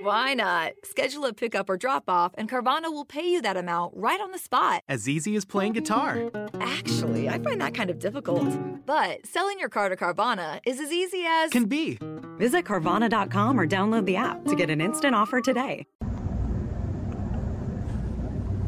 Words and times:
Why 0.00 0.34
not? 0.34 0.74
Schedule 0.84 1.24
a 1.24 1.32
pickup 1.32 1.68
or 1.68 1.76
drop 1.76 2.04
off, 2.08 2.32
and 2.38 2.48
Carvana 2.48 2.84
will 2.84 3.04
pay 3.04 3.28
you 3.32 3.42
that 3.42 3.56
amount 3.56 3.94
right 3.96 4.20
on 4.20 4.30
the 4.30 4.38
spot. 4.38 4.84
As 4.88 5.08
easy 5.08 5.34
as 5.34 5.44
playing 5.44 5.72
guitar. 5.72 6.30
Actually, 6.60 7.28
I 7.28 7.40
find 7.40 7.60
that 7.60 7.74
kind 7.74 7.90
of 7.90 7.98
difficult. 7.98 8.46
But 8.86 9.26
selling 9.26 9.58
your 9.58 9.68
car 9.68 9.88
to 9.88 9.96
Carvana 9.96 10.60
is 10.64 10.78
as 10.78 10.92
easy 10.92 11.24
as. 11.26 11.50
Can 11.50 11.64
be. 11.64 11.98
Visit 12.38 12.64
Carvana.com 12.64 13.58
or 13.58 13.66
download 13.66 14.06
the 14.06 14.14
app 14.14 14.44
to 14.44 14.54
get 14.54 14.70
an 14.70 14.80
instant 14.80 15.16
offer 15.16 15.40
today. 15.40 15.84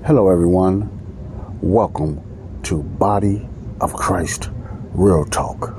Hello, 0.05 0.31
everyone. 0.31 0.91
Welcome 1.63 2.61
to 2.65 2.83
Body 2.83 3.49
of 3.81 3.95
Christ 3.95 4.51
Real 4.95 5.25
Talk. 5.27 5.77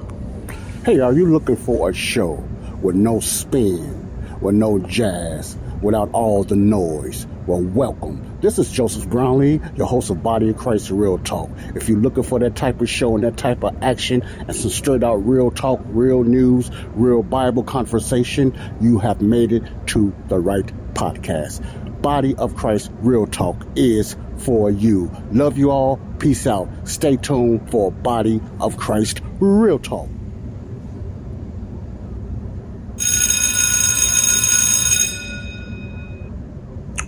Hey, 0.86 1.02
are 1.02 1.12
you 1.12 1.26
looking 1.26 1.58
for 1.58 1.90
a 1.90 1.94
show 1.94 2.42
with 2.82 2.96
no 2.96 3.20
spin, 3.20 4.01
with 4.42 4.56
no 4.56 4.80
jazz, 4.80 5.58
without 5.82 6.10
all 6.14 6.44
the 6.44 6.56
noise? 6.56 7.28
Well, 7.48 7.62
welcome. 7.62 8.38
This 8.42 8.60
is 8.60 8.72
Joseph 8.72 9.08
Brownlee, 9.10 9.62
your 9.76 9.88
host 9.88 10.10
of 10.10 10.24
Body 10.24 10.50
of 10.50 10.58
Christ 10.58 10.90
Real 10.90 11.18
Talk. 11.20 11.50
If 11.76 11.88
you're 11.88 12.00
looking 12.00 12.24
for 12.24 12.40
that 12.40 12.56
type 12.56 12.82
of 12.82 12.90
show 12.90 13.16
and 13.16 13.24
that 13.24 13.38
type 13.38 13.64
of 13.64 13.82
action 13.82 14.24
and 14.24 14.56
some 14.56 14.72
straight 14.72 15.04
out 15.04 15.18
real 15.28 15.52
talk, 15.52 15.80
real 15.86 16.24
news, 16.24 16.70
real 16.96 17.24
Bible 17.24 17.64
conversation, 17.64 18.58
you 18.82 19.00
have 19.00 19.22
made 19.22 19.52
it 19.52 19.64
to 19.88 20.14
the 20.28 20.40
right 20.40 20.66
podcast. 20.94 21.62
Body 22.02 22.36
of 22.36 22.56
Christ 22.56 22.92
Real 23.02 23.28
Talk 23.28 23.64
is 23.76 24.16
for 24.38 24.72
you. 24.72 25.12
Love 25.32 25.58
you 25.58 25.70
all. 25.70 25.98
Peace 26.18 26.48
out. 26.48 26.68
Stay 26.88 27.16
tuned 27.16 27.70
for 27.70 27.92
Body 27.92 28.42
of 28.60 28.78
Christ 28.78 29.22
Real 29.40 29.78
Talk. 29.78 30.10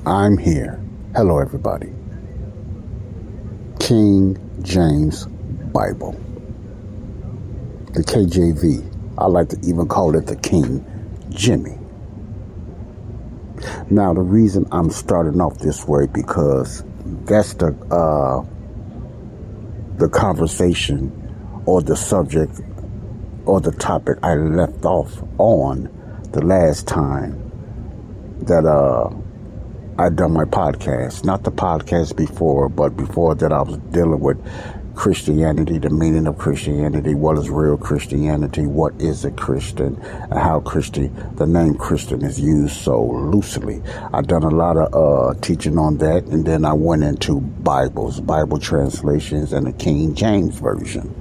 I'm 0.05 0.37
here. 0.37 0.83
Hello, 1.15 1.39
everybody. 1.39 1.93
King 3.79 4.37
James 4.61 5.27
Bible. 5.27 6.11
The 7.93 8.01
KJV. 8.03 9.15
I 9.17 9.27
like 9.27 9.47
to 9.49 9.59
even 9.63 9.87
call 9.87 10.17
it 10.17 10.27
the 10.27 10.35
King 10.35 10.85
Jimmy. 11.29 11.77
Now, 13.89 14.13
the 14.13 14.19
reason 14.19 14.67
I'm 14.73 14.89
starting 14.89 15.39
off 15.39 15.59
this 15.59 15.87
way 15.87 16.07
because 16.07 16.83
that's 17.23 17.53
the 17.53 17.67
uh, 17.89 18.45
the 19.95 20.09
conversation 20.09 21.63
or 21.65 21.81
the 21.81 21.95
subject 21.95 22.59
or 23.45 23.61
the 23.61 23.71
topic 23.71 24.17
I 24.21 24.35
left 24.35 24.83
off 24.83 25.23
on 25.37 25.87
the 26.33 26.43
last 26.43 26.89
time 26.89 27.39
that 28.41 28.65
uh, 28.65 29.09
I 29.95 30.09
done 30.09 30.33
my 30.33 30.45
podcast. 30.45 31.23
Not 31.23 31.43
the 31.43 31.51
podcast 31.51 32.15
before, 32.15 32.67
but 32.67 32.97
before 32.97 33.35
that 33.35 33.53
I 33.53 33.61
was 33.61 33.77
dealing 33.91 34.19
with 34.21 34.43
Christianity, 34.95 35.77
the 35.77 35.91
meaning 35.91 36.25
of 36.25 36.39
Christianity, 36.39 37.13
what 37.13 37.37
is 37.37 37.51
real 37.51 37.77
Christianity, 37.77 38.65
what 38.65 38.99
is 38.99 39.23
a 39.23 39.29
Christian, 39.29 39.95
and 40.01 40.33
how 40.33 40.61
Christian, 40.61 41.15
the 41.35 41.45
name 41.45 41.75
Christian 41.75 42.23
is 42.23 42.39
used 42.39 42.75
so 42.75 43.03
loosely. 43.03 43.83
I've 44.11 44.25
done 44.25 44.41
a 44.41 44.49
lot 44.49 44.77
of 44.77 44.93
uh, 44.95 45.39
teaching 45.41 45.77
on 45.77 45.99
that, 45.99 46.23
and 46.25 46.43
then 46.43 46.65
I 46.65 46.73
went 46.73 47.03
into 47.03 47.39
Bibles, 47.41 48.19
Bible 48.19 48.57
translations, 48.57 49.53
and 49.53 49.67
the 49.67 49.73
King 49.73 50.15
James 50.15 50.57
Version. 50.57 51.13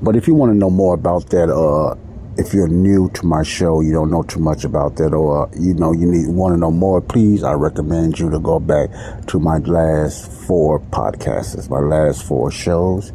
But 0.00 0.14
if 0.14 0.28
you 0.28 0.34
want 0.34 0.52
to 0.52 0.56
know 0.56 0.70
more 0.70 0.94
about 0.94 1.30
that, 1.30 1.50
uh, 1.50 1.96
if 2.38 2.54
you're 2.54 2.68
new 2.68 3.10
to 3.10 3.26
my 3.26 3.42
show, 3.42 3.80
you 3.80 3.92
don't 3.92 4.10
know 4.10 4.22
too 4.22 4.40
much 4.40 4.64
about 4.64 4.96
that, 4.96 5.12
or 5.12 5.50
you 5.58 5.74
know 5.74 5.92
you 5.92 6.06
need 6.06 6.28
want 6.28 6.54
to 6.54 6.58
know 6.58 6.70
more, 6.70 7.00
please, 7.00 7.42
I 7.42 7.52
recommend 7.52 8.18
you 8.18 8.30
to 8.30 8.38
go 8.38 8.58
back 8.58 8.90
to 9.26 9.38
my 9.38 9.58
last 9.58 10.30
four 10.30 10.80
podcasts, 10.80 11.68
my 11.68 11.80
last 11.80 12.24
four 12.24 12.50
shows, 12.50 13.12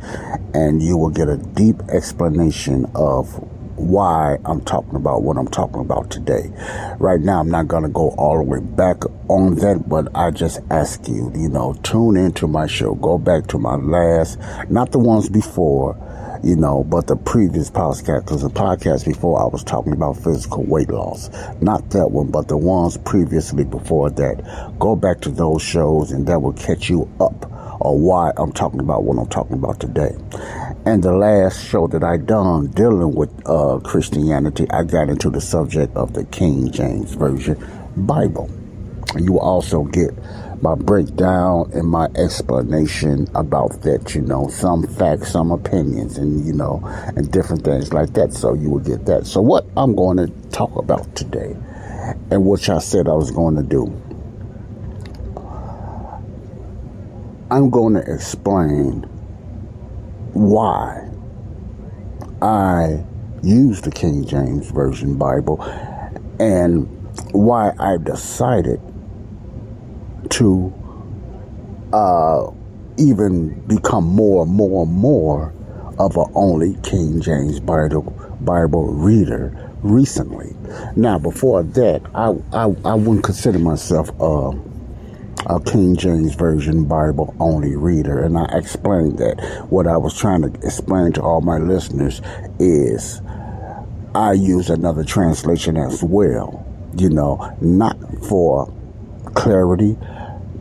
and 0.53 0.81
you 0.81 0.97
will 0.97 1.09
get 1.09 1.29
a 1.29 1.38
deep 1.38 1.81
explanation 1.89 2.85
of 2.95 3.28
why 3.78 4.38
I'm 4.45 4.61
talking 4.61 4.95
about 4.95 5.22
what 5.22 5.38
I'm 5.38 5.47
talking 5.47 5.81
about 5.81 6.09
today. 6.09 6.51
Right 6.99 7.19
now, 7.19 7.39
I'm 7.39 7.49
not 7.49 7.67
going 7.67 7.84
to 7.84 7.89
go 7.89 8.09
all 8.17 8.38
the 8.38 8.44
way 8.44 8.59
back 8.59 9.03
on 9.29 9.55
that, 9.55 9.88
but 9.88 10.16
I 10.16 10.31
just 10.31 10.59
ask 10.72 11.07
you, 11.07 11.31
you 11.35 11.49
know, 11.49 11.73
tune 11.84 12.17
into 12.17 12.47
my 12.47 12.66
show, 12.66 12.95
go 12.95 13.17
back 13.17 13.47
to 13.47 13.59
my 13.59 13.75
last, 13.75 14.39
not 14.69 14.91
the 14.91 14.99
ones 14.99 15.29
before 15.29 15.95
you 16.43 16.55
know, 16.55 16.83
but 16.83 17.07
the 17.07 17.15
previous 17.15 17.69
podcast, 17.69 18.25
because 18.25 18.41
the 18.41 18.49
podcast 18.49 19.05
before 19.05 19.41
I 19.41 19.45
was 19.45 19.63
talking 19.63 19.93
about 19.93 20.17
physical 20.17 20.63
weight 20.63 20.89
loss. 20.89 21.29
Not 21.61 21.89
that 21.91 22.11
one, 22.11 22.31
but 22.31 22.47
the 22.47 22.57
ones 22.57 22.97
previously 22.97 23.63
before 23.63 24.09
that. 24.11 24.75
Go 24.79 24.95
back 24.95 25.21
to 25.21 25.29
those 25.29 25.61
shows 25.61 26.11
and 26.11 26.27
that 26.27 26.41
will 26.41 26.53
catch 26.53 26.89
you 26.89 27.09
up 27.19 27.51
on 27.81 28.01
why 28.01 28.31
I'm 28.37 28.51
talking 28.51 28.79
about 28.79 29.03
what 29.03 29.17
I'm 29.17 29.29
talking 29.29 29.53
about 29.53 29.79
today. 29.79 30.15
And 30.85 31.03
the 31.03 31.13
last 31.13 31.65
show 31.65 31.87
that 31.87 32.03
I 32.03 32.17
done 32.17 32.67
dealing 32.67 33.13
with 33.13 33.29
uh, 33.45 33.79
Christianity, 33.83 34.67
I 34.69 34.83
got 34.83 35.09
into 35.09 35.29
the 35.29 35.41
subject 35.41 35.95
of 35.95 36.13
the 36.13 36.23
King 36.25 36.71
James 36.71 37.13
Version 37.13 37.57
Bible. 37.95 38.49
You 39.17 39.33
will 39.33 39.39
also 39.39 39.83
get 39.83 40.11
my 40.62 40.75
breakdown 40.75 41.69
and 41.73 41.88
my 41.88 42.07
explanation 42.16 43.28
about 43.35 43.81
that, 43.84 44.16
you 44.16 44.22
know, 44.22 44.47
some 44.47 44.88
facts, 44.88 45.31
some 45.31 45.51
opinions, 45.51 46.18
and, 46.18 46.45
you 46.45 46.53
know, 46.53 46.81
and 47.16 47.31
different 47.31 47.63
things 47.63 47.94
like 47.94 48.13
that. 48.13 48.34
So 48.34 48.53
you 48.53 48.69
will 48.69 48.79
get 48.79 49.06
that. 49.06 49.28
So, 49.28 49.41
what 49.41 49.66
I'm 49.78 49.96
going 49.96 50.17
to 50.17 50.28
talk 50.50 50.75
about 50.75 51.16
today, 51.16 51.56
and 52.31 52.46
which 52.46 52.69
I 52.69 52.79
said 52.79 53.07
I 53.07 53.13
was 53.13 53.31
going 53.31 53.56
to 53.56 53.63
do, 53.63 53.85
I'm 57.50 57.69
going 57.69 57.94
to 57.94 58.13
explain 58.13 59.03
why 60.34 61.09
I 62.41 63.03
use 63.44 63.81
the 63.81 63.91
King 63.91 64.25
James 64.25 64.69
Version 64.72 65.17
Bible 65.17 65.62
and 66.40 66.88
why 67.31 67.72
I 67.79 67.97
decided 67.97 68.81
to 70.31 70.73
uh, 71.93 72.51
even 72.97 73.59
become 73.67 74.05
more 74.05 74.43
and 74.43 74.53
more 74.53 74.85
and 74.85 74.93
more 74.93 75.53
of 75.99 76.15
a 76.15 76.25
only 76.35 76.75
King 76.83 77.21
James 77.21 77.59
Bible 77.59 78.13
Bible 78.41 78.93
reader 78.93 79.71
recently. 79.81 80.55
Now, 80.95 81.17
before 81.17 81.63
that, 81.63 82.01
I 82.13 82.35
I, 82.53 82.63
I 82.85 82.93
wouldn't 82.95 83.23
consider 83.23 83.59
myself 83.59 84.09
a, 84.19 84.51
a 85.47 85.61
King 85.61 85.95
James 85.95 86.35
Version 86.35 86.85
Bible 86.85 87.35
only 87.39 87.75
reader, 87.75 88.23
and 88.23 88.37
I 88.37 88.45
explained 88.57 89.17
that. 89.19 89.66
What 89.69 89.87
I 89.87 89.97
was 89.97 90.17
trying 90.17 90.41
to 90.41 90.53
explain 90.66 91.13
to 91.13 91.21
all 91.21 91.41
my 91.41 91.57
listeners 91.57 92.21
is 92.59 93.21
I 94.13 94.33
use 94.33 94.69
another 94.69 95.03
translation 95.03 95.77
as 95.77 96.03
well. 96.03 96.63
You 96.95 97.09
know, 97.09 97.55
not 97.61 97.97
for 98.27 98.73
clarity, 99.35 99.97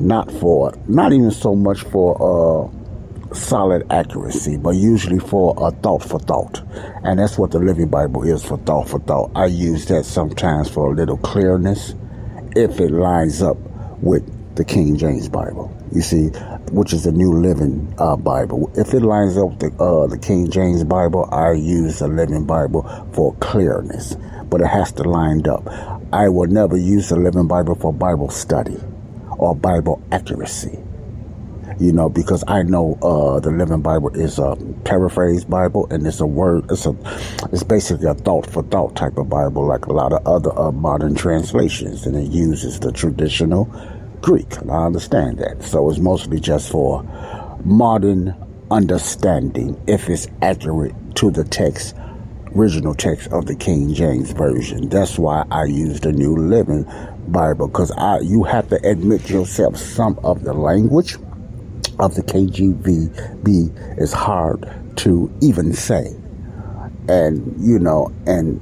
not 0.01 0.31
for, 0.33 0.73
not 0.89 1.13
even 1.13 1.31
so 1.31 1.55
much 1.55 1.83
for 1.83 2.17
uh, 2.21 3.35
solid 3.35 3.87
accuracy, 3.91 4.57
but 4.57 4.71
usually 4.71 5.19
for 5.19 5.55
a 5.59 5.71
thought 5.71 6.03
for 6.03 6.19
thought. 6.19 6.63
And 7.05 7.19
that's 7.19 7.39
what 7.39 7.51
the 7.51 7.59
Living 7.59 7.89
Bible 7.89 8.23
is 8.23 8.45
for 8.45 8.59
thought 8.59 8.89
for 8.89 9.01
thought. 9.01 9.31
I 9.35 9.47
use 9.47 9.87
that 9.87 10.05
sometimes 10.05 10.69
for 10.69 10.93
a 10.93 10.95
little 10.95 11.19
clearness 11.19 11.95
if 12.55 12.81
it 12.81 12.91
lines 12.91 13.43
up 13.43 13.57
with 14.01 14.25
the 14.57 14.65
King 14.65 14.97
James 14.97 15.29
Bible. 15.29 15.73
You 15.93 16.01
see, 16.01 16.29
which 16.73 16.93
is 16.93 17.05
the 17.05 17.13
New 17.13 17.33
Living 17.41 17.95
uh, 17.99 18.17
Bible. 18.17 18.71
If 18.75 18.95
it 18.95 19.01
lines 19.01 19.37
up 19.37 19.51
with 19.51 19.61
the, 19.61 19.83
uh, 19.83 20.07
the 20.07 20.19
King 20.19 20.51
James 20.51 20.83
Bible, 20.85 21.29
I 21.31 21.53
use 21.53 21.99
the 21.99 22.09
Living 22.09 22.45
Bible 22.45 22.83
for 23.13 23.35
clearness, 23.37 24.17
but 24.49 24.61
it 24.61 24.67
has 24.67 24.93
to 24.93 25.03
line 25.03 25.47
up. 25.49 25.69
I 26.13 26.29
will 26.29 26.49
never 26.49 26.77
use 26.77 27.11
the 27.11 27.17
Living 27.17 27.47
Bible 27.47 27.75
for 27.75 27.93
Bible 27.93 28.31
study 28.31 28.79
or 29.39 29.55
Bible 29.55 30.03
accuracy. 30.13 30.79
You 31.79 31.93
know, 31.93 32.09
because 32.09 32.43
I 32.49 32.63
know 32.63 32.95
uh, 33.03 33.41
the 33.41 33.51
Living 33.51 33.83
Bible 33.83 34.09
is 34.15 34.39
a 34.39 34.57
paraphrase 34.85 35.45
Bible, 35.45 35.87
and 35.91 36.07
it's 36.07 36.21
a 36.21 36.27
word. 36.27 36.71
It's 36.71 36.87
a, 36.87 36.97
it's 37.53 37.63
basically 37.63 38.09
a 38.09 38.15
thought 38.15 38.47
for 38.47 38.63
thought 38.63 38.97
type 38.97 39.19
of 39.19 39.29
Bible, 39.29 39.67
like 39.67 39.87
a 39.87 39.93
lot 39.93 40.13
of 40.13 40.27
other 40.27 40.59
uh, 40.59 40.73
modern 40.73 41.15
translations, 41.15 42.07
and 42.07 42.17
it 42.17 42.31
uses 42.31 42.81
the 42.81 42.93
traditional 42.93 43.65
Greek. 44.23 44.57
And 44.57 44.71
I 44.71 44.87
understand 44.87 45.39
that, 45.39 45.63
so 45.63 45.91
it's 45.91 45.99
mostly 45.99 46.41
just 46.41 46.71
for 46.71 47.03
modern 47.65 48.35
understanding, 48.71 49.79
if 49.87 50.09
it's 50.09 50.29
accurate 50.41 50.95
to 51.17 51.31
the 51.31 51.45
text 51.45 51.95
original 52.55 52.95
text 52.95 53.29
of 53.33 53.47
the 53.47 53.55
King 53.55 53.93
James 53.93 54.31
Version. 54.31 54.89
That's 54.89 55.19
why 55.19 55.45
I 55.51 55.65
use 55.65 56.01
the 56.01 56.13
New 56.13 56.37
Living 56.37 56.87
Bible 57.33 57.69
because 57.69 57.91
I 57.93 58.21
you 58.21 58.45
have 58.45 58.69
to 58.69 58.77
admit 58.89 59.29
yourself 59.31 59.77
some 59.77 60.19
of 60.23 60.45
the 60.45 60.53
language 60.53 61.17
of 61.99 62.15
the 62.15 62.23
KJV 62.23 63.99
is 63.99 64.13
hard 64.13 64.69
to 64.97 65.33
even 65.41 65.73
say. 65.73 66.15
And 67.09 67.55
you 67.59 67.79
know, 67.79 68.13
and 68.27 68.61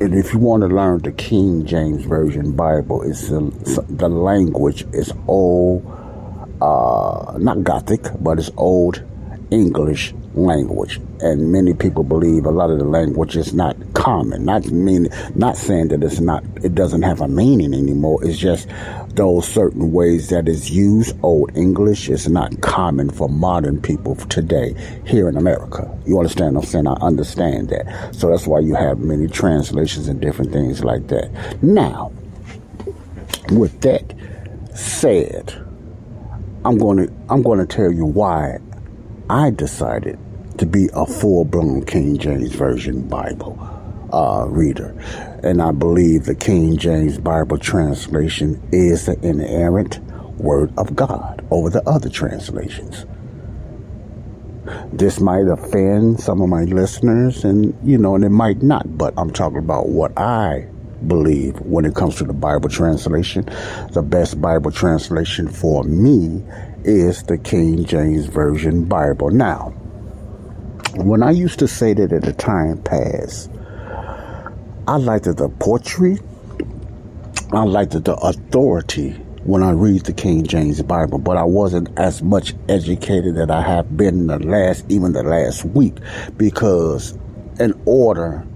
and 0.00 0.14
if 0.14 0.32
you 0.32 0.38
want 0.38 0.62
to 0.62 0.68
learn 0.68 1.00
the 1.00 1.12
King 1.12 1.64
James 1.64 2.04
Version 2.04 2.52
Bible, 2.52 3.02
it's 3.02 3.28
the, 3.28 3.84
the 3.88 4.08
language 4.08 4.84
is 4.92 5.12
old, 5.26 5.82
uh, 6.60 7.38
not 7.38 7.64
Gothic, 7.64 8.02
but 8.20 8.38
it's 8.38 8.50
old 8.58 9.02
English 9.50 10.12
language. 10.36 11.00
And 11.20 11.50
many 11.50 11.74
people 11.74 12.04
believe 12.04 12.44
a 12.44 12.50
lot 12.50 12.70
of 12.70 12.78
the 12.78 12.84
language 12.84 13.36
is 13.36 13.54
not 13.54 13.76
common. 13.94 14.44
Not 14.44 14.66
mean, 14.66 15.08
not 15.34 15.56
saying 15.56 15.88
that 15.88 16.04
it's 16.04 16.20
not, 16.20 16.44
it 16.62 16.74
doesn't 16.74 17.02
have 17.02 17.20
a 17.20 17.28
meaning 17.28 17.74
anymore. 17.74 18.24
It's 18.24 18.38
just 18.38 18.68
those 19.14 19.48
certain 19.48 19.92
ways 19.92 20.28
that 20.28 20.46
is 20.46 20.70
used. 20.70 21.16
Old 21.22 21.56
English 21.56 22.08
is 22.08 22.28
not 22.28 22.60
common 22.60 23.10
for 23.10 23.28
modern 23.28 23.80
people 23.80 24.14
today 24.16 24.74
here 25.06 25.28
in 25.28 25.36
America. 25.36 25.90
You 26.06 26.18
understand 26.18 26.54
what 26.54 26.64
I'm 26.64 26.70
saying? 26.70 26.86
I 26.86 26.92
understand 27.00 27.70
that. 27.70 28.14
So 28.14 28.30
that's 28.30 28.46
why 28.46 28.60
you 28.60 28.74
have 28.74 28.98
many 28.98 29.26
translations 29.26 30.08
and 30.08 30.20
different 30.20 30.52
things 30.52 30.84
like 30.84 31.08
that. 31.08 31.62
Now, 31.62 32.12
with 33.50 33.80
that 33.80 34.14
said, 34.74 35.54
I'm 36.64 36.78
going 36.78 37.06
to 37.06 37.12
I'm 37.30 37.42
going 37.42 37.60
to 37.60 37.66
tell 37.66 37.92
you 37.92 38.04
why 38.04 38.58
I 39.30 39.50
decided 39.50 40.18
to 40.58 40.66
be 40.66 40.88
a 40.94 41.06
full 41.06 41.44
blown 41.44 41.84
King 41.84 42.18
James 42.18 42.54
Version 42.54 43.06
Bible 43.08 43.58
uh, 44.12 44.46
reader. 44.48 44.94
And 45.42 45.60
I 45.60 45.72
believe 45.72 46.24
the 46.24 46.34
King 46.34 46.76
James 46.76 47.18
Bible 47.18 47.58
translation 47.58 48.62
is 48.72 49.06
the 49.06 49.18
inerrant 49.26 49.98
Word 50.38 50.72
of 50.78 50.94
God 50.94 51.46
over 51.50 51.70
the 51.70 51.86
other 51.88 52.08
translations. 52.08 53.06
This 54.92 55.20
might 55.20 55.46
offend 55.46 56.20
some 56.20 56.42
of 56.42 56.48
my 56.48 56.64
listeners, 56.64 57.44
and 57.44 57.76
you 57.84 57.98
know, 57.98 58.16
and 58.16 58.24
it 58.24 58.30
might 58.30 58.62
not, 58.62 58.98
but 58.98 59.14
I'm 59.16 59.30
talking 59.30 59.58
about 59.58 59.88
what 59.88 60.18
I 60.18 60.66
believe 61.06 61.60
when 61.60 61.84
it 61.84 61.94
comes 61.94 62.16
to 62.16 62.24
the 62.24 62.32
Bible 62.32 62.68
translation. 62.68 63.44
The 63.92 64.02
best 64.02 64.40
Bible 64.40 64.72
translation 64.72 65.48
for 65.48 65.84
me 65.84 66.42
is 66.84 67.22
the 67.24 67.38
King 67.38 67.84
James 67.84 68.26
Version 68.26 68.84
Bible. 68.84 69.30
Now, 69.30 69.72
when 70.96 71.22
I 71.22 71.30
used 71.30 71.58
to 71.58 71.68
say 71.68 71.92
that 71.94 72.12
at 72.12 72.22
the 72.22 72.32
time 72.32 72.78
past, 72.82 73.50
I 74.88 74.96
liked 74.96 75.24
the 75.24 75.48
poetry, 75.58 76.18
I 77.52 77.64
liked 77.64 77.92
the 77.92 78.14
authority 78.14 79.10
when 79.44 79.62
I 79.62 79.70
read 79.70 80.02
the 80.02 80.12
King 80.12 80.46
James 80.46 80.80
Bible, 80.82 81.18
but 81.18 81.36
I 81.36 81.44
wasn't 81.44 81.96
as 81.98 82.22
much 82.22 82.54
educated 82.68 83.36
that 83.36 83.50
I 83.50 83.62
have 83.62 83.96
been 83.96 84.20
in 84.20 84.26
the 84.26 84.38
last, 84.38 84.84
even 84.88 85.12
the 85.12 85.22
last 85.22 85.64
week, 85.64 85.96
because 86.36 87.16
in 87.60 87.80
order 87.84 88.46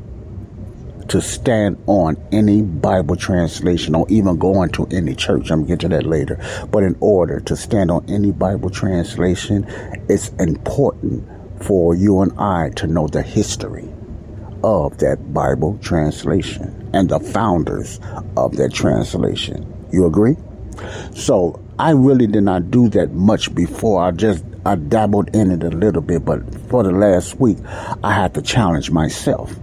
to 1.09 1.21
stand 1.21 1.77
on 1.87 2.17
any 2.31 2.63
Bible 2.63 3.17
translation 3.17 3.97
or 3.97 4.07
even 4.09 4.39
going 4.39 4.71
to 4.71 4.87
any 4.93 5.13
church. 5.13 5.51
I'm 5.51 5.65
going 5.65 5.67
to 5.67 5.71
get 5.73 5.81
to 5.81 5.89
that 5.89 6.07
later. 6.07 6.39
But 6.71 6.85
in 6.85 6.97
order 7.01 7.41
to 7.41 7.57
stand 7.57 7.91
on 7.91 8.09
any 8.09 8.31
Bible 8.31 8.71
translation, 8.71 9.67
it's 10.09 10.29
important 10.39 11.29
for 11.61 11.95
you 11.95 12.21
and 12.21 12.33
I 12.39 12.71
to 12.77 12.87
know 12.87 13.07
the 13.07 13.23
history 13.23 13.89
of 14.63 14.99
that 14.99 15.33
Bible 15.33 15.79
translation 15.81 16.91
and 16.93 17.09
the 17.09 17.21
founders 17.21 18.01
of 18.37 18.57
that 18.57 18.73
translation. 18.73 19.67
You 19.93 20.07
agree? 20.07 20.37
So 21.15 21.61
I 21.79 21.91
really 21.91 22.27
did 22.27 22.43
not 22.43 22.71
do 22.71 22.89
that 22.91 23.13
much 23.13 23.55
before. 23.55 24.03
I 24.03 24.11
just 24.11 24.45
I 24.67 24.75
dabbled 24.75 25.35
in 25.35 25.51
it 25.51 25.63
a 25.63 25.71
little 25.71 26.03
bit, 26.03 26.25
but 26.25 26.43
for 26.69 26.83
the 26.83 26.93
last 26.93 27.41
week, 27.41 27.59
I 28.05 28.13
had 28.13 28.35
to 28.35 28.43
challenge 28.43 28.91
myself 28.91 29.55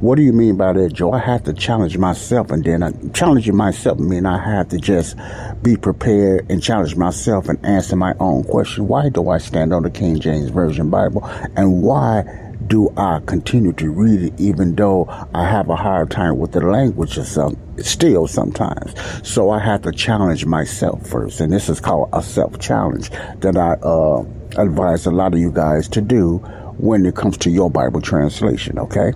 what 0.00 0.16
do 0.16 0.22
you 0.22 0.32
mean 0.32 0.56
by 0.56 0.72
that, 0.72 0.92
Joe? 0.92 1.12
I 1.12 1.18
have 1.18 1.44
to 1.44 1.52
challenge 1.52 1.96
myself, 1.98 2.50
and 2.50 2.64
then 2.64 2.82
I, 2.82 2.92
challenging 3.12 3.56
myself 3.56 3.98
mean 3.98 4.26
I 4.26 4.42
have 4.42 4.68
to 4.70 4.78
just 4.78 5.16
be 5.62 5.76
prepared 5.76 6.50
and 6.50 6.62
challenge 6.62 6.96
myself 6.96 7.48
and 7.48 7.64
answer 7.64 7.96
my 7.96 8.14
own 8.20 8.44
question. 8.44 8.88
Why 8.88 9.08
do 9.08 9.28
I 9.28 9.38
stand 9.38 9.72
on 9.72 9.82
the 9.82 9.90
King 9.90 10.20
James 10.20 10.50
Version 10.50 10.90
Bible, 10.90 11.24
and 11.56 11.82
why 11.82 12.24
do 12.66 12.92
I 12.96 13.20
continue 13.26 13.72
to 13.74 13.90
read 13.90 14.22
it 14.22 14.40
even 14.40 14.74
though 14.74 15.06
I 15.34 15.46
have 15.48 15.68
a 15.68 15.76
hard 15.76 16.10
time 16.10 16.38
with 16.38 16.52
the 16.52 16.60
language 16.60 17.18
or 17.18 17.24
some, 17.24 17.56
still 17.78 18.26
sometimes. 18.26 18.94
So 19.22 19.50
I 19.50 19.58
have 19.58 19.82
to 19.82 19.92
challenge 19.92 20.46
myself 20.46 21.06
first. 21.06 21.40
And 21.40 21.52
this 21.52 21.68
is 21.68 21.80
called 21.80 22.08
a 22.12 22.22
self 22.22 22.58
challenge 22.58 23.10
that 23.40 23.56
I 23.56 23.74
uh, 23.82 24.24
advise 24.56 25.06
a 25.06 25.10
lot 25.10 25.34
of 25.34 25.40
you 25.40 25.50
guys 25.50 25.88
to 25.88 26.00
do 26.00 26.38
when 26.78 27.06
it 27.06 27.14
comes 27.14 27.36
to 27.38 27.50
your 27.50 27.70
Bible 27.70 28.00
translation, 28.00 28.78
okay? 28.78 29.12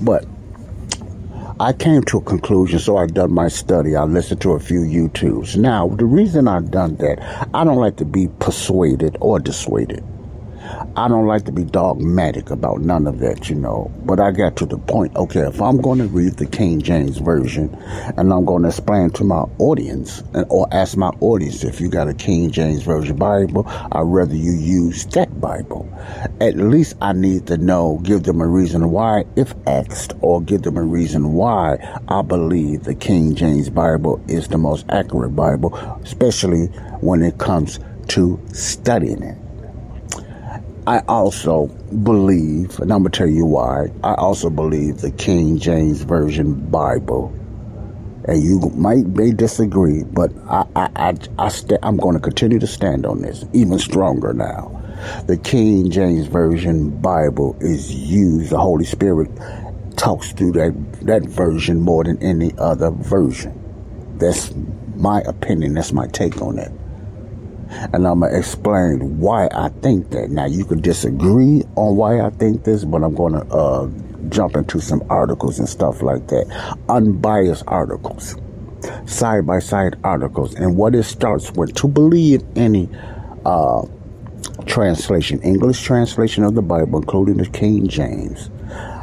But 0.00 0.26
I 1.58 1.72
came 1.72 2.02
to 2.04 2.18
a 2.18 2.20
conclusion, 2.20 2.78
so 2.78 2.98
I 2.98 3.06
done 3.06 3.32
my 3.32 3.48
study. 3.48 3.96
I 3.96 4.04
listened 4.04 4.42
to 4.42 4.52
a 4.52 4.60
few 4.60 4.80
YouTubes. 4.80 5.56
Now, 5.56 5.88
the 5.88 6.04
reason 6.04 6.48
I 6.48 6.60
done 6.60 6.96
that, 6.96 7.48
I 7.54 7.64
don't 7.64 7.78
like 7.78 7.96
to 7.96 8.04
be 8.04 8.28
persuaded 8.40 9.16
or 9.20 9.38
dissuaded. 9.38 10.04
I 10.96 11.08
don't 11.08 11.26
like 11.26 11.44
to 11.44 11.52
be 11.52 11.64
dogmatic 11.64 12.50
about 12.50 12.80
none 12.80 13.06
of 13.06 13.18
that, 13.18 13.48
you 13.48 13.54
know. 13.56 13.92
But 14.04 14.20
I 14.20 14.30
got 14.30 14.56
to 14.56 14.66
the 14.66 14.78
point, 14.78 15.14
okay, 15.16 15.40
if 15.40 15.60
I'm 15.60 15.80
going 15.80 15.98
to 15.98 16.06
read 16.06 16.34
the 16.34 16.46
King 16.46 16.80
James 16.80 17.18
Version 17.18 17.74
and 18.16 18.32
I'm 18.32 18.44
going 18.44 18.62
to 18.62 18.68
explain 18.68 19.10
to 19.10 19.24
my 19.24 19.44
audience 19.58 20.22
and, 20.34 20.46
or 20.48 20.66
ask 20.72 20.96
my 20.96 21.10
audience 21.20 21.64
if 21.64 21.80
you 21.80 21.88
got 21.88 22.08
a 22.08 22.14
King 22.14 22.50
James 22.50 22.82
Version 22.82 23.16
Bible, 23.16 23.64
I'd 23.66 24.00
rather 24.02 24.34
you 24.34 24.52
use 24.52 25.06
that 25.06 25.40
Bible. 25.40 25.88
At 26.40 26.56
least 26.56 26.94
I 27.00 27.12
need 27.12 27.46
to 27.48 27.56
know, 27.56 28.00
give 28.02 28.22
them 28.22 28.40
a 28.40 28.46
reason 28.46 28.90
why, 28.90 29.24
if 29.36 29.54
asked, 29.66 30.14
or 30.20 30.40
give 30.40 30.62
them 30.62 30.76
a 30.76 30.82
reason 30.82 31.32
why 31.34 31.78
I 32.08 32.22
believe 32.22 32.84
the 32.84 32.94
King 32.94 33.34
James 33.34 33.68
Bible 33.68 34.22
is 34.28 34.48
the 34.48 34.58
most 34.58 34.86
accurate 34.88 35.36
Bible, 35.36 35.74
especially 36.02 36.66
when 37.00 37.22
it 37.22 37.38
comes 37.38 37.78
to 38.08 38.40
studying 38.52 39.22
it. 39.22 39.45
I 40.86 41.00
also 41.08 41.68
believe, 42.04 42.78
and 42.80 42.92
I'm 42.92 43.02
going 43.02 43.12
to 43.12 43.18
tell 43.18 43.28
you 43.28 43.46
why, 43.46 43.88
I 44.04 44.14
also 44.14 44.50
believe 44.50 44.98
the 44.98 45.12
King 45.12 45.58
James 45.58 46.02
Version 46.02 46.54
Bible. 46.70 47.34
And 48.26 48.42
you 48.42 48.60
might 48.76 49.06
may 49.06 49.32
disagree, 49.32 50.04
but 50.04 50.32
I, 50.48 50.66
I, 50.76 50.90
I, 50.96 51.14
I 51.38 51.48
st- 51.48 51.80
I'm 51.82 51.96
going 51.96 52.14
to 52.14 52.20
continue 52.20 52.58
to 52.60 52.66
stand 52.66 53.06
on 53.06 53.22
this 53.22 53.44
even 53.54 53.78
stronger 53.78 54.32
now. 54.34 54.72
The 55.26 55.38
King 55.38 55.90
James 55.90 56.26
Version 56.28 56.90
Bible 57.00 57.56
is 57.60 57.94
used, 57.94 58.50
the 58.50 58.58
Holy 58.58 58.84
Spirit 58.84 59.30
talks 59.96 60.32
through 60.32 60.52
that, 60.52 60.74
that 61.02 61.24
version 61.24 61.80
more 61.80 62.04
than 62.04 62.22
any 62.22 62.52
other 62.58 62.90
version. 62.90 63.58
That's 64.18 64.54
my 64.96 65.22
opinion. 65.22 65.74
That's 65.74 65.92
my 65.92 66.08
take 66.08 66.42
on 66.42 66.58
it 66.58 66.72
and 67.68 68.06
I'm 68.06 68.20
going 68.20 68.32
to 68.32 68.38
explain 68.38 69.18
why 69.18 69.48
I 69.52 69.68
think 69.82 70.10
that. 70.10 70.30
Now, 70.30 70.46
you 70.46 70.64
could 70.64 70.82
disagree 70.82 71.62
on 71.76 71.96
why 71.96 72.20
I 72.20 72.30
think 72.30 72.64
this, 72.64 72.84
but 72.84 73.02
I'm 73.02 73.14
going 73.14 73.34
to 73.34 73.46
uh, 73.46 73.88
jump 74.28 74.56
into 74.56 74.80
some 74.80 75.02
articles 75.10 75.58
and 75.58 75.68
stuff 75.68 76.02
like 76.02 76.28
that. 76.28 76.76
Unbiased 76.88 77.64
articles, 77.66 78.36
side 79.06 79.46
by 79.46 79.58
side 79.58 79.96
articles, 80.04 80.54
and 80.54 80.76
what 80.76 80.94
it 80.94 81.04
starts 81.04 81.52
with. 81.52 81.74
To 81.76 81.88
believe 81.88 82.42
any 82.56 82.88
uh, 83.44 83.86
translation, 84.66 85.40
English 85.42 85.82
translation 85.82 86.44
of 86.44 86.54
the 86.54 86.62
Bible, 86.62 87.00
including 87.00 87.36
the 87.36 87.48
King 87.48 87.88
James, 87.88 88.50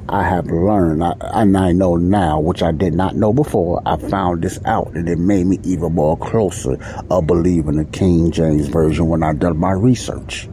I 0.09 0.23
have 0.23 0.47
learned, 0.47 1.03
I, 1.03 1.13
and 1.33 1.57
I 1.57 1.71
know 1.71 1.95
now, 1.95 2.39
which 2.39 2.61
I 2.61 2.71
did 2.71 2.93
not 2.93 3.15
know 3.15 3.31
before. 3.31 3.81
I 3.85 3.95
found 3.97 4.43
this 4.43 4.59
out, 4.65 4.93
and 4.95 5.07
it 5.07 5.17
made 5.17 5.47
me 5.47 5.59
even 5.63 5.93
more 5.93 6.17
closer 6.17 6.77
of 7.09 7.25
believing 7.25 7.77
the 7.77 7.85
King 7.85 8.31
James 8.31 8.67
Version 8.67 9.07
when 9.07 9.23
I 9.23 9.33
done 9.33 9.57
my 9.57 9.71
research. 9.71 10.49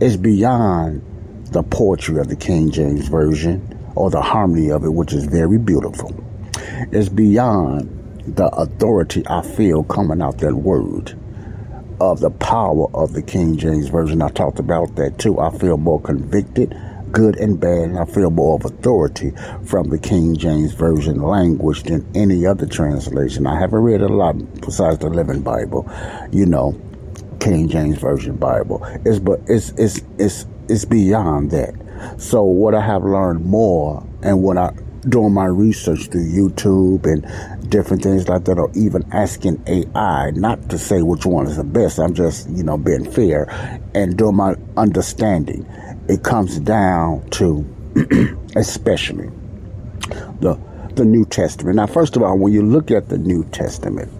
It's 0.00 0.16
beyond 0.16 1.02
the 1.52 1.62
poetry 1.62 2.20
of 2.20 2.28
the 2.28 2.36
King 2.36 2.70
James 2.70 3.08
Version 3.08 3.78
or 3.94 4.10
the 4.10 4.20
harmony 4.20 4.70
of 4.70 4.84
it, 4.84 4.92
which 4.92 5.14
is 5.14 5.24
very 5.24 5.58
beautiful. 5.58 6.14
It's 6.92 7.08
beyond 7.08 7.92
the 8.26 8.46
authority 8.48 9.22
I 9.26 9.42
feel 9.42 9.84
coming 9.84 10.20
out 10.20 10.38
that 10.38 10.54
word 10.54 11.18
of 11.98 12.20
the 12.20 12.30
power 12.30 12.94
of 12.94 13.14
the 13.14 13.22
King 13.22 13.56
James 13.56 13.88
Version. 13.88 14.20
I 14.20 14.28
talked 14.28 14.58
about 14.58 14.96
that 14.96 15.18
too. 15.18 15.38
I 15.40 15.56
feel 15.56 15.78
more 15.78 16.00
convicted 16.00 16.74
good 17.12 17.36
and 17.36 17.58
bad, 17.58 17.90
and 17.90 17.98
I 17.98 18.04
feel 18.04 18.30
more 18.30 18.56
of 18.56 18.64
authority 18.64 19.32
from 19.64 19.88
the 19.88 19.98
King 19.98 20.36
James 20.36 20.72
Version 20.72 21.22
language 21.22 21.82
than 21.84 22.06
any 22.14 22.46
other 22.46 22.66
translation. 22.66 23.46
I 23.46 23.58
haven't 23.58 23.80
read 23.80 24.02
a 24.02 24.08
lot 24.08 24.34
besides 24.60 24.98
the 24.98 25.08
Living 25.08 25.42
Bible, 25.42 25.90
you 26.32 26.46
know, 26.46 26.78
King 27.40 27.68
James 27.68 27.98
Version 27.98 28.36
Bible. 28.36 28.84
It's 29.04 29.18
but 29.18 29.40
it's 29.46 29.70
it's 29.70 30.00
it's 30.18 30.46
it's 30.68 30.84
beyond 30.84 31.50
that. 31.52 31.74
So 32.18 32.44
what 32.44 32.74
I 32.74 32.80
have 32.80 33.04
learned 33.04 33.44
more 33.44 34.06
and 34.22 34.42
what 34.42 34.58
I 34.58 34.72
doing 35.08 35.32
my 35.32 35.44
research 35.44 36.08
through 36.08 36.26
YouTube 36.26 37.06
and 37.06 37.70
different 37.70 38.02
things 38.02 38.28
like 38.28 38.44
that, 38.44 38.58
or 38.58 38.70
even 38.74 39.04
asking 39.12 39.62
AI, 39.66 40.30
not 40.32 40.68
to 40.70 40.78
say 40.78 41.02
which 41.02 41.26
one 41.26 41.46
is 41.46 41.56
the 41.56 41.64
best. 41.64 41.98
I'm 41.98 42.14
just, 42.14 42.48
you 42.50 42.62
know, 42.62 42.76
being 42.76 43.10
fair 43.10 43.48
and 43.94 44.16
doing 44.16 44.36
my 44.36 44.54
understanding. 44.76 45.66
It 46.08 46.22
comes 46.22 46.58
down 46.60 47.28
to, 47.30 47.64
especially, 48.56 49.30
the 50.40 50.58
the 50.94 51.04
New 51.04 51.26
Testament. 51.26 51.76
Now, 51.76 51.86
first 51.86 52.16
of 52.16 52.22
all, 52.22 52.38
when 52.38 52.52
you 52.52 52.62
look 52.62 52.90
at 52.90 53.08
the 53.10 53.18
New 53.18 53.44
Testament, 53.44 54.10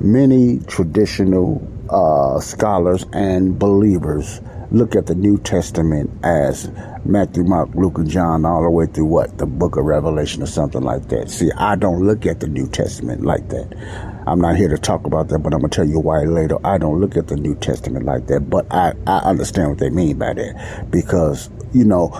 many 0.00 0.58
traditional 0.66 1.66
uh, 1.88 2.40
scholars 2.40 3.06
and 3.12 3.58
believers 3.58 4.40
look 4.70 4.94
at 4.94 5.06
the 5.06 5.14
New 5.14 5.38
Testament 5.38 6.10
as 6.24 6.70
Matthew, 7.04 7.44
Mark, 7.44 7.74
Luke, 7.74 7.98
and 7.98 8.08
John, 8.08 8.44
all 8.44 8.62
the 8.62 8.70
way 8.70 8.86
through 8.86 9.06
what? 9.06 9.38
The 9.38 9.46
book 9.46 9.76
of 9.76 9.84
Revelation 9.84 10.42
or 10.42 10.46
something 10.46 10.82
like 10.82 11.08
that. 11.08 11.30
See, 11.30 11.50
I 11.56 11.76
don't 11.76 12.06
look 12.06 12.26
at 12.26 12.40
the 12.40 12.46
New 12.46 12.68
Testament 12.68 13.22
like 13.22 13.48
that. 13.48 14.22
I'm 14.26 14.40
not 14.40 14.56
here 14.56 14.68
to 14.68 14.78
talk 14.78 15.06
about 15.06 15.28
that, 15.28 15.40
but 15.40 15.52
I'm 15.52 15.60
going 15.60 15.70
to 15.70 15.76
tell 15.76 15.88
you 15.88 15.98
why 15.98 16.20
later. 16.20 16.58
I 16.64 16.78
don't 16.78 17.00
look 17.00 17.16
at 17.16 17.28
the 17.28 17.36
New 17.36 17.56
Testament 17.56 18.04
like 18.04 18.26
that, 18.28 18.48
but 18.48 18.66
I, 18.70 18.92
I 19.06 19.18
understand 19.18 19.70
what 19.70 19.78
they 19.78 19.90
mean 19.90 20.18
by 20.18 20.34
that. 20.34 20.86
Because, 20.90 21.50
you 21.72 21.84
know, 21.84 22.10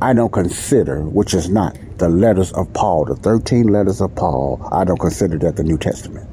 I 0.00 0.12
don't 0.12 0.32
consider, 0.32 1.02
which 1.02 1.34
is 1.34 1.50
not 1.50 1.76
the 1.98 2.08
letters 2.08 2.52
of 2.52 2.72
Paul, 2.72 3.04
the 3.04 3.16
13 3.16 3.66
letters 3.66 4.00
of 4.00 4.14
Paul, 4.14 4.66
I 4.72 4.84
don't 4.84 5.00
consider 5.00 5.36
that 5.38 5.56
the 5.56 5.64
New 5.64 5.76
Testament. 5.76 6.28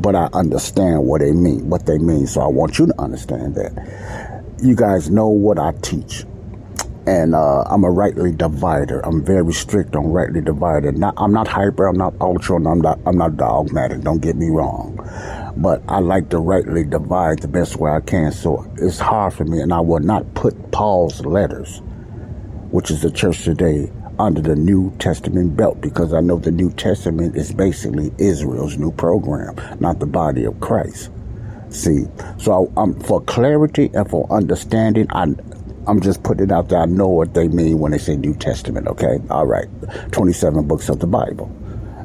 But 0.00 0.14
I 0.14 0.28
understand 0.32 1.04
what 1.04 1.22
they 1.22 1.32
mean, 1.32 1.68
what 1.68 1.86
they 1.86 1.98
mean. 1.98 2.26
So 2.26 2.40
I 2.42 2.46
want 2.46 2.78
you 2.78 2.86
to 2.86 3.00
understand 3.00 3.56
that 3.56 4.27
you 4.62 4.74
guys 4.74 5.10
know 5.10 5.28
what 5.28 5.58
I 5.58 5.72
teach. 5.82 6.24
And 7.06 7.34
uh, 7.34 7.62
I'm 7.62 7.84
a 7.84 7.90
rightly 7.90 8.32
divider. 8.32 9.00
I'm 9.00 9.24
very 9.24 9.52
strict 9.52 9.96
on 9.96 10.08
rightly 10.08 10.42
divided. 10.42 10.98
Not, 10.98 11.14
I'm 11.16 11.32
not 11.32 11.48
hyper. 11.48 11.86
I'm 11.86 11.96
not 11.96 12.14
ultra. 12.20 12.56
And 12.56 12.68
I'm 12.68 12.80
not. 12.80 12.98
I'm 13.06 13.16
not 13.16 13.38
dogmatic. 13.38 14.02
Don't 14.02 14.20
get 14.20 14.36
me 14.36 14.50
wrong. 14.50 14.98
But 15.56 15.82
I 15.88 16.00
like 16.00 16.28
to 16.30 16.38
rightly 16.38 16.84
divide 16.84 17.38
the 17.38 17.48
best 17.48 17.76
way 17.76 17.90
I 17.92 18.00
can. 18.00 18.30
So 18.32 18.70
it's 18.76 18.98
hard 18.98 19.32
for 19.32 19.44
me, 19.44 19.60
and 19.60 19.72
I 19.72 19.80
will 19.80 20.00
not 20.00 20.34
put 20.34 20.70
Paul's 20.70 21.24
letters, 21.24 21.80
which 22.70 22.90
is 22.90 23.00
the 23.00 23.10
church 23.10 23.42
today, 23.42 23.90
under 24.18 24.42
the 24.42 24.56
New 24.56 24.94
Testament 24.98 25.56
belt 25.56 25.80
because 25.80 26.12
I 26.12 26.20
know 26.20 26.38
the 26.38 26.50
New 26.50 26.70
Testament 26.72 27.36
is 27.36 27.52
basically 27.52 28.12
Israel's 28.18 28.76
new 28.76 28.90
program, 28.92 29.54
not 29.80 30.00
the 30.00 30.06
body 30.06 30.44
of 30.44 30.60
Christ. 30.60 31.10
See, 31.70 32.06
so 32.38 32.72
I, 32.76 32.80
um, 32.80 32.98
for 33.00 33.20
clarity 33.22 33.90
and 33.94 34.08
for 34.08 34.30
understanding, 34.32 35.06
I, 35.10 35.26
I'm 35.86 36.00
just 36.00 36.22
putting 36.22 36.44
it 36.44 36.52
out 36.52 36.68
there. 36.68 36.80
I 36.80 36.86
know 36.86 37.08
what 37.08 37.34
they 37.34 37.48
mean 37.48 37.78
when 37.78 37.92
they 37.92 37.98
say 37.98 38.16
New 38.16 38.34
Testament. 38.34 38.86
Okay, 38.88 39.18
all 39.30 39.46
right, 39.46 39.68
27 40.12 40.66
books 40.66 40.88
of 40.88 41.00
the 41.00 41.06
Bible. 41.06 41.54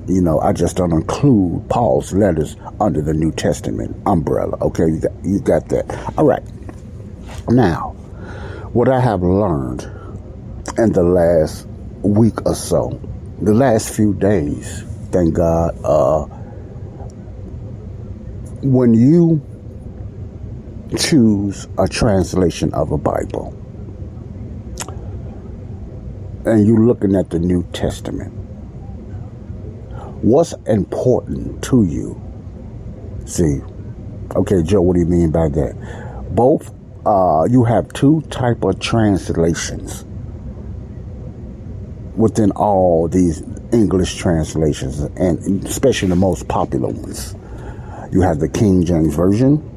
You 0.07 0.21
know, 0.21 0.39
I 0.39 0.51
just 0.51 0.75
don't 0.75 0.91
include 0.91 1.69
Paul's 1.69 2.11
letters 2.13 2.57
under 2.81 3.01
the 3.01 3.13
New 3.13 3.31
Testament 3.31 3.95
umbrella. 4.05 4.57
Okay, 4.61 4.85
you 4.85 4.99
got, 4.99 5.11
you 5.23 5.39
got 5.39 5.69
that. 5.69 6.17
All 6.17 6.25
right. 6.25 6.43
Now, 7.47 7.91
what 8.73 8.89
I 8.89 8.99
have 8.99 9.21
learned 9.21 9.83
in 10.77 10.91
the 10.91 11.03
last 11.03 11.67
week 12.01 12.45
or 12.45 12.55
so, 12.55 12.99
the 13.41 13.53
last 13.53 13.93
few 13.95 14.13
days, 14.13 14.83
thank 15.11 15.35
God, 15.35 15.77
uh, 15.85 16.25
when 18.61 18.93
you 18.93 19.41
choose 20.97 21.67
a 21.77 21.87
translation 21.87 22.73
of 22.73 22.91
a 22.91 22.97
Bible 22.97 23.57
and 26.45 26.67
you're 26.67 26.79
looking 26.79 27.15
at 27.15 27.29
the 27.29 27.39
New 27.39 27.63
Testament, 27.71 28.33
what's 30.21 30.53
important 30.65 31.63
to 31.63 31.83
you? 31.83 32.19
See, 33.25 33.61
okay, 34.35 34.61
Joe, 34.63 34.81
what 34.81 34.95
do 34.95 34.99
you 34.99 35.05
mean 35.05 35.31
by 35.31 35.47
that? 35.49 36.27
Both, 36.31 36.73
uh, 37.05 37.45
you 37.49 37.63
have 37.63 37.91
two 37.93 38.21
type 38.29 38.63
of 38.63 38.79
translations 38.79 40.03
within 42.15 42.51
all 42.51 43.07
these 43.07 43.41
English 43.71 44.15
translations, 44.15 44.99
and 44.99 45.65
especially 45.65 46.09
the 46.09 46.15
most 46.15 46.47
popular 46.47 46.89
ones. 46.89 47.35
You 48.11 48.21
have 48.21 48.39
the 48.39 48.49
King 48.49 48.83
James 48.85 49.15
Version, 49.15 49.69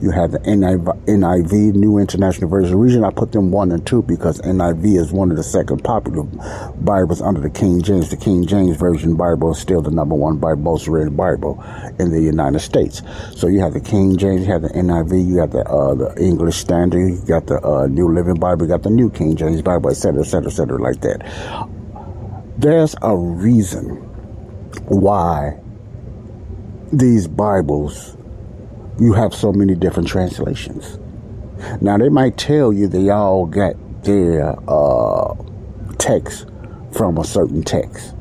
you 0.00 0.10
have 0.10 0.30
the 0.32 0.38
NIV, 0.38 1.74
New 1.74 1.98
International 1.98 2.48
Version. 2.48 2.70
The 2.70 2.76
reason 2.78 3.04
I 3.04 3.10
put 3.10 3.32
them 3.32 3.50
one 3.50 3.70
and 3.70 3.86
two 3.86 4.02
because 4.02 4.40
NIV 4.40 4.98
is 4.98 5.12
one 5.12 5.30
of 5.30 5.36
the 5.36 5.42
second 5.42 5.84
popular 5.84 6.22
Bibles 6.22 7.20
under 7.20 7.40
the 7.40 7.50
King 7.50 7.82
James. 7.82 8.08
The 8.08 8.16
King 8.16 8.46
James 8.46 8.76
Version 8.76 9.16
Bible 9.16 9.52
is 9.52 9.58
still 9.58 9.82
the 9.82 9.90
number 9.90 10.14
one 10.14 10.38
Bible, 10.38 10.62
most 10.62 10.88
read 10.88 11.14
Bible 11.16 11.62
in 11.98 12.10
the 12.10 12.20
United 12.20 12.60
States. 12.60 13.02
So 13.34 13.46
you 13.46 13.60
have 13.60 13.74
the 13.74 13.80
King 13.80 14.16
James, 14.16 14.46
you 14.46 14.52
have 14.52 14.62
the 14.62 14.68
NIV, 14.68 15.26
you 15.26 15.36
have 15.38 15.50
the 15.50 15.68
uh, 15.68 15.94
the 15.94 16.14
English 16.22 16.56
Standard, 16.56 16.98
you 16.98 17.22
got 17.26 17.46
the 17.46 17.62
uh, 17.62 17.86
New 17.86 18.08
Living 18.12 18.36
Bible, 18.36 18.62
you 18.62 18.68
got 18.68 18.82
the 18.82 18.90
New 18.90 19.10
King 19.10 19.36
James 19.36 19.60
Bible, 19.60 19.90
etc., 19.90 20.22
etc., 20.22 20.46
etc., 20.46 20.78
like 20.78 21.00
that. 21.02 21.68
There's 22.56 22.94
a 23.02 23.16
reason 23.16 23.96
why 24.86 25.58
these 26.92 27.28
Bibles 27.28 28.16
you 29.00 29.14
have 29.14 29.34
so 29.34 29.52
many 29.52 29.74
different 29.74 30.08
translations. 30.08 30.98
Now 31.80 31.98
they 31.98 32.08
might 32.08 32.36
tell 32.36 32.72
you 32.72 32.88
they 32.88 33.10
all 33.10 33.46
got 33.46 33.74
their 34.04 34.54
uh, 34.68 35.34
text 35.98 36.46
from 36.92 37.18
a 37.18 37.24
certain 37.24 37.62
text. 37.62 38.14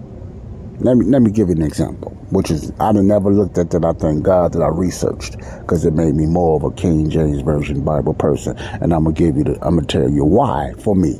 Let 0.79 0.95
me 0.95 1.05
let 1.05 1.21
me 1.21 1.31
give 1.31 1.49
you 1.49 1.55
an 1.55 1.61
example, 1.61 2.11
which 2.31 2.49
is 2.49 2.71
I've 2.79 2.95
never 2.95 3.31
looked 3.31 3.57
at 3.57 3.71
that. 3.71 3.83
I 3.83 3.91
thank 3.93 4.23
God 4.23 4.53
that 4.53 4.61
I 4.61 4.69
researched 4.69 5.37
because 5.59 5.85
it 5.85 5.93
made 5.93 6.15
me 6.15 6.25
more 6.25 6.55
of 6.55 6.63
a 6.63 6.71
King 6.71 7.09
James 7.09 7.41
Version 7.41 7.83
Bible 7.83 8.13
person, 8.13 8.57
and 8.57 8.93
I'm 8.93 9.03
gonna 9.03 9.13
give 9.13 9.35
you 9.35 9.43
the 9.43 9.53
I'm 9.61 9.75
gonna 9.75 9.87
tell 9.87 10.09
you 10.09 10.23
why 10.23 10.73
for 10.79 10.95
me. 10.95 11.19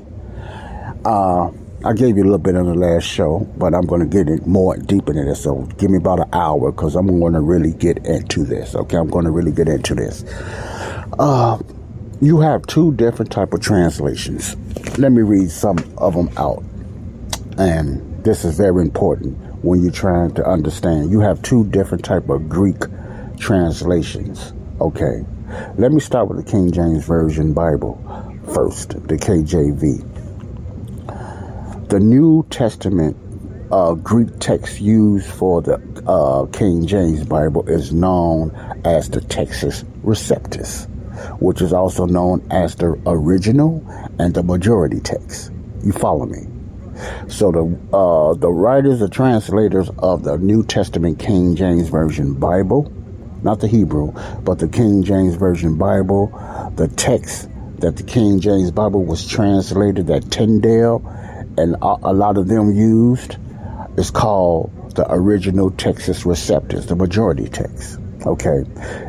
Uh, 1.05 1.51
I 1.85 1.93
gave 1.93 2.17
you 2.17 2.23
a 2.23 2.25
little 2.25 2.37
bit 2.39 2.57
on 2.57 2.65
the 2.65 2.73
last 2.73 3.05
show, 3.05 3.39
but 3.57 3.73
I'm 3.73 3.85
going 3.85 4.01
to 4.01 4.07
get 4.07 4.27
it 4.27 4.45
more 4.45 4.75
deep 4.75 5.07
into 5.07 5.23
this. 5.23 5.43
So 5.43 5.61
give 5.77 5.89
me 5.89 5.97
about 5.97 6.19
an 6.19 6.29
hour 6.33 6.73
because 6.73 6.93
I'm 6.97 7.07
going 7.07 7.31
to 7.31 7.39
really 7.39 7.71
get 7.71 8.05
into 8.05 8.43
this. 8.43 8.75
Okay, 8.75 8.97
I'm 8.97 9.07
going 9.07 9.23
to 9.23 9.31
really 9.31 9.53
get 9.53 9.69
into 9.69 9.95
this. 9.95 10.25
Uh, 11.17 11.57
you 12.19 12.41
have 12.41 12.67
two 12.67 12.93
different 12.95 13.31
type 13.31 13.53
of 13.53 13.61
translations. 13.61 14.57
Let 14.97 15.13
me 15.13 15.21
read 15.21 15.51
some 15.51 15.77
of 15.97 16.15
them 16.15 16.29
out, 16.35 16.61
and 17.57 18.25
this 18.25 18.43
is 18.43 18.57
very 18.57 18.81
important 18.81 19.37
when 19.63 19.81
you're 19.81 19.93
trying 19.93 20.33
to 20.33 20.45
understand. 20.45 21.11
You 21.11 21.21
have 21.21 21.41
two 21.43 21.63
different 21.67 22.03
type 22.03 22.27
of 22.27 22.49
Greek 22.49 22.81
translations. 23.37 24.51
Okay, 24.81 25.23
let 25.77 25.93
me 25.93 26.01
start 26.01 26.27
with 26.27 26.43
the 26.43 26.51
King 26.51 26.73
James 26.73 27.05
Version 27.05 27.53
Bible 27.53 27.95
first, 28.53 28.89
the 29.07 29.15
KJV. 29.15 30.18
The 31.89 31.99
New 31.99 32.45
Testament 32.51 33.17
uh, 33.71 33.95
Greek 33.95 34.29
text 34.39 34.79
used 34.79 35.25
for 35.25 35.63
the 35.63 35.81
uh, 36.05 36.45
King 36.55 36.85
James 36.85 37.23
Bible 37.23 37.67
is 37.67 37.91
known 37.91 38.51
as 38.85 39.09
the 39.09 39.21
Textus 39.21 39.83
Receptus, 40.03 40.87
which 41.39 41.63
is 41.63 41.73
also 41.73 42.05
known 42.05 42.45
as 42.51 42.75
the 42.75 42.89
original 43.07 43.83
and 44.19 44.35
the 44.35 44.43
majority 44.43 44.99
text. 44.99 45.51
You 45.83 45.91
follow 45.91 46.27
me? 46.27 46.45
So 47.27 47.51
the 47.51 47.79
uh, 47.91 48.35
the 48.35 48.51
writers, 48.51 48.99
the 48.99 49.09
translators 49.09 49.89
of 49.97 50.23
the 50.23 50.37
New 50.37 50.63
Testament 50.63 51.17
King 51.17 51.55
James 51.55 51.89
Version 51.89 52.35
Bible, 52.35 52.93
not 53.41 53.61
the 53.61 53.67
Hebrew, 53.67 54.11
but 54.43 54.59
the 54.59 54.67
King 54.67 55.01
James 55.01 55.33
Version 55.37 55.75
Bible, 55.75 56.27
the 56.75 56.87
text 56.87 57.49
that 57.79 57.97
the 57.97 58.03
King 58.03 58.39
James 58.39 58.69
Bible 58.69 59.03
was 59.05 59.25
translated, 59.25 60.05
that 60.05 60.29
Tyndale 60.29 61.01
and 61.59 61.75
a 61.81 62.13
lot 62.13 62.37
of 62.37 62.47
them 62.47 62.71
used 62.71 63.37
is 63.97 64.09
called 64.09 64.71
the 64.95 65.05
original 65.11 65.71
Textus 65.71 66.23
Receptus, 66.25 66.87
the 66.87 66.95
majority 66.95 67.47
text. 67.49 67.99
Okay, 68.25 68.63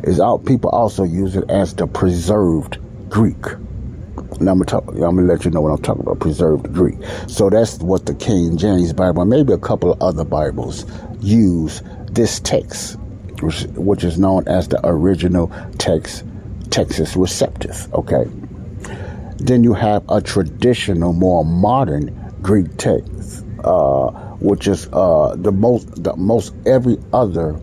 is 0.05 0.21
all 0.21 0.39
people 0.39 0.71
also 0.71 1.05
use 1.05 1.37
it 1.37 1.49
as 1.51 1.75
the 1.75 1.87
preserved 1.87 2.79
Greek. 3.09 3.45
Now 4.41 4.53
I'm 4.53 4.59
gonna, 4.59 4.65
talk, 4.65 4.89
I'm 4.89 5.01
gonna 5.01 5.23
let 5.23 5.45
you 5.45 5.51
know 5.51 5.61
what 5.61 5.73
I'm 5.73 5.83
talking 5.83 6.03
about, 6.03 6.21
preserved 6.21 6.73
Greek. 6.73 6.99
So 7.27 7.51
that's 7.51 7.79
what 7.79 8.07
the 8.07 8.15
King 8.15 8.57
James 8.57 8.93
Bible, 8.93 9.25
maybe 9.25 9.53
a 9.53 9.59
couple 9.59 9.93
of 9.93 10.01
other 10.01 10.25
Bibles, 10.25 10.87
use 11.21 11.83
this 12.13 12.41
text, 12.41 12.97
which, 13.43 13.63
which 13.75 14.05
is 14.05 14.19
known 14.19 14.47
as 14.47 14.69
the 14.69 14.81
original 14.85 15.53
text, 15.79 16.25
Textus 16.71 17.17
Receptus. 17.17 17.93
Okay. 17.93 18.31
Then 19.39 19.65
you 19.65 19.75
have 19.75 20.05
a 20.09 20.21
traditional, 20.21 21.13
more 21.13 21.45
modern 21.45 22.20
Greek 22.43 22.77
text, 22.79 23.45
uh, 23.65 24.11
which 24.41 24.69
is 24.69 24.89
uh, 24.93 25.35
the 25.39 25.53
most 25.53 26.03
the 26.05 26.17
most 26.17 26.55
every 26.67 26.99
other 27.13 27.61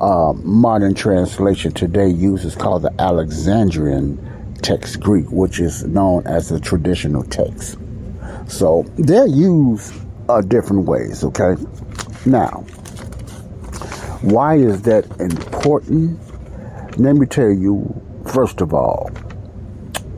uh, 0.00 0.32
modern 0.34 0.94
translation 0.94 1.72
today 1.72 2.08
uses 2.08 2.54
called 2.54 2.82
the 2.82 2.94
Alexandrian 3.00 4.54
text 4.62 5.00
Greek, 5.00 5.26
which 5.30 5.60
is 5.60 5.84
known 5.84 6.26
as 6.26 6.48
the 6.50 6.60
traditional 6.60 7.24
text. 7.24 7.78
So 8.48 8.84
they're 8.98 9.26
used 9.28 9.94
uh, 10.28 10.42
different 10.42 10.84
ways. 10.86 11.24
Okay, 11.24 11.56
now 12.26 12.64
Why 14.22 14.56
is 14.56 14.82
that 14.82 15.06
important? 15.20 16.20
Let 16.98 17.16
me 17.16 17.26
tell 17.26 17.50
you, 17.50 18.02
first 18.26 18.60
of 18.60 18.74
all, 18.74 19.10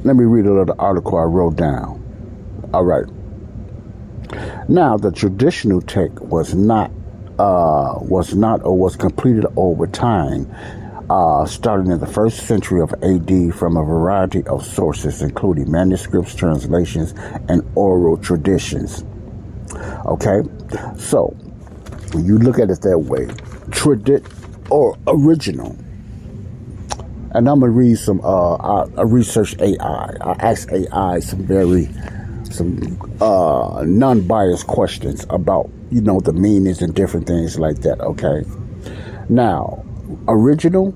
let 0.04 0.16
me 0.16 0.24
read 0.24 0.46
a 0.46 0.52
little 0.54 0.74
article 0.78 1.18
I 1.18 1.24
wrote 1.24 1.56
down. 1.56 2.02
All 2.74 2.84
right. 2.84 3.04
Now, 4.68 4.96
the 4.96 5.10
traditional 5.10 5.80
text 5.80 6.20
was 6.20 6.54
not 6.54 6.90
uh, 7.38 7.94
was 8.00 8.34
not 8.34 8.64
or 8.64 8.76
was 8.76 8.96
completed 8.96 9.46
over 9.56 9.86
time, 9.86 10.52
uh, 11.08 11.46
starting 11.46 11.90
in 11.92 12.00
the 12.00 12.06
first 12.06 12.46
century 12.46 12.80
of 12.80 12.92
AD 13.02 13.54
from 13.54 13.76
a 13.76 13.84
variety 13.84 14.44
of 14.46 14.66
sources, 14.66 15.22
including 15.22 15.70
manuscripts, 15.70 16.34
translations, 16.34 17.14
and 17.48 17.62
oral 17.76 18.16
traditions. 18.16 19.04
Okay, 20.06 20.42
so 20.98 21.34
you 22.16 22.38
look 22.38 22.58
at 22.58 22.70
it 22.70 22.80
that 22.82 22.98
way, 22.98 23.26
tradi- 23.70 24.24
or 24.70 24.96
original. 25.06 25.76
And 27.32 27.48
I'm 27.48 27.60
gonna 27.60 27.70
read 27.70 27.96
some. 27.98 28.20
Uh, 28.22 28.56
I, 28.56 28.86
I 28.96 29.02
researched 29.02 29.60
AI. 29.60 30.12
I 30.20 30.32
asked 30.40 30.72
AI 30.72 31.20
some 31.20 31.46
very, 31.46 31.88
some 32.58 32.98
uh, 33.20 33.84
non-biased 33.86 34.66
questions 34.66 35.24
about 35.30 35.70
you 35.90 36.00
know 36.00 36.20
the 36.20 36.32
meanings 36.32 36.82
and 36.82 36.94
different 36.94 37.26
things 37.26 37.58
like 37.58 37.78
that. 37.78 38.00
Okay. 38.00 38.44
Now, 39.28 39.84
original. 40.26 40.90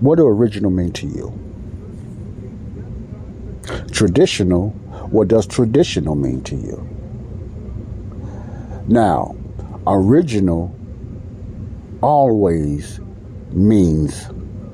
What 0.00 0.16
do 0.16 0.26
original 0.26 0.70
mean 0.70 0.92
to 0.92 1.06
you? 1.06 1.32
Traditional. 3.92 4.70
What 5.10 5.28
does 5.28 5.46
traditional 5.46 6.14
mean 6.14 6.42
to 6.42 6.56
you? 6.56 6.88
Now, 8.86 9.36
original 9.86 10.74
always 12.02 13.00
means 13.52 14.28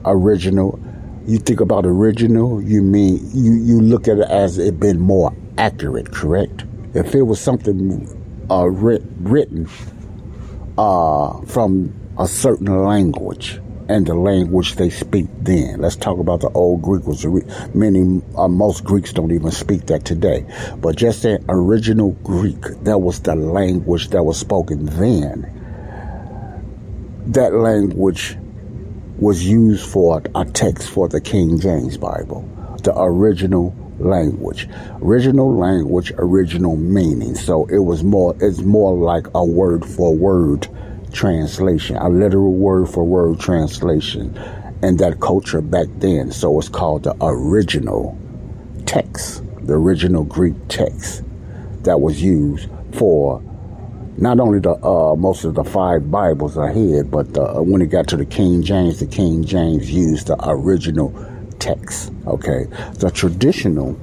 original. 0.05 0.81
You 1.26 1.38
think 1.38 1.61
about 1.61 1.87
original, 1.87 2.61
you 2.61 2.83
mean 2.83 3.26
you, 3.33 3.55
you 3.55 3.81
look 3.81 4.09
at 4.09 4.19
it 4.19 4.29
as 4.29 4.59
it 4.59 4.79
been 4.79 5.00
more 5.00 5.35
accurate, 5.58 6.12
correct? 6.12 6.64
If 6.94 7.14
it 7.14 7.23
was 7.23 7.40
something 7.40 8.08
uh, 8.50 8.68
writ, 8.68 9.02
written 9.18 9.68
uh, 10.78 11.40
from 11.42 11.92
a 12.18 12.26
certain 12.28 12.84
language 12.84 13.61
and 13.88 14.06
the 14.06 14.14
language 14.14 14.76
they 14.76 14.88
speak 14.88 15.26
then. 15.40 15.80
Let's 15.80 15.96
talk 15.96 16.18
about 16.18 16.40
the 16.40 16.49
old 16.50 16.82
Greek, 16.82 17.06
which 17.06 17.25
many, 17.75 18.23
uh, 18.37 18.49
most 18.49 18.84
Greeks 18.84 19.12
don't 19.12 19.32
even 19.32 19.50
speak 19.50 19.87
that 19.87 20.04
today. 20.04 20.46
But 20.78 20.96
just 20.96 21.23
that 21.23 21.44
original 21.49 22.12
Greek, 22.23 22.62
that 22.82 22.99
was 22.99 23.20
the 23.20 23.34
language 23.34 24.08
that 24.08 24.23
was 24.23 24.38
spoken 24.38 24.87
then. 24.87 25.50
That 27.26 27.52
language 27.54 28.37
was 29.18 29.44
used 29.44 29.87
for 29.87 30.23
a 30.34 30.44
text 30.44 30.90
for 30.90 31.08
the 31.08 31.20
King 31.20 31.61
James 31.61 31.96
Bible, 31.96 32.49
the 32.82 32.92
original 32.96 33.75
language. 33.99 34.69
Original 35.03 35.55
language, 35.55 36.13
original 36.19 36.77
meaning. 36.77 37.35
So 37.35 37.67
it 37.67 37.79
was 37.79 38.03
more, 38.03 38.37
it's 38.41 38.61
more 38.61 38.95
like 38.97 39.27
a 39.35 39.45
word 39.45 39.85
for 39.85 40.15
word 40.15 40.69
translation, 41.13 41.97
a 41.97 42.09
literal 42.09 42.53
word 42.53 42.89
for 42.89 43.05
word 43.05 43.41
translation 43.41 44.37
in 44.83 44.97
that 44.99 45.21
culture 45.21 45.61
back 45.61 45.87
then. 45.99 46.31
So 46.33 46.59
it's 46.59 46.69
called 46.69 47.05
the 47.05 47.17
original 47.21 48.19
text, 48.87 49.43
the 49.67 49.75
original 49.75 50.25
Greek 50.25 50.55
text 50.69 51.23
that 51.83 52.01
was 52.01 52.23
used 52.23 52.69
for 52.93 53.43
not 54.17 54.39
only 54.39 54.61
the 54.61 54.75
uh, 54.85 55.17
most 55.17 55.45
of 55.45 55.55
the 55.55 55.65
five 55.65 56.11
Bibles 56.11 56.57
ahead, 56.57 57.11
but 57.11 57.35
the, 57.35 57.43
uh, 57.43 57.63
when 57.63 57.83
it 57.83 57.87
got 57.87 58.07
to 58.09 58.17
the 58.17 58.25
King 58.25 58.63
James, 58.63 59.01
the 59.01 59.07
King 59.07 59.45
James 59.45 59.91
used 59.91 60.29
the 60.29 60.37
original 60.49 61.11
text. 61.64 62.12
Okay, 62.26 62.66
the 62.99 63.10
traditional 63.10 63.99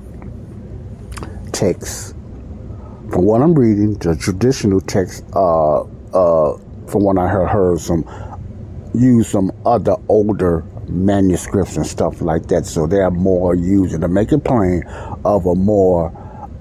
text, 1.52 2.16
from 3.12 3.26
what 3.26 3.42
I'm 3.42 3.54
reading, 3.54 3.94
the 3.94 4.16
traditional 4.16 4.82
text, 4.82 5.24
uh, 5.36 5.82
uh, 5.82 6.58
from 6.88 7.04
what 7.04 7.20
I 7.20 7.28
heard, 7.28 7.48
heard 7.48 7.80
some 7.80 8.04
use 8.96 9.30
some 9.30 9.52
other 9.64 9.96
older 10.10 10.66
manuscripts 10.88 11.78
and 11.78 11.86
stuff 11.86 12.20
like 12.22 12.48
that. 12.48 12.66
So 12.66 12.88
they 12.88 13.00
are 13.00 13.12
more 13.12 13.54
using 13.54 14.02
to 14.02 14.08
make 14.08 14.32
it 14.32 14.44
plain 14.44 14.84
of 15.24 15.46
a 15.46 15.54
more 15.54 16.12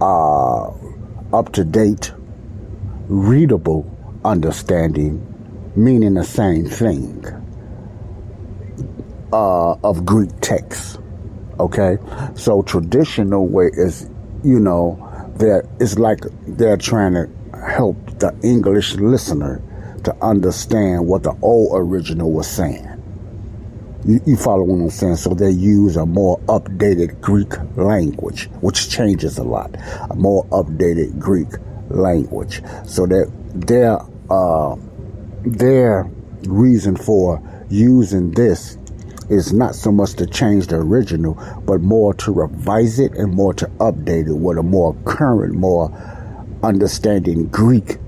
uh, 0.02 0.68
up 1.34 1.52
to 1.52 1.64
date 1.64 2.12
readable 3.08 3.90
understanding, 4.22 5.26
meaning 5.74 6.12
the 6.12 6.24
same 6.24 6.66
thing 6.66 7.39
uh, 9.32 9.72
of 9.84 10.04
Greek 10.04 10.30
texts. 10.40 10.98
Okay, 11.58 11.98
so 12.34 12.62
traditional 12.62 13.46
way 13.46 13.66
is, 13.72 14.08
you 14.42 14.58
know, 14.58 14.96
that 15.36 15.68
it's 15.78 15.98
like 15.98 16.20
they're 16.46 16.76
trying 16.76 17.14
to 17.14 17.28
help 17.58 17.96
the 18.18 18.34
English 18.42 18.94
listener 18.94 19.62
to 20.04 20.16
understand 20.22 21.06
what 21.06 21.22
the 21.22 21.36
old 21.42 21.70
original 21.74 22.32
was 22.32 22.48
saying. 22.48 22.86
You, 24.06 24.20
you, 24.26 24.36
follow 24.36 24.62
what 24.62 24.82
I'm 24.82 24.90
saying? 24.90 25.16
So 25.16 25.34
they 25.34 25.50
use 25.50 25.96
a 25.96 26.06
more 26.06 26.38
updated 26.40 27.20
Greek 27.20 27.52
language, 27.76 28.48
which 28.62 28.88
changes 28.88 29.36
a 29.36 29.44
lot. 29.44 29.74
A 30.10 30.14
more 30.14 30.46
updated 30.46 31.18
Greek 31.18 31.48
language. 31.90 32.62
So 32.86 33.06
that 33.06 33.30
their 33.54 33.98
uh, 34.30 34.76
their 35.44 36.10
reason 36.44 36.96
for 36.96 37.42
using 37.68 38.30
this 38.32 38.78
is 39.30 39.52
not 39.52 39.74
so 39.74 39.92
much 39.92 40.14
to 40.14 40.26
change 40.26 40.66
the 40.66 40.76
original, 40.76 41.34
but 41.64 41.80
more 41.80 42.12
to 42.14 42.32
revise 42.32 42.98
it 42.98 43.12
and 43.12 43.32
more 43.32 43.54
to 43.54 43.66
update 43.78 44.26
it 44.28 44.34
with 44.34 44.58
a 44.58 44.62
more 44.62 44.94
current, 45.04 45.54
more 45.54 45.90
understanding 46.62 47.46
Greek 47.46 47.98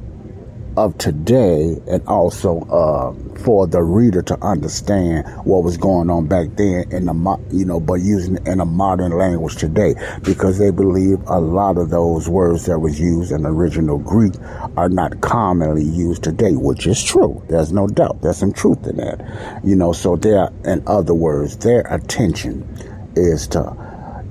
of 0.76 0.96
today 0.98 1.76
and 1.88 2.06
also 2.06 2.60
uh, 2.62 3.12
for 3.38 3.66
the 3.66 3.82
reader 3.82 4.22
to 4.22 4.44
understand 4.44 5.26
what 5.44 5.64
was 5.64 5.76
going 5.76 6.10
on 6.10 6.26
back 6.26 6.48
then 6.56 6.90
in 6.90 7.06
the 7.06 7.40
you 7.50 7.64
know 7.64 7.80
but 7.80 7.94
using 7.94 8.38
in 8.46 8.60
a 8.60 8.64
modern 8.64 9.12
language 9.12 9.56
today. 9.56 9.94
Because 10.22 10.58
they 10.58 10.70
believe 10.70 11.20
a 11.26 11.40
lot 11.40 11.78
of 11.78 11.90
those 11.90 12.28
words 12.28 12.66
that 12.66 12.78
was 12.78 13.00
used 13.00 13.32
in 13.32 13.46
original 13.46 13.98
Greek 13.98 14.34
are 14.76 14.88
not 14.88 15.20
commonly 15.20 15.84
used 15.84 16.22
today 16.22 16.52
which 16.52 16.86
is 16.86 17.02
true. 17.02 17.42
There's 17.48 17.72
no 17.72 17.86
doubt. 17.86 18.22
There's 18.22 18.38
some 18.38 18.52
truth 18.52 18.86
in 18.86 18.96
that. 18.96 19.60
You 19.64 19.76
know 19.76 19.92
so 19.92 20.16
their 20.16 20.50
in 20.64 20.82
other 20.86 21.14
words 21.14 21.56
their 21.58 21.82
attention 21.82 22.66
is 23.16 23.46
to 23.48 23.76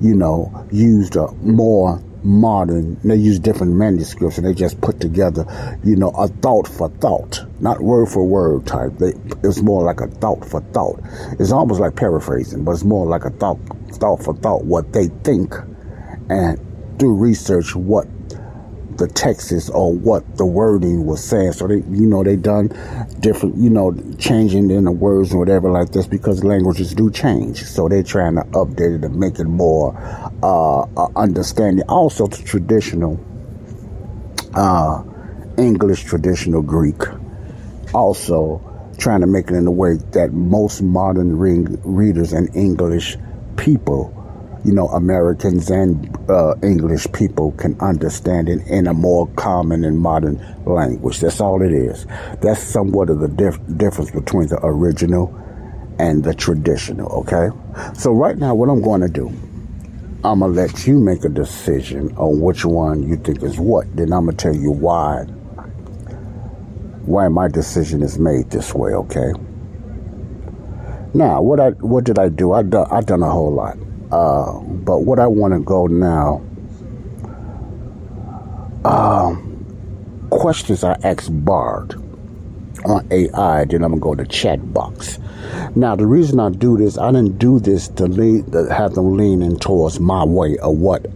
you 0.00 0.14
know 0.14 0.66
use 0.70 1.10
the 1.10 1.30
more 1.42 2.02
modern. 2.24 2.98
They 3.04 3.16
use 3.16 3.38
different 3.38 3.74
manuscripts 3.74 4.38
and 4.38 4.46
they 4.46 4.54
just 4.54 4.80
put 4.80 5.00
together, 5.00 5.44
you 5.84 5.96
know, 5.96 6.10
a 6.10 6.28
thought 6.28 6.68
for 6.68 6.88
thought, 6.88 7.44
not 7.60 7.80
word 7.80 8.06
for 8.06 8.26
word 8.26 8.66
type. 8.66 8.92
They, 8.98 9.12
it's 9.42 9.62
more 9.62 9.84
like 9.84 10.00
a 10.00 10.06
thought 10.06 10.44
for 10.44 10.60
thought. 10.72 11.00
It's 11.38 11.52
almost 11.52 11.80
like 11.80 11.96
paraphrasing, 11.96 12.64
but 12.64 12.72
it's 12.72 12.84
more 12.84 13.06
like 13.06 13.24
a 13.24 13.30
thought, 13.30 13.58
thought 13.92 14.22
for 14.22 14.34
thought, 14.34 14.64
what 14.64 14.92
they 14.92 15.08
think, 15.24 15.54
and 16.28 16.58
do 16.98 17.12
research 17.12 17.74
what 17.74 18.06
the 18.98 19.08
text 19.08 19.52
is 19.52 19.70
or 19.70 19.92
what 19.92 20.36
the 20.36 20.46
wording 20.46 21.06
was 21.06 21.22
saying. 21.22 21.52
So 21.52 21.66
they, 21.66 21.76
you 21.76 22.06
know, 22.06 22.22
they 22.22 22.36
done 22.36 22.68
different, 23.20 23.56
you 23.56 23.70
know, 23.70 23.96
changing 24.18 24.70
in 24.70 24.84
the 24.84 24.92
words 24.92 25.30
and 25.30 25.38
whatever 25.38 25.70
like 25.70 25.92
this 25.92 26.06
because 26.06 26.44
languages 26.44 26.94
do 26.94 27.10
change. 27.10 27.64
So 27.64 27.88
they're 27.88 28.02
trying 28.02 28.36
to 28.36 28.42
update 28.52 28.96
it 28.96 29.04
and 29.04 29.16
make 29.16 29.38
it 29.38 29.44
more 29.44 29.94
uh, 30.42 30.82
understanding. 31.16 31.84
Also, 31.88 32.26
the 32.26 32.42
traditional 32.42 33.18
uh, 34.54 35.02
English, 35.58 36.04
traditional 36.04 36.62
Greek. 36.62 37.02
Also, 37.94 38.60
trying 38.98 39.20
to 39.20 39.26
make 39.26 39.48
it 39.48 39.54
in 39.54 39.66
a 39.66 39.70
way 39.70 39.94
that 40.12 40.32
most 40.32 40.82
modern 40.82 41.36
re- 41.36 41.66
readers 41.84 42.32
and 42.32 42.54
English 42.54 43.16
people 43.56 44.18
you 44.64 44.72
know, 44.72 44.88
Americans 44.88 45.70
and 45.70 46.16
uh, 46.30 46.54
English 46.62 47.10
people 47.12 47.52
can 47.52 47.78
understand 47.80 48.48
it 48.48 48.64
in 48.68 48.86
a 48.86 48.94
more 48.94 49.26
common 49.34 49.84
and 49.84 49.98
modern 49.98 50.40
language. 50.64 51.20
That's 51.20 51.40
all 51.40 51.62
it 51.62 51.72
is. 51.72 52.06
That's 52.40 52.62
somewhat 52.62 53.10
of 53.10 53.18
the 53.18 53.28
dif- 53.28 53.60
difference 53.76 54.10
between 54.12 54.48
the 54.48 54.60
original 54.62 55.36
and 55.98 56.22
the 56.22 56.34
traditional, 56.34 57.10
okay? 57.20 57.48
So, 57.94 58.12
right 58.12 58.36
now, 58.38 58.54
what 58.54 58.68
I'm 58.68 58.82
going 58.82 59.00
to 59.00 59.08
do, 59.08 59.28
I'm 60.24 60.38
going 60.38 60.54
to 60.54 60.60
let 60.60 60.86
you 60.86 60.98
make 61.00 61.24
a 61.24 61.28
decision 61.28 62.16
on 62.16 62.40
which 62.40 62.64
one 62.64 63.02
you 63.08 63.16
think 63.16 63.42
is 63.42 63.58
what. 63.58 63.94
Then 63.96 64.12
I'm 64.12 64.26
going 64.26 64.36
to 64.36 64.42
tell 64.42 64.54
you 64.54 64.70
why. 64.70 65.24
Why 67.04 67.26
my 67.26 67.48
decision 67.48 68.02
is 68.02 68.18
made 68.18 68.50
this 68.50 68.72
way, 68.74 68.92
okay? 68.92 69.32
Now, 71.14 71.42
what 71.42 71.60
I 71.60 71.70
what 71.70 72.04
did 72.04 72.18
I 72.18 72.30
do? 72.30 72.52
I 72.52 72.62
done 72.62 72.86
I 72.90 73.02
done 73.02 73.22
a 73.22 73.30
whole 73.30 73.52
lot. 73.52 73.76
Uh, 74.12 74.60
but 74.60 75.00
what 75.00 75.18
I 75.20 75.26
want 75.28 75.54
to 75.54 75.60
go 75.60 75.86
now, 75.88 76.42
uh, 78.84 79.36
questions 80.30 80.84
I 80.84 80.98
asked 81.04 81.44
Bard. 81.44 81.96
on 82.84 83.06
AI, 83.12 83.64
then 83.66 83.84
I'm 83.84 83.98
gonna 83.98 84.00
go 84.00 84.14
to 84.16 84.26
chat 84.26 84.74
box. 84.74 85.18
Now, 85.76 85.96
the 85.96 86.06
reason 86.06 86.40
I 86.40 86.50
do 86.50 86.78
this, 86.78 86.98
I 86.98 87.12
didn't 87.12 87.38
do 87.38 87.60
this 87.60 87.88
to 87.90 88.06
lead, 88.06 88.52
to 88.52 88.72
have 88.72 88.94
them 88.94 89.16
leaning 89.16 89.58
towards 89.58 90.00
my 90.00 90.24
way 90.24 90.58
of 90.58 90.78
what 90.78 91.06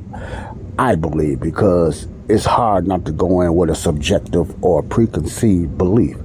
I 0.79 0.97
believe, 0.97 1.41
because 1.41 2.09
it's 2.29 2.45
hard 2.47 2.87
not 2.87 3.05
to 3.07 3.13
go 3.13 3.43
in 3.43 3.55
with 3.57 3.71
a 3.71 3.77
subjective 3.77 4.55
or 4.65 4.83
preconceived 4.83 5.79
belief. 5.79 6.17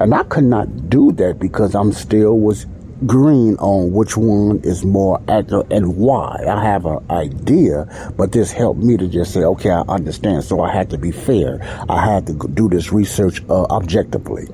And 0.00 0.14
I 0.14 0.24
could 0.24 0.44
not 0.44 0.90
do 0.90 1.12
that 1.12 1.38
because 1.40 1.74
I'm 1.74 1.92
still 1.92 2.38
was 2.38 2.66
green 3.06 3.56
on 3.56 3.92
which 3.92 4.16
one 4.16 4.60
is 4.62 4.84
more 4.84 5.20
accurate 5.28 5.72
and 5.72 5.96
why. 5.96 6.44
I 6.46 6.62
have 6.62 6.84
an 6.86 6.98
idea, 7.10 8.12
but 8.16 8.32
this 8.32 8.52
helped 8.52 8.80
me 8.80 8.96
to 8.96 9.08
just 9.08 9.32
say, 9.32 9.40
okay, 9.40 9.70
I 9.70 9.80
understand. 9.82 10.44
So 10.44 10.60
I 10.60 10.72
had 10.72 10.90
to 10.90 10.98
be 10.98 11.10
fair. 11.10 11.60
I 11.88 12.04
had 12.04 12.26
to 12.26 12.34
do 12.48 12.68
this 12.68 12.92
research 12.92 13.42
uh, 13.48 13.64
objectively, 13.64 14.48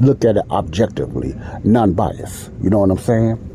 look 0.00 0.24
at 0.24 0.36
it 0.36 0.44
objectively, 0.50 1.34
non-biased. 1.64 2.50
You 2.62 2.70
know 2.70 2.80
what 2.80 2.90
I'm 2.90 2.98
saying? 2.98 3.48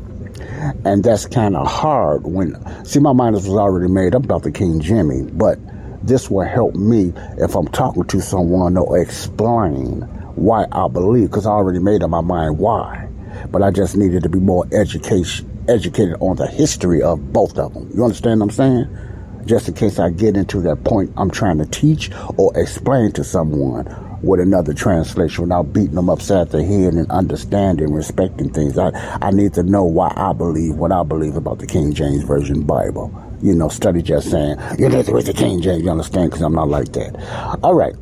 And 0.84 1.04
that's 1.04 1.26
kind 1.26 1.56
of 1.56 1.66
hard 1.66 2.24
when, 2.24 2.56
see, 2.84 3.00
my 3.00 3.12
mind 3.12 3.34
was 3.34 3.48
already 3.48 3.92
made 3.92 4.14
up 4.14 4.24
about 4.24 4.44
the 4.44 4.52
King 4.52 4.80
Jimmy, 4.80 5.22
but 5.22 5.58
this 6.06 6.30
will 6.30 6.46
help 6.46 6.74
me 6.74 7.12
if 7.38 7.54
I'm 7.54 7.68
talking 7.68 8.04
to 8.04 8.20
someone 8.20 8.74
to 8.74 8.94
explain 8.94 10.02
why 10.36 10.66
I 10.70 10.88
believe, 10.88 11.28
because 11.28 11.46
I 11.46 11.50
already 11.50 11.80
made 11.80 12.02
up 12.02 12.10
my 12.10 12.20
mind 12.20 12.58
why 12.58 13.07
but 13.50 13.62
I 13.62 13.70
just 13.70 13.96
needed 13.96 14.22
to 14.22 14.28
be 14.28 14.40
more 14.40 14.66
education 14.72 15.50
educated 15.68 16.16
on 16.20 16.36
the 16.36 16.46
history 16.46 17.02
of 17.02 17.32
both 17.32 17.58
of 17.58 17.74
them. 17.74 17.90
You 17.94 18.02
understand 18.02 18.40
what 18.40 18.46
I'm 18.46 18.50
saying? 18.50 18.98
Just 19.44 19.68
in 19.68 19.74
case 19.74 19.98
I 19.98 20.10
get 20.10 20.36
into 20.36 20.60
that 20.62 20.84
point 20.84 21.12
I'm 21.16 21.30
trying 21.30 21.58
to 21.58 21.66
teach 21.66 22.10
or 22.36 22.56
explain 22.58 23.12
to 23.12 23.24
someone 23.24 23.86
with 24.22 24.40
another 24.40 24.74
translation 24.74 25.44
without 25.44 25.72
beating 25.72 25.94
them 25.94 26.10
upside 26.10 26.50
the 26.50 26.64
head 26.64 26.94
and 26.94 27.10
understanding, 27.10 27.92
respecting 27.92 28.50
things. 28.50 28.76
I, 28.78 28.90
I 29.22 29.30
need 29.30 29.54
to 29.54 29.62
know 29.62 29.84
why 29.84 30.12
I 30.16 30.32
believe 30.32 30.74
what 30.74 30.92
I 30.92 31.02
believe 31.02 31.36
about 31.36 31.58
the 31.60 31.66
King 31.66 31.92
James 31.92 32.24
Version 32.24 32.62
Bible. 32.62 33.12
You 33.40 33.54
know, 33.54 33.68
study 33.68 34.02
just 34.02 34.30
saying, 34.30 34.56
you 34.78 34.88
need 34.88 35.06
to 35.06 35.14
read 35.14 35.26
the 35.26 35.32
King 35.32 35.62
James, 35.62 35.82
you 35.82 35.90
understand? 35.90 36.30
Because 36.30 36.42
I'm 36.42 36.54
not 36.54 36.68
like 36.68 36.92
that. 36.94 37.58
All 37.62 37.74
right. 37.74 37.94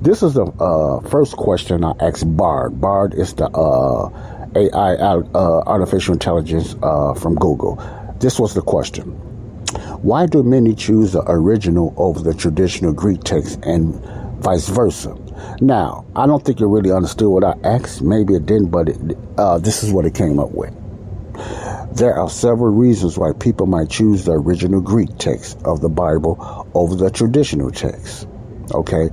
This 0.00 0.22
is 0.22 0.34
the 0.34 0.46
uh, 0.46 1.00
first 1.08 1.36
question 1.36 1.84
I 1.84 1.92
asked 2.00 2.36
Bard. 2.36 2.80
Bard 2.80 3.14
is 3.14 3.34
the 3.34 3.48
uh, 3.50 4.31
AI, 4.54 4.94
uh, 4.94 5.62
artificial 5.66 6.14
intelligence 6.14 6.76
uh, 6.82 7.14
from 7.14 7.34
Google. 7.36 7.76
This 8.18 8.38
was 8.38 8.54
the 8.54 8.62
question. 8.62 9.04
Why 10.02 10.26
do 10.26 10.42
many 10.42 10.74
choose 10.74 11.12
the 11.12 11.22
original 11.26 11.94
over 11.96 12.20
the 12.20 12.34
traditional 12.34 12.92
Greek 12.92 13.22
text 13.24 13.60
and 13.64 13.94
vice 14.42 14.68
versa? 14.68 15.16
Now, 15.60 16.04
I 16.14 16.26
don't 16.26 16.44
think 16.44 16.60
you 16.60 16.66
really 16.66 16.92
understood 16.92 17.28
what 17.28 17.44
I 17.44 17.54
asked. 17.64 18.02
Maybe 18.02 18.34
it 18.34 18.46
didn't, 18.46 18.70
but 18.70 18.88
it, 18.88 19.18
uh, 19.38 19.58
this 19.58 19.82
is 19.82 19.92
what 19.92 20.04
it 20.04 20.14
came 20.14 20.38
up 20.38 20.52
with. 20.52 20.74
There 21.96 22.14
are 22.14 22.28
several 22.28 22.74
reasons 22.74 23.18
why 23.18 23.32
people 23.32 23.66
might 23.66 23.90
choose 23.90 24.24
the 24.24 24.32
original 24.32 24.80
Greek 24.80 25.10
text 25.18 25.58
of 25.64 25.80
the 25.80 25.88
Bible 25.88 26.66
over 26.74 26.94
the 26.94 27.10
traditional 27.10 27.70
text. 27.70 28.26
Okay? 28.72 29.08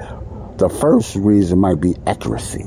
The 0.57 0.69
first 0.69 1.15
reason 1.15 1.59
might 1.59 1.79
be 1.79 1.95
accuracy. 2.05 2.65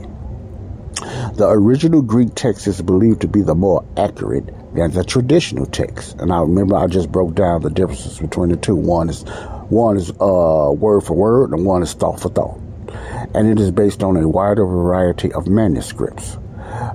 The 1.34 1.48
original 1.48 2.02
Greek 2.02 2.34
text 2.34 2.66
is 2.66 2.80
believed 2.82 3.20
to 3.22 3.28
be 3.28 3.42
the 3.42 3.54
more 3.54 3.84
accurate 3.96 4.46
than 4.74 4.90
the 4.92 5.04
traditional 5.04 5.66
text. 5.66 6.16
And 6.20 6.32
I 6.32 6.40
remember 6.40 6.76
I 6.76 6.86
just 6.86 7.10
broke 7.10 7.34
down 7.34 7.62
the 7.62 7.70
differences 7.70 8.18
between 8.18 8.50
the 8.50 8.56
two. 8.56 8.76
One 8.76 9.08
is 9.08 9.22
one 9.68 9.96
is 9.96 10.10
uh, 10.10 10.72
word 10.72 11.02
for 11.02 11.14
word, 11.14 11.52
and 11.52 11.64
one 11.64 11.82
is 11.82 11.92
thought 11.94 12.20
for 12.20 12.28
thought. 12.28 12.58
And 13.34 13.48
it 13.48 13.58
is 13.58 13.70
based 13.70 14.02
on 14.02 14.16
a 14.16 14.28
wider 14.28 14.66
variety 14.66 15.32
of 15.32 15.46
manuscripts. 15.46 16.36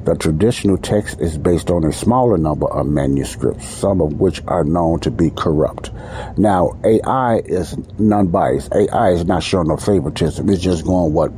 The 0.04 0.15
traditional 0.15 0.78
text 0.78 1.20
is 1.20 1.38
based 1.38 1.70
on 1.70 1.84
a 1.84 1.91
smaller 1.91 2.38
number 2.38 2.67
of 2.67 2.88
manuscripts, 2.88 3.67
some 3.67 4.02
of 4.02 4.13
which 4.13 4.41
are 4.48 4.63
known 4.63 5.00
to 5.02 5.12
be 5.12 5.30
corrupt. 5.32 5.91
Now, 6.38 6.78
AI 6.84 7.38
is 7.46 7.78
non-biased. 8.00 8.74
AI 8.74 9.10
is 9.12 9.26
not 9.26 9.43
showing 9.43 9.67
no 9.67 9.78
favoritism. 9.78 10.50
It's 10.50 10.62
just 10.62 10.86
going 10.86 11.13
what 11.13 11.32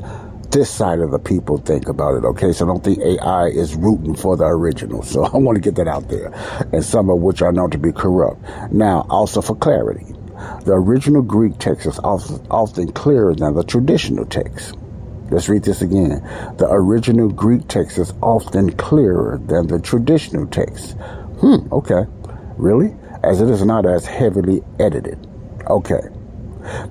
this 0.52 0.70
side 0.70 1.00
of 1.00 1.12
the 1.12 1.20
people 1.20 1.58
think 1.58 1.88
about 1.88 2.16
it, 2.16 2.26
okay? 2.26 2.52
So 2.52 2.66
I 2.66 2.68
don't 2.68 2.84
think 2.84 3.00
AI 3.00 3.48
is 3.48 3.76
rooting 3.76 4.16
for 4.16 4.36
the 4.36 4.46
original. 4.46 5.04
So 5.04 5.26
I 5.34 5.38
want 5.38 5.56
to 5.56 5.62
get 5.62 5.76
that 5.76 5.88
out 5.88 6.10
there. 6.10 6.32
And 6.74 6.84
some 6.84 7.10
of 7.10 7.20
which 7.20 7.42
are 7.42 7.52
known 7.52 7.72
to 7.72 7.78
be 7.78 7.92
corrupt. 7.92 8.42
Now, 8.72 9.06
also 9.10 9.42
for 9.42 9.56
clarity, 9.56 10.06
the 10.66 10.74
original 10.74 11.22
Greek 11.22 11.58
text 11.60 11.86
is 11.86 12.00
often 12.00 12.92
clearer 12.94 13.36
than 13.36 13.56
the 13.56 13.64
traditional 13.64 14.26
text. 14.26 14.76
Let's 15.30 15.48
read 15.48 15.64
this 15.64 15.82
again. 15.82 16.24
The 16.58 16.68
original 16.70 17.30
Greek 17.30 17.68
text 17.68 18.00
is 18.00 18.14
often 18.22 18.72
clearer 18.74 19.40
than 19.46 19.68
the 19.68 19.80
traditional 19.80 20.48
text. 20.48 20.94
Hmm, 21.42 21.72
okay. 21.72 22.06
Really? 22.58 22.96
As 23.24 23.42
it 23.42 23.50
is 23.50 23.64
not 23.64 23.86
as 23.86 24.06
heavily 24.06 24.64
edited. 24.80 25.20
Okay. 25.68 26.02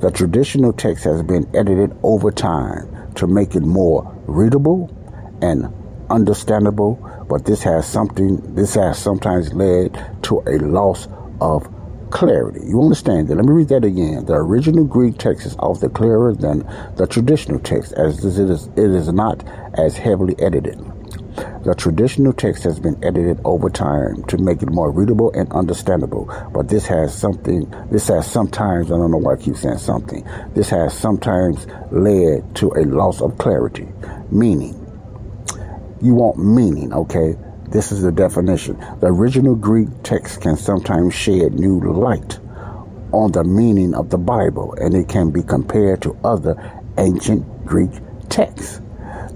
The 0.00 0.10
traditional 0.14 0.72
text 0.72 1.04
has 1.04 1.22
been 1.22 1.48
edited 1.54 1.96
over 2.02 2.30
time 2.30 2.97
to 3.18 3.26
make 3.26 3.54
it 3.54 3.62
more 3.62 4.14
readable 4.26 4.90
and 5.42 5.72
understandable, 6.10 6.94
but 7.28 7.44
this 7.44 7.62
has 7.62 7.86
something, 7.86 8.54
this 8.54 8.74
has 8.74 8.98
sometimes 8.98 9.52
led 9.52 10.22
to 10.22 10.42
a 10.46 10.58
loss 10.58 11.08
of 11.40 11.68
clarity. 12.10 12.60
You 12.66 12.80
understand 12.82 13.28
that? 13.28 13.36
Let 13.36 13.44
me 13.44 13.52
read 13.52 13.68
that 13.68 13.84
again. 13.84 14.24
The 14.24 14.34
original 14.34 14.84
Greek 14.84 15.18
text 15.18 15.46
is 15.46 15.56
often 15.58 15.90
clearer 15.90 16.34
than 16.34 16.60
the 16.96 17.06
traditional 17.06 17.58
text, 17.60 17.92
as 17.92 18.24
it 18.24 18.50
is, 18.50 18.68
it 18.68 18.78
is 18.78 19.12
not 19.12 19.44
as 19.74 19.96
heavily 19.96 20.34
edited. 20.38 20.80
The 21.64 21.74
traditional 21.74 22.32
text 22.32 22.62
has 22.64 22.78
been 22.78 23.02
edited 23.04 23.40
over 23.44 23.68
time 23.68 24.22
to 24.24 24.38
make 24.38 24.62
it 24.62 24.70
more 24.70 24.92
readable 24.92 25.32
and 25.32 25.52
understandable, 25.52 26.32
but 26.52 26.68
this 26.68 26.86
has 26.86 27.16
something, 27.16 27.68
this 27.90 28.08
has 28.08 28.30
sometimes, 28.30 28.92
I 28.92 28.96
don't 28.96 29.10
know 29.10 29.18
why 29.18 29.34
I 29.34 29.36
keep 29.36 29.56
saying 29.56 29.78
something, 29.78 30.24
this 30.54 30.70
has 30.70 30.96
sometimes 30.96 31.66
led 31.90 32.54
to 32.56 32.72
a 32.74 32.84
loss 32.84 33.20
of 33.20 33.36
clarity, 33.38 33.88
meaning. 34.30 34.74
You 36.00 36.14
want 36.14 36.38
meaning, 36.38 36.92
okay? 36.92 37.34
This 37.70 37.90
is 37.90 38.02
the 38.02 38.12
definition. 38.12 38.78
The 39.00 39.08
original 39.08 39.56
Greek 39.56 39.88
text 40.04 40.40
can 40.40 40.56
sometimes 40.56 41.12
shed 41.12 41.54
new 41.54 41.80
light 41.80 42.38
on 43.12 43.32
the 43.32 43.42
meaning 43.42 43.94
of 43.94 44.10
the 44.10 44.18
Bible, 44.18 44.74
and 44.74 44.94
it 44.94 45.08
can 45.08 45.30
be 45.30 45.42
compared 45.42 46.02
to 46.02 46.16
other 46.22 46.54
ancient 46.98 47.66
Greek 47.66 47.90
texts. 48.28 48.80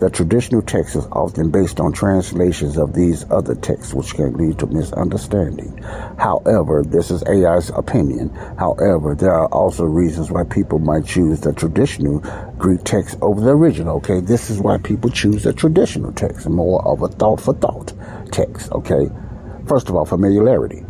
The 0.02 0.10
traditional 0.10 0.62
text 0.62 0.96
is 0.96 1.06
often 1.12 1.52
based 1.52 1.78
on 1.78 1.92
translations 1.92 2.76
of 2.76 2.92
these 2.92 3.24
other 3.30 3.54
texts, 3.54 3.94
which 3.94 4.16
can 4.16 4.32
lead 4.32 4.58
to 4.58 4.66
misunderstanding. 4.66 5.78
However, 6.18 6.82
this 6.84 7.12
is 7.12 7.22
AI's 7.22 7.70
opinion. 7.70 8.30
However, 8.58 9.14
there 9.14 9.32
are 9.32 9.46
also 9.50 9.84
reasons 9.84 10.28
why 10.28 10.42
people 10.42 10.80
might 10.80 11.06
choose 11.06 11.38
the 11.38 11.52
traditional 11.52 12.18
Greek 12.58 12.82
text 12.82 13.16
over 13.22 13.40
the 13.40 13.50
original. 13.50 13.98
Okay, 13.98 14.18
this 14.18 14.50
is 14.50 14.58
why 14.58 14.78
people 14.78 15.08
choose 15.08 15.44
the 15.44 15.52
traditional 15.52 16.10
text, 16.10 16.48
more 16.48 16.84
of 16.84 17.02
a 17.02 17.06
thought 17.06 17.40
for 17.40 17.54
thought 17.54 17.92
text. 18.32 18.72
Okay, 18.72 19.08
first 19.68 19.88
of 19.88 19.94
all, 19.94 20.04
familiarity. 20.04 20.84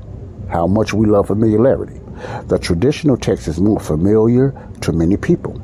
How 0.48 0.66
much 0.66 0.94
we 0.94 1.06
love 1.06 1.26
familiarity. 1.26 2.00
The 2.46 2.58
traditional 2.58 3.18
text 3.18 3.46
is 3.46 3.60
more 3.60 3.78
familiar 3.78 4.54
to 4.80 4.92
many 4.92 5.18
people. 5.18 5.60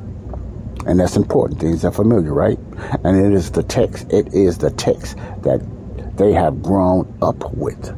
And 0.85 0.99
that's 0.99 1.17
important. 1.17 1.59
Things 1.59 1.83
are 1.83 1.91
familiar, 1.91 2.33
right? 2.33 2.57
And 3.03 3.19
it 3.19 3.33
is 3.33 3.51
the 3.51 3.63
text, 3.63 4.11
it 4.11 4.33
is 4.33 4.57
the 4.57 4.71
text 4.71 5.17
that 5.43 5.61
they 6.17 6.33
have 6.33 6.63
grown 6.63 7.17
up 7.21 7.53
with. 7.53 7.95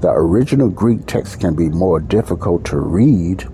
The 0.00 0.10
original 0.10 0.68
Greek 0.68 1.06
text 1.06 1.40
can 1.40 1.54
be 1.54 1.68
more 1.68 2.00
difficult 2.00 2.64
to 2.66 2.78
read 2.78 3.44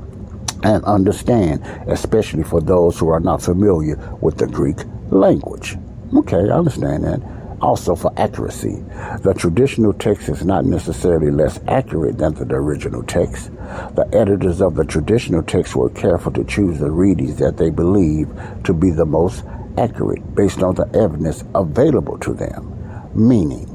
and 0.62 0.82
understand, 0.84 1.62
especially 1.86 2.42
for 2.42 2.60
those 2.60 2.98
who 2.98 3.08
are 3.08 3.20
not 3.20 3.42
familiar 3.42 3.96
with 4.20 4.38
the 4.38 4.46
Greek 4.46 4.78
language. 5.10 5.76
Okay, 6.14 6.48
I 6.48 6.58
understand 6.58 7.04
that 7.04 7.20
also 7.64 7.96
for 7.96 8.12
accuracy. 8.18 8.84
The 9.22 9.32
traditional 9.32 9.94
text 9.94 10.28
is 10.28 10.44
not 10.44 10.66
necessarily 10.66 11.30
less 11.30 11.58
accurate 11.66 12.18
than 12.18 12.34
the 12.34 12.44
original 12.54 13.02
text. 13.02 13.50
The 13.96 14.06
editors 14.12 14.60
of 14.60 14.74
the 14.74 14.84
traditional 14.84 15.42
text 15.42 15.74
were 15.74 15.88
careful 15.88 16.30
to 16.32 16.44
choose 16.44 16.78
the 16.78 16.90
readings 16.90 17.36
that 17.36 17.56
they 17.56 17.70
believe 17.70 18.28
to 18.64 18.74
be 18.74 18.90
the 18.90 19.06
most 19.06 19.44
accurate 19.78 20.34
based 20.34 20.62
on 20.62 20.74
the 20.74 20.86
evidence 20.94 21.42
available 21.54 22.18
to 22.18 22.34
them. 22.34 22.70
Meaning, 23.14 23.66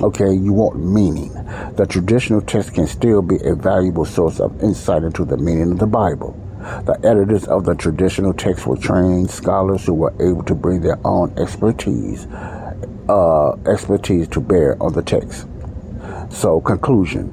okay, 0.00 0.32
you 0.32 0.52
want 0.52 0.78
meaning. 0.78 1.32
The 1.74 1.86
traditional 1.90 2.42
text 2.42 2.74
can 2.74 2.86
still 2.86 3.22
be 3.22 3.38
a 3.44 3.56
valuable 3.56 4.04
source 4.04 4.38
of 4.38 4.62
insight 4.62 5.02
into 5.02 5.24
the 5.24 5.36
meaning 5.36 5.72
of 5.72 5.78
the 5.80 5.86
Bible. 5.88 6.38
The 6.86 6.96
editors 7.02 7.46
of 7.46 7.64
the 7.64 7.74
traditional 7.74 8.34
text 8.34 8.68
were 8.68 8.76
trained 8.76 9.32
scholars 9.32 9.84
who 9.84 9.94
were 9.94 10.14
able 10.20 10.44
to 10.44 10.54
bring 10.54 10.80
their 10.80 11.00
own 11.04 11.36
expertise 11.36 12.28
uh, 13.08 13.52
expertise 13.66 14.28
to 14.28 14.40
bear 14.40 14.82
on 14.82 14.92
the 14.92 15.02
text. 15.02 15.46
So, 16.30 16.60
conclusion. 16.60 17.32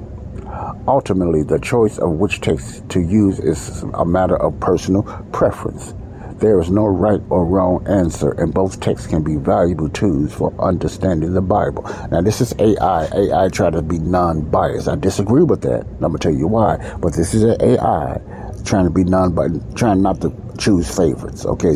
Ultimately, 0.88 1.44
the 1.44 1.60
choice 1.60 1.98
of 2.00 2.12
which 2.14 2.42
text 2.42 2.88
to 2.90 3.00
use 3.02 3.40
is 3.40 3.84
a 3.94 4.06
matter 4.06 4.38
of 4.38 4.60
personal 4.60 5.04
preference. 5.32 5.94
There 6.40 6.60
is 6.60 6.70
no 6.70 6.86
right 6.86 7.22
or 7.30 7.46
wrong 7.46 7.86
answer, 7.88 8.32
and 8.32 8.54
both 8.54 8.80
texts 8.80 9.08
can 9.08 9.24
be 9.24 9.36
valuable 9.36 9.90
tools 9.90 10.34
for 10.34 10.54
understanding 10.60 11.34
the 11.34 11.42
Bible. 11.42 11.84
Now, 12.12 12.22
this 12.22 12.42
is 12.42 12.54
AI. 12.60 13.08
AI 13.08 13.50
try 13.50 13.70
to 13.70 13.82
be 13.82 14.00
non-biased. 14.00 14.88
I 14.88 14.96
disagree 14.96 15.44
with 15.44 15.62
that. 15.62 15.86
I'm 15.96 16.00
gonna 16.00 16.20
tell 16.20 16.34
you 16.34 16.48
why. 16.48 16.78
But 17.00 17.14
this 17.14 17.34
is 17.34 17.44
an 17.44 17.58
AI 17.62 18.22
trying 18.66 18.86
to 18.86 18.92
be 18.92 19.04
non-biased, 19.04 19.76
trying 19.76 20.02
not 20.02 20.22
to 20.22 20.34
choose 20.58 20.94
favorites. 20.96 21.46
Okay, 21.46 21.76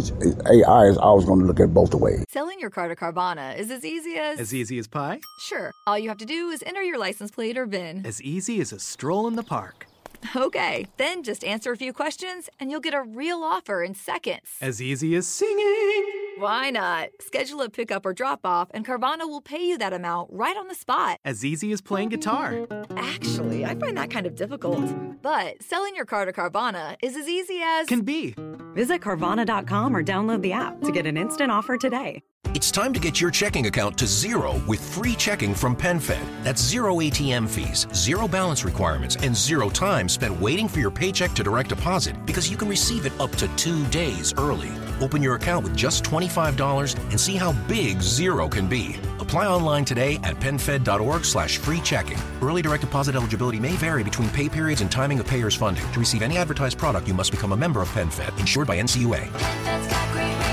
AI 0.52 0.86
is 0.86 0.98
always 0.98 1.26
going 1.26 1.40
to 1.40 1.46
look 1.46 1.60
at 1.60 1.74
both 1.74 1.94
ways. 1.94 2.24
Selling 2.30 2.60
your 2.60 2.70
car 2.70 2.88
to 2.88 2.96
Carvana 2.96 3.58
is 3.58 3.72
as 3.72 3.86
easy 3.86 4.16
as. 4.16 4.40
As 4.40 4.54
easy 4.54 4.78
as 4.78 4.88
pie? 4.88 5.20
Sure. 5.40 5.72
All 5.88 5.98
you 5.98 6.10
have 6.10 6.18
to 6.20 6.26
do 6.26 6.50
is 6.50 6.64
enter 6.66 6.84
your 6.84 6.98
license 6.98 7.32
plate 7.32 7.58
or 7.58 7.66
VIN. 7.66 8.06
As 8.06 8.22
easy 8.22 8.60
as 8.62 8.72
a 8.72 8.80
stroll 8.80 9.28
in 9.28 9.36
the 9.36 9.44
park. 9.44 9.88
Okay, 10.36 10.88
then 10.98 11.22
just 11.24 11.44
answer 11.44 11.72
a 11.72 11.78
few 11.78 11.92
questions 11.92 12.50
and 12.60 12.72
you'll 12.72 12.80
get 12.80 12.94
a 12.94 13.02
real 13.02 13.44
offer 13.44 13.84
in 13.84 13.94
seconds. 13.94 14.50
As 14.62 14.82
easy 14.82 15.16
as 15.16 15.28
singing. 15.28 16.33
Why 16.44 16.72
not? 16.72 17.12
Schedule 17.22 17.62
a 17.62 17.70
pickup 17.70 18.06
or 18.06 18.12
drop 18.12 18.42
off, 18.44 18.68
and 18.74 18.86
Carvana 18.86 19.30
will 19.30 19.40
pay 19.40 19.66
you 19.66 19.78
that 19.78 19.94
amount 19.94 20.28
right 20.34 20.58
on 20.58 20.68
the 20.68 20.76
spot. 20.76 21.18
As 21.24 21.46
easy 21.46 21.72
as 21.72 21.80
playing 21.80 22.10
guitar. 22.10 22.68
Actually, 22.98 23.64
I 23.64 23.76
find 23.76 23.96
that 23.96 24.10
kind 24.10 24.28
of 24.28 24.36
difficult. 24.36 24.86
But 25.22 25.64
selling 25.64 25.96
your 25.96 26.04
car 26.04 26.26
to 26.26 26.34
Carvana 26.34 26.98
is 27.02 27.16
as 27.16 27.30
easy 27.30 27.62
as. 27.64 27.88
Can 27.88 28.02
be. 28.02 28.36
Visit 28.74 29.00
Carvana.com 29.00 29.96
or 29.96 30.04
download 30.04 30.42
the 30.42 30.52
app 30.52 30.82
to 30.82 30.92
get 30.92 31.06
an 31.06 31.16
instant 31.16 31.50
offer 31.50 31.78
today. 31.78 32.22
It's 32.56 32.70
time 32.70 32.94
to 32.94 33.00
get 33.00 33.20
your 33.20 33.32
checking 33.32 33.66
account 33.66 33.98
to 33.98 34.06
zero 34.06 34.62
with 34.68 34.80
free 34.80 35.16
checking 35.16 35.56
from 35.56 35.76
PenFed. 35.76 36.44
That's 36.44 36.62
zero 36.62 36.98
ATM 36.98 37.50
fees, 37.50 37.88
zero 37.94 38.28
balance 38.28 38.64
requirements, 38.64 39.16
and 39.16 39.36
zero 39.36 39.70
time 39.70 40.08
spent 40.08 40.40
waiting 40.40 40.68
for 40.68 40.80
your 40.80 40.92
paycheck 40.92 41.34
to 41.34 41.44
direct 41.44 41.70
deposit 41.70 42.16
because 42.28 42.52
you 42.52 42.58
can 42.58 42.68
receive 42.68 43.08
it 43.08 43.20
up 43.20 43.32
to 43.38 43.48
two 43.56 43.84
days 43.88 44.34
early. 44.38 44.70
Open 45.02 45.24
your 45.24 45.36
account 45.36 45.64
with 45.64 45.76
just 45.76 46.04
$25 46.04 46.33
and 46.36 47.20
see 47.20 47.36
how 47.36 47.54
big 47.68 48.02
zero 48.02 48.48
can 48.48 48.68
be. 48.68 48.96
Apply 49.20 49.48
online 49.48 49.86
today 49.86 50.20
at 50.24 50.36
PenFed.org 50.38 51.26
slash 51.26 51.58
free 51.58 51.80
checking. 51.82 52.18
Early 52.42 52.62
direct 52.62 52.82
deposit 52.82 53.16
eligibility 53.16 53.60
may 53.60 53.74
vary 53.74 54.04
between 54.04 54.30
pay 54.30 54.50
periods 54.50 54.82
and 54.82 54.92
timing 54.92 55.20
of 55.20 55.28
payer's 55.28 55.56
funding. 55.56 55.90
To 55.92 56.00
receive 56.00 56.22
any 56.22 56.38
advertised 56.38 56.78
product, 56.78 57.08
you 57.08 57.14
must 57.14 57.32
become 57.32 57.52
a 57.52 57.58
member 57.58 57.82
of 57.82 57.90
PenFed, 57.90 58.40
insured 58.40 58.68
by 58.68 58.80
NCUA. 58.80 60.53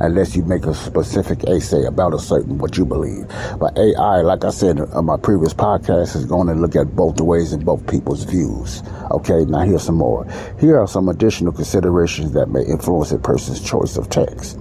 Unless 0.00 0.34
you 0.34 0.42
make 0.44 0.64
a 0.64 0.74
specific 0.74 1.44
essay 1.46 1.84
about 1.84 2.14
a 2.14 2.18
certain 2.18 2.58
what 2.58 2.76
you 2.76 2.84
believe. 2.84 3.28
But 3.58 3.78
AI, 3.78 4.22
like 4.22 4.44
I 4.44 4.50
said 4.50 4.80
on 4.80 5.06
my 5.06 5.16
previous 5.16 5.54
podcast, 5.54 6.16
is 6.16 6.24
going 6.24 6.48
to 6.48 6.54
look 6.54 6.74
at 6.74 6.96
both 6.96 7.16
the 7.16 7.24
ways 7.24 7.52
and 7.52 7.64
both 7.64 7.86
people's 7.86 8.24
views. 8.24 8.82
Okay, 9.10 9.44
now 9.44 9.60
here's 9.60 9.84
some 9.84 9.96
more. 9.96 10.26
Here 10.58 10.78
are 10.78 10.88
some 10.88 11.08
additional 11.08 11.52
considerations 11.52 12.32
that 12.32 12.48
may 12.48 12.64
influence 12.64 13.12
a 13.12 13.18
person's 13.18 13.60
choice 13.60 13.96
of 13.96 14.08
text. 14.08 14.58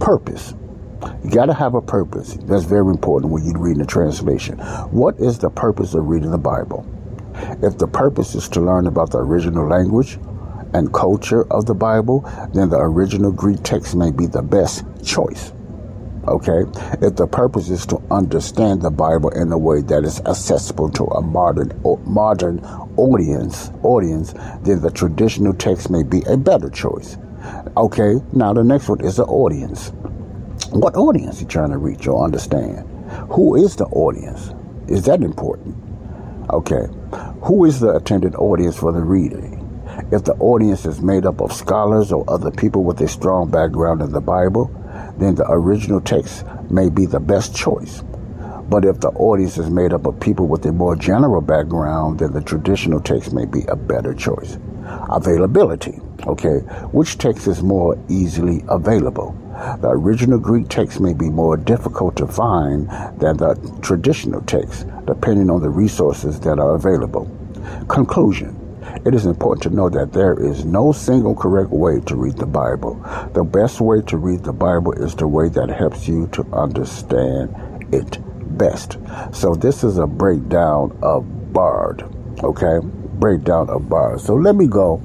Purpose. 0.00 0.54
You 1.24 1.30
got 1.30 1.46
to 1.46 1.54
have 1.54 1.74
a 1.74 1.82
purpose. 1.82 2.34
That's 2.44 2.64
very 2.64 2.88
important 2.88 3.32
when 3.32 3.44
you 3.44 3.54
read 3.56 3.78
the 3.78 3.86
translation. 3.86 4.58
What 4.90 5.18
is 5.18 5.38
the 5.38 5.50
purpose 5.50 5.94
of 5.94 6.06
reading 6.06 6.30
the 6.30 6.38
Bible? 6.38 6.86
If 7.62 7.78
the 7.78 7.88
purpose 7.88 8.34
is 8.34 8.48
to 8.50 8.60
learn 8.60 8.86
about 8.86 9.10
the 9.10 9.18
original 9.18 9.66
language, 9.66 10.18
and 10.74 10.92
culture 10.92 11.44
of 11.52 11.66
the 11.66 11.74
Bible, 11.74 12.20
then 12.54 12.70
the 12.70 12.78
original 12.78 13.32
Greek 13.32 13.62
text 13.62 13.94
may 13.94 14.10
be 14.10 14.26
the 14.26 14.42
best 14.42 14.84
choice. 15.04 15.52
Okay? 16.28 16.62
If 17.00 17.16
the 17.16 17.26
purpose 17.26 17.68
is 17.68 17.84
to 17.86 18.00
understand 18.10 18.82
the 18.82 18.90
Bible 18.90 19.30
in 19.30 19.50
a 19.52 19.58
way 19.58 19.82
that 19.82 20.04
is 20.04 20.20
accessible 20.20 20.88
to 20.90 21.04
a 21.04 21.22
modern 21.22 21.80
modern 22.04 22.60
audience, 22.96 23.70
audience, 23.82 24.32
then 24.62 24.80
the 24.80 24.90
traditional 24.90 25.52
text 25.52 25.90
may 25.90 26.02
be 26.02 26.22
a 26.26 26.36
better 26.36 26.70
choice. 26.70 27.16
Okay, 27.76 28.14
now 28.32 28.52
the 28.52 28.62
next 28.62 28.88
one 28.88 29.00
is 29.04 29.16
the 29.16 29.24
audience. 29.24 29.92
What 30.70 30.94
audience 30.94 31.38
are 31.38 31.40
you 31.42 31.48
trying 31.48 31.70
to 31.70 31.78
reach 31.78 32.06
or 32.06 32.24
understand? 32.24 32.86
Who 33.30 33.56
is 33.56 33.76
the 33.76 33.86
audience? 33.86 34.52
Is 34.88 35.04
that 35.04 35.22
important? 35.22 35.76
Okay. 36.50 36.86
Who 37.42 37.64
is 37.64 37.80
the 37.80 37.96
attended 37.96 38.34
audience 38.36 38.78
for 38.78 38.92
the 38.92 39.00
reading? 39.00 39.51
If 40.12 40.24
the 40.24 40.34
audience 40.34 40.84
is 40.84 41.00
made 41.00 41.24
up 41.24 41.40
of 41.40 41.54
scholars 41.54 42.12
or 42.12 42.22
other 42.28 42.50
people 42.50 42.84
with 42.84 43.00
a 43.00 43.08
strong 43.08 43.50
background 43.50 44.02
in 44.02 44.12
the 44.12 44.20
Bible, 44.20 44.70
then 45.16 45.36
the 45.36 45.46
original 45.48 46.02
text 46.02 46.44
may 46.68 46.90
be 46.90 47.06
the 47.06 47.18
best 47.18 47.56
choice. 47.56 48.02
But 48.68 48.84
if 48.84 49.00
the 49.00 49.08
audience 49.08 49.56
is 49.56 49.70
made 49.70 49.94
up 49.94 50.04
of 50.04 50.20
people 50.20 50.48
with 50.48 50.66
a 50.66 50.72
more 50.72 50.96
general 50.96 51.40
background, 51.40 52.18
then 52.18 52.34
the 52.34 52.42
traditional 52.42 53.00
text 53.00 53.32
may 53.32 53.46
be 53.46 53.64
a 53.68 53.74
better 53.74 54.12
choice. 54.12 54.58
Availability. 55.08 55.98
Okay, 56.26 56.58
which 56.92 57.16
text 57.16 57.46
is 57.46 57.62
more 57.62 57.98
easily 58.10 58.62
available? 58.68 59.34
The 59.80 59.88
original 59.88 60.38
Greek 60.38 60.68
text 60.68 61.00
may 61.00 61.14
be 61.14 61.30
more 61.30 61.56
difficult 61.56 62.16
to 62.16 62.26
find 62.26 62.86
than 63.18 63.38
the 63.38 63.54
traditional 63.80 64.42
text, 64.42 64.86
depending 65.06 65.48
on 65.48 65.62
the 65.62 65.70
resources 65.70 66.38
that 66.40 66.58
are 66.58 66.74
available. 66.74 67.30
Conclusion. 67.88 68.61
It 69.04 69.14
is 69.14 69.26
important 69.26 69.62
to 69.64 69.70
know 69.70 69.88
that 69.90 70.12
there 70.12 70.34
is 70.34 70.64
no 70.64 70.92
single 70.92 71.34
correct 71.34 71.70
way 71.70 72.00
to 72.00 72.16
read 72.16 72.36
the 72.36 72.46
Bible. 72.46 72.94
The 73.32 73.44
best 73.44 73.80
way 73.80 74.02
to 74.02 74.16
read 74.16 74.44
the 74.44 74.52
Bible 74.52 74.92
is 74.92 75.14
the 75.14 75.26
way 75.26 75.48
that 75.50 75.70
helps 75.70 76.08
you 76.08 76.26
to 76.28 76.42
understand 76.52 77.54
it 77.92 78.18
best. 78.58 78.98
So 79.32 79.54
this 79.54 79.84
is 79.84 79.98
a 79.98 80.06
breakdown 80.06 80.96
of 81.02 81.52
Bard, 81.52 82.04
okay? 82.42 82.78
Breakdown 82.84 83.68
of 83.70 83.88
Bard. 83.88 84.20
So 84.20 84.34
let 84.34 84.54
me 84.56 84.66
go. 84.66 85.02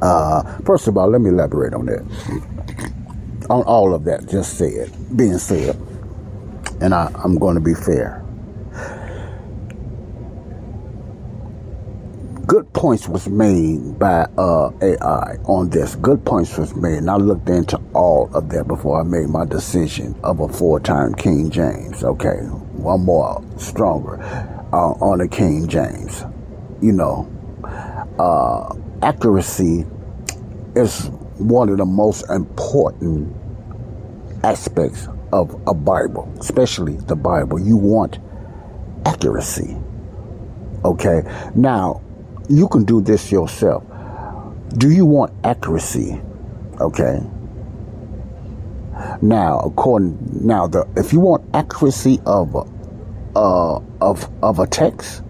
Uh, 0.00 0.58
first 0.62 0.86
of 0.88 0.96
all, 0.96 1.10
let 1.10 1.20
me 1.20 1.30
elaborate 1.30 1.74
on 1.74 1.86
that. 1.86 2.04
On 3.50 3.62
all 3.62 3.94
of 3.94 4.04
that 4.04 4.28
just 4.28 4.58
said, 4.58 4.92
being 5.16 5.38
said. 5.38 5.76
And 6.80 6.94
I, 6.94 7.10
I'm 7.24 7.38
going 7.38 7.54
to 7.56 7.60
be 7.60 7.74
fair. 7.74 8.24
Good 12.48 12.72
points 12.72 13.06
was 13.06 13.28
made 13.28 13.98
by 13.98 14.22
uh, 14.38 14.72
AI 14.80 15.36
on 15.44 15.68
this. 15.68 15.94
Good 15.96 16.24
points 16.24 16.56
was 16.56 16.74
made, 16.74 16.96
and 16.96 17.10
I 17.10 17.16
looked 17.16 17.50
into 17.50 17.78
all 17.92 18.34
of 18.34 18.48
that 18.48 18.66
before 18.66 18.98
I 18.98 19.02
made 19.02 19.28
my 19.28 19.44
decision 19.44 20.18
of 20.24 20.40
a 20.40 20.48
four-time 20.48 21.14
King 21.14 21.50
James. 21.50 22.02
Okay, 22.02 22.38
one 22.72 23.04
more 23.04 23.44
stronger 23.58 24.18
uh, 24.72 24.92
on 24.92 25.20
a 25.20 25.28
King 25.28 25.68
James. 25.68 26.24
You 26.80 26.92
know, 26.92 27.28
uh, 28.18 28.74
accuracy 29.02 29.84
is 30.74 31.10
one 31.36 31.68
of 31.68 31.76
the 31.76 31.84
most 31.84 32.24
important 32.30 33.36
aspects 34.42 35.06
of 35.34 35.54
a 35.66 35.74
Bible, 35.74 36.32
especially 36.40 36.96
the 36.96 37.16
Bible. 37.16 37.60
You 37.60 37.76
want 37.76 38.18
accuracy. 39.04 39.76
Okay, 40.82 41.22
now 41.54 42.00
you 42.48 42.68
can 42.68 42.84
do 42.84 43.00
this 43.00 43.30
yourself. 43.30 43.84
Do 44.76 44.90
you 44.90 45.06
want 45.06 45.32
accuracy? 45.44 46.20
Okay. 46.80 47.20
Now, 49.22 49.60
according 49.60 50.18
now, 50.46 50.66
the 50.66 50.86
if 50.96 51.12
you 51.12 51.20
want 51.20 51.44
accuracy 51.54 52.20
of 52.26 52.54
uh, 53.36 53.80
of 54.00 54.30
of 54.42 54.58
a 54.58 54.66
text, 54.66 55.22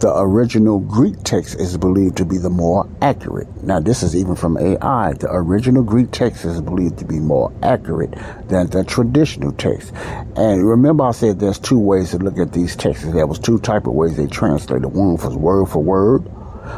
the 0.00 0.12
original 0.16 0.78
Greek 0.80 1.22
text 1.24 1.58
is 1.60 1.76
believed 1.76 2.16
to 2.18 2.24
be 2.24 2.38
the 2.38 2.50
more 2.50 2.88
accurate. 3.02 3.48
Now, 3.62 3.80
this 3.80 4.02
is 4.02 4.14
even 4.16 4.36
from 4.36 4.56
AI. 4.58 5.12
The 5.14 5.28
original 5.30 5.82
Greek 5.82 6.10
text 6.12 6.44
is 6.44 6.60
believed 6.60 6.98
to 6.98 7.04
be 7.04 7.18
more 7.18 7.52
accurate 7.62 8.14
than 8.48 8.68
the 8.68 8.84
traditional 8.84 9.52
text. 9.52 9.92
And 10.36 10.68
remember, 10.68 11.04
I 11.04 11.12
said 11.12 11.40
there's 11.40 11.58
two 11.58 11.78
ways 11.78 12.12
to 12.12 12.18
look 12.18 12.38
at 12.38 12.52
these 12.52 12.76
texts. 12.76 13.06
There 13.06 13.26
was 13.26 13.38
two 13.38 13.58
type 13.58 13.86
of 13.86 13.94
ways 13.94 14.16
they 14.16 14.26
translated. 14.26 14.86
One 14.86 15.16
was 15.16 15.36
word 15.36 15.66
for 15.66 15.82
word, 15.82 16.30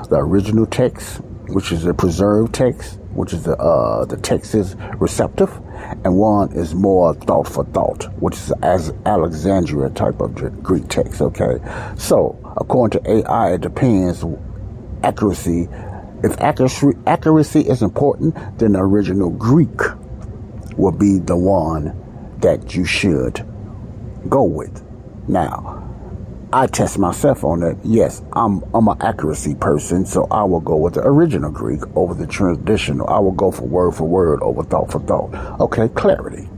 the 0.08 0.16
original 0.16 0.66
text, 0.66 1.20
which 1.48 1.72
is 1.72 1.84
a 1.84 1.94
preserved 1.94 2.54
text, 2.54 2.98
which 3.12 3.32
is 3.32 3.44
the 3.44 3.56
uh, 3.56 4.04
the 4.04 4.16
text 4.16 4.54
is 4.54 4.76
receptive, 4.98 5.50
and 6.04 6.16
one 6.16 6.52
is 6.52 6.74
more 6.74 7.14
thought 7.14 7.48
for 7.48 7.64
thought, 7.64 8.04
which 8.20 8.34
is 8.34 8.52
as 8.62 8.92
Alexandria 9.04 9.90
type 9.90 10.20
of 10.20 10.34
Greek 10.62 10.88
text. 10.88 11.20
Okay, 11.22 11.58
so 11.96 12.38
according 12.56 13.00
to 13.00 13.10
AI, 13.10 13.54
it 13.54 13.60
depends 13.62 14.24
accuracy. 15.02 15.68
If 16.22 16.40
accuracy 16.40 16.92
accuracy 17.06 17.60
is 17.60 17.82
important, 17.82 18.34
then 18.58 18.72
the 18.72 18.80
original 18.80 19.30
Greek 19.30 19.80
will 20.76 20.92
be 20.92 21.18
the 21.18 21.36
one 21.36 21.94
that 22.38 22.74
you 22.74 22.84
should 22.84 23.46
go 24.28 24.42
with. 24.42 24.82
Now, 25.28 25.85
I 26.52 26.66
test 26.66 26.98
myself 26.98 27.44
on 27.44 27.60
that. 27.60 27.76
Yes, 27.84 28.22
I'm 28.32 28.62
I'm 28.74 28.88
an 28.88 28.96
accuracy 29.02 29.54
person, 29.56 30.06
so 30.06 30.26
I 30.30 30.44
will 30.44 30.60
go 30.60 30.76
with 30.76 30.94
the 30.94 31.02
original 31.06 31.50
Greek 31.50 31.82
over 31.96 32.14
the 32.14 32.26
traditional. 32.26 33.08
I 33.08 33.18
will 33.18 33.32
go 33.32 33.50
for 33.50 33.64
word 33.64 33.92
for 33.92 34.08
word 34.08 34.42
over 34.42 34.62
thought 34.62 34.92
for 34.92 35.00
thought. 35.00 35.34
Okay, 35.60 35.88
clarity. 35.88 36.48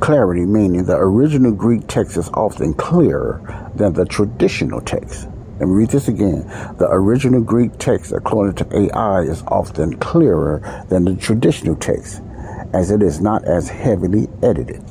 Clarity 0.00 0.44
meaning 0.44 0.84
the 0.84 0.96
original 0.96 1.52
Greek 1.52 1.86
text 1.88 2.16
is 2.18 2.28
often 2.34 2.74
clearer 2.74 3.70
than 3.76 3.94
the 3.94 4.04
traditional 4.04 4.80
text. 4.80 5.28
Me 5.60 5.66
read 5.66 5.90
this 5.90 6.08
again. 6.08 6.46
The 6.78 6.88
original 6.90 7.40
Greek 7.40 7.78
text, 7.78 8.12
according 8.12 8.56
to 8.56 8.78
AI, 8.78 9.22
is 9.22 9.42
often 9.48 9.96
clearer 9.98 10.84
than 10.90 11.04
the 11.04 11.16
traditional 11.16 11.76
text, 11.76 12.22
as 12.74 12.90
it 12.90 13.02
is 13.02 13.20
not 13.20 13.44
as 13.46 13.68
heavily 13.68 14.28
edited. 14.42 14.84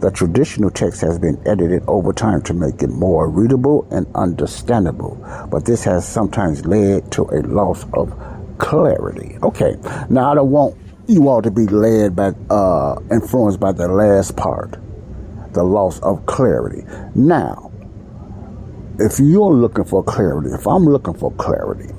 The 0.00 0.10
traditional 0.10 0.70
text 0.70 1.00
has 1.00 1.18
been 1.18 1.40
edited 1.46 1.82
over 1.86 2.12
time 2.12 2.42
to 2.42 2.54
make 2.54 2.82
it 2.82 2.90
more 2.90 3.28
readable 3.28 3.86
and 3.90 4.06
understandable, 4.14 5.16
but 5.50 5.64
this 5.64 5.84
has 5.84 6.06
sometimes 6.06 6.66
led 6.66 7.10
to 7.12 7.22
a 7.24 7.40
loss 7.42 7.86
of 7.94 8.12
clarity. 8.58 9.38
Okay, 9.42 9.76
now 10.10 10.32
I 10.32 10.34
don't 10.34 10.50
want 10.50 10.76
you 11.06 11.28
all 11.28 11.42
to 11.42 11.50
be 11.50 11.66
led 11.66 12.14
by, 12.14 12.32
uh, 12.50 13.00
influenced 13.10 13.60
by 13.60 13.72
the 13.72 13.88
last 13.88 14.36
part, 14.36 14.78
the 15.52 15.62
loss 15.62 15.98
of 16.00 16.24
clarity. 16.26 16.84
Now, 17.14 17.70
if 18.98 19.18
you're 19.18 19.52
looking 19.52 19.84
for 19.84 20.02
clarity, 20.04 20.50
if 20.50 20.66
I'm 20.66 20.84
looking 20.84 21.14
for 21.14 21.32
clarity, 21.32 21.92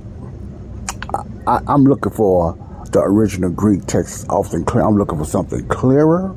I, 1.46 1.62
am 1.68 1.84
looking 1.84 2.12
for 2.12 2.58
the 2.92 3.02
original 3.02 3.50
Greek 3.50 3.86
text 3.86 4.26
often 4.30 4.64
clear. 4.64 4.84
I'm 4.84 4.98
looking 4.98 5.18
for 5.18 5.26
something 5.26 5.68
clearer 5.68 6.36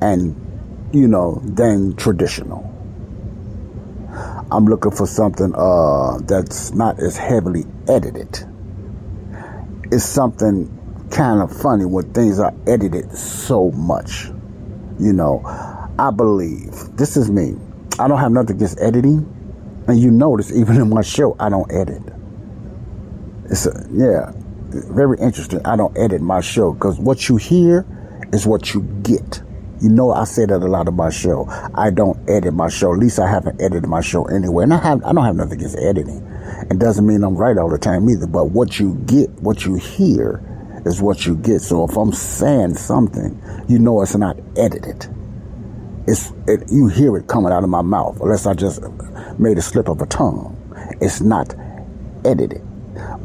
and, 0.00 0.34
you 0.92 1.08
know, 1.08 1.40
than 1.44 1.96
traditional. 1.96 2.64
I'm 4.50 4.64
looking 4.64 4.92
for 4.92 5.06
something 5.06 5.52
uh, 5.54 6.18
that's 6.22 6.72
not 6.72 6.98
as 7.00 7.16
heavily 7.16 7.64
edited. 7.86 8.38
It's 9.92 10.04
something 10.04 10.74
kind 11.10 11.42
of 11.42 11.54
funny 11.54 11.84
when 11.84 12.12
things 12.12 12.38
are 12.38 12.54
edited 12.66 13.12
so 13.12 13.70
much. 13.72 14.26
You 14.98 15.12
know, 15.12 15.42
I 15.98 16.10
believe 16.10 16.72
this 16.96 17.16
is 17.16 17.30
me. 17.30 17.54
I 17.98 18.08
don't 18.08 18.18
have 18.18 18.32
nothing 18.32 18.56
against 18.56 18.80
editing, 18.80 19.26
and 19.86 19.98
you 19.98 20.10
notice 20.10 20.50
even 20.52 20.76
in 20.76 20.88
my 20.88 21.02
show 21.02 21.36
I 21.38 21.48
don't 21.48 21.70
edit. 21.70 22.02
It's 23.50 23.66
a, 23.66 23.86
yeah, 23.92 24.32
very 24.70 25.18
interesting. 25.18 25.64
I 25.64 25.76
don't 25.76 25.96
edit 25.96 26.20
my 26.20 26.40
show 26.40 26.72
because 26.72 26.98
what 26.98 27.28
you 27.28 27.36
hear 27.36 27.86
is 28.32 28.46
what 28.46 28.74
you 28.74 28.82
get. 29.02 29.42
You 29.80 29.90
know, 29.90 30.12
I 30.12 30.24
say 30.24 30.44
that 30.44 30.56
a 30.56 30.66
lot 30.66 30.88
of 30.88 30.94
my 30.94 31.10
show. 31.10 31.46
I 31.74 31.90
don't 31.90 32.18
edit 32.28 32.52
my 32.52 32.68
show. 32.68 32.92
At 32.92 32.98
least 32.98 33.18
I 33.20 33.30
haven't 33.30 33.60
edited 33.60 33.88
my 33.88 34.00
show 34.00 34.24
anyway. 34.24 34.64
And 34.64 34.74
I 34.74 34.78
have, 34.78 35.04
I 35.04 35.12
don't 35.12 35.24
have 35.24 35.36
nothing 35.36 35.58
against 35.58 35.78
editing. 35.78 36.26
It 36.70 36.78
doesn't 36.78 37.06
mean 37.06 37.22
I'm 37.22 37.36
right 37.36 37.56
all 37.56 37.68
the 37.68 37.78
time 37.78 38.10
either. 38.10 38.26
But 38.26 38.46
what 38.46 38.80
you 38.80 38.96
get, 39.06 39.30
what 39.40 39.64
you 39.64 39.76
hear, 39.76 40.42
is 40.84 41.00
what 41.00 41.26
you 41.26 41.36
get. 41.36 41.60
So 41.60 41.84
if 41.84 41.96
I'm 41.96 42.12
saying 42.12 42.74
something, 42.74 43.40
you 43.68 43.78
know 43.78 44.02
it's 44.02 44.16
not 44.16 44.36
edited. 44.56 45.06
It's 46.06 46.32
it, 46.46 46.64
you 46.70 46.88
hear 46.88 47.16
it 47.16 47.28
coming 47.28 47.52
out 47.52 47.62
of 47.62 47.70
my 47.70 47.82
mouth, 47.82 48.18
unless 48.20 48.46
I 48.46 48.54
just 48.54 48.82
made 49.38 49.58
a 49.58 49.62
slip 49.62 49.88
of 49.88 50.00
a 50.00 50.06
tongue. 50.06 50.56
It's 51.00 51.20
not 51.20 51.54
edited. 52.24 52.62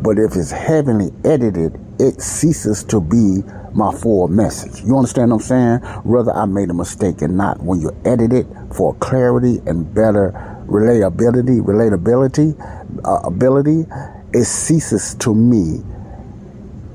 But 0.04 0.20
if 0.20 0.36
it's 0.36 0.52
heavily 0.52 1.12
edited, 1.24 1.80
it 2.04 2.22
ceases 2.22 2.84
to 2.84 3.00
be 3.00 3.42
my 3.74 3.94
full 3.94 4.28
message. 4.28 4.84
You 4.84 4.98
understand 4.98 5.32
what 5.32 5.38
I'm 5.38 5.42
saying? 5.42 5.78
Whether 6.04 6.34
I 6.34 6.46
made 6.46 6.70
a 6.70 6.74
mistake 6.74 7.22
or 7.22 7.30
not, 7.30 7.63
when 7.63 7.80
you 7.80 7.96
edit 8.04 8.34
it 8.34 8.46
for 8.74 8.94
clarity 8.96 9.62
and 9.66 9.92
better 9.94 10.32
relatability, 10.68 11.62
relatability, 11.62 12.60
uh, 13.06 13.26
ability, 13.26 13.86
it 14.34 14.44
ceases 14.44 15.16
to 15.16 15.34
me. 15.34 15.82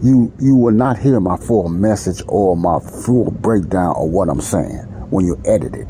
You 0.03 0.31
you 0.39 0.55
will 0.55 0.75
not 0.75 0.99
hear 0.99 1.19
my 1.21 1.39
full 1.39 1.69
message 1.71 2.23
or 2.29 2.55
my 2.55 2.79
full 2.79 3.31
breakdown 3.31 3.95
of 3.97 4.11
what 4.11 4.29
I'm 4.29 4.43
saying 4.43 4.85
when 5.11 5.25
you 5.25 5.41
edit 5.47 5.75
it, 5.75 5.89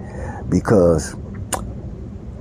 because 0.49 1.15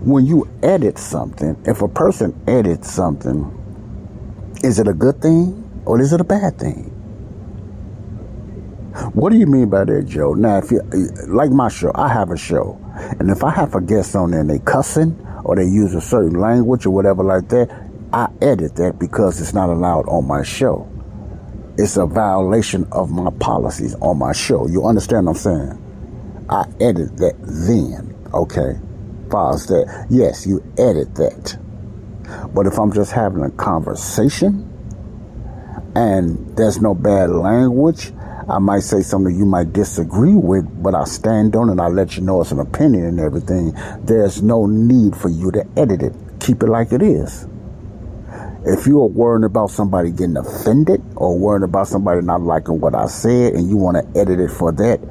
when 0.02 0.28
you 0.28 0.48
edit 0.62 1.00
something, 1.00 1.58
if 1.66 1.82
a 1.82 1.88
person 1.88 2.40
edits 2.48 2.90
something, 2.90 3.52
is 4.64 4.80
it 4.80 4.88
a 4.88 4.94
good 4.94 5.22
thing 5.22 5.67
or 5.88 6.02
is 6.02 6.12
it 6.12 6.20
a 6.20 6.26
bad 6.26 6.60
thing? 6.60 6.94
What 9.14 9.32
do 9.32 9.38
you 9.38 9.48
mean 9.48 9.70
by 9.70 9.86
that, 9.86 10.06
Joe? 10.06 10.34
Now, 10.34 10.58
if 10.58 10.70
you 10.70 10.82
like 11.28 11.50
my 11.50 11.70
show, 11.70 11.92
I 11.96 12.10
have 12.10 12.30
a 12.30 12.38
show, 12.38 12.80
and 13.20 13.30
if 13.30 13.44
I 13.44 13.52
have 13.52 13.74
a 13.74 13.82
guest 13.82 14.16
on 14.16 14.32
there 14.32 14.42
and 14.42 14.50
they 14.50 14.60
cussing 14.60 15.16
or 15.44 15.56
they 15.56 15.66
use 15.66 15.94
a 15.94 16.02
certain 16.02 16.40
language 16.40 16.86
or 16.86 16.90
whatever 16.90 17.24
like 17.24 17.48
that, 17.50 17.70
I 18.12 18.30
edit 18.42 18.76
that 18.76 19.00
because 19.00 19.40
it's 19.40 19.54
not 19.54 19.70
allowed 19.70 20.10
on 20.10 20.28
my 20.28 20.44
show. 20.44 20.90
It's 21.78 21.96
a 21.96 22.06
violation 22.06 22.88
of 22.92 23.12
my 23.12 23.30
policies 23.40 23.96
on 24.02 24.18
my 24.18 24.34
show. 24.34 24.68
You 24.68 24.86
understand 24.86 25.28
what 25.28 25.34
I'm 25.34 25.38
saying? 25.38 26.46
I 26.50 26.66
edit 26.82 27.18
that 27.18 27.36
then, 27.40 28.16
okay? 28.34 28.80
Pause 29.30 29.68
that. 29.68 30.08
Yes, 30.10 30.48
you 30.48 30.64
edit 30.78 31.16
that. 31.16 31.58
But 32.54 32.66
if 32.66 32.80
I'm 32.80 32.92
just 32.92 33.12
having 33.12 33.44
a 33.44 33.52
conversation 33.52 34.74
and 35.98 36.56
there's 36.56 36.80
no 36.82 36.94
bad 36.94 37.30
language 37.32 38.12
I 38.50 38.60
might 38.60 38.84
say 38.84 39.02
something 39.02 39.36
you 39.36 39.46
might 39.46 39.74
disagree 39.74 40.34
with, 40.34 40.82
but 40.82 40.96
I 40.96 41.04
stand 41.04 41.54
on 41.58 41.68
it. 41.68 41.74
And 41.74 41.82
I 41.82 41.88
let 41.88 42.16
you 42.16 42.24
know 42.24 42.40
it's 42.40 42.52
an 42.52 42.60
opinion 42.60 43.04
and 43.04 43.20
everything. 43.20 43.74
There's 44.04 44.42
no 44.42 44.66
need 44.66 45.18
for 45.18 45.28
you 45.28 45.52
to 45.52 45.68
edit 45.76 46.02
it. 46.02 46.14
Keep 46.40 46.64
it 46.64 46.68
like 46.68 46.94
it 46.94 47.02
is. 47.02 47.46
If 48.66 48.88
you're 48.88 49.06
worried 49.06 49.44
about 49.44 49.70
somebody 49.72 50.12
getting 50.12 50.38
offended 50.38 51.04
or 51.16 51.38
worried 51.38 51.64
about 51.64 51.90
somebody 51.90 52.22
not 52.22 52.42
liking 52.42 52.80
what 52.80 52.96
I 52.96 53.08
said 53.08 53.54
and 53.54 53.70
you 53.70 53.76
want 53.76 53.98
to 53.98 54.20
edit 54.20 54.40
it 54.40 54.52
for 54.52 54.72
that, 54.72 55.02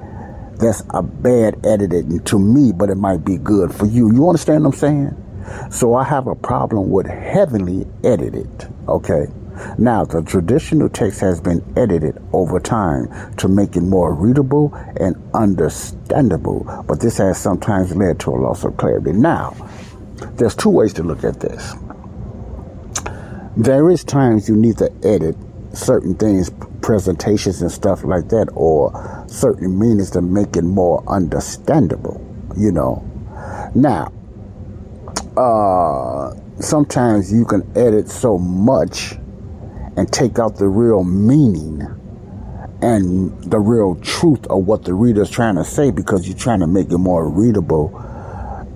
that's 0.59 0.83
a 0.95 1.03
bad 1.03 1.67
editing 1.67 2.21
to 2.21 2.39
me, 2.39 2.73
but 2.73 2.89
it 2.89 2.97
might 2.97 3.23
be 3.23 3.37
good 3.37 3.75
for 3.75 3.85
you. 3.85 4.15
You 4.15 4.27
understand 4.27 4.65
what 4.65 4.73
I'm 4.73 4.79
saying? 4.79 5.71
So 5.71 5.95
I 5.95 6.05
have 6.05 6.27
a 6.27 6.35
problem 6.35 6.91
with 6.91 7.07
heavily 7.07 7.87
edited, 8.03 8.49
okay? 8.89 9.27
Now, 9.79 10.05
the 10.05 10.23
traditional 10.23 10.89
text 10.89 11.21
has 11.21 11.41
been 11.41 11.63
edited 11.77 12.23
over 12.33 12.61
time 12.61 13.35
to 13.37 13.49
make 13.49 13.77
it 13.77 13.83
more 13.83 14.15
readable 14.15 14.75
and 14.99 15.17
understandable, 15.35 16.85
but 16.87 17.01
this 17.01 17.19
has 17.19 17.39
sometimes 17.39 17.95
led 17.95 18.21
to 18.21 18.31
a 18.31 18.37
loss 18.37 18.65
of 18.65 18.77
clarity. 18.77 19.13
Now, 19.13 19.55
there's 20.37 20.55
two 20.55 20.71
ways 20.71 20.93
to 20.95 21.03
look 21.03 21.25
at 21.25 21.41
this. 21.41 21.75
There 23.57 23.91
is 23.91 24.05
times 24.05 24.49
you 24.49 24.57
need 24.57 24.79
to 24.79 24.93
edit 25.03 25.37
certain 25.73 26.15
things, 26.15 26.51
presentations 26.83 27.63
and 27.63 27.71
stuff 27.71 28.05
like 28.05 28.29
that, 28.29 28.49
or 28.55 29.25
certain 29.29 29.79
meanings 29.79 30.11
to 30.11 30.23
make 30.23 30.57
it 30.57 30.63
more 30.63 31.03
understandable, 31.09 32.21
you 32.57 32.73
know. 32.73 33.03
Now, 33.75 34.13
uh, 35.37 36.35
sometimes 36.61 37.33
you 37.33 37.45
can 37.45 37.63
edit 37.77 38.09
so 38.09 38.39
much 38.39 39.17
and 39.97 40.13
take 40.13 40.39
out 40.39 40.57
the 40.57 40.69
real 40.69 41.05
meaning 41.05 41.83
and 42.83 43.33
the 43.45 43.59
real 43.59 43.95
truth 43.97 44.47
of 44.47 44.67
what 44.67 44.85
the 44.85 44.93
reader 44.93 45.23
is 45.23 45.31
trying 45.31 45.57
to 45.57 45.65
say 45.65 45.91
because 45.91 46.29
you're 46.29 46.37
trying 46.37 46.61
to 46.61 46.67
make 46.67 46.91
it 46.91 46.99
more 46.99 47.29
readable 47.29 47.97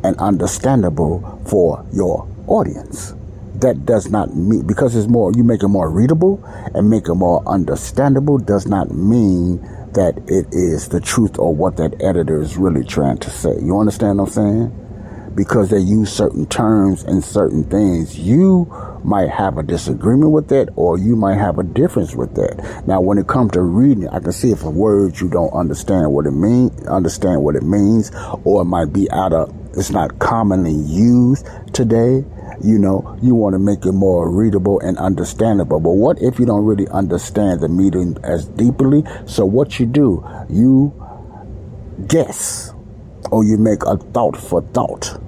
and 0.02 0.16
understandable 0.16 1.42
for 1.48 1.85
your 1.92 2.26
audience. 2.46 3.14
That 3.56 3.85
does 3.85 4.11
not 4.11 4.35
mean 4.35 4.66
because 4.66 4.96
it's 4.96 5.09
more 5.09 5.33
you 5.33 5.44
make 5.44 5.62
it 5.62 5.68
more 5.68 5.90
readable 5.90 6.42
and 6.74 6.88
make 6.88 7.09
it 7.09 7.14
more 7.14 7.46
understandable 7.46 8.38
does 8.38 8.66
not 8.66 8.90
mean 8.90 9.61
that 9.92 10.16
it 10.28 10.46
is 10.52 10.88
the 10.88 11.00
truth 11.00 11.38
or 11.38 11.54
what 11.54 11.76
that 11.76 12.00
editor 12.02 12.40
is 12.40 12.56
really 12.56 12.85
trying 12.85 13.18
to 13.18 13.30
say. 13.30 13.50
You 13.61 13.78
understand 13.78 14.18
what 14.18 14.28
I'm 14.28 14.33
saying? 14.33 14.89
Because 15.34 15.70
they 15.70 15.78
use 15.78 16.12
certain 16.12 16.46
terms 16.46 17.02
and 17.04 17.24
certain 17.24 17.64
things. 17.64 18.18
You 18.18 18.70
might 19.04 19.30
have 19.30 19.58
a 19.58 19.62
disagreement 19.62 20.32
with 20.32 20.48
that 20.48 20.68
or 20.76 20.98
you 20.98 21.16
might 21.16 21.36
have 21.36 21.58
a 21.58 21.62
difference 21.62 22.14
with 22.14 22.34
that. 22.34 22.86
Now, 22.86 23.00
when 23.00 23.18
it 23.18 23.26
comes 23.26 23.52
to 23.52 23.62
reading, 23.62 24.08
I 24.08 24.20
can 24.20 24.32
see 24.32 24.50
if 24.50 24.64
a 24.64 24.70
word 24.70 25.20
you 25.20 25.28
don't 25.28 25.52
understand 25.52 26.12
what 26.12 26.26
it 26.26 26.32
mean, 26.32 26.70
understand 26.88 27.42
what 27.42 27.56
it 27.56 27.62
means, 27.62 28.10
or 28.44 28.62
it 28.62 28.66
might 28.66 28.92
be 28.92 29.10
out 29.10 29.32
of, 29.32 29.54
it's 29.76 29.90
not 29.90 30.18
commonly 30.18 30.72
used 30.72 31.46
today. 31.72 32.24
You 32.62 32.78
know, 32.78 33.16
you 33.22 33.34
want 33.34 33.54
to 33.54 33.58
make 33.58 33.86
it 33.86 33.92
more 33.92 34.30
readable 34.30 34.80
and 34.80 34.98
understandable. 34.98 35.80
But 35.80 35.92
what 35.92 36.20
if 36.20 36.38
you 36.38 36.44
don't 36.44 36.64
really 36.64 36.88
understand 36.88 37.60
the 37.60 37.68
meaning 37.68 38.18
as 38.22 38.46
deeply? 38.46 39.04
So 39.26 39.46
what 39.46 39.81
you 39.81 39.87
do, 39.87 40.26
you 40.50 40.92
guess 42.06 42.74
or 43.31 43.44
you 43.44 43.56
make 43.56 43.83
a 43.85 43.96
thought 43.96 44.37
for 44.37 44.62
thought 44.73 45.21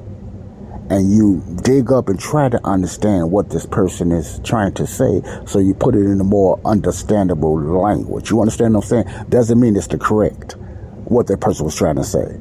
and 0.90 1.11
you 1.11 1.43
dig 1.62 1.90
up 1.90 2.09
and 2.09 2.20
try 2.20 2.49
to 2.49 2.61
understand 2.66 3.30
what 3.30 3.49
this 3.49 3.64
person 3.64 4.12
is 4.12 4.40
trying 4.45 4.74
to 4.74 4.86
say 4.86 5.22
so 5.47 5.59
you 5.59 5.72
put 5.74 5.95
it 5.95 6.05
in 6.05 6.20
a 6.20 6.24
more 6.24 6.61
understandable 6.64 7.59
language. 7.61 8.30
You 8.30 8.40
understand 8.40 8.74
what 8.74 8.84
i'm 8.84 9.05
saying? 9.05 9.26
Doesn't 9.28 9.59
mean 9.59 9.76
it's 9.76 9.86
the 9.86 9.99
correct 9.99 10.57
what 11.05 11.26
that 11.28 11.40
person 11.40 11.64
was 11.64 11.76
trying 11.76 11.97
to 11.97 12.05
say. 12.05 12.38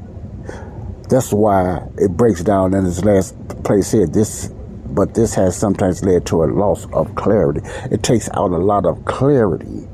That's 1.08 1.32
why 1.32 1.86
it 1.96 2.10
breaks 2.16 2.42
down 2.42 2.74
in 2.74 2.84
this 2.84 3.04
last 3.04 3.36
place 3.64 3.90
here. 3.90 4.06
This 4.06 4.50
but 4.86 5.14
this 5.14 5.34
has 5.34 5.56
sometimes 5.56 6.04
led 6.04 6.26
to 6.26 6.44
a 6.44 6.46
loss 6.46 6.86
of 6.92 7.14
clarity. 7.14 7.60
It 7.90 8.02
takes 8.02 8.28
out 8.34 8.50
a 8.50 8.58
lot 8.58 8.84
of 8.84 9.02
clarity 9.06 9.86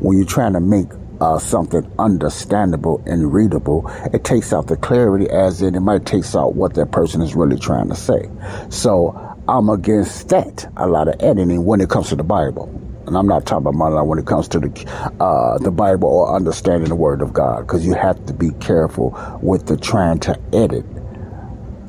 when 0.00 0.16
you're 0.16 0.26
trying 0.26 0.54
to 0.54 0.60
make 0.60 0.88
uh, 1.20 1.38
something 1.38 1.90
understandable 1.98 3.02
and 3.06 3.32
readable, 3.32 3.90
it 4.12 4.24
takes 4.24 4.52
out 4.52 4.66
the 4.66 4.76
clarity 4.76 5.28
as 5.30 5.62
in 5.62 5.74
it 5.74 5.80
might 5.80 6.04
takes 6.06 6.36
out 6.36 6.54
what 6.54 6.74
that 6.74 6.92
person 6.92 7.22
is 7.22 7.34
really 7.34 7.58
trying 7.58 7.88
to 7.88 7.94
say. 7.94 8.30
So 8.70 9.14
I'm 9.48 9.68
against 9.68 10.28
that. 10.30 10.70
A 10.76 10.86
lot 10.86 11.08
of 11.08 11.14
editing 11.20 11.64
when 11.64 11.80
it 11.80 11.88
comes 11.88 12.08
to 12.08 12.16
the 12.16 12.24
Bible. 12.24 12.68
And 13.06 13.16
I'm 13.16 13.28
not 13.28 13.46
talking 13.46 13.68
about 13.68 14.06
when 14.06 14.18
it 14.18 14.26
comes 14.26 14.48
to 14.48 14.58
the 14.58 15.12
uh, 15.20 15.58
the 15.58 15.70
Bible 15.70 16.08
or 16.08 16.34
understanding 16.34 16.88
the 16.88 16.96
Word 16.96 17.22
of 17.22 17.32
God, 17.32 17.60
because 17.60 17.86
you 17.86 17.94
have 17.94 18.24
to 18.26 18.34
be 18.34 18.50
careful 18.58 19.38
with 19.40 19.66
the 19.66 19.76
trying 19.76 20.18
to 20.20 20.36
edit 20.52 20.84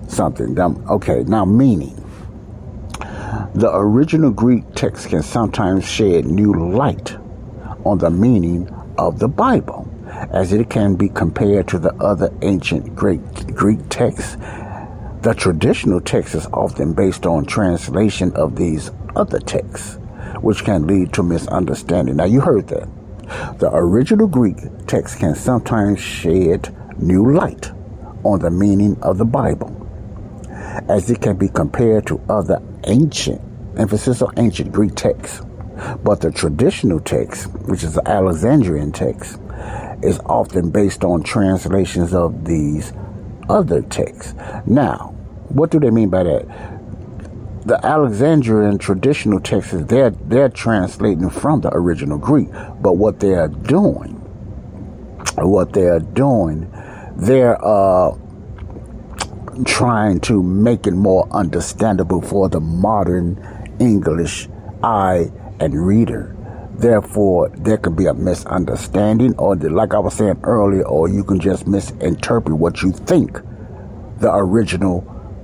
something. 0.07 0.57
Okay, 0.59 1.23
now 1.23 1.43
meaning. 1.43 1.95
The 3.55 3.71
original 3.73 4.29
Greek 4.29 4.63
text 4.75 5.09
can 5.09 5.23
sometimes 5.23 5.89
shed 5.89 6.25
new 6.25 6.53
light 6.53 7.17
on 7.83 7.97
the 7.97 8.11
meaning 8.11 8.69
of 8.97 9.19
the 9.19 9.27
Bible, 9.27 9.87
as 10.31 10.53
it 10.53 10.69
can 10.69 10.95
be 10.95 11.09
compared 11.09 11.67
to 11.69 11.79
the 11.79 11.93
other 11.95 12.33
ancient 12.41 12.95
Greek 12.95 13.21
Greek 13.53 13.79
texts. 13.89 14.37
The 15.21 15.33
traditional 15.35 15.99
text 15.99 16.35
is 16.35 16.47
often 16.53 16.93
based 16.93 17.25
on 17.25 17.45
translation 17.45 18.31
of 18.33 18.55
these 18.55 18.91
other 19.15 19.39
texts, 19.39 19.97
which 20.41 20.63
can 20.63 20.87
lead 20.87 21.13
to 21.13 21.23
misunderstanding. 21.23 22.17
Now, 22.17 22.25
you 22.25 22.39
heard 22.39 22.67
that. 22.67 22.87
The 23.59 23.69
original 23.73 24.27
Greek 24.27 24.57
text 24.85 25.19
can 25.19 25.35
sometimes 25.35 25.99
shed 25.99 26.73
new 26.99 27.33
light 27.33 27.71
on 28.23 28.39
the 28.39 28.51
meaning 28.51 28.97
of 29.01 29.17
the 29.17 29.25
Bible, 29.25 29.73
as 30.87 31.09
it 31.09 31.21
can 31.21 31.35
be 31.35 31.49
compared 31.49 32.07
to 32.07 32.21
other 32.29 32.61
ancient, 32.85 33.41
emphasis 33.77 34.21
on 34.21 34.33
ancient 34.37 34.71
Greek 34.71 34.95
texts. 34.95 35.41
But 36.03 36.21
the 36.21 36.31
traditional 36.31 36.99
text, 36.99 37.47
which 37.67 37.83
is 37.83 37.93
the 37.93 38.07
Alexandrian 38.07 38.91
text, 38.91 39.39
is 40.03 40.19
often 40.25 40.69
based 40.69 41.03
on 41.03 41.23
translations 41.23 42.13
of 42.13 42.45
these 42.45 42.93
other 43.49 43.81
texts. 43.81 44.33
Now, 44.65 45.15
what 45.49 45.71
do 45.71 45.79
they 45.79 45.89
mean 45.89 46.09
by 46.09 46.23
that? 46.23 46.45
The 47.65 47.85
Alexandrian 47.85 48.77
traditional 48.77 49.39
texts, 49.39 49.73
they're, 49.85 50.11
they're 50.11 50.49
translating 50.49 51.29
from 51.29 51.61
the 51.61 51.73
original 51.73 52.17
Greek, 52.17 52.49
but 52.81 52.93
what 52.93 53.19
they're 53.19 53.49
doing, 53.49 54.13
what 55.35 55.73
they're 55.73 55.99
doing, 55.99 56.71
they're 57.17 57.57
uh, 57.65 58.15
trying 59.65 60.19
to 60.21 60.41
make 60.43 60.87
it 60.87 60.93
more 60.93 61.27
understandable 61.31 62.21
for 62.21 62.47
the 62.47 62.59
modern 62.59 63.37
English 63.79 64.47
eye 64.83 65.31
and 65.59 65.73
reader. 65.73 66.35
Therefore, 66.77 67.49
there 67.49 67.77
could 67.77 67.95
be 67.95 68.05
a 68.05 68.13
misunderstanding, 68.13 69.35
or 69.37 69.55
like 69.55 69.93
I 69.93 69.99
was 69.99 70.13
saying 70.13 70.39
earlier, 70.43 70.83
or 70.83 71.09
you 71.09 71.23
can 71.23 71.39
just 71.39 71.67
misinterpret 71.67 72.55
what 72.55 72.83
you 72.83 72.91
think 72.91 73.39
the 74.19 74.33
original 74.33 75.01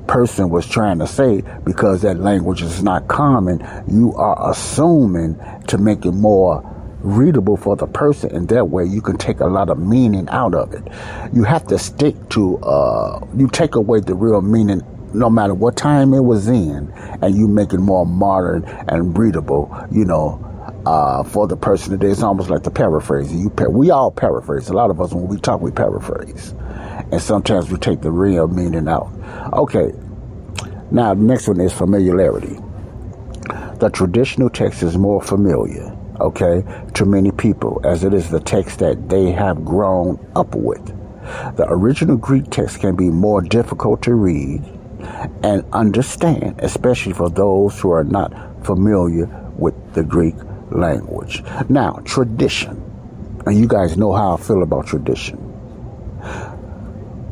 person 0.08 0.50
was 0.50 0.68
trying 0.68 1.00
to 1.00 1.08
say 1.08 1.42
because 1.64 2.02
that 2.02 2.20
language 2.20 2.62
is 2.62 2.84
not 2.84 3.08
common. 3.08 3.60
You 3.88 4.14
are 4.16 4.52
assuming 4.52 5.40
to 5.68 5.78
make 5.78 6.06
it 6.06 6.12
more 6.12 6.70
readable 7.00 7.58
for 7.58 7.76
the 7.76 7.88
person, 7.88 8.34
and 8.36 8.48
that 8.50 8.66
way 8.70 8.86
you 8.86 9.02
can 9.02 9.18
take 9.18 9.40
a 9.40 9.48
lot 9.48 9.70
of 9.70 9.80
meaning 9.80 10.28
out 10.30 10.54
of 10.54 10.74
it. 10.74 10.84
You 11.34 11.44
have 11.44 11.68
to 11.68 11.78
stick 11.78 12.16
to, 12.30 12.58
uh, 12.60 13.26
you 13.36 13.48
take 13.50 13.76
away 13.76 14.00
the 14.00 14.16
real 14.16 14.42
meaning 14.42 14.82
no 15.14 15.30
matter 15.30 15.54
what 15.54 15.76
time 15.76 16.14
it 16.14 16.22
was 16.24 16.48
in, 16.48 16.92
and 17.22 17.36
you 17.36 17.48
make 17.48 17.74
it 17.74 17.80
more 17.80 18.06
modern 18.06 18.64
and 18.88 19.18
readable, 19.18 19.76
you 19.92 20.06
know, 20.06 20.50
uh, 20.86 21.24
for 21.24 21.48
the 21.48 21.56
person 21.56 21.92
today. 21.92 22.12
It's 22.12 22.24
almost 22.24 22.50
like 22.50 22.64
the 22.64 22.72
paraphrasing. 22.72 23.40
You 23.40 23.50
par- 23.50 23.70
we 23.70 23.92
all 23.92 24.12
paraphrase. 24.12 24.70
A 24.70 24.74
lot 24.74 24.90
of 24.90 25.00
us, 25.00 25.14
when 25.14 25.28
we 25.28 25.38
talk, 25.38 25.62
we 25.62 25.72
paraphrase. 25.72 26.54
And 27.12 27.22
sometimes 27.22 27.70
we 27.70 27.78
take 27.78 28.02
the 28.02 28.12
real 28.12 28.48
meaning 28.48 28.88
out. 28.88 29.12
Okay. 29.54 29.94
Now, 30.92 31.14
the 31.14 31.22
next 31.22 31.48
one 31.48 31.60
is 31.62 31.74
familiarity. 31.74 32.60
The 33.80 33.90
traditional 33.90 34.50
text 34.50 34.84
is 34.84 34.98
more 34.98 35.22
familiar, 35.22 35.96
okay, 36.20 36.64
to 36.94 37.06
many 37.06 37.32
people 37.32 37.82
as 37.84 38.04
it 38.04 38.14
is 38.14 38.30
the 38.30 38.40
text 38.40 38.80
that 38.80 39.10
they 39.10 39.32
have 39.32 39.66
grown 39.66 40.26
up 40.36 40.56
with. 40.56 40.86
The 41.56 41.66
original 41.68 42.18
Greek 42.18 42.50
text 42.50 42.80
can 42.80 42.96
be 42.96 43.10
more 43.10 43.42
difficult 43.42 44.02
to 44.04 44.14
read 44.14 44.64
and 45.44 45.66
understand, 45.74 46.60
especially 46.60 47.14
for 47.14 47.30
those 47.30 47.80
who 47.80 47.92
are 47.92 48.04
not 48.04 48.66
familiar 48.66 49.26
with 49.58 49.94
the 49.94 50.04
Greek 50.04 50.36
language. 50.72 51.44
Now, 51.70 52.02
tradition. 52.06 52.90
And 53.46 53.58
you 53.58 53.68
guys 53.68 53.98
know 53.98 54.14
how 54.14 54.36
I 54.36 54.38
feel 54.38 54.64
about 54.64 54.88
tradition. 54.88 55.40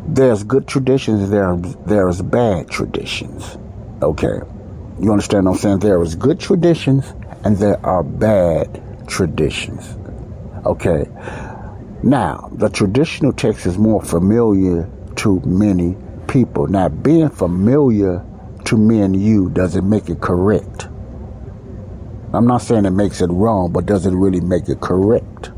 There's 0.07 0.43
good 0.43 0.67
traditions, 0.67 1.29
there 1.29 1.55
there's 1.85 2.21
bad 2.21 2.69
traditions. 2.69 3.57
Okay. 4.01 4.41
You 4.99 5.11
understand 5.11 5.45
what 5.45 5.53
I'm 5.53 5.57
saying? 5.57 5.79
There 5.79 6.01
is 6.01 6.15
good 6.15 6.39
traditions 6.39 7.05
and 7.43 7.57
there 7.57 7.83
are 7.85 8.03
bad 8.03 9.07
traditions. 9.07 9.97
Okay. 10.65 11.05
Now, 12.03 12.49
the 12.51 12.69
traditional 12.69 13.31
text 13.31 13.65
is 13.65 13.77
more 13.77 14.01
familiar 14.01 14.89
to 15.17 15.39
many 15.41 15.95
people. 16.27 16.67
Now, 16.67 16.89
being 16.89 17.29
familiar 17.29 18.25
to 18.65 18.77
me 18.77 19.01
and 19.01 19.15
you 19.15 19.49
doesn't 19.49 19.87
make 19.87 20.09
it 20.09 20.21
correct. 20.21 20.87
I'm 22.33 22.47
not 22.47 22.59
saying 22.59 22.85
it 22.85 22.91
makes 22.91 23.21
it 23.21 23.29
wrong, 23.29 23.71
but 23.73 23.85
does 23.85 24.05
it 24.05 24.13
really 24.13 24.39
make 24.39 24.69
it 24.69 24.79
correct? 24.79 25.51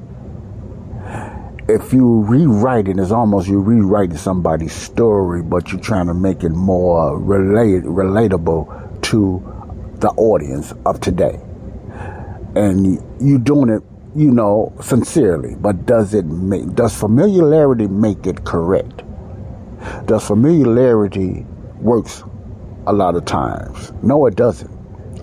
If 1.68 1.94
you 1.94 2.22
rewrite 2.22 2.88
it, 2.88 2.98
it's 2.98 3.12
almost 3.12 3.48
you're 3.48 3.60
rewriting 3.60 4.18
somebody's 4.18 4.74
story, 4.74 5.44
but 5.44 5.72
you're 5.72 5.80
trying 5.80 6.08
to 6.08 6.14
make 6.14 6.44
it 6.44 6.50
more 6.50 7.20
relate, 7.20 7.84
relatable 7.84 9.02
to 9.04 9.94
the 10.00 10.10
audience 10.10 10.74
of 10.86 11.00
today. 11.00 11.40
And 12.56 13.00
you're 13.22 13.40
doing 13.40 13.70
it, 13.70 13.84
you 14.16 14.32
know, 14.32 14.74
sincerely, 14.82 15.56
but 15.56 15.86
does 15.86 16.14
it 16.14 16.26
make, 16.26 16.74
does 16.74 17.00
familiarity 17.00 17.88
make 17.88 18.26
it 18.28 18.44
correct? 18.44 19.04
Does 20.06 20.28
familiarity 20.28 21.46
works 21.80 22.24
a 22.88 22.94
lot 22.94 23.16
of 23.16 23.26
times? 23.26 23.92
No, 24.02 24.26
it 24.26 24.36
doesn't. 24.36 24.72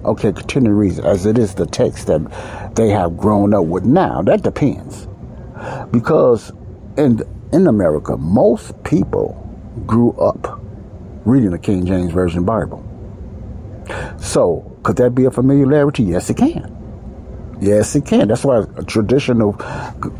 Okay, 0.04 0.32
continue 0.32 0.72
reason, 0.72 1.04
as 1.04 1.26
it 1.26 1.38
is 1.38 1.54
the 1.54 1.66
text 1.66 2.06
that 2.06 2.74
they 2.74 2.88
have 2.88 3.16
grown 3.16 3.52
up 3.52 3.66
with. 3.66 3.84
Now, 3.84 4.22
that 4.22 4.42
depends. 4.42 5.06
Because 5.90 6.52
in, 6.96 7.20
in 7.52 7.66
America, 7.66 8.16
most 8.16 8.82
people 8.84 9.36
grew 9.86 10.12
up 10.12 10.60
reading 11.24 11.50
the 11.50 11.58
King 11.58 11.84
James 11.84 12.12
Version 12.12 12.44
Bible. 12.44 12.82
So, 14.18 14.78
could 14.82 14.96
that 14.96 15.14
be 15.14 15.26
a 15.26 15.30
familiarity? 15.30 16.04
Yes, 16.04 16.30
it 16.30 16.36
can. 16.38 16.79
Yes, 17.60 17.94
it 17.94 18.06
can. 18.06 18.28
That's 18.28 18.44
why 18.44 18.64
traditional, 18.86 19.54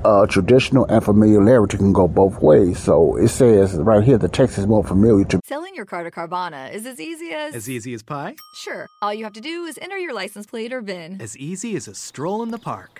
uh, 0.05 0.27
traditional 0.27 0.85
and 0.87 1.03
familiarity 1.03 1.79
can 1.79 1.93
go 1.93 2.07
both 2.07 2.41
ways. 2.43 2.79
So 2.79 3.17
it 3.17 3.29
says 3.29 3.75
right 3.77 4.05
here, 4.05 4.19
the 4.19 4.29
text 4.29 4.59
is 4.59 4.67
more 4.67 4.85
familiar 4.85 5.25
to. 5.27 5.41
Selling 5.45 5.75
your 5.75 5.87
car 5.87 6.05
to 6.05 6.11
Carvana 6.11 6.73
is 6.73 6.85
as 6.85 7.01
easy 7.01 7.31
as. 7.31 7.55
As 7.55 7.69
easy 7.69 7.95
as 7.95 8.03
pie? 8.03 8.37
Sure. 8.55 8.89
All 9.01 9.15
you 9.15 9.25
have 9.25 9.33
to 9.35 9.41
do 9.41 9.65
is 9.65 9.79
enter 9.81 9.97
your 9.97 10.13
license 10.13 10.47
plate 10.47 10.73
or 10.73 10.83
VIN. 10.83 11.21
As 11.21 11.37
easy 11.39 11.77
as 11.77 11.89
a 11.89 11.95
stroll 11.95 12.43
in 12.43 12.51
the 12.51 12.59
park. 12.59 13.00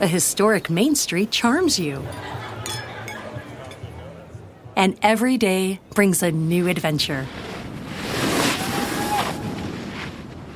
A 0.00 0.06
historic 0.06 0.70
Main 0.70 0.94
Street 0.94 1.32
charms 1.32 1.76
you. 1.76 2.04
And 4.76 4.96
every 5.02 5.36
day 5.36 5.80
brings 5.92 6.22
a 6.22 6.30
new 6.30 6.68
adventure. 6.68 7.26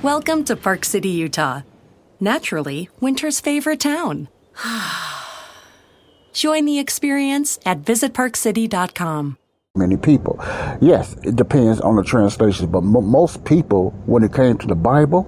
Welcome 0.01 0.45
to 0.45 0.55
Park 0.55 0.85
City, 0.85 1.09
Utah. 1.09 1.63
Naturally, 2.21 2.89
winter's 3.01 3.41
favorite 3.41 3.81
town. 3.81 4.29
Join 6.33 6.65
the 6.65 6.79
experience 6.79 7.59
at 7.67 7.83
visitparkcity.com. 7.83 9.39
Many 9.75 9.97
people. 9.97 10.39
Yes, 10.81 11.17
it 11.25 11.35
depends 11.35 11.81
on 11.81 11.97
the 11.97 12.05
translation, 12.05 12.71
but 12.71 12.79
m- 12.79 13.11
most 13.11 13.45
people, 13.45 13.91
when 14.07 14.23
it 14.23 14.33
came 14.33 14.57
to 14.59 14.69
the 14.69 14.77
Bible, 14.77 15.23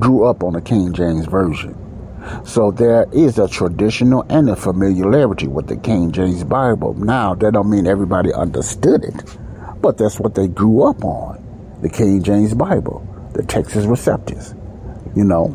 grew 0.00 0.24
up 0.24 0.42
on 0.42 0.54
the 0.54 0.60
King 0.60 0.92
James 0.92 1.26
Version. 1.26 1.78
So 2.44 2.70
there 2.70 3.06
is 3.12 3.38
a 3.38 3.48
traditional 3.48 4.24
and 4.28 4.48
a 4.50 4.56
familiarity 4.56 5.48
with 5.48 5.66
the 5.68 5.76
King 5.76 6.12
James 6.12 6.44
Bible. 6.44 6.94
Now, 6.94 7.34
that 7.34 7.52
don't 7.52 7.70
mean 7.70 7.86
everybody 7.86 8.32
understood 8.32 9.04
it, 9.04 9.24
but 9.80 9.98
that's 9.98 10.20
what 10.20 10.34
they 10.34 10.48
grew 10.48 10.82
up 10.84 11.04
on. 11.04 11.38
the 11.82 11.88
King 11.88 12.22
James 12.22 12.54
Bible. 12.54 13.06
The 13.34 13.42
Textus 13.42 13.86
Receptus. 13.86 14.54
You 15.16 15.24
know, 15.24 15.48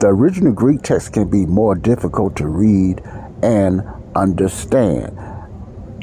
the 0.00 0.08
original 0.08 0.52
Greek 0.52 0.82
text 0.82 1.12
can 1.12 1.30
be 1.30 1.46
more 1.46 1.74
difficult 1.74 2.36
to 2.36 2.46
read 2.46 3.02
and 3.42 3.82
understand. 4.14 5.16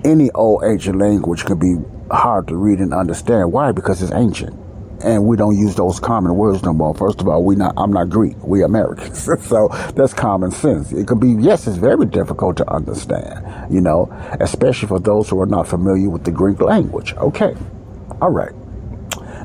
Any 0.03 0.31
old 0.31 0.63
ancient 0.65 0.97
language 0.97 1.45
can 1.45 1.59
be 1.59 1.75
hard 2.11 2.47
to 2.47 2.55
read 2.55 2.79
and 2.79 2.93
understand. 2.93 3.51
Why? 3.51 3.71
Because 3.71 4.01
it's 4.01 4.13
ancient. 4.13 4.57
And 5.03 5.25
we 5.25 5.37
don't 5.37 5.57
use 5.57 5.75
those 5.75 5.99
common 5.99 6.35
words 6.35 6.63
no 6.63 6.73
more. 6.73 6.93
First 6.93 7.21
of 7.21 7.27
all, 7.27 7.43
we 7.43 7.55
not 7.55 7.73
I'm 7.77 7.91
not 7.91 8.09
Greek. 8.09 8.35
We 8.43 8.63
Americans. 8.63 9.23
so 9.45 9.69
that's 9.95 10.13
common 10.13 10.51
sense. 10.51 10.91
It 10.91 11.07
could 11.07 11.19
be 11.19 11.29
yes, 11.31 11.67
it's 11.67 11.77
very 11.77 12.05
difficult 12.05 12.57
to 12.57 12.69
understand, 12.71 13.73
you 13.73 13.81
know, 13.81 14.09
especially 14.39 14.87
for 14.87 14.99
those 14.99 15.29
who 15.29 15.39
are 15.41 15.45
not 15.45 15.67
familiar 15.67 16.09
with 16.09 16.23
the 16.23 16.31
Greek 16.31 16.59
language. 16.61 17.13
Okay. 17.15 17.55
All 18.21 18.31
right. 18.31 18.53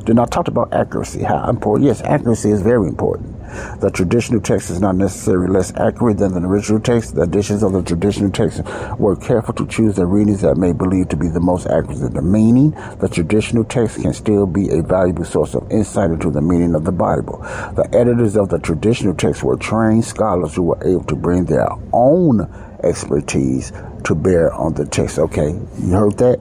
Then 0.06 0.18
I 0.18 0.24
talked 0.24 0.48
about 0.48 0.72
accuracy. 0.72 1.22
How 1.22 1.48
important? 1.48 1.86
Yes, 1.86 2.02
accuracy 2.02 2.50
is 2.50 2.62
very 2.62 2.88
important. 2.88 3.31
The 3.80 3.90
traditional 3.92 4.40
text 4.40 4.70
is 4.70 4.80
not 4.80 4.96
necessarily 4.96 5.48
less 5.48 5.72
accurate 5.76 6.18
than 6.18 6.34
the 6.34 6.40
original 6.40 6.80
text. 6.80 7.14
The 7.14 7.22
editions 7.22 7.62
of 7.62 7.72
the 7.72 7.82
traditional 7.82 8.30
text 8.30 8.62
were 8.98 9.16
careful 9.16 9.54
to 9.54 9.66
choose 9.66 9.96
the 9.96 10.06
readings 10.06 10.40
that 10.42 10.56
may 10.56 10.72
believe 10.72 11.08
to 11.10 11.16
be 11.16 11.28
the 11.28 11.40
most 11.40 11.66
accurate. 11.66 12.12
The 12.12 12.22
meaning, 12.22 12.70
the 13.00 13.08
traditional 13.08 13.64
text 13.64 14.00
can 14.00 14.12
still 14.12 14.46
be 14.46 14.70
a 14.70 14.82
valuable 14.82 15.24
source 15.24 15.54
of 15.54 15.70
insight 15.70 16.10
into 16.10 16.30
the 16.30 16.42
meaning 16.42 16.74
of 16.74 16.84
the 16.84 16.92
Bible. 16.92 17.38
The 17.74 17.88
editors 17.92 18.36
of 18.36 18.48
the 18.48 18.58
traditional 18.58 19.14
text 19.14 19.42
were 19.42 19.56
trained 19.56 20.04
scholars 20.04 20.54
who 20.54 20.62
were 20.62 20.86
able 20.86 21.04
to 21.04 21.16
bring 21.16 21.44
their 21.44 21.68
own 21.92 22.48
expertise 22.82 23.72
to 24.04 24.14
bear 24.14 24.52
on 24.52 24.74
the 24.74 24.84
text. 24.86 25.18
Okay, 25.18 25.50
you 25.78 25.90
heard 25.90 26.18
that? 26.18 26.38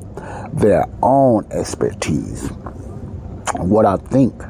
Their 0.53 0.85
own 1.01 1.47
expertise. 1.51 2.49
What 3.57 3.85
I 3.85 3.97
think 3.97 4.41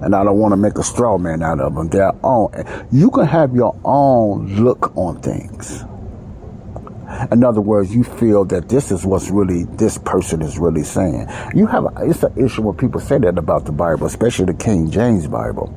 and 0.00 0.14
I 0.14 0.24
don't 0.24 0.38
want 0.38 0.52
to 0.52 0.56
make 0.56 0.78
a 0.78 0.82
straw 0.82 1.18
man 1.18 1.42
out 1.42 1.60
of 1.60 1.74
them. 1.74 1.88
Their 1.88 2.12
own. 2.22 2.52
You 2.92 3.10
can 3.10 3.26
have 3.26 3.54
your 3.54 3.78
own 3.84 4.56
look 4.56 4.96
on 4.96 5.20
things. 5.20 5.84
In 7.30 7.44
other 7.44 7.60
words, 7.60 7.94
you 7.94 8.02
feel 8.02 8.44
that 8.46 8.68
this 8.68 8.90
is 8.90 9.04
what's 9.04 9.30
really 9.30 9.64
this 9.64 9.98
person 9.98 10.42
is 10.42 10.58
really 10.58 10.82
saying. 10.82 11.28
You 11.54 11.66
have 11.66 11.84
a, 11.84 11.92
it's 12.08 12.22
an 12.22 12.32
issue 12.36 12.62
when 12.62 12.76
people 12.76 13.00
say 13.00 13.18
that 13.18 13.38
about 13.38 13.66
the 13.66 13.72
Bible, 13.72 14.06
especially 14.06 14.46
the 14.46 14.54
King 14.54 14.90
James 14.90 15.26
Bible. 15.26 15.72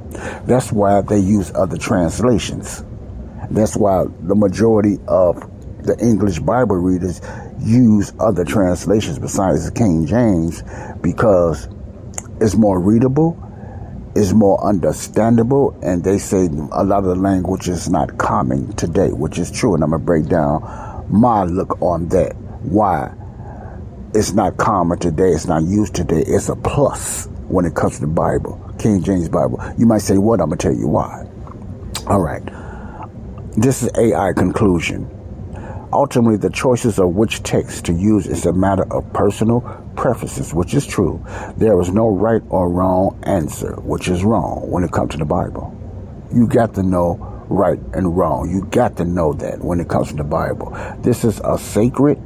That's 0.46 0.72
why 0.72 1.02
they 1.02 1.20
use 1.20 1.52
other 1.54 1.78
translations. 1.78 2.84
That's 3.52 3.78
why 3.78 4.06
the 4.22 4.36
majority 4.36 4.98
of 5.08 5.38
the 5.84 5.98
English 6.00 6.40
Bible 6.40 6.78
readers 6.78 7.22
use 7.60 8.14
other 8.20 8.44
translations 8.44 9.20
besides 9.20 9.66
the 9.66 9.72
King 9.72 10.06
James 10.06 10.64
because 11.02 11.70
it's 12.42 12.56
more 12.56 12.80
readable 12.80 13.42
is 14.18 14.34
more 14.34 14.60
understandable, 14.66 15.78
and 15.84 16.04
they 16.04 16.18
say 16.18 16.50
a 16.72 16.84
lot 16.84 17.00
of 17.00 17.06
the 17.06 17.16
language 17.16 17.70
is 17.70 17.88
not 17.88 18.18
common 18.18 18.74
today, 18.74 19.10
which 19.12 19.38
is 19.38 19.52
true. 19.52 19.76
And 19.76 19.84
I'm 19.84 19.92
gonna 19.92 20.04
break 20.04 20.26
down 20.26 21.06
my 21.10 21.44
look 21.44 21.80
on 21.82 22.08
that. 22.10 22.36
Why 22.64 23.14
it's 24.14 24.34
not 24.34 24.58
common 24.58 24.98
today, 24.98 25.30
it's 25.30 25.46
not 25.46 25.64
used 25.64 25.94
today. 25.94 26.24
It's 26.26 26.50
a 26.50 26.56
plus 26.56 27.28
when 27.48 27.66
it 27.66 27.76
comes 27.76 27.96
to 27.96 28.02
the 28.02 28.08
Bible, 28.08 28.60
King 28.80 29.04
James 29.04 29.30
Bible. 29.30 29.62
You 29.78 29.86
might 29.86 30.02
say, 30.02 30.18
"What?" 30.18 30.42
I'm 30.42 30.48
gonna 30.48 30.58
tell 30.58 30.74
you 30.74 30.88
why. 30.88 31.28
All 32.08 32.22
right. 32.22 32.42
This 33.56 33.84
is 33.84 33.90
AI 33.98 34.34
conclusion. 34.34 35.08
Ultimately, 35.94 36.38
the 36.38 36.50
choices 36.50 37.00
of 37.00 37.16
which 37.16 37.44
text 37.44 37.86
to 37.86 37.94
use 37.94 38.26
is 38.26 38.46
a 38.46 38.54
matter 38.54 38.86
of 38.92 39.12
personal 39.14 39.64
preferences, 39.98 40.54
which 40.54 40.74
is 40.74 40.88
true. 40.88 41.26
There 41.58 41.80
is 41.82 41.90
no 41.90 42.08
right 42.08 42.42
or 42.50 42.70
wrong 42.70 43.20
answer, 43.24 43.76
which 43.82 44.08
is 44.08 44.24
wrong 44.24 44.70
when 44.72 44.84
it 44.84 44.92
comes 44.92 45.12
to 45.12 45.18
the 45.18 45.26
Bible. 45.26 45.76
You 46.34 46.48
got 46.48 46.74
to 46.76 46.84
know 46.84 47.18
right 47.50 47.80
and 47.94 48.16
wrong. 48.16 48.50
You 48.50 48.66
got 48.66 48.96
to 48.98 49.06
know 49.06 49.34
that 49.34 49.60
when 49.60 49.80
it 49.80 49.90
comes 49.90 50.10
to 50.10 50.16
the 50.16 50.24
Bible. 50.24 50.78
This 51.02 51.26
is 51.26 51.42
a 51.44 51.58
sacred, 51.58 52.20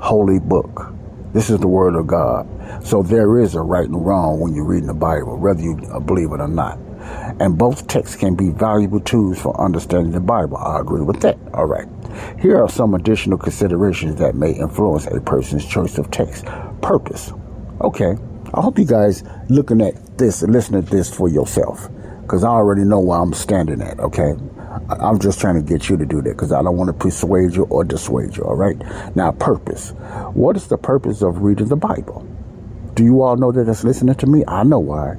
holy 0.00 0.40
book. 0.40 0.92
This 1.32 1.50
is 1.50 1.58
the 1.60 1.68
Word 1.68 1.94
of 1.94 2.06
God. 2.06 2.46
So 2.84 3.02
there 3.02 3.38
is 3.40 3.54
a 3.54 3.60
right 3.60 3.86
and 3.88 4.04
wrong 4.04 4.40
when 4.40 4.54
you're 4.54 4.66
reading 4.66 4.86
the 4.86 4.94
Bible, 4.94 5.38
whether 5.38 5.62
you 5.62 5.76
believe 6.04 6.32
it 6.32 6.40
or 6.40 6.48
not. 6.48 6.78
And 7.40 7.58
both 7.58 7.88
texts 7.88 8.16
can 8.16 8.34
be 8.34 8.50
valuable 8.50 9.00
tools 9.00 9.40
for 9.40 9.58
understanding 9.60 10.12
the 10.12 10.20
Bible. 10.20 10.56
I 10.56 10.80
agree 10.80 11.02
with 11.02 11.20
that. 11.22 11.38
All 11.54 11.66
right. 11.66 11.88
Here 12.40 12.62
are 12.62 12.68
some 12.68 12.94
additional 12.94 13.38
considerations 13.38 14.16
that 14.16 14.34
may 14.34 14.52
influence 14.52 15.06
a 15.06 15.20
person's 15.20 15.66
choice 15.66 15.98
of 15.98 16.10
text. 16.10 16.44
Purpose. 16.82 17.32
Okay. 17.80 18.16
I 18.54 18.60
hope 18.60 18.78
you 18.78 18.84
guys 18.84 19.24
looking 19.48 19.80
at 19.80 20.18
this 20.18 20.42
listening 20.42 20.84
to 20.84 20.90
this 20.90 21.14
for 21.14 21.28
yourself. 21.28 21.88
Because 22.22 22.44
I 22.44 22.48
already 22.48 22.84
know 22.84 23.00
where 23.00 23.18
I'm 23.18 23.32
standing 23.32 23.82
at, 23.82 23.98
okay? 23.98 24.34
I'm 24.88 25.18
just 25.18 25.40
trying 25.40 25.56
to 25.56 25.62
get 25.62 25.88
you 25.88 25.96
to 25.96 26.06
do 26.06 26.22
that 26.22 26.30
because 26.30 26.52
I 26.52 26.62
don't 26.62 26.76
want 26.76 26.88
to 26.88 26.94
persuade 26.94 27.54
you 27.54 27.64
or 27.64 27.84
dissuade 27.84 28.36
you, 28.36 28.44
all 28.44 28.56
right? 28.56 28.76
Now, 29.16 29.32
purpose. 29.32 29.90
What 30.32 30.56
is 30.56 30.68
the 30.68 30.78
purpose 30.78 31.22
of 31.22 31.42
reading 31.42 31.68
the 31.68 31.76
Bible? 31.76 32.26
Do 32.94 33.04
you 33.04 33.22
all 33.22 33.36
know 33.36 33.52
that 33.52 33.68
it's 33.68 33.84
listening 33.84 34.14
to 34.16 34.26
me? 34.26 34.44
I 34.46 34.64
know 34.64 34.78
why. 34.78 35.16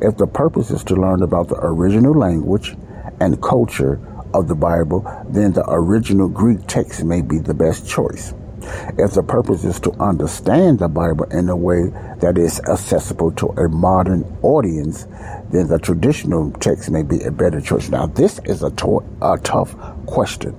If 0.00 0.16
the 0.16 0.26
purpose 0.26 0.70
is 0.70 0.84
to 0.84 0.94
learn 0.94 1.22
about 1.22 1.48
the 1.48 1.58
original 1.60 2.14
language 2.14 2.76
and 3.20 3.42
culture 3.42 4.00
of 4.34 4.48
the 4.48 4.54
Bible, 4.54 5.06
then 5.28 5.52
the 5.52 5.64
original 5.68 6.28
Greek 6.28 6.66
text 6.66 7.04
may 7.04 7.22
be 7.22 7.38
the 7.38 7.54
best 7.54 7.88
choice. 7.88 8.34
If 8.98 9.12
the 9.12 9.22
purpose 9.22 9.64
is 9.64 9.78
to 9.80 9.92
understand 10.00 10.78
the 10.78 10.88
Bible 10.88 11.24
in 11.26 11.48
a 11.50 11.56
way 11.56 11.88
that 12.20 12.38
is 12.38 12.60
accessible 12.60 13.32
to 13.32 13.48
a 13.48 13.68
modern 13.68 14.24
audience, 14.42 15.06
then 15.50 15.68
the 15.68 15.78
traditional 15.78 16.50
text 16.52 16.90
may 16.90 17.02
be 17.02 17.22
a 17.22 17.30
better 17.30 17.60
choice. 17.60 17.90
Now, 17.90 18.06
this 18.06 18.40
is 18.46 18.62
a, 18.62 18.70
to- 18.72 19.04
a 19.22 19.38
tough 19.38 19.76
question. 20.06 20.56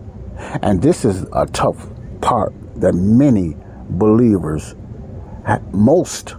And 0.61 0.81
this 0.81 1.05
is 1.05 1.25
a 1.33 1.47
tough 1.47 1.87
part 2.21 2.53
that 2.79 2.93
many 2.93 3.57
believers, 3.89 4.75
most 5.71 6.35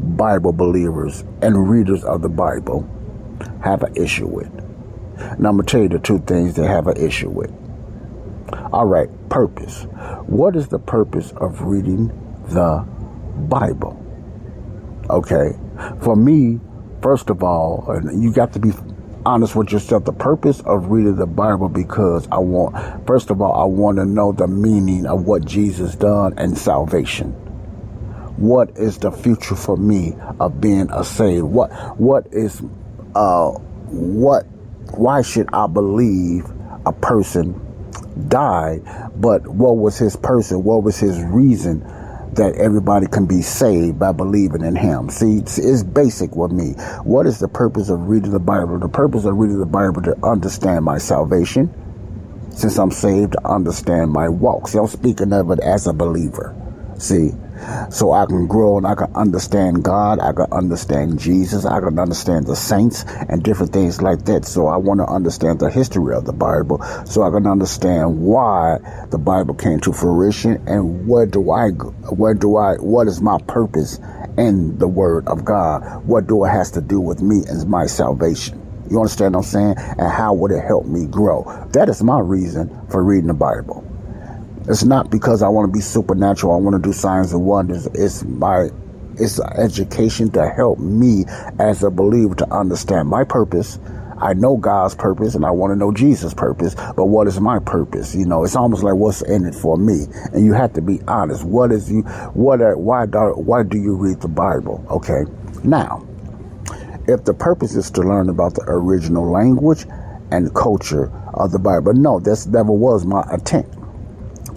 Bible 0.00 0.52
believers 0.52 1.24
and 1.42 1.68
readers 1.68 2.04
of 2.04 2.22
the 2.22 2.28
Bible 2.28 2.88
have 3.62 3.82
an 3.82 3.96
issue 3.96 4.26
with. 4.26 4.50
Now, 5.16 5.50
I'm 5.50 5.56
going 5.56 5.58
to 5.58 5.64
tell 5.64 5.82
you 5.82 5.88
the 5.88 5.98
two 5.98 6.18
things 6.20 6.54
they 6.54 6.66
have 6.66 6.86
an 6.86 6.96
issue 6.96 7.30
with. 7.30 7.52
All 8.72 8.86
right, 8.86 9.08
purpose. 9.28 9.84
What 10.26 10.56
is 10.56 10.68
the 10.68 10.78
purpose 10.78 11.32
of 11.32 11.62
reading 11.62 12.08
the 12.48 12.86
Bible? 13.48 14.02
Okay, 15.08 15.52
for 16.02 16.16
me, 16.16 16.60
first 17.02 17.30
of 17.30 17.42
all, 17.42 17.90
and 17.90 18.22
you 18.22 18.32
got 18.32 18.52
to 18.54 18.58
be 18.58 18.72
honest 19.24 19.56
with 19.56 19.72
yourself. 19.72 20.04
The 20.04 20.12
purpose 20.12 20.60
of 20.60 20.90
reading 20.90 21.16
the 21.16 21.26
Bible 21.26 21.68
because 21.68 22.28
I 22.30 22.38
want, 22.38 23.06
first 23.06 23.30
of 23.30 23.40
all, 23.40 23.52
I 23.52 23.64
want 23.64 23.98
to 23.98 24.04
know 24.04 24.32
the 24.32 24.46
meaning 24.46 25.06
of 25.06 25.24
what 25.24 25.44
Jesus 25.44 25.94
done 25.96 26.34
and 26.38 26.56
salvation. 26.56 27.32
What 28.36 28.76
is 28.76 28.98
the 28.98 29.10
future 29.10 29.56
for 29.56 29.76
me 29.76 30.14
of 30.40 30.60
being 30.60 30.90
a 30.92 31.04
saved? 31.04 31.44
What 31.44 31.70
what 31.98 32.26
is 32.32 32.60
uh 33.14 33.50
what 33.50 34.46
why 34.92 35.22
should 35.22 35.48
I 35.52 35.66
believe 35.66 36.46
a 36.84 36.92
person 36.92 37.60
died, 38.28 38.82
but 39.16 39.46
what 39.46 39.76
was 39.76 39.98
his 39.98 40.16
person? 40.16 40.64
What 40.64 40.82
was 40.82 40.98
his 40.98 41.20
reason 41.22 41.80
that 42.34 42.54
everybody 42.56 43.06
can 43.06 43.26
be 43.26 43.42
saved 43.42 43.98
by 43.98 44.12
believing 44.12 44.64
in 44.64 44.76
him? 44.76 45.10
See, 45.10 45.38
it's, 45.38 45.58
it's 45.58 45.82
basic 45.82 46.34
with 46.36 46.52
me. 46.52 46.72
What 47.02 47.26
is 47.26 47.38
the 47.38 47.48
purpose 47.48 47.88
of 47.88 48.08
reading 48.08 48.30
the 48.30 48.38
Bible? 48.38 48.78
The 48.78 48.88
purpose 48.88 49.24
of 49.24 49.36
reading 49.36 49.58
the 49.58 49.66
Bible 49.66 50.02
to 50.02 50.16
understand 50.24 50.84
my 50.84 50.98
salvation, 50.98 51.72
since 52.50 52.78
I'm 52.78 52.90
saved, 52.90 53.32
to 53.32 53.46
understand 53.48 54.12
my 54.12 54.28
walk. 54.28 54.68
See, 54.68 54.78
I'm 54.78 54.86
speaking 54.86 55.32
of 55.32 55.50
it 55.50 55.60
as 55.60 55.86
a 55.86 55.92
believer. 55.92 56.54
See, 56.98 57.32
so 57.90 58.12
I 58.12 58.26
can 58.26 58.46
grow 58.46 58.76
and 58.78 58.86
I 58.86 58.94
can 58.94 59.14
understand 59.14 59.84
God. 59.84 60.20
I 60.20 60.32
can 60.32 60.46
understand 60.52 61.18
Jesus. 61.18 61.64
I 61.64 61.80
can 61.80 61.98
understand 61.98 62.46
the 62.46 62.56
saints 62.56 63.04
and 63.28 63.42
different 63.42 63.72
things 63.72 64.02
like 64.02 64.24
that. 64.26 64.44
So 64.44 64.66
I 64.66 64.76
want 64.76 65.00
to 65.00 65.06
understand 65.06 65.60
the 65.60 65.70
history 65.70 66.14
of 66.14 66.24
the 66.24 66.32
Bible 66.32 66.82
so 67.06 67.22
I 67.22 67.30
can 67.30 67.46
understand 67.46 68.20
why 68.20 68.78
the 69.10 69.18
Bible 69.18 69.54
came 69.54 69.80
to 69.80 69.92
fruition 69.92 70.62
and 70.66 71.06
where 71.06 71.26
do 71.26 71.50
I, 71.50 71.70
where 71.70 72.34
do 72.34 72.56
I, 72.56 72.74
what 72.76 73.06
is 73.08 73.20
my 73.20 73.38
purpose 73.46 73.98
in 74.36 74.78
the 74.78 74.88
Word 74.88 75.26
of 75.28 75.44
God? 75.44 76.04
What 76.06 76.26
do 76.26 76.44
it 76.44 76.48
has 76.48 76.70
to 76.72 76.80
do 76.80 77.00
with 77.00 77.22
me 77.22 77.42
and 77.48 77.68
my 77.68 77.86
salvation? 77.86 78.62
You 78.90 78.98
understand 78.98 79.34
what 79.34 79.40
I'm 79.40 79.46
saying? 79.46 79.74
And 79.78 80.12
how 80.12 80.34
would 80.34 80.52
it 80.52 80.64
help 80.64 80.86
me 80.86 81.06
grow? 81.06 81.44
That 81.72 81.88
is 81.88 82.02
my 82.02 82.20
reason 82.20 82.86
for 82.88 83.02
reading 83.02 83.26
the 83.28 83.34
Bible. 83.34 83.84
It's 84.68 84.82
not 84.82 85.10
because 85.10 85.42
I 85.42 85.48
want 85.48 85.72
to 85.72 85.72
be 85.72 85.80
supernatural. 85.80 86.54
I 86.54 86.56
want 86.56 86.82
to 86.82 86.82
do 86.82 86.92
signs 86.92 87.32
and 87.32 87.44
wonders. 87.44 87.86
It's 87.94 88.24
my 88.24 88.68
it's 89.18 89.40
education 89.40 90.30
to 90.32 90.48
help 90.48 90.78
me 90.78 91.24
as 91.58 91.82
a 91.82 91.90
believer 91.90 92.34
to 92.34 92.52
understand 92.52 93.08
my 93.08 93.22
purpose. 93.22 93.78
I 94.18 94.34
know 94.34 94.56
God's 94.56 94.94
purpose 94.94 95.34
and 95.34 95.44
I 95.44 95.50
want 95.52 95.70
to 95.72 95.76
know 95.76 95.92
Jesus' 95.92 96.34
purpose, 96.34 96.74
but 96.74 97.06
what 97.06 97.28
is 97.28 97.38
my 97.40 97.60
purpose? 97.60 98.14
You 98.14 98.26
know, 98.26 98.44
it's 98.44 98.56
almost 98.56 98.82
like 98.82 98.94
what's 98.94 99.22
in 99.22 99.44
it 99.44 99.54
for 99.54 99.76
me. 99.76 100.06
And 100.32 100.44
you 100.44 100.52
have 100.52 100.72
to 100.74 100.82
be 100.82 101.00
honest. 101.06 101.44
What 101.44 101.70
is 101.70 101.90
you, 101.90 102.02
what, 102.34 102.60
are, 102.60 102.76
why, 102.76 103.06
do, 103.06 103.34
why 103.36 103.62
do 103.62 103.78
you 103.78 103.94
read 103.94 104.20
the 104.20 104.28
Bible? 104.28 104.84
Okay. 104.90 105.24
Now, 105.64 106.06
if 107.06 107.24
the 107.24 107.34
purpose 107.34 107.76
is 107.76 107.90
to 107.92 108.00
learn 108.00 108.28
about 108.28 108.54
the 108.54 108.64
original 108.66 109.30
language 109.30 109.86
and 110.30 110.52
culture 110.54 111.12
of 111.34 111.52
the 111.52 111.58
Bible, 111.58 111.92
no, 111.92 112.18
this 112.18 112.46
never 112.46 112.72
was 112.72 113.06
my 113.06 113.22
attempt 113.30 113.75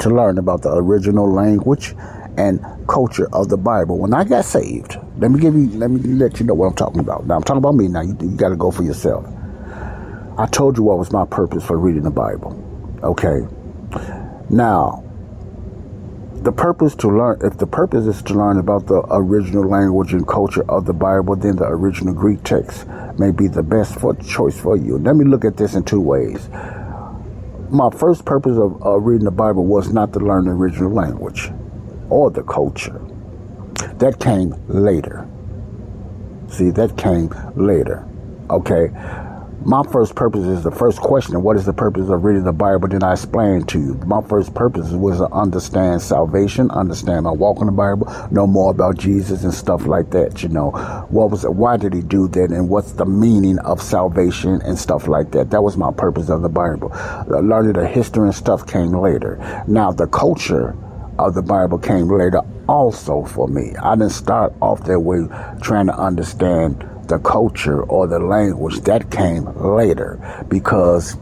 to 0.01 0.09
learn 0.09 0.37
about 0.37 0.61
the 0.61 0.71
original 0.73 1.31
language 1.31 1.95
and 2.37 2.59
culture 2.87 3.27
of 3.33 3.49
the 3.49 3.57
Bible. 3.57 3.97
When 3.97 4.13
I 4.13 4.23
got 4.23 4.45
saved, 4.45 4.97
let 5.17 5.31
me 5.31 5.39
give 5.39 5.55
you, 5.55 5.69
let 5.71 5.91
me 5.91 5.99
let 5.99 6.39
you 6.39 6.45
know 6.45 6.53
what 6.53 6.67
I'm 6.67 6.75
talking 6.75 6.99
about. 6.99 7.27
Now 7.27 7.35
I'm 7.35 7.43
talking 7.43 7.57
about 7.57 7.75
me. 7.75 7.87
Now 7.87 8.01
you, 8.01 8.17
you 8.21 8.35
got 8.35 8.49
to 8.49 8.55
go 8.55 8.71
for 8.71 8.83
yourself. 8.83 9.25
I 10.37 10.45
told 10.45 10.77
you 10.77 10.83
what 10.83 10.97
was 10.97 11.11
my 11.11 11.25
purpose 11.25 11.65
for 11.65 11.77
reading 11.77 12.03
the 12.03 12.11
Bible. 12.11 12.55
Okay. 13.03 13.45
Now, 14.49 15.03
the 16.43 16.53
purpose 16.53 16.95
to 16.95 17.09
learn, 17.09 17.39
if 17.41 17.57
the 17.57 17.67
purpose 17.67 18.05
is 18.05 18.21
to 18.23 18.33
learn 18.33 18.57
about 18.57 18.87
the 18.87 19.03
original 19.09 19.67
language 19.67 20.13
and 20.13 20.25
culture 20.25 20.63
of 20.71 20.85
the 20.85 20.93
Bible, 20.93 21.35
then 21.35 21.57
the 21.57 21.65
original 21.65 22.13
Greek 22.13 22.43
text 22.43 22.87
may 23.17 23.31
be 23.31 23.49
the 23.49 23.63
best 23.63 23.99
for 23.99 24.15
choice 24.15 24.57
for 24.57 24.77
you. 24.77 24.97
Let 24.97 25.17
me 25.17 25.25
look 25.25 25.43
at 25.43 25.57
this 25.57 25.75
in 25.75 25.83
two 25.83 25.99
ways. 25.99 26.47
My 27.72 27.89
first 27.91 28.26
purpose 28.26 28.57
of 28.57 28.84
uh, 28.84 28.97
reading 28.99 29.26
the 29.26 29.32
Bible 29.32 29.65
was 29.65 29.93
not 29.93 30.11
to 30.13 30.20
learn 30.20 30.45
the 30.45 30.51
original 30.51 30.91
language 30.91 31.51
or 32.09 32.32
the 32.32 32.41
culture. 32.41 32.99
That 33.99 34.20
came 34.20 34.55
later. 34.67 35.28
See, 36.47 36.72
that 36.72 36.97
came 36.97 37.30
later. 37.55 38.07
Okay 38.49 38.89
my 39.66 39.84
first 39.84 40.16
purpose 40.16 40.45
is 40.45 40.64
the 40.64 40.72
first 40.72 40.99
question 40.99 41.41
what 41.43 41.55
is 41.55 41.66
the 41.66 41.74
purpose 41.74 42.10
of 42.10 42.24
reading 42.24 42.43
the 42.43 42.53
bible 42.53 42.88
then 42.88 43.03
i 43.03 43.14
explained 43.14 43.68
to 43.68 43.80
you? 43.80 43.93
My 44.05 44.22
first 44.22 44.53
purpose 44.53 44.89
was 44.91 45.18
to 45.18 45.28
understand 45.34 46.01
salvation 46.01 46.72
understand 46.72 47.24
my 47.24 47.32
walk 47.32 47.60
in 47.60 47.66
the 47.68 47.72
bible 47.72 48.07
know 48.32 48.47
more 48.47 48.72
about 48.72 48.97
jesus 48.97 49.43
and 49.43 49.53
stuff 49.53 49.86
like 49.86 50.12
that 50.12 50.41
you 50.41 50.49
know. 50.49 50.72
What 51.10 51.32
was 51.32 51.45
why 51.45 51.78
did 51.78 51.93
he 51.93 52.01
do 52.01 52.28
that 52.30 52.51
and 52.51 52.70
what's 52.70 52.93
the 52.93 53.05
meaning 53.05 53.60
of 53.60 53.82
salvation 53.82 54.62
and 54.62 54.78
stuff 54.78 55.07
like 55.07 55.32
that? 55.32 55.51
That 55.51 55.64
was 55.64 55.78
my 55.78 55.91
purpose 55.91 56.30
of 56.30 56.41
the 56.41 56.49
bible. 56.49 56.89
Learning 57.28 57.74
the 57.74 57.88
history 57.88 58.26
and 58.28 58.36
stuff 58.36 58.66
came 58.68 58.91
later. 58.91 59.64
Now 59.68 59.91
the 59.91 60.07
culture 60.07 60.76
of 61.18 61.34
the 61.34 61.41
bible 61.41 61.78
came 61.78 62.07
later 62.07 62.41
also 62.68 63.26
for 63.26 63.47
me. 63.47 63.74
I 63.82 63.95
didn't 63.95 64.12
start 64.12 64.53
off 64.62 64.84
that 64.86 64.99
way 64.99 65.28
trying 65.62 65.88
to 65.88 65.97
understand 65.97 66.88
the 67.10 67.20
culture 67.20 67.84
or 67.84 68.07
the 68.07 68.20
language 68.20 68.80
that 68.82 69.12
came 69.12 69.45
later 69.55 70.45
because 70.47 71.18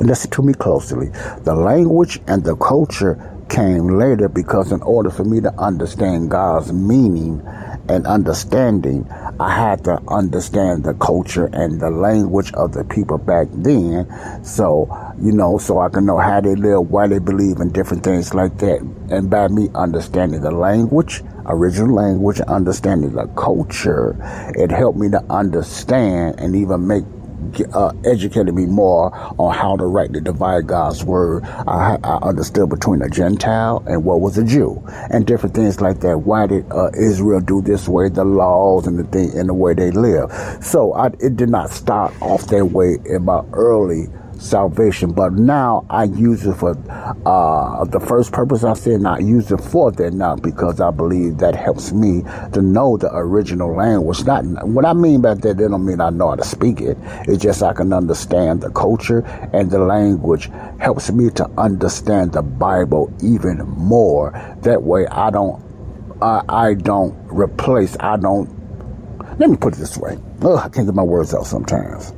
listen 0.00 0.30
to 0.30 0.42
me 0.42 0.52
closely 0.54 1.08
the 1.44 1.54
language 1.54 2.20
and 2.26 2.44
the 2.44 2.54
culture 2.56 3.36
came 3.48 3.88
later 3.98 4.28
because 4.28 4.72
in 4.72 4.82
order 4.82 5.10
for 5.10 5.24
me 5.24 5.40
to 5.40 5.52
understand 5.58 6.30
God's 6.30 6.72
meaning 6.72 7.40
and 7.88 8.06
understanding, 8.06 9.08
I 9.38 9.54
had 9.54 9.84
to 9.84 10.00
understand 10.08 10.84
the 10.84 10.94
culture 10.94 11.46
and 11.52 11.80
the 11.80 11.90
language 11.90 12.52
of 12.54 12.72
the 12.72 12.84
people 12.84 13.18
back 13.18 13.46
then. 13.52 14.08
So, 14.44 14.88
you 15.20 15.32
know, 15.32 15.58
so 15.58 15.78
I 15.78 15.88
can 15.88 16.06
know 16.06 16.18
how 16.18 16.40
they 16.40 16.54
live, 16.54 16.90
why 16.90 17.06
they 17.06 17.18
believe 17.18 17.58
in 17.60 17.70
different 17.70 18.02
things 18.02 18.34
like 18.34 18.58
that. 18.58 18.80
And 19.10 19.30
by 19.30 19.48
me 19.48 19.68
understanding 19.74 20.40
the 20.40 20.50
language, 20.50 21.22
original 21.48 21.94
language, 21.94 22.40
understanding 22.40 23.12
the 23.12 23.26
culture, 23.28 24.16
it 24.56 24.70
helped 24.70 24.98
me 24.98 25.10
to 25.10 25.22
understand 25.30 26.38
and 26.40 26.54
even 26.56 26.86
make 26.86 27.04
uh, 27.72 27.92
educated 28.04 28.54
me 28.54 28.66
more 28.66 29.14
on 29.38 29.54
how 29.54 29.76
to 29.76 29.84
rightly 29.84 30.20
divide 30.20 30.66
God's 30.66 31.04
word. 31.04 31.44
I, 31.44 31.98
I, 32.02 32.18
understood 32.22 32.70
between 32.70 33.02
a 33.02 33.08
Gentile 33.08 33.84
and 33.86 34.04
what 34.04 34.20
was 34.20 34.38
a 34.38 34.44
Jew, 34.44 34.82
and 35.10 35.26
different 35.26 35.54
things 35.54 35.80
like 35.80 36.00
that. 36.00 36.18
Why 36.18 36.46
did 36.46 36.66
uh, 36.70 36.90
Israel 36.98 37.40
do 37.40 37.62
this 37.62 37.88
way? 37.88 38.08
The 38.08 38.24
laws 38.24 38.86
and 38.86 38.98
the 38.98 39.04
thing 39.04 39.38
and 39.38 39.48
the 39.48 39.54
way 39.54 39.74
they 39.74 39.90
live. 39.90 40.30
So 40.60 40.92
I, 40.94 41.08
it 41.20 41.36
did 41.36 41.48
not 41.48 41.70
start 41.70 42.14
off 42.20 42.46
that 42.48 42.66
way 42.66 42.98
in 43.04 43.24
my 43.24 43.42
early 43.52 44.08
salvation. 44.38 45.12
But 45.12 45.34
now 45.34 45.86
I 45.90 46.04
use 46.04 46.46
it 46.46 46.54
for 46.54 46.70
uh, 47.26 47.84
the 47.84 48.00
first 48.00 48.32
purpose 48.32 48.64
I 48.64 48.74
said, 48.74 49.00
not 49.00 49.22
use 49.22 49.50
it 49.50 49.60
for 49.60 49.90
that 49.92 50.12
now 50.12 50.36
because 50.36 50.80
I 50.80 50.90
believe 50.90 51.38
that 51.38 51.54
helps 51.54 51.92
me 51.92 52.22
to 52.52 52.62
know 52.62 52.96
the 52.96 53.10
original 53.14 53.74
language. 53.74 54.24
Not 54.24 54.44
what 54.66 54.84
I 54.84 54.92
mean 54.92 55.20
by 55.20 55.34
that, 55.34 55.56
that 55.56 55.68
don't 55.68 55.84
mean 55.84 56.00
I 56.00 56.10
know 56.10 56.30
how 56.30 56.36
to 56.36 56.44
speak 56.44 56.80
it. 56.80 56.96
It's 57.28 57.42
just 57.42 57.62
I 57.62 57.72
can 57.72 57.92
understand 57.92 58.60
the 58.60 58.70
culture 58.70 59.20
and 59.52 59.70
the 59.70 59.78
language 59.78 60.50
helps 60.78 61.10
me 61.10 61.30
to 61.30 61.48
understand 61.58 62.32
the 62.32 62.42
Bible 62.42 63.12
even 63.22 63.58
more. 63.58 64.32
That 64.62 64.82
way 64.82 65.06
I 65.06 65.30
don't 65.30 65.64
I, 66.22 66.42
I 66.48 66.74
don't 66.74 67.14
replace, 67.28 67.96
I 68.00 68.16
don't 68.16 68.54
let 69.38 69.50
me 69.50 69.56
put 69.56 69.74
it 69.74 69.76
this 69.76 69.98
way. 69.98 70.16
Oh, 70.40 70.56
I 70.56 70.68
can't 70.70 70.86
get 70.86 70.94
my 70.94 71.02
words 71.02 71.34
out 71.34 71.46
sometimes 71.46 72.12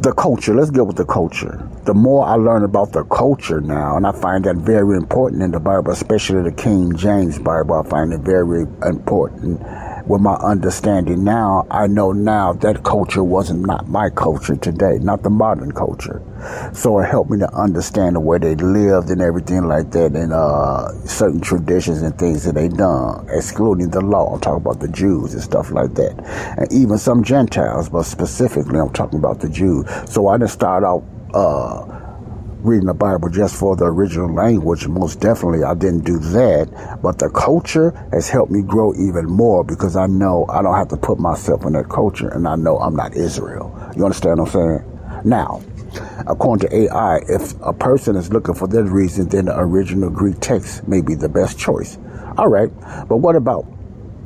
the 0.00 0.12
culture. 0.12 0.54
Let's 0.54 0.70
go 0.70 0.84
with 0.84 0.96
the 0.96 1.04
culture. 1.04 1.68
The 1.84 1.94
more 1.94 2.26
I 2.26 2.34
learn 2.34 2.64
about 2.64 2.92
the 2.92 3.04
culture 3.04 3.60
now, 3.60 3.96
and 3.96 4.06
I 4.06 4.12
find 4.12 4.44
that 4.44 4.56
very 4.56 4.96
important 4.96 5.42
in 5.42 5.50
the 5.50 5.60
Bible, 5.60 5.92
especially 5.92 6.42
the 6.42 6.52
King 6.52 6.96
James 6.96 7.38
Bible, 7.38 7.74
I 7.74 7.88
find 7.88 8.12
it 8.12 8.20
very 8.20 8.62
important 8.82 9.60
with 10.10 10.20
my 10.20 10.34
understanding 10.34 11.22
now, 11.22 11.64
I 11.70 11.86
know 11.86 12.10
now 12.10 12.52
that 12.54 12.82
culture 12.82 13.22
wasn't 13.22 13.64
not 13.64 13.86
my 13.86 14.10
culture 14.10 14.56
today, 14.56 14.98
not 15.00 15.22
the 15.22 15.30
modern 15.30 15.70
culture. 15.70 16.20
So 16.74 16.98
it 16.98 17.04
helped 17.04 17.30
me 17.30 17.38
to 17.38 17.54
understand 17.54 18.16
the 18.16 18.20
way 18.20 18.38
they 18.38 18.56
lived 18.56 19.10
and 19.10 19.22
everything 19.22 19.68
like 19.68 19.92
that, 19.92 20.16
and 20.16 20.32
uh, 20.32 20.92
certain 21.06 21.40
traditions 21.40 22.02
and 22.02 22.18
things 22.18 22.42
that 22.42 22.56
they 22.56 22.66
done, 22.66 23.28
excluding 23.30 23.90
the 23.90 24.00
law. 24.00 24.34
I'm 24.34 24.40
talking 24.40 24.62
about 24.62 24.80
the 24.80 24.88
Jews 24.88 25.32
and 25.32 25.42
stuff 25.42 25.70
like 25.70 25.94
that, 25.94 26.18
and 26.58 26.72
even 26.72 26.98
some 26.98 27.22
Gentiles, 27.22 27.88
but 27.88 28.02
specifically 28.02 28.80
I'm 28.80 28.92
talking 28.92 29.20
about 29.20 29.38
the 29.38 29.48
Jews. 29.48 29.86
So 30.06 30.26
I 30.26 30.38
didn't 30.38 30.50
start 30.50 30.82
out. 30.82 31.04
Uh, 31.32 32.09
reading 32.62 32.86
the 32.86 32.94
Bible 32.94 33.28
just 33.28 33.56
for 33.56 33.76
the 33.76 33.84
original 33.84 34.32
language. 34.32 34.86
Most 34.86 35.20
definitely, 35.20 35.64
I 35.64 35.74
didn't 35.74 36.04
do 36.04 36.18
that. 36.18 36.98
But 37.02 37.18
the 37.18 37.30
culture 37.30 37.90
has 38.12 38.28
helped 38.28 38.52
me 38.52 38.62
grow 38.62 38.94
even 38.94 39.26
more 39.26 39.64
because 39.64 39.96
I 39.96 40.06
know 40.06 40.46
I 40.48 40.62
don't 40.62 40.76
have 40.76 40.88
to 40.88 40.96
put 40.96 41.18
myself 41.18 41.64
in 41.64 41.72
that 41.74 41.88
culture 41.88 42.28
and 42.28 42.46
I 42.46 42.56
know 42.56 42.78
I'm 42.78 42.96
not 42.96 43.16
Israel. 43.16 43.74
You 43.96 44.04
understand 44.04 44.40
what 44.40 44.54
I'm 44.54 44.80
saying? 44.80 45.22
Now, 45.24 45.62
according 46.26 46.68
to 46.68 46.76
AI, 46.76 47.20
if 47.28 47.54
a 47.62 47.72
person 47.72 48.16
is 48.16 48.32
looking 48.32 48.54
for 48.54 48.68
that 48.68 48.84
reason, 48.84 49.28
then 49.28 49.46
the 49.46 49.58
original 49.58 50.10
Greek 50.10 50.36
text 50.40 50.86
may 50.86 51.00
be 51.00 51.14
the 51.14 51.28
best 51.28 51.58
choice. 51.58 51.98
All 52.36 52.48
right, 52.48 52.70
but 53.08 53.18
what 53.18 53.36
about 53.36 53.66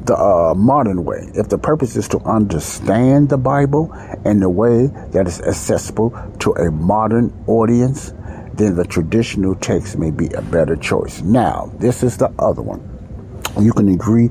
the 0.07 0.17
uh, 0.17 0.55
modern 0.55 1.05
way? 1.05 1.31
If 1.35 1.49
the 1.49 1.59
purpose 1.59 1.97
is 1.97 2.07
to 2.09 2.19
understand 2.21 3.31
the 3.31 3.39
Bible 3.39 3.93
in 4.25 4.43
a 4.43 4.51
way 4.51 4.87
that 5.13 5.27
is 5.27 5.41
accessible 5.41 6.11
to 6.41 6.53
a 6.53 6.71
modern 6.71 7.33
audience, 7.47 8.13
then 8.57 8.77
the 8.77 8.85
traditional 8.85 9.55
text 9.57 9.99
may 9.99 10.11
be 10.11 10.29
a 10.29 10.43
better 10.43 10.77
choice. 10.77 11.23
Now, 11.23 11.73
this 11.79 12.03
is 12.03 12.17
the 12.17 12.33
other 12.39 12.63
one. 12.63 12.83
You 13.61 13.73
can 13.73 13.89
agree 13.89 14.31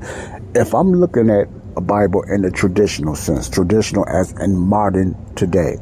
if 0.54 0.74
I'm 0.74 0.92
looking 0.92 1.30
at 1.30 1.48
a 1.76 1.80
Bible 1.80 2.22
in 2.22 2.42
the 2.42 2.50
traditional 2.50 3.14
sense, 3.14 3.48
traditional 3.48 4.06
as 4.08 4.32
in 4.40 4.56
modern 4.56 5.16
today. 5.34 5.78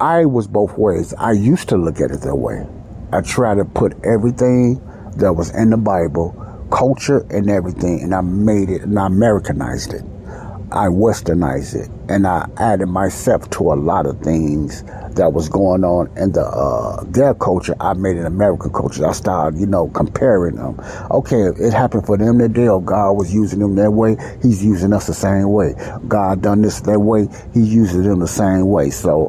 I 0.00 0.26
was 0.26 0.46
both 0.46 0.78
ways. 0.78 1.12
I 1.14 1.32
used 1.32 1.68
to 1.70 1.76
look 1.76 2.00
at 2.00 2.10
it 2.10 2.20
that 2.20 2.36
way. 2.36 2.66
I 3.12 3.20
try 3.22 3.54
to 3.54 3.64
put 3.64 3.96
everything 4.04 4.80
that 5.16 5.32
was 5.32 5.50
in 5.54 5.70
the 5.70 5.76
Bible, 5.76 6.34
culture 6.70 7.26
and 7.30 7.50
everything, 7.50 8.02
and 8.02 8.14
I 8.14 8.20
made 8.20 8.68
it 8.68 8.82
and 8.82 8.98
I 8.98 9.06
Americanized 9.06 9.94
it. 9.94 10.04
I 10.70 10.86
westernized 10.88 11.74
it 11.74 11.90
and 12.10 12.26
I 12.26 12.46
added 12.58 12.86
myself 12.86 13.48
to 13.50 13.72
a 13.72 13.74
lot 13.74 14.06
of 14.06 14.20
things 14.20 14.84
that 15.18 15.32
was 15.32 15.48
going 15.48 15.84
on 15.84 16.08
in 16.16 16.32
the 16.32 16.40
uh, 16.40 17.04
their 17.04 17.34
culture. 17.34 17.76
I 17.78 17.92
made 17.92 18.16
an 18.16 18.26
American 18.26 18.72
culture. 18.72 19.06
I 19.06 19.12
started, 19.12 19.60
you 19.60 19.66
know, 19.66 19.88
comparing 19.88 20.56
them. 20.56 20.80
Okay, 21.10 21.42
it 21.60 21.72
happened 21.72 22.06
for 22.06 22.16
them 22.16 22.38
that 22.38 22.54
day. 22.54 22.66
God 22.66 23.12
was 23.12 23.32
using 23.32 23.58
them 23.58 23.74
that 23.76 23.90
way. 23.90 24.16
He's 24.42 24.64
using 24.64 24.92
us 24.92 25.06
the 25.06 25.14
same 25.14 25.50
way. 25.50 25.74
God 26.08 26.42
done 26.42 26.62
this 26.62 26.80
that 26.82 26.98
way. 26.98 27.28
He 27.52 27.60
uses 27.60 28.04
them 28.04 28.20
the 28.20 28.28
same 28.28 28.68
way. 28.68 28.90
So, 28.90 29.26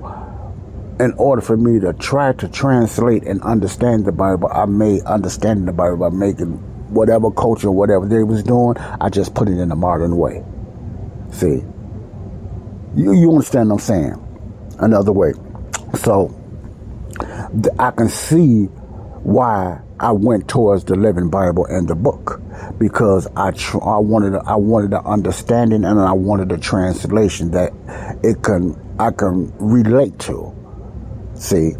in 0.99 1.13
order 1.13 1.41
for 1.41 1.57
me 1.57 1.79
to 1.81 1.93
try 1.93 2.33
to 2.33 2.47
translate 2.47 3.23
and 3.23 3.41
understand 3.41 4.05
the 4.05 4.11
Bible, 4.11 4.49
I 4.51 4.65
made 4.65 5.03
understanding 5.03 5.65
the 5.65 5.73
Bible 5.73 5.97
by 5.97 6.09
making 6.09 6.53
whatever 6.89 7.31
culture, 7.31 7.71
whatever 7.71 8.07
they 8.07 8.23
was 8.23 8.43
doing. 8.43 8.77
I 8.77 9.09
just 9.09 9.35
put 9.35 9.47
it 9.47 9.59
in 9.59 9.71
a 9.71 9.75
modern 9.75 10.17
way. 10.17 10.43
See, 11.31 11.63
you 12.95 13.13
you 13.13 13.29
understand 13.31 13.69
what 13.69 13.75
I'm 13.75 13.79
saying? 13.81 14.25
Another 14.79 15.11
way. 15.11 15.33
So 15.95 16.35
I 17.79 17.91
can 17.91 18.09
see 18.09 18.65
why 19.23 19.81
I 19.99 20.11
went 20.13 20.47
towards 20.47 20.85
the 20.85 20.95
Living 20.95 21.29
Bible 21.29 21.65
and 21.65 21.87
the 21.87 21.95
book 21.95 22.41
because 22.77 23.27
I 23.35 23.51
tr- 23.51 23.83
I 23.83 23.97
wanted 23.97 24.35
I 24.35 24.55
wanted 24.55 24.93
an 24.93 25.05
understanding 25.05 25.83
and 25.83 25.99
I 25.99 26.13
wanted 26.13 26.51
a 26.51 26.57
translation 26.57 27.51
that 27.51 27.73
it 28.23 28.41
can 28.43 28.79
I 28.97 29.11
can 29.11 29.51
relate 29.57 30.17
to. 30.19 30.55
See, 31.35 31.73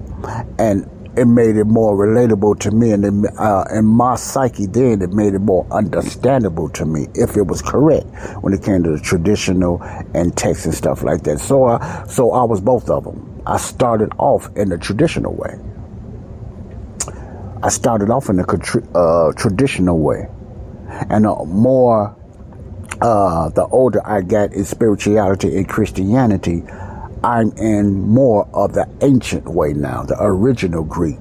and 0.58 0.90
it 1.18 1.26
made 1.26 1.58
it 1.58 1.66
more 1.66 1.96
relatable 1.98 2.60
to 2.62 2.72
me, 2.72 2.92
and 2.92 3.28
uh, 3.38 3.66
in 3.74 3.86
my 3.86 4.16
psyche 4.16 4.66
then 4.68 5.02
it 5.02 5.12
made 5.12 5.34
it 5.34 5.40
more 5.40 5.68
understandable 5.72 6.70
to 6.70 6.86
me 6.86 7.08
if 7.16 7.36
it 7.36 7.44
was 7.44 7.62
correct 7.62 8.06
when 8.42 8.54
it 8.54 8.64
came 8.64 8.84
to 8.84 8.92
the 8.92 9.00
traditional 9.00 9.82
and 10.14 10.36
text 10.38 10.66
and 10.66 10.74
stuff 10.74 11.04
like 11.04 11.24
that. 11.24 11.40
So, 11.40 11.66
uh, 11.66 12.06
so 12.06 12.32
I 12.32 12.44
was 12.44 12.62
both 12.62 12.90
of 12.90 13.04
them. 13.04 13.29
I 13.50 13.58
started 13.58 14.12
off 14.20 14.48
in 14.56 14.70
the 14.70 14.78
traditional 14.78 15.34
way. 15.34 15.58
I 17.64 17.70
started 17.70 18.12
off 18.12 18.30
in 18.30 18.36
the 18.36 18.46
uh, 18.94 19.34
traditional 19.34 19.98
way, 19.98 20.28
and 21.10 21.26
the 21.26 21.34
more 21.46 22.16
uh, 23.02 23.50
the 23.50 23.66
older 23.72 24.06
I 24.08 24.22
get 24.22 24.54
in 24.54 24.66
spirituality 24.66 25.58
and 25.58 25.68
Christianity, 25.68 26.62
I'm 27.24 27.52
in 27.54 28.04
more 28.04 28.48
of 28.54 28.74
the 28.74 28.88
ancient 29.02 29.50
way 29.50 29.74
now, 29.74 30.04
the 30.04 30.18
original 30.20 30.84
Greek. 30.84 31.18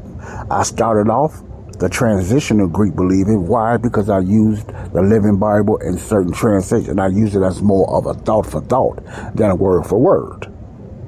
I 0.50 0.64
started 0.64 1.10
off 1.10 1.42
the 1.78 1.88
transitional 1.88 2.68
Greek 2.68 2.94
believing. 2.94 3.48
Why? 3.48 3.78
Because 3.78 4.10
I 4.10 4.18
used 4.18 4.68
the 4.92 5.00
Living 5.00 5.38
Bible 5.38 5.78
in 5.78 5.96
certain 5.96 6.34
translations. 6.34 6.98
I 6.98 7.06
use 7.06 7.34
it 7.34 7.42
as 7.42 7.62
more 7.62 7.88
of 7.88 8.04
a 8.04 8.12
thought 8.12 8.44
for 8.44 8.60
thought 8.60 9.02
than 9.34 9.50
a 9.50 9.54
word 9.54 9.86
for 9.86 9.98
word. 9.98 10.52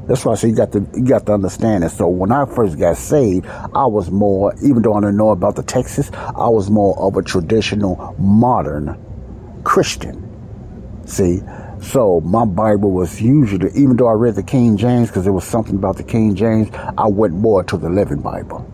That's 0.06 0.24
why 0.24 0.36
you 0.42 0.54
got 0.54 0.72
to 0.72 0.86
you 0.94 1.04
got 1.04 1.26
to 1.26 1.34
understand 1.34 1.84
it. 1.84 1.90
So 1.90 2.08
when 2.08 2.32
I 2.32 2.44
first 2.46 2.78
got 2.78 2.96
saved, 2.96 3.46
I 3.46 3.86
was 3.86 4.10
more, 4.10 4.54
even 4.62 4.82
though 4.82 4.94
I 4.94 5.00
didn't 5.00 5.16
know 5.16 5.30
about 5.30 5.56
the 5.56 5.62
Textus, 5.62 6.12
I 6.14 6.48
was 6.48 6.70
more 6.70 6.98
of 6.98 7.16
a 7.16 7.22
traditional 7.22 8.14
modern 8.18 8.98
Christian. 9.62 10.26
See, 11.06 11.40
so 11.80 12.20
my 12.20 12.44
Bible 12.44 12.90
was 12.90 13.20
usually, 13.20 13.70
even 13.74 13.96
though 13.96 14.08
I 14.08 14.12
read 14.12 14.34
the 14.34 14.42
King 14.42 14.76
James 14.76 15.08
because 15.08 15.24
there 15.24 15.32
was 15.32 15.44
something 15.44 15.76
about 15.76 15.96
the 15.96 16.02
King 16.02 16.34
James, 16.34 16.68
I 16.98 17.06
went 17.06 17.34
more 17.34 17.64
to 17.64 17.76
the 17.76 17.88
Living 17.88 18.20
Bible 18.20 18.66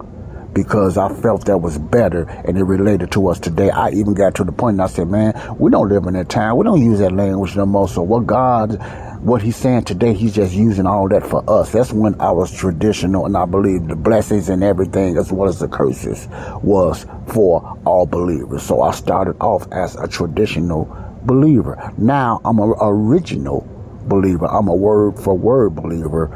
because 0.52 0.96
I 0.96 1.12
felt 1.12 1.44
that 1.44 1.58
was 1.58 1.78
better 1.78 2.22
and 2.22 2.56
it 2.56 2.64
related 2.64 3.12
to 3.12 3.28
us 3.28 3.38
today. 3.38 3.68
I 3.70 3.90
even 3.90 4.14
got 4.14 4.34
to 4.36 4.44
the 4.44 4.52
point 4.52 4.74
and 4.74 4.82
I 4.82 4.86
said, 4.86 5.08
man, 5.08 5.34
we 5.58 5.70
don't 5.70 5.88
live 5.88 6.04
in 6.06 6.14
that 6.14 6.30
time. 6.30 6.56
We 6.56 6.64
don't 6.64 6.82
use 6.82 6.98
that 7.00 7.12
language 7.12 7.54
no 7.56 7.66
more. 7.66 7.88
So 7.88 8.02
what 8.02 8.26
God, 8.26 8.80
what 9.26 9.42
he's 9.42 9.56
saying 9.56 9.82
today, 9.82 10.12
he's 10.12 10.36
just 10.36 10.54
using 10.54 10.86
all 10.86 11.08
that 11.08 11.26
for 11.26 11.42
us. 11.50 11.72
That's 11.72 11.92
when 11.92 12.20
I 12.20 12.30
was 12.30 12.56
traditional 12.56 13.26
and 13.26 13.36
I 13.36 13.44
believe 13.44 13.88
the 13.88 13.96
blessings 13.96 14.48
and 14.48 14.62
everything 14.62 15.16
as 15.16 15.32
well 15.32 15.48
as 15.48 15.58
the 15.58 15.66
curses 15.66 16.28
was 16.62 17.06
for 17.26 17.76
all 17.84 18.06
believers. 18.06 18.62
So 18.62 18.82
I 18.82 18.92
started 18.92 19.36
off 19.40 19.66
as 19.72 19.96
a 19.96 20.06
traditional 20.06 20.86
believer. 21.24 21.92
Now 21.98 22.40
I'm 22.44 22.60
an 22.60 22.72
original 22.80 23.66
believer. 24.04 24.46
I'm 24.46 24.68
a 24.68 24.74
word 24.76 25.18
for 25.18 25.36
word 25.36 25.70
believer 25.74 26.30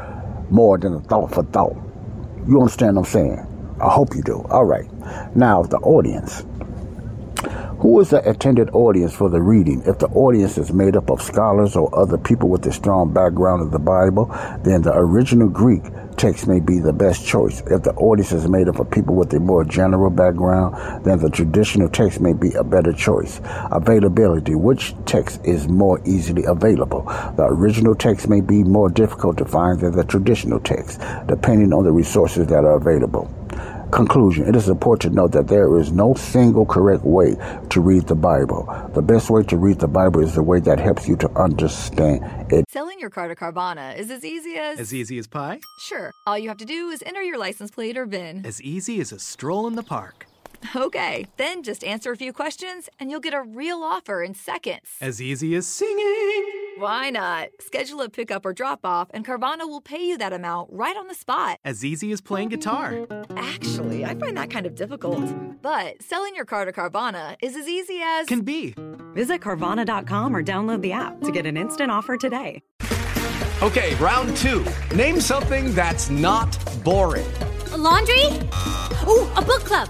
more 0.49 0.77
than 0.77 0.95
a 0.95 0.99
thought 0.99 1.33
for 1.33 1.43
thought. 1.43 1.77
You 2.45 2.59
understand 2.59 2.97
what 2.97 3.07
I'm 3.07 3.11
saying? 3.11 3.77
I 3.81 3.89
hope 3.89 4.13
you 4.13 4.21
do. 4.21 4.45
All 4.49 4.65
right. 4.65 4.85
Now, 5.33 5.63
the 5.63 5.77
audience. 5.77 6.43
Who 7.81 7.99
is 7.99 8.11
the 8.11 8.21
intended 8.29 8.69
audience 8.73 9.11
for 9.11 9.27
the 9.27 9.41
reading? 9.41 9.81
If 9.87 9.97
the 9.97 10.07
audience 10.09 10.59
is 10.59 10.71
made 10.71 10.95
up 10.95 11.09
of 11.09 11.19
scholars 11.19 11.75
or 11.75 11.89
other 11.97 12.15
people 12.15 12.47
with 12.47 12.63
a 12.67 12.71
strong 12.71 13.11
background 13.11 13.63
of 13.63 13.71
the 13.71 13.79
Bible, 13.79 14.25
then 14.63 14.83
the 14.83 14.93
original 14.93 15.49
Greek 15.49 15.81
text 16.15 16.47
may 16.47 16.59
be 16.59 16.77
the 16.77 16.93
best 16.93 17.25
choice. 17.25 17.63
If 17.65 17.81
the 17.81 17.93
audience 17.95 18.33
is 18.33 18.47
made 18.47 18.67
up 18.67 18.77
of 18.77 18.91
people 18.91 19.15
with 19.15 19.33
a 19.33 19.39
more 19.39 19.63
general 19.63 20.11
background, 20.11 21.03
then 21.03 21.17
the 21.17 21.31
traditional 21.31 21.89
text 21.89 22.21
may 22.21 22.33
be 22.33 22.53
a 22.53 22.63
better 22.63 22.93
choice. 22.93 23.41
Availability. 23.71 24.53
Which 24.53 24.93
text 25.07 25.43
is 25.43 25.67
more 25.67 25.99
easily 26.05 26.43
available? 26.43 27.05
The 27.35 27.47
original 27.49 27.95
text 27.95 28.29
may 28.29 28.41
be 28.41 28.63
more 28.63 28.89
difficult 28.89 29.39
to 29.39 29.45
find 29.45 29.79
than 29.79 29.93
the 29.93 30.03
traditional 30.03 30.59
text, 30.59 31.01
depending 31.25 31.73
on 31.73 31.83
the 31.83 31.91
resources 31.91 32.45
that 32.45 32.63
are 32.63 32.75
available. 32.75 33.27
Conclusion 33.91 34.47
It 34.47 34.55
is 34.55 34.69
important 34.69 35.11
to 35.13 35.15
note 35.15 35.33
that 35.33 35.47
there 35.47 35.77
is 35.77 35.91
no 35.91 36.13
single 36.13 36.65
correct 36.65 37.03
way 37.03 37.35
to 37.69 37.81
read 37.81 38.07
the 38.07 38.15
Bible. 38.15 38.65
The 38.93 39.01
best 39.01 39.29
way 39.29 39.43
to 39.43 39.57
read 39.57 39.79
the 39.79 39.87
Bible 39.87 40.21
is 40.21 40.35
the 40.35 40.43
way 40.43 40.61
that 40.61 40.79
helps 40.79 41.07
you 41.09 41.17
to 41.17 41.29
understand 41.31 42.23
it. 42.51 42.65
Selling 42.69 42.99
your 42.99 43.09
car 43.09 43.27
to 43.27 43.35
Carvana 43.35 43.97
is 43.97 44.09
as 44.09 44.23
easy 44.23 44.55
as. 44.55 44.79
As 44.79 44.93
easy 44.93 45.17
as 45.17 45.27
pie? 45.27 45.59
Sure. 45.79 46.11
All 46.25 46.37
you 46.37 46.47
have 46.47 46.57
to 46.59 46.65
do 46.65 46.89
is 46.89 47.03
enter 47.05 47.21
your 47.21 47.37
license 47.37 47.69
plate 47.69 47.97
or 47.97 48.05
VIN. 48.05 48.45
As 48.45 48.61
easy 48.61 49.01
as 49.01 49.11
a 49.11 49.19
stroll 49.19 49.67
in 49.67 49.75
the 49.75 49.83
park. 49.83 50.25
Okay, 50.75 51.25
then 51.37 51.63
just 51.63 51.83
answer 51.83 52.11
a 52.11 52.17
few 52.17 52.31
questions 52.33 52.89
and 52.99 53.09
you'll 53.09 53.19
get 53.19 53.33
a 53.33 53.41
real 53.41 53.83
offer 53.83 54.23
in 54.23 54.33
seconds. 54.33 54.87
As 55.01 55.21
easy 55.21 55.55
as 55.55 55.67
singing. 55.67 56.45
Why 56.77 57.09
not? 57.09 57.49
Schedule 57.59 58.01
a 58.01 58.09
pickup 58.09 58.45
or 58.45 58.53
drop 58.53 58.79
off, 58.85 59.09
and 59.13 59.25
Carvana 59.25 59.67
will 59.67 59.81
pay 59.81 60.03
you 60.03 60.17
that 60.17 60.33
amount 60.33 60.69
right 60.71 60.95
on 60.95 61.07
the 61.07 61.13
spot. 61.13 61.59
As 61.65 61.83
easy 61.83 62.11
as 62.11 62.21
playing 62.21 62.49
guitar. 62.49 63.05
Actually, 63.35 64.05
I 64.05 64.15
find 64.15 64.37
that 64.37 64.49
kind 64.49 64.65
of 64.65 64.73
difficult. 64.73 65.23
But 65.61 66.01
selling 66.01 66.35
your 66.35 66.45
car 66.45 66.65
to 66.65 66.71
Carvana 66.71 67.35
is 67.41 67.55
as 67.55 67.67
easy 67.67 67.99
as. 68.01 68.27
Can 68.27 68.41
be. 68.41 68.73
Visit 69.13 69.41
Carvana.com 69.41 70.35
or 70.35 70.41
download 70.41 70.81
the 70.81 70.93
app 70.93 71.21
to 71.21 71.31
get 71.31 71.45
an 71.45 71.57
instant 71.57 71.91
offer 71.91 72.17
today. 72.17 72.63
Okay, 73.61 73.93
round 73.95 74.35
two. 74.37 74.65
Name 74.95 75.21
something 75.21 75.75
that's 75.75 76.09
not 76.09 76.57
boring. 76.83 77.31
A 77.73 77.77
laundry? 77.77 78.25
Ooh, 79.07 79.29
a 79.35 79.41
book 79.45 79.63
club. 79.65 79.89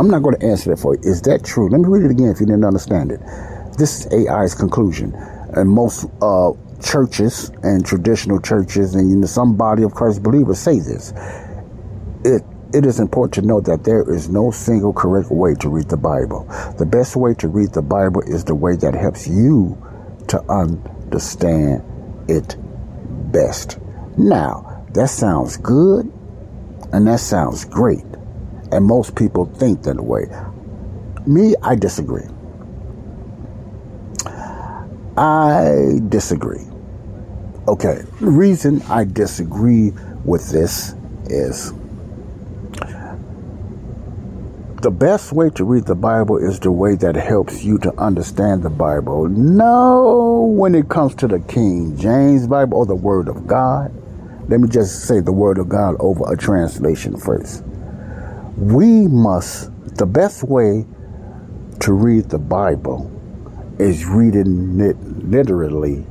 I'm 0.00 0.08
not 0.08 0.22
going 0.22 0.34
to 0.38 0.46
answer 0.46 0.70
that 0.70 0.78
for 0.78 0.94
you. 0.94 1.00
Is 1.02 1.20
that 1.22 1.44
true? 1.44 1.68
Let 1.68 1.82
me 1.82 1.86
read 1.86 2.06
it 2.06 2.10
again 2.10 2.28
if 2.28 2.40
you 2.40 2.46
didn't 2.46 2.64
understand 2.64 3.12
it. 3.12 3.20
This 3.76 4.06
is 4.06 4.28
AI's 4.28 4.54
conclusion 4.54 5.12
and 5.54 5.68
most 5.68 6.06
uh, 6.22 6.52
churches 6.82 7.50
and 7.62 7.84
traditional 7.84 8.40
churches 8.40 8.94
and 8.94 9.10
you 9.10 9.16
know, 9.16 9.26
some 9.26 9.58
body 9.58 9.82
of 9.82 9.92
Christ 9.92 10.22
believers 10.22 10.58
say 10.58 10.78
this. 10.78 11.12
It 12.24 12.42
it 12.72 12.86
is 12.86 12.98
important 12.98 13.34
to 13.34 13.42
note 13.42 13.66
that 13.66 13.84
there 13.84 14.10
is 14.10 14.30
no 14.30 14.50
single 14.50 14.94
correct 14.94 15.30
way 15.30 15.54
to 15.56 15.68
read 15.68 15.90
the 15.90 15.98
Bible. 15.98 16.46
The 16.78 16.86
best 16.86 17.14
way 17.14 17.34
to 17.34 17.48
read 17.48 17.72
the 17.72 17.82
Bible 17.82 18.22
is 18.22 18.44
the 18.44 18.54
way 18.54 18.76
that 18.76 18.94
helps 18.94 19.28
you 19.28 19.76
to 20.28 20.40
understand 20.50 21.82
it 22.26 22.56
best. 23.30 23.78
Now, 24.16 24.86
that 24.94 25.10
sounds 25.10 25.58
good 25.58 26.10
and 26.90 27.06
that 27.06 27.20
sounds 27.20 27.66
great. 27.66 28.04
And 28.72 28.84
most 28.84 29.14
people 29.16 29.46
think 29.46 29.82
that 29.82 30.00
way. 30.00 30.26
Me, 31.26 31.54
I 31.62 31.74
disagree. 31.74 32.26
I 35.16 36.00
disagree. 36.08 36.64
Okay, 37.68 38.02
the 38.20 38.30
reason 38.30 38.80
I 38.82 39.04
disagree 39.04 39.92
with 40.24 40.50
this 40.50 40.94
is 41.26 41.72
the 44.82 44.90
best 44.90 45.32
way 45.32 45.50
to 45.50 45.64
read 45.64 45.84
the 45.84 45.94
Bible 45.94 46.38
is 46.38 46.58
the 46.58 46.72
way 46.72 46.94
that 46.96 47.14
helps 47.14 47.62
you 47.62 47.76
to 47.78 47.92
understand 48.00 48.62
the 48.62 48.70
Bible. 48.70 49.28
No, 49.28 50.54
when 50.56 50.74
it 50.74 50.88
comes 50.88 51.14
to 51.16 51.28
the 51.28 51.40
King 51.40 51.96
James 51.98 52.46
Bible 52.46 52.78
or 52.78 52.86
the 52.86 52.94
Word 52.94 53.28
of 53.28 53.46
God, 53.46 53.92
let 54.48 54.58
me 54.58 54.68
just 54.68 55.04
say 55.06 55.20
the 55.20 55.32
Word 55.32 55.58
of 55.58 55.68
God 55.68 55.96
over 56.00 56.32
a 56.32 56.36
translation 56.36 57.16
first. 57.18 57.62
We 58.60 59.08
must, 59.08 59.70
the 59.96 60.04
best 60.04 60.44
way 60.44 60.84
to 61.80 61.92
read 61.94 62.28
the 62.28 62.38
Bible 62.38 63.10
is 63.78 64.04
reading 64.04 64.78
it 64.80 64.98
literally 65.24 66.04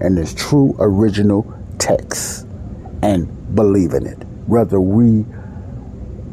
in 0.00 0.18
its 0.18 0.34
true 0.34 0.74
original 0.80 1.46
text 1.78 2.44
and 3.04 3.54
believing 3.54 4.04
it, 4.06 4.18
whether 4.48 4.80
we 4.80 5.24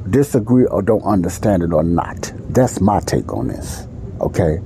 disagree 0.09 0.65
or 0.65 0.81
don't 0.81 1.03
understand 1.03 1.61
it 1.61 1.71
or 1.71 1.83
not. 1.83 2.33
That's 2.49 2.81
my 2.81 2.99
take 3.01 3.31
on 3.31 3.49
this. 3.49 3.87
Okay? 4.21 4.57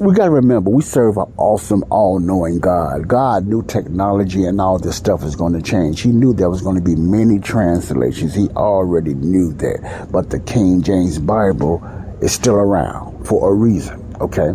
We 0.00 0.14
got 0.14 0.26
to 0.26 0.30
remember, 0.30 0.70
we 0.70 0.82
serve 0.82 1.16
an 1.16 1.32
awesome, 1.38 1.82
all 1.90 2.20
knowing 2.20 2.60
God. 2.60 3.08
God 3.08 3.48
knew 3.48 3.64
technology 3.64 4.44
and 4.44 4.60
all 4.60 4.78
this 4.78 4.94
stuff 4.94 5.24
was 5.24 5.34
going 5.34 5.54
to 5.54 5.62
change. 5.62 6.02
He 6.02 6.10
knew 6.10 6.32
there 6.32 6.48
was 6.48 6.62
going 6.62 6.76
to 6.76 6.82
be 6.82 6.94
many 6.94 7.40
translations. 7.40 8.32
He 8.32 8.48
already 8.50 9.14
knew 9.14 9.52
that. 9.54 10.08
But 10.12 10.30
the 10.30 10.38
King 10.38 10.82
James 10.82 11.18
Bible 11.18 11.82
is 12.22 12.30
still 12.30 12.54
around 12.54 13.26
for 13.26 13.50
a 13.50 13.52
reason. 13.52 14.14
Okay? 14.20 14.54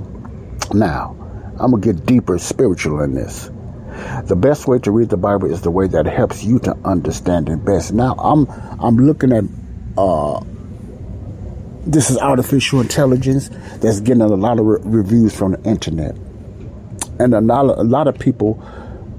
Now, 0.74 1.14
I'm 1.60 1.72
going 1.72 1.82
to 1.82 1.94
get 1.94 2.06
deeper 2.06 2.38
spiritual 2.38 3.02
in 3.02 3.14
this. 3.14 3.52
The 4.24 4.38
best 4.38 4.66
way 4.66 4.80
to 4.80 4.92
read 4.92 5.10
the 5.10 5.18
Bible 5.18 5.52
is 5.52 5.62
the 5.62 5.72
way 5.72 5.88
that 5.88 6.06
helps 6.06 6.42
you 6.46 6.60
to 6.60 6.74
understand 6.86 7.50
it 7.50 7.66
best. 7.66 7.92
Now, 7.94 8.16
I'm 8.18 8.48
I'm 8.80 8.96
looking 8.96 9.34
at 9.34 9.44
uh, 9.98 10.40
this 11.86 12.10
is 12.10 12.18
artificial 12.18 12.82
intelligence 12.82 13.50
that's 13.78 14.00
getting 14.00 14.22
a 14.22 14.28
lot 14.28 14.60
of 14.60 14.66
re- 14.66 14.80
reviews 14.84 15.36
from 15.36 15.54
the 15.54 15.70
internet. 15.70 16.16
And 17.20 17.34
a 17.34 17.42
lot, 17.42 17.66
of, 17.66 17.78
a 17.78 17.84
lot 17.84 18.08
of 18.08 18.18
people 18.18 18.64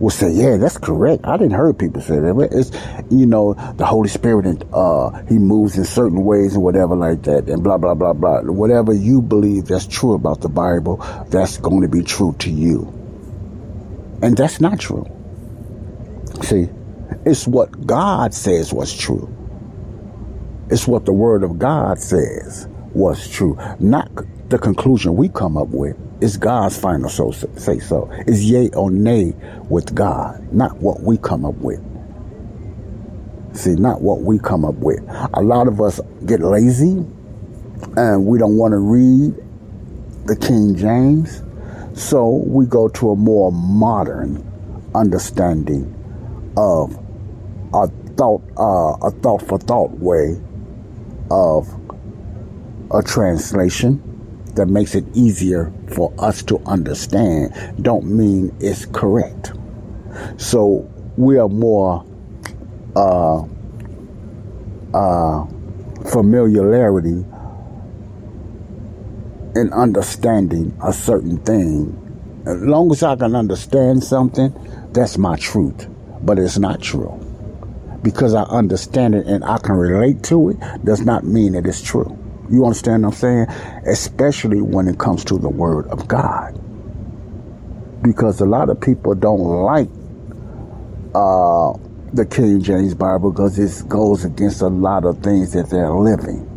will 0.00 0.10
say, 0.10 0.30
yeah, 0.32 0.56
that's 0.56 0.78
correct. 0.78 1.24
I 1.24 1.36
didn't 1.36 1.52
hear 1.52 1.72
people 1.72 2.02
say 2.02 2.18
that. 2.18 2.34
But 2.34 2.52
it's, 2.52 2.70
you 3.10 3.26
know, 3.26 3.54
the 3.76 3.86
Holy 3.86 4.08
Spirit, 4.08 4.46
and 4.46 4.64
uh, 4.72 5.10
he 5.28 5.38
moves 5.38 5.76
in 5.78 5.84
certain 5.84 6.24
ways 6.24 6.54
and 6.54 6.62
whatever 6.62 6.96
like 6.96 7.22
that, 7.24 7.48
and 7.48 7.62
blah, 7.62 7.78
blah, 7.78 7.94
blah, 7.94 8.12
blah. 8.12 8.40
Whatever 8.40 8.92
you 8.92 9.22
believe 9.22 9.66
that's 9.66 9.86
true 9.86 10.14
about 10.14 10.40
the 10.40 10.48
Bible, 10.48 10.96
that's 11.28 11.58
going 11.58 11.82
to 11.82 11.88
be 11.88 12.02
true 12.02 12.34
to 12.40 12.50
you. 12.50 12.92
And 14.22 14.36
that's 14.36 14.60
not 14.60 14.80
true. 14.80 15.06
See, 16.42 16.68
it's 17.24 17.46
what 17.46 17.86
God 17.86 18.34
says 18.34 18.72
was 18.72 18.92
true. 18.92 19.30
It's 20.74 20.88
what 20.88 21.04
the 21.04 21.12
Word 21.12 21.44
of 21.44 21.56
God 21.56 22.00
says 22.00 22.66
was 22.94 23.28
true, 23.28 23.56
not 23.78 24.10
the 24.48 24.58
conclusion 24.58 25.14
we 25.14 25.28
come 25.28 25.56
up 25.56 25.68
with. 25.68 25.96
It's 26.20 26.36
God's 26.36 26.76
final 26.76 27.08
so 27.08 27.30
say 27.30 27.78
so. 27.78 28.10
It's 28.26 28.40
yay 28.40 28.70
or 28.70 28.90
nay 28.90 29.34
with 29.68 29.94
God, 29.94 30.52
not 30.52 30.78
what 30.78 31.00
we 31.00 31.16
come 31.16 31.44
up 31.44 31.54
with. 31.58 31.78
See, 33.52 33.76
not 33.76 34.02
what 34.02 34.22
we 34.22 34.40
come 34.40 34.64
up 34.64 34.74
with. 34.74 34.98
A 35.34 35.42
lot 35.42 35.68
of 35.68 35.80
us 35.80 36.00
get 36.26 36.40
lazy 36.40 37.06
and 37.96 38.26
we 38.26 38.36
don't 38.40 38.56
want 38.56 38.72
to 38.72 38.78
read 38.78 39.32
the 40.26 40.34
King 40.34 40.74
James, 40.74 41.40
so 41.94 42.42
we 42.48 42.66
go 42.66 42.88
to 42.88 43.12
a 43.12 43.14
more 43.14 43.52
modern 43.52 44.42
understanding 44.92 45.84
of 46.56 46.98
a 47.72 47.86
thought, 48.16 48.42
uh, 48.58 49.06
a 49.06 49.12
thought 49.22 49.46
for 49.46 49.56
thought 49.56 49.92
way 50.00 50.36
of 51.30 51.68
a 52.90 53.02
translation 53.02 54.02
that 54.54 54.66
makes 54.66 54.94
it 54.94 55.04
easier 55.14 55.72
for 55.94 56.12
us 56.18 56.42
to 56.44 56.58
understand 56.66 57.52
don't 57.82 58.04
mean 58.04 58.54
it's 58.60 58.86
correct. 58.86 59.52
So 60.36 60.88
we 61.16 61.38
are 61.38 61.48
more 61.48 62.04
uh, 62.94 63.42
uh, 64.94 65.46
familiarity 66.10 67.24
in 69.56 69.72
understanding 69.72 70.76
a 70.82 70.92
certain 70.92 71.38
thing. 71.38 72.00
As 72.46 72.60
long 72.62 72.90
as 72.92 73.02
I 73.02 73.16
can 73.16 73.34
understand 73.34 74.04
something, 74.04 74.52
that's 74.92 75.16
my 75.16 75.36
truth. 75.36 75.88
But 76.22 76.38
it's 76.38 76.58
not 76.58 76.80
true. 76.80 77.23
Because 78.04 78.34
I 78.34 78.42
understand 78.42 79.16
it 79.16 79.26
and 79.26 79.44
I 79.44 79.58
can 79.58 79.74
relate 79.74 80.22
to 80.24 80.50
it 80.50 80.84
does 80.84 81.00
not 81.00 81.24
mean 81.24 81.54
that 81.54 81.66
it's 81.66 81.82
true. 81.82 82.16
You 82.50 82.64
understand 82.64 83.02
what 83.02 83.14
I'm 83.14 83.14
saying? 83.14 83.46
Especially 83.86 84.60
when 84.60 84.86
it 84.86 84.98
comes 84.98 85.24
to 85.24 85.38
the 85.38 85.48
Word 85.48 85.88
of 85.88 86.06
God. 86.06 86.60
Because 88.02 88.40
a 88.40 88.44
lot 88.44 88.68
of 88.68 88.80
people 88.80 89.14
don't 89.14 89.40
like 89.40 89.88
uh, 91.14 91.72
the 92.12 92.26
King 92.26 92.62
James 92.62 92.94
Bible 92.94 93.32
because 93.32 93.58
it 93.58 93.88
goes 93.88 94.24
against 94.24 94.60
a 94.60 94.68
lot 94.68 95.04
of 95.04 95.22
things 95.22 95.52
that 95.52 95.70
they're 95.70 95.90
living. 95.90 96.50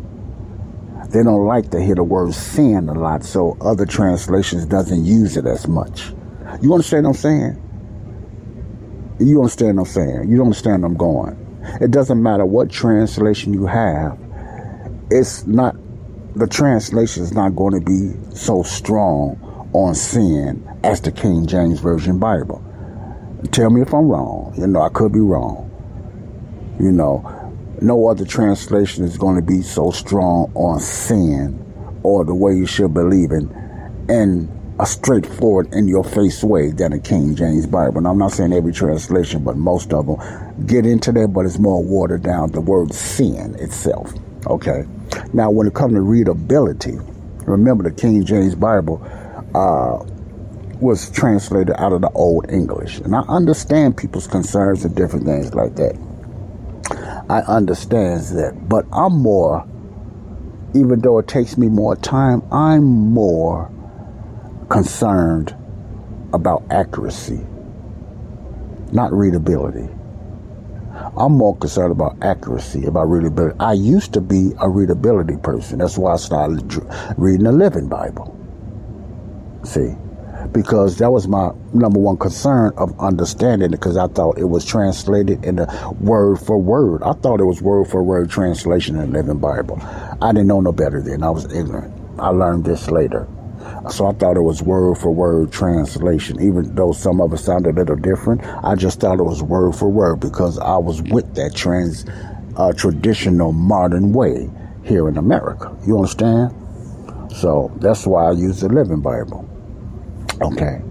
They 1.10 1.22
don't 1.22 1.46
like 1.46 1.70
to 1.70 1.80
hear 1.80 1.94
the 1.94 2.04
word 2.04 2.34
sin 2.34 2.88
a 2.90 2.92
lot, 2.92 3.24
so 3.24 3.56
other 3.62 3.86
translations 3.86 4.66
doesn't 4.66 5.06
use 5.06 5.38
it 5.38 5.46
as 5.46 5.66
much. 5.66 6.12
You 6.60 6.74
understand 6.74 7.04
what 7.04 7.10
I'm 7.10 7.16
saying? 7.16 7.67
You 9.20 9.40
understand 9.40 9.78
what 9.78 9.88
I'm 9.88 9.92
saying? 9.92 10.30
You 10.30 10.36
don't 10.36 10.46
understand 10.46 10.84
I'm 10.84 10.96
going. 10.96 11.36
It 11.80 11.90
doesn't 11.90 12.22
matter 12.22 12.46
what 12.46 12.70
translation 12.70 13.52
you 13.52 13.66
have, 13.66 14.18
it's 15.10 15.46
not 15.46 15.76
the 16.36 16.46
translation 16.46 17.22
is 17.24 17.32
not 17.32 17.56
going 17.56 17.74
to 17.74 17.84
be 17.84 18.14
so 18.34 18.62
strong 18.62 19.36
on 19.72 19.94
sin 19.94 20.66
as 20.84 21.00
the 21.00 21.10
King 21.10 21.46
James 21.46 21.80
Version 21.80 22.18
Bible. 22.18 22.64
Tell 23.50 23.70
me 23.70 23.82
if 23.82 23.92
I'm 23.92 24.08
wrong. 24.08 24.54
You 24.56 24.66
know, 24.66 24.82
I 24.82 24.88
could 24.88 25.12
be 25.12 25.20
wrong. 25.20 25.64
You 26.78 26.92
know, 26.92 27.48
no 27.80 28.06
other 28.08 28.24
translation 28.24 29.04
is 29.04 29.18
going 29.18 29.36
to 29.36 29.42
be 29.42 29.62
so 29.62 29.90
strong 29.90 30.52
on 30.54 30.80
sin 30.80 31.64
or 32.02 32.24
the 32.24 32.34
way 32.34 32.54
you 32.54 32.66
should 32.66 32.94
believe 32.94 33.32
in 33.32 33.50
in 34.08 34.57
a 34.80 34.86
straightforward, 34.86 35.72
in 35.74 35.88
your 35.88 36.04
face 36.04 36.44
way 36.44 36.70
than 36.70 36.92
a 36.92 36.98
King 37.00 37.34
James 37.34 37.66
Bible. 37.66 37.98
And 37.98 38.06
I'm 38.06 38.18
not 38.18 38.32
saying 38.32 38.52
every 38.52 38.72
translation, 38.72 39.42
but 39.42 39.56
most 39.56 39.92
of 39.92 40.06
them 40.06 40.66
get 40.66 40.86
into 40.86 41.10
that, 41.12 41.28
but 41.28 41.46
it's 41.46 41.58
more 41.58 41.82
watered 41.82 42.22
down. 42.22 42.52
The 42.52 42.60
word 42.60 42.94
sin 42.94 43.56
itself. 43.56 44.12
Okay. 44.46 44.84
Now, 45.32 45.50
when 45.50 45.66
it 45.66 45.74
comes 45.74 45.94
to 45.94 46.00
readability, 46.00 46.96
remember 47.44 47.82
the 47.82 47.90
King 47.90 48.24
James 48.24 48.54
Bible 48.54 49.02
uh, 49.54 50.04
was 50.80 51.10
translated 51.10 51.74
out 51.78 51.92
of 51.92 52.02
the 52.02 52.10
Old 52.10 52.48
English. 52.50 52.98
And 52.98 53.16
I 53.16 53.20
understand 53.22 53.96
people's 53.96 54.28
concerns 54.28 54.84
and 54.84 54.94
different 54.94 55.26
things 55.26 55.54
like 55.54 55.74
that. 55.76 55.98
I 57.28 57.40
understand 57.40 58.20
that. 58.38 58.68
But 58.68 58.86
I'm 58.92 59.18
more, 59.20 59.66
even 60.74 61.00
though 61.00 61.18
it 61.18 61.26
takes 61.26 61.58
me 61.58 61.68
more 61.68 61.96
time, 61.96 62.42
I'm 62.52 62.84
more 62.84 63.70
concerned 64.68 65.54
about 66.32 66.62
accuracy, 66.70 67.40
not 68.92 69.12
readability. 69.12 69.88
I'm 71.16 71.32
more 71.32 71.56
concerned 71.56 71.92
about 71.92 72.16
accuracy, 72.22 72.84
about 72.86 73.04
readability. 73.04 73.56
I 73.60 73.72
used 73.72 74.12
to 74.14 74.20
be 74.20 74.52
a 74.60 74.68
readability 74.68 75.36
person. 75.36 75.78
That's 75.78 75.96
why 75.96 76.12
I 76.12 76.16
started 76.16 76.74
reading 77.16 77.44
the 77.44 77.52
Living 77.52 77.88
Bible. 77.88 78.34
See, 79.64 79.94
because 80.52 80.98
that 80.98 81.10
was 81.10 81.28
my 81.28 81.50
number 81.72 81.98
one 81.98 82.16
concern 82.16 82.72
of 82.76 82.98
understanding 83.00 83.66
it 83.66 83.70
because 83.72 83.96
I 83.96 84.08
thought 84.08 84.38
it 84.38 84.44
was 84.44 84.64
translated 84.64 85.44
in 85.44 85.56
the 85.56 85.96
word 86.00 86.36
for 86.36 86.60
word. 86.60 87.02
I 87.02 87.12
thought 87.12 87.40
it 87.40 87.44
was 87.44 87.62
word 87.62 87.88
for 87.88 88.02
word 88.02 88.30
translation 88.30 88.96
in 88.96 89.12
the 89.12 89.18
Living 89.18 89.38
Bible. 89.38 89.78
I 90.20 90.32
didn't 90.32 90.48
know 90.48 90.60
no 90.60 90.72
better 90.72 91.00
then. 91.00 91.22
I 91.22 91.30
was 91.30 91.44
ignorant. 91.52 91.94
I 92.18 92.28
learned 92.28 92.64
this 92.64 92.90
later. 92.90 93.28
So 93.90 94.06
I 94.06 94.12
thought 94.12 94.36
it 94.36 94.42
was 94.42 94.62
word 94.62 94.98
for 94.98 95.10
word 95.14 95.52
translation, 95.52 96.40
even 96.42 96.74
though 96.74 96.92
some 96.92 97.20
of 97.20 97.32
it 97.32 97.38
sounded 97.38 97.76
a 97.76 97.80
little 97.80 97.96
different. 97.96 98.44
I 98.62 98.74
just 98.74 99.00
thought 99.00 99.18
it 99.18 99.24
was 99.24 99.42
word 99.42 99.74
for 99.74 99.88
word 99.88 100.20
because 100.20 100.58
I 100.58 100.76
was 100.76 101.00
with 101.02 101.34
that 101.36 101.54
trans, 101.54 102.04
uh, 102.56 102.72
traditional 102.72 103.52
modern 103.52 104.12
way 104.12 104.50
here 104.84 105.08
in 105.08 105.16
America. 105.16 105.74
You 105.86 105.96
understand? 105.96 106.54
So 107.32 107.72
that's 107.76 108.06
why 108.06 108.26
I 108.26 108.32
use 108.32 108.60
the 108.60 108.68
Living 108.68 109.00
Bible. 109.00 109.48
Okay. 110.42 110.82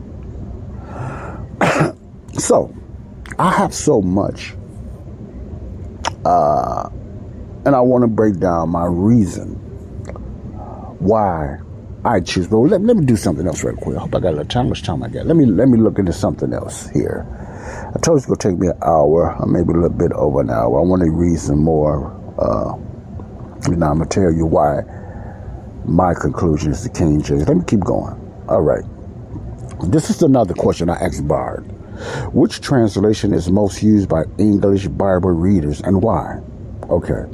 so 2.40 2.74
I 3.38 3.52
have 3.52 3.74
so 3.74 4.02
much, 4.02 4.56
uh, 6.26 6.90
and 7.66 7.76
I 7.76 7.82
want 7.82 8.04
to 8.04 8.08
break 8.08 8.40
down 8.40 8.70
my 8.70 8.86
reason 8.86 9.56
why 11.00 11.60
I 12.08 12.22
choose. 12.22 12.48
But 12.48 12.60
let, 12.60 12.82
let 12.82 12.96
me 12.96 13.06
do 13.06 13.18
something 13.18 13.46
else 13.46 13.66
real 13.66 13.76
quick. 13.76 13.98
I 13.98 14.00
hope 14.00 14.16
I 14.16 14.20
got 14.20 14.30
a 14.30 14.38
little 14.38 14.46
time. 14.46 14.66
How 14.66 14.70
much 14.70 14.84
time 14.84 15.04
I 15.04 15.10
got? 15.10 15.26
Let 15.26 15.36
me 15.36 15.46
let 15.46 15.68
me 15.68 15.78
look 15.78 16.00
into 16.00 16.14
something 16.14 16.54
else 16.54 16.90
here. 16.92 17.28
I 17.94 18.00
told 18.00 18.16
you 18.16 18.18
it's 18.18 18.26
gonna 18.26 18.38
take 18.38 18.58
me 18.58 18.68
an 18.68 18.78
hour, 18.82 19.36
or 19.38 19.46
maybe 19.46 19.72
a 19.72 19.74
little 19.74 19.90
bit 19.90 20.14
over 20.14 20.40
an 20.40 20.50
hour. 20.50 20.80
I 20.80 20.84
want 20.84 21.02
to 21.02 21.12
read 21.12 21.38
some 21.38 21.62
more. 21.62 22.16
Uh, 22.40 22.76
and 23.66 23.84
I'm 23.84 23.98
gonna 23.98 24.06
tell 24.06 24.32
you 24.32 24.46
why 24.46 24.84
my 25.84 26.14
conclusion 26.14 26.72
is 26.72 26.84
the 26.84 26.90
King 26.90 27.22
James. 27.22 27.46
Let 27.46 27.58
me 27.58 27.64
keep 27.68 27.82
going. 27.82 28.16
All 28.48 28.62
right. 28.62 28.86
This 29.92 30.10
is 30.10 30.22
another 30.22 30.54
question 30.54 30.90
I 30.90 30.96
asked 30.96 31.28
Bard. 31.28 31.66
Which 32.32 32.62
translation 32.62 33.34
is 33.34 33.52
most 33.52 33.84
used 33.84 34.08
by 34.08 34.24
English 34.38 34.88
Bible 34.88 35.32
readers 35.32 35.82
and 35.82 36.02
why? 36.02 36.40
Okay. 36.90 37.26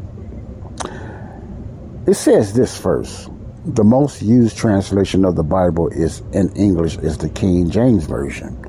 It 2.07 2.15
says 2.15 2.53
this 2.53 2.75
first. 2.75 3.29
The 3.65 3.83
most 3.85 4.21
used 4.21 4.57
translation 4.57 5.23
of 5.23 5.37
the 5.37 5.43
Bible 5.43 5.87
is 5.87 6.21
in 6.33 6.53
English 6.53 6.97
is 6.97 7.17
the 7.17 7.29
King 7.29 7.69
James 7.69 8.03
Version. 8.05 8.59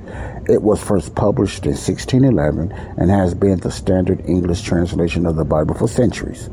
It 0.48 0.62
was 0.62 0.80
first 0.80 1.16
published 1.16 1.64
in 1.64 1.72
1611 1.72 2.70
and 2.96 3.10
has 3.10 3.34
been 3.34 3.58
the 3.58 3.72
standard 3.72 4.24
English 4.24 4.62
translation 4.62 5.26
of 5.26 5.34
the 5.34 5.44
Bible 5.44 5.74
for 5.74 5.88
centuries. 5.88 6.48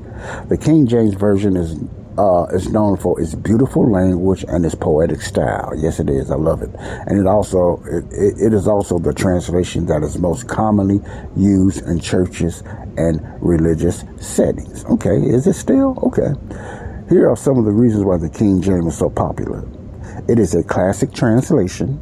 The 0.49 0.57
King 0.57 0.87
James 0.87 1.13
Version 1.13 1.55
is 1.55 1.77
uh, 2.17 2.45
is 2.51 2.69
known 2.69 2.97
for 2.97 3.21
its 3.21 3.35
beautiful 3.35 3.89
language 3.89 4.43
and 4.47 4.65
its 4.65 4.75
poetic 4.75 5.21
style. 5.21 5.71
Yes, 5.77 5.99
it 5.99 6.09
is. 6.09 6.31
I 6.31 6.35
love 6.35 6.63
it. 6.63 6.71
And 7.07 7.19
it 7.19 7.27
also 7.27 7.81
it, 7.85 8.05
it 8.11 8.53
is 8.53 8.67
also 8.67 8.97
the 8.97 9.13
translation 9.13 9.85
that 9.85 10.01
is 10.01 10.17
most 10.17 10.47
commonly 10.47 10.99
used 11.37 11.85
in 11.85 11.99
churches 11.99 12.63
and 12.97 13.21
religious 13.39 14.03
settings. 14.19 14.83
Okay, 14.85 15.15
is 15.15 15.45
it 15.45 15.53
still 15.53 15.97
okay? 16.03 16.33
Here 17.11 17.29
are 17.29 17.35
some 17.35 17.57
of 17.57 17.65
the 17.65 17.73
reasons 17.73 18.05
why 18.05 18.15
the 18.15 18.29
King 18.29 18.61
James 18.61 18.85
is 18.85 18.97
so 18.97 19.09
popular. 19.09 19.67
It 20.29 20.39
is 20.39 20.55
a 20.55 20.63
classic 20.63 21.11
translation. 21.11 21.99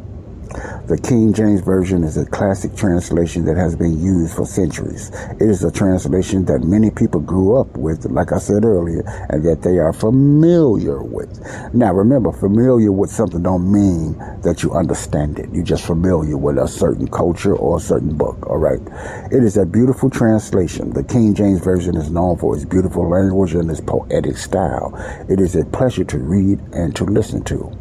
The 0.87 0.99
King 1.01 1.33
James 1.33 1.61
Version 1.61 2.03
is 2.03 2.17
a 2.17 2.25
classic 2.25 2.75
translation 2.75 3.45
that 3.45 3.57
has 3.57 3.75
been 3.75 3.99
used 3.99 4.35
for 4.35 4.47
centuries. 4.47 5.11
It 5.39 5.43
is 5.43 5.63
a 5.63 5.71
translation 5.71 6.45
that 6.45 6.63
many 6.63 6.89
people 6.89 7.21
grew 7.21 7.55
up 7.55 7.77
with, 7.77 8.05
like 8.05 8.31
I 8.31 8.39
said 8.39 8.65
earlier, 8.65 9.03
and 9.29 9.45
that 9.45 9.61
they 9.61 9.77
are 9.77 9.93
familiar 9.93 11.03
with. 11.03 11.39
Now 11.73 11.93
remember, 11.93 12.31
familiar 12.31 12.91
with 12.91 13.11
something 13.11 13.43
don't 13.43 13.71
mean 13.71 14.17
that 14.41 14.63
you 14.63 14.71
understand 14.73 15.37
it. 15.37 15.49
You're 15.53 15.63
just 15.63 15.85
familiar 15.85 16.37
with 16.37 16.57
a 16.57 16.67
certain 16.67 17.07
culture 17.07 17.55
or 17.55 17.77
a 17.77 17.81
certain 17.81 18.17
book, 18.17 18.47
alright? 18.47 18.81
It 19.31 19.43
is 19.43 19.57
a 19.57 19.65
beautiful 19.67 20.09
translation. 20.09 20.93
The 20.93 21.03
King 21.03 21.35
James 21.35 21.59
Version 21.59 21.95
is 21.95 22.09
known 22.09 22.37
for 22.37 22.55
its 22.55 22.65
beautiful 22.65 23.07
language 23.07 23.53
and 23.53 23.69
its 23.69 23.81
poetic 23.81 24.37
style. 24.37 24.95
It 25.29 25.39
is 25.39 25.55
a 25.55 25.65
pleasure 25.65 26.05
to 26.05 26.17
read 26.17 26.59
and 26.73 26.95
to 26.95 27.05
listen 27.05 27.43
to. 27.43 27.78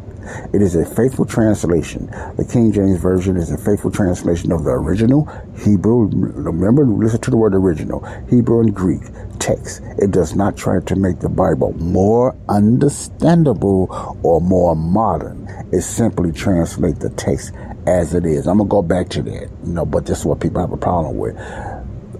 It 0.53 0.61
is 0.61 0.75
a 0.75 0.85
faithful 0.85 1.25
translation. 1.25 2.07
The 2.37 2.47
King 2.49 2.71
James 2.71 2.99
Version 2.99 3.37
is 3.37 3.51
a 3.51 3.57
faithful 3.57 3.91
translation 3.91 4.51
of 4.51 4.63
the 4.63 4.71
original 4.71 5.27
Hebrew. 5.63 6.09
Remember, 6.11 6.85
listen 6.85 7.21
to 7.21 7.31
the 7.31 7.37
word 7.37 7.55
original 7.55 8.05
Hebrew 8.29 8.61
and 8.61 8.75
Greek 8.75 9.01
text. 9.39 9.81
It 9.97 10.11
does 10.11 10.35
not 10.35 10.57
try 10.57 10.79
to 10.81 10.95
make 10.95 11.19
the 11.19 11.29
Bible 11.29 11.73
more 11.73 12.35
understandable 12.49 13.87
or 14.23 14.41
more 14.41 14.75
modern. 14.75 15.47
It 15.71 15.81
simply 15.81 16.31
translates 16.31 16.99
the 16.99 17.09
text 17.11 17.53
as 17.87 18.13
it 18.13 18.25
is. 18.25 18.47
I'm 18.47 18.57
gonna 18.57 18.69
go 18.69 18.81
back 18.81 19.09
to 19.09 19.21
that, 19.23 19.49
you 19.65 19.73
know, 19.73 19.85
but 19.85 20.05
this 20.05 20.19
is 20.19 20.25
what 20.25 20.39
people 20.39 20.61
have 20.61 20.71
a 20.71 20.77
problem 20.77 21.17
with 21.17 21.35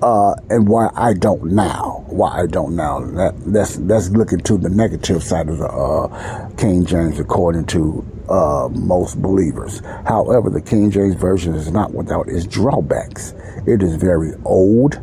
uh, 0.02 0.36
and 0.50 0.68
why 0.68 0.90
I 0.96 1.14
don't 1.14 1.52
now. 1.52 2.04
Why 2.08 2.42
I 2.44 2.46
don't 2.46 2.76
now. 2.76 3.00
That, 3.00 3.34
that's 3.46 3.78
that's 3.78 4.10
looking 4.10 4.40
to 4.42 4.58
the 4.58 4.70
negative 4.70 5.24
side 5.24 5.50
of 5.50 5.58
the 5.58 5.68
uh, 5.68 6.50
King 6.56 6.86
James, 6.86 7.20
according 7.20 7.66
to 7.68 8.06
uh, 8.30 8.70
most 8.72 9.22
believers. 9.22 9.82
However, 10.06 10.50
the 10.50 10.62
King 10.62 10.92
James 10.92 11.16
version 11.16 11.54
is 11.54 11.72
not 11.72 11.94
without 11.94 12.30
its 12.30 12.46
drawbacks. 12.46 13.34
It 13.68 13.84
is 13.84 13.96
very 13.96 14.34
old. 14.46 15.00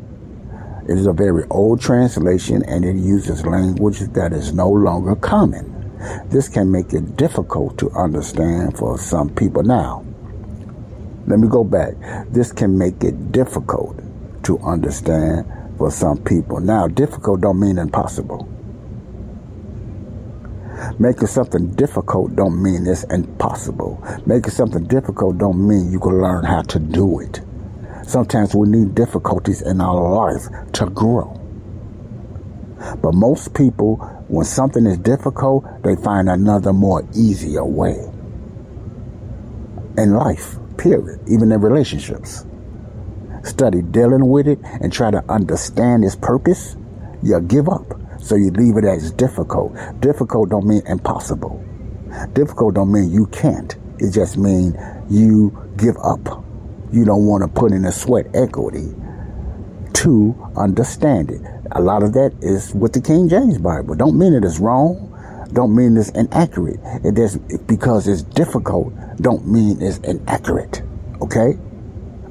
It 0.89 0.97
is 0.97 1.07
a 1.07 1.13
very 1.13 1.45
old 1.51 1.81
translation, 1.81 2.63
and 2.65 2.85
it 2.85 2.97
uses 2.97 3.45
language 3.45 3.99
that 3.99 4.33
is 4.33 4.53
no 4.53 4.71
longer 4.71 5.17
common. 5.17 5.73
This 6.29 6.49
can 6.49 6.71
make 6.71 6.93
it 6.93 7.17
difficult 7.17 7.79
to 7.79 7.91
understand 7.91 8.79
for 8.79 8.99
some 8.99 9.31
people 9.31 9.63
now. 9.63 10.05
Let 11.27 11.41
me 11.41 11.49
go 11.49 11.65
back. 11.65 11.95
This 12.31 12.53
can 12.53 12.79
make 12.79 13.03
it 13.03 13.33
difficult 13.33 13.99
to 14.47 14.59
understand 14.61 15.45
for 15.77 15.91
some 15.91 16.19
people. 16.23 16.61
Now, 16.61 16.87
difficult 16.87 17.41
don't 17.41 17.59
mean 17.59 17.79
impossible. 17.79 18.49
Making 21.01 21.27
something 21.27 21.75
difficult 21.75 22.37
don't 22.37 22.63
mean 22.63 22.87
it's 22.87 23.03
impossible. 23.05 24.01
Making 24.25 24.51
something 24.51 24.85
difficult 24.85 25.39
don't 25.39 25.67
mean 25.67 25.91
you 25.91 25.99
can 25.99 26.23
learn 26.23 26.45
how 26.45 26.63
to 26.63 26.79
do 26.79 27.19
it. 27.19 27.41
Sometimes 28.07 28.55
we 28.55 28.69
need 28.69 28.95
difficulties 28.95 29.63
in 29.63 29.81
our 29.81 30.15
life 30.15 30.45
to 30.75 30.87
grow. 30.87 31.33
But 33.03 33.15
most 33.15 33.53
people, 33.53 33.97
when 34.29 34.45
something 34.45 34.87
is 34.87 34.99
difficult, 34.99 35.65
they 35.83 35.97
find 35.97 36.29
another 36.29 36.73
more 36.73 37.05
easier 37.17 37.65
way. 37.65 37.97
In 39.99 40.15
life, 40.15 40.57
period, 40.77 41.19
even 41.27 41.51
in 41.51 41.61
relationships 41.61 42.45
study 43.47 43.83
dealing 43.83 44.29
with 44.29 44.47
it 44.47 44.59
and 44.81 44.93
try 44.93 45.11
to 45.11 45.25
understand 45.31 46.05
its 46.05 46.17
purpose, 46.17 46.77
you 47.23 47.41
give 47.41 47.69
up. 47.69 48.01
So 48.21 48.35
you 48.35 48.51
leave 48.51 48.77
it 48.77 48.85
as 48.85 49.13
difficult. 49.13 49.75
Difficult 50.01 50.51
don't 50.51 50.67
mean 50.67 50.83
impossible. 50.87 51.65
Difficult 52.33 52.75
don't 52.75 52.93
mean 52.93 53.11
you 53.11 53.27
can't. 53.27 53.77
It 53.99 54.13
just 54.13 54.37
means 54.37 54.75
you 55.11 55.57
give 55.77 55.97
up. 56.03 56.45
You 56.93 57.05
don't 57.05 57.27
want 57.27 57.43
to 57.43 57.49
put 57.49 57.73
in 57.73 57.85
a 57.85 57.93
sweat 57.93 58.27
equity 58.35 58.95
to 59.95 60.53
understand 60.57 61.31
it. 61.31 61.41
A 61.73 61.81
lot 61.81 62.03
of 62.03 62.13
that 62.13 62.35
is 62.41 62.75
with 62.75 62.93
the 62.93 63.01
King 63.01 63.29
James 63.29 63.59
Bible. 63.59 63.95
Don't 63.95 64.19
mean 64.19 64.35
it 64.35 64.45
is 64.45 64.59
wrong. 64.59 65.13
Don't 65.53 65.75
mean 65.75 65.97
it's 65.97 66.11
inaccurate. 66.11 66.81
It 67.05 67.19
is 67.19 67.39
because 67.67 68.09
it's 68.09 68.23
difficult. 68.23 68.93
Don't 69.21 69.47
mean 69.47 69.81
it's 69.81 69.99
inaccurate. 69.99 70.83
Okay? 71.23 71.59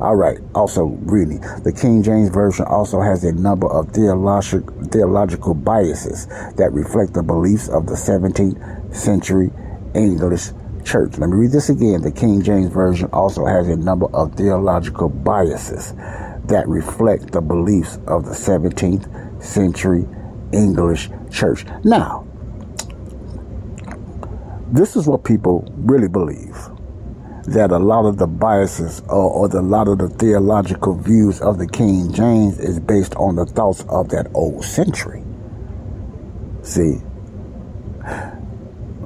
All 0.01 0.15
right. 0.15 0.39
Also, 0.53 0.85
reading 1.03 1.39
the 1.63 1.71
King 1.71 2.03
James 2.03 2.29
Version 2.29 2.65
also 2.65 2.99
has 2.99 3.23
a 3.23 3.31
number 3.31 3.67
of 3.67 3.91
theological 3.91 4.73
theological 4.89 5.53
biases 5.53 6.27
that 6.57 6.69
reflect 6.73 7.13
the 7.13 7.23
beliefs 7.23 7.69
of 7.69 7.87
the 7.87 7.95
17th 7.95 8.93
century 8.93 9.51
English 9.93 10.49
church. 10.83 11.17
Let 11.17 11.29
me 11.29 11.37
read 11.37 11.51
this 11.51 11.69
again. 11.69 12.01
The 12.01 12.11
King 12.11 12.41
James 12.43 12.71
Version 12.71 13.09
also 13.13 13.45
has 13.45 13.69
a 13.69 13.75
number 13.77 14.07
of 14.07 14.35
theological 14.35 15.07
biases 15.07 15.93
that 16.45 16.65
reflect 16.67 17.31
the 17.31 17.41
beliefs 17.41 17.97
of 18.07 18.25
the 18.25 18.31
17th 18.31 19.43
century 19.43 20.05
English 20.51 21.09
church. 21.31 21.65
Now, 21.85 22.27
this 24.71 24.97
is 24.97 25.07
what 25.07 25.23
people 25.23 25.71
really 25.77 26.09
believe 26.09 26.57
that 27.47 27.71
a 27.71 27.77
lot 27.77 28.05
of 28.05 28.17
the 28.17 28.25
biases 28.25 29.01
or, 29.07 29.29
or 29.29 29.47
the, 29.47 29.59
a 29.59 29.61
lot 29.61 29.87
of 29.87 29.99
the 29.99 30.09
theological 30.09 30.95
views 30.95 31.39
of 31.41 31.59
the 31.59 31.67
King 31.67 32.11
James 32.11 32.59
is 32.59 32.79
based 32.79 33.15
on 33.15 33.35
the 33.35 33.45
thoughts 33.45 33.85
of 33.87 34.09
that 34.09 34.27
old 34.33 34.63
century. 34.63 35.23
See, 36.63 36.95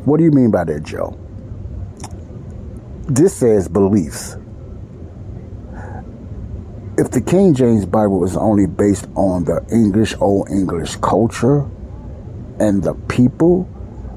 what 0.06 0.18
do 0.18 0.24
you 0.24 0.32
mean 0.32 0.52
by 0.52 0.64
that, 0.64 0.84
Joe? 0.84 1.18
This 3.08 3.36
says 3.36 3.68
beliefs. 3.68 4.38
If 6.98 7.12
the 7.12 7.22
King 7.22 7.54
James 7.54 7.86
Bible 7.86 8.24
is 8.24 8.38
only 8.38 8.68
based 8.68 9.08
on 9.16 9.44
the 9.44 9.66
English, 9.72 10.16
Old 10.20 10.50
English 10.50 10.96
culture 10.98 11.62
and 12.60 12.84
the 12.84 12.94
people, 13.08 13.64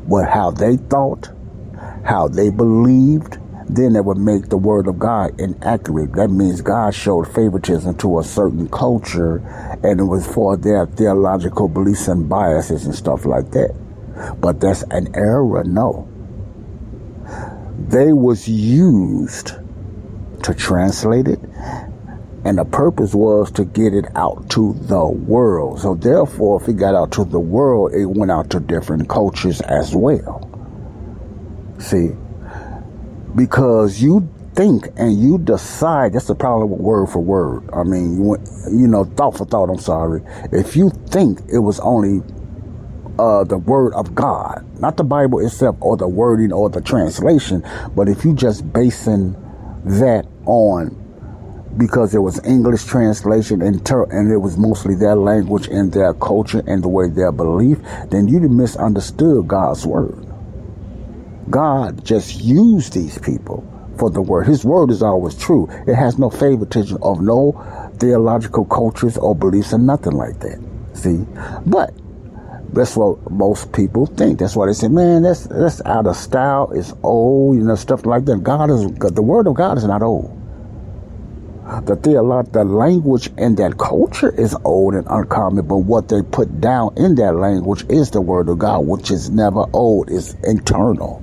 what 0.07 0.29
how 0.29 0.51
they 0.51 0.77
thought, 0.77 1.31
how 2.05 2.29
they 2.29 2.51
believed, 2.51 3.39
then 3.69 3.95
that 3.95 4.05
would 4.05 4.19
make 4.19 4.49
the 4.49 4.57
word 4.57 4.87
of 4.87 4.99
God 4.99 5.41
inaccurate. 5.41 6.13
That 6.13 6.29
means 6.29 6.61
God 6.61 6.95
showed 6.95 7.33
favoritism 7.33 7.97
to 7.99 8.19
a 8.19 8.25
certain 8.25 8.69
culture 8.69 9.37
and 9.83 10.01
it 10.01 10.05
was 10.05 10.27
for 10.27 10.57
their 10.57 10.87
theological 10.87 11.69
beliefs 11.69 12.09
and 12.09 12.29
biases 12.29 12.87
and 12.87 12.95
stuff 12.95 13.25
like 13.25 13.51
that. 13.53 13.75
But 14.41 14.61
that's 14.61 14.83
an 14.91 15.15
error, 15.15 15.65
no. 15.65 16.09
They 17.89 18.13
was 18.13 18.49
used 18.49 19.53
to 20.43 20.55
translate 20.55 21.29
it 21.29 21.41
and 22.45 22.59
the 22.59 22.65
purpose 22.65 23.15
was 23.15 23.51
to 23.53 23.65
get 23.65 23.95
it 23.95 24.07
out 24.17 24.51
to 24.51 24.73
the 24.73 25.07
world. 25.07 25.81
So 25.81 25.95
therefore, 25.95 26.61
if 26.61 26.69
it 26.69 26.75
got 26.75 26.95
out 26.95 27.13
to 27.13 27.25
the 27.25 27.39
world, 27.39 27.93
it 27.95 28.07
went 28.07 28.33
out 28.33 28.51
to 28.51 28.61
different 28.61 29.09
cultures 29.09 29.61
as 29.61 29.95
well. 29.95 30.49
See, 31.79 32.11
because 33.35 34.03
you 34.03 34.29
think 34.55 34.89
and 34.97 35.19
you 35.19 35.39
decide 35.39 36.13
that's 36.13 36.27
the 36.27 36.35
problem 36.35 36.71
with 36.71 36.81
word 36.81 37.07
for 37.07 37.21
word. 37.21 37.69
I 37.73 37.85
mean 37.85 38.23
you, 38.23 38.37
you 38.71 38.87
know 38.87 39.05
thought 39.05 39.39
for 39.39 39.47
thought 39.47 39.71
i'm 39.71 39.79
sorry. 39.79 40.23
If 40.53 40.77
you 40.77 40.91
think 41.09 41.41
it 41.51 41.61
was 41.61 41.81
only 41.81 42.21
uh, 43.19 43.45
the 43.45 43.59
word 43.59 43.93
of 43.95 44.15
god 44.15 44.65
not 44.81 44.97
the 44.97 45.05
bible 45.05 45.39
itself 45.45 45.77
or 45.81 45.97
the 45.97 46.09
wording 46.09 46.53
or 46.53 46.71
the 46.71 46.81
translation 46.81 47.63
but 47.95 48.09
if 48.09 48.25
you 48.25 48.35
just 48.35 48.73
basing 48.73 49.33
that 49.85 50.27
on 50.47 50.99
because 51.77 52.15
it 52.15 52.21
was 52.21 52.45
english 52.47 52.85
translation 52.85 53.61
and, 53.61 53.85
ter- 53.85 54.05
and 54.05 54.33
it 54.33 54.39
was 54.39 54.57
mostly 54.57 54.95
their 54.95 55.15
language 55.15 55.69
and 55.69 55.93
their 55.93 56.15
culture 56.15 56.63
and 56.67 56.83
the 56.83 56.89
way 56.89 57.09
their 57.09 57.33
belief 57.33 57.79
then 58.11 58.27
you 58.29 58.41
misunderstood 58.41 59.47
god's 59.47 59.87
word 59.87 60.32
God 61.53 62.05
just 62.05 62.41
used 62.41 62.95
these 62.95 63.19
people 63.19 63.63
for 63.99 64.09
the 64.11 64.23
word. 64.23 64.47
His 64.47 64.65
word 64.65 64.91
is 64.91 65.03
always 65.03 65.37
true. 65.37 65.69
It 65.87 65.95
has 65.95 66.19
no 66.19 66.31
favoritism 66.31 66.99
of 67.03 67.21
no 67.21 67.53
theological 67.99 68.65
cultures 68.65 69.19
or 69.19 69.35
beliefs 69.37 69.75
or 69.75 69.79
nothing 69.79 70.15
like 70.15 70.41
that. 70.41 70.59
See? 70.95 71.27
But 71.67 71.93
that's 72.73 72.97
what 72.97 73.31
most 73.31 73.71
people 73.73 74.07
think. 74.07 74.39
That's 74.39 74.57
why 74.57 74.67
they 74.67 74.73
say, 74.73 74.89
man, 74.89 75.23
that's 75.23 75.45
that's 75.45 75.83
out 75.85 76.07
of 76.07 76.17
style, 76.17 76.73
it's 76.73 76.95
old, 77.03 77.57
you 77.57 77.63
know, 77.63 77.75
stuff 77.75 78.07
like 78.07 78.25
that. 78.25 78.43
God 78.43 78.71
is 78.71 78.91
the 79.15 79.23
word 79.23 79.47
of 79.47 79.55
God 79.55 79.77
is 79.77 79.85
not 79.85 80.03
old. 80.03 80.39
The 81.85 81.97
theolo- 81.97 82.51
the 82.51 82.65
language 82.65 83.31
and 83.37 83.57
that 83.59 83.79
culture 83.79 84.31
is 84.31 84.57
old 84.65 84.95
and 84.95 85.07
uncommon, 85.09 85.67
but 85.67 85.79
what 85.79 86.09
they 86.09 86.23
put 86.23 86.61
down 86.61 86.95
in 86.97 87.15
that 87.17 87.37
language 87.37 87.85
is 87.91 88.11
the 88.11 88.21
word 88.23 88.49
of 88.49 88.59
God, 88.59 88.87
which 88.87 89.11
is 89.11 89.31
never 89.31 89.67
old, 89.73 90.11
it's 90.11 90.35
eternal. 90.43 91.22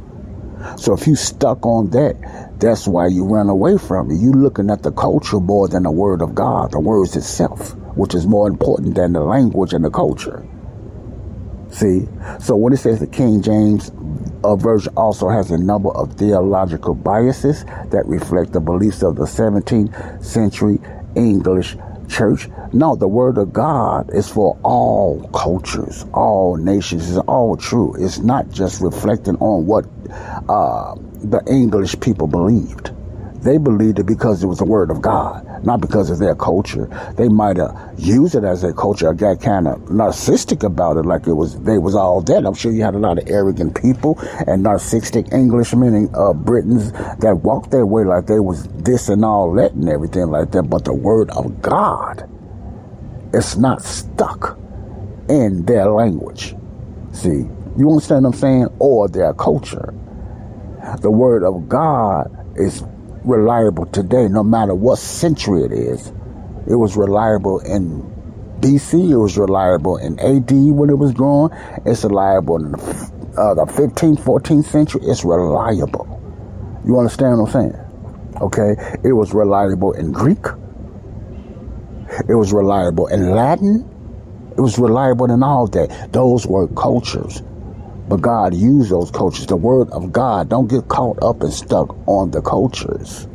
So 0.77 0.93
if 0.93 1.07
you 1.07 1.15
stuck 1.15 1.65
on 1.65 1.89
that, 1.91 2.59
that's 2.59 2.87
why 2.87 3.07
you 3.07 3.25
run 3.25 3.49
away 3.49 3.77
from 3.77 4.11
it. 4.11 4.15
You 4.15 4.31
looking 4.31 4.69
at 4.69 4.83
the 4.83 4.91
culture 4.91 5.39
more 5.39 5.67
than 5.67 5.83
the 5.83 5.91
word 5.91 6.21
of 6.21 6.35
God, 6.35 6.71
the 6.71 6.79
words 6.79 7.15
itself, 7.15 7.75
which 7.95 8.13
is 8.13 8.27
more 8.27 8.47
important 8.47 8.95
than 8.95 9.13
the 9.13 9.21
language 9.21 9.73
and 9.73 9.83
the 9.83 9.89
culture. 9.89 10.45
See? 11.71 12.07
So 12.39 12.55
when 12.55 12.73
it 12.73 12.77
says 12.77 12.99
the 12.99 13.07
King 13.07 13.41
James 13.41 13.91
uh, 14.43 14.55
version 14.55 14.93
also 14.97 15.29
has 15.29 15.51
a 15.51 15.57
number 15.57 15.91
of 15.91 16.13
theological 16.13 16.95
biases 16.95 17.63
that 17.91 18.03
reflect 18.05 18.53
the 18.53 18.59
beliefs 18.59 19.03
of 19.03 19.15
the 19.15 19.25
17th 19.25 20.23
century 20.23 20.79
English 21.15 21.75
church. 22.09 22.49
No, 22.73 22.95
the 22.95 23.07
word 23.07 23.37
of 23.37 23.53
God 23.53 24.09
is 24.13 24.29
for 24.29 24.57
all 24.63 25.29
cultures, 25.33 26.05
all 26.13 26.55
nations. 26.57 27.09
It's 27.09 27.19
all 27.19 27.55
true. 27.55 27.95
It's 27.97 28.19
not 28.19 28.49
just 28.49 28.81
reflecting 28.81 29.35
on 29.35 29.65
what 29.65 29.85
uh, 30.49 30.95
the 31.23 31.41
English 31.47 31.99
people 31.99 32.27
believed. 32.27 32.91
They 33.43 33.57
believed 33.57 33.99
it 33.99 34.05
because 34.05 34.43
it 34.43 34.47
was 34.47 34.57
the 34.57 34.65
word 34.65 34.91
of 34.91 35.01
God, 35.01 35.63
not 35.63 35.79
because 35.79 36.09
of 36.09 36.19
their 36.19 36.35
culture. 36.35 36.89
They 37.15 37.29
might 37.29 37.55
have 37.55 37.93
used 37.97 38.35
it 38.35 38.43
as 38.43 38.61
their 38.61 38.73
culture, 38.73 39.09
I 39.09 39.13
got 39.13 39.41
kind 39.41 39.67
of 39.67 39.79
narcissistic 39.83 40.63
about 40.63 40.97
it, 40.97 41.05
like 41.05 41.25
it 41.25 41.33
was 41.33 41.57
they 41.61 41.77
was 41.77 41.95
all 41.95 42.21
that. 42.21 42.45
I'm 42.45 42.53
sure 42.53 42.71
you 42.71 42.83
had 42.83 42.95
a 42.95 42.99
lot 42.99 43.17
of 43.17 43.29
arrogant 43.29 43.81
people 43.81 44.19
and 44.45 44.65
narcissistic 44.65 45.31
Englishmen 45.31 45.93
and 45.93 46.15
uh, 46.15 46.33
Britons 46.33 46.91
that 46.91 47.39
walked 47.43 47.71
their 47.71 47.85
way 47.85 48.03
like 48.03 48.25
they 48.25 48.39
was 48.41 48.67
this 48.83 49.07
and 49.07 49.23
all 49.23 49.53
that 49.53 49.71
and 49.71 49.87
everything 49.87 50.27
like 50.27 50.51
that. 50.51 50.63
But 50.63 50.83
the 50.83 50.93
word 50.93 51.29
of 51.29 51.61
God, 51.61 52.29
it's 53.33 53.55
not 53.55 53.81
stuck 53.83 54.59
in 55.29 55.63
their 55.65 55.85
language. 55.85 56.55
See, 57.13 57.47
you 57.77 57.89
understand 57.89 58.25
what 58.25 58.33
I'm 58.33 58.39
saying? 58.39 58.67
Or 58.79 59.07
their 59.07 59.33
culture. 59.33 59.93
The 61.01 61.11
word 61.11 61.43
of 61.43 61.69
God 61.69 62.27
is 62.57 62.83
reliable 63.23 63.85
today, 63.87 64.27
no 64.27 64.43
matter 64.43 64.73
what 64.73 64.97
century 64.97 65.63
it 65.63 65.71
is. 65.71 66.11
It 66.67 66.75
was 66.75 66.97
reliable 66.97 67.59
in 67.59 68.01
BC, 68.59 69.11
it 69.11 69.17
was 69.17 69.37
reliable 69.37 69.97
in 69.97 70.19
AD 70.19 70.51
when 70.51 70.89
it 70.89 70.97
was 70.97 71.13
growing, 71.13 71.51
it's 71.85 72.03
reliable 72.03 72.57
in 72.57 72.71
the, 72.71 72.77
uh, 73.37 73.53
the 73.53 73.65
15th, 73.65 74.19
14th 74.19 74.65
century, 74.65 75.01
it's 75.05 75.23
reliable. 75.23 76.19
You 76.85 76.97
understand 76.99 77.39
what 77.39 77.55
I'm 77.55 77.71
saying? 77.71 78.41
Okay? 78.41 78.99
It 79.03 79.13
was 79.13 79.33
reliable 79.33 79.93
in 79.93 80.11
Greek, 80.11 80.45
it 82.27 82.35
was 82.35 82.51
reliable 82.51 83.07
in 83.07 83.31
Latin, 83.31 83.87
it 84.57 84.61
was 84.61 84.77
reliable 84.77 85.31
in 85.31 85.41
all 85.41 85.67
that. 85.67 86.11
Those 86.11 86.45
were 86.45 86.67
cultures. 86.69 87.41
But 88.09 88.21
God 88.21 88.55
used 88.55 88.89
those 88.89 89.11
cultures. 89.11 89.45
The 89.45 89.55
word 89.55 89.91
of 89.91 90.11
God. 90.11 90.49
Don't 90.49 90.67
get 90.67 90.87
caught 90.87 91.21
up 91.21 91.41
and 91.41 91.53
stuck 91.53 91.95
on 92.07 92.31
the 92.31 92.41
cultures. 92.41 93.27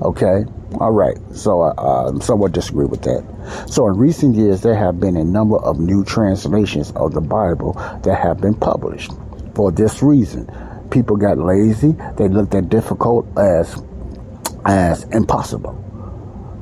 Okay? 0.00 0.44
All 0.78 0.92
right. 0.92 1.18
So 1.32 1.62
I 1.62 1.70
uh, 1.70 1.72
uh, 1.72 2.20
somewhat 2.20 2.52
disagree 2.52 2.86
with 2.86 3.02
that. 3.02 3.66
So 3.68 3.88
in 3.88 3.96
recent 3.96 4.36
years, 4.36 4.60
there 4.60 4.76
have 4.76 5.00
been 5.00 5.16
a 5.16 5.24
number 5.24 5.58
of 5.58 5.80
new 5.80 6.04
translations 6.04 6.92
of 6.92 7.14
the 7.14 7.20
Bible 7.20 7.72
that 8.04 8.16
have 8.22 8.40
been 8.40 8.54
published. 8.54 9.10
For 9.56 9.72
this 9.72 10.02
reason, 10.02 10.48
people 10.90 11.16
got 11.16 11.38
lazy. 11.38 11.96
They 12.16 12.28
looked 12.28 12.54
at 12.54 12.68
difficult 12.68 13.26
as 13.36 13.82
as 14.64 15.04
impossible 15.04 15.82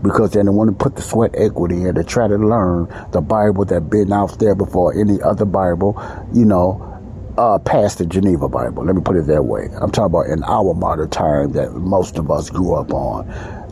because 0.03 0.33
they 0.33 0.41
didn't 0.41 0.55
want 0.55 0.71
to 0.71 0.77
put 0.77 0.95
the 0.97 1.03
sweat 1.03 1.31
equity 1.35 1.85
in 1.85 1.95
to 1.95 2.05
try 2.05 2.29
to 2.29 2.37
learn 2.37 2.87
the 3.13 3.23
Bible 3.23 3.65
that 3.65 3.89
been 3.89 4.13
out 4.13 4.39
there 4.39 4.55
before 4.55 4.99
any 4.99 5.21
other 5.23 5.47
Bible, 5.47 6.01
you 6.33 6.45
know, 6.45 6.94
uh, 7.37 7.59
past 7.59 7.99
the 7.99 8.07
Geneva 8.07 8.49
Bible. 8.49 8.85
Let 8.85 8.95
me 8.95 9.03
put 9.03 9.17
it 9.17 9.27
that 9.27 9.45
way. 9.45 9.69
I'm 9.81 9.91
talking 9.91 10.07
about 10.07 10.27
in 10.27 10.43
our 10.45 10.75
modern 10.75 11.11
time 11.11 11.53
that 11.53 11.73
most 11.73 12.19
of 12.19 12.31
us 12.31 12.51
grew 12.51 12.75
up 12.75 12.93
on. 12.93 13.27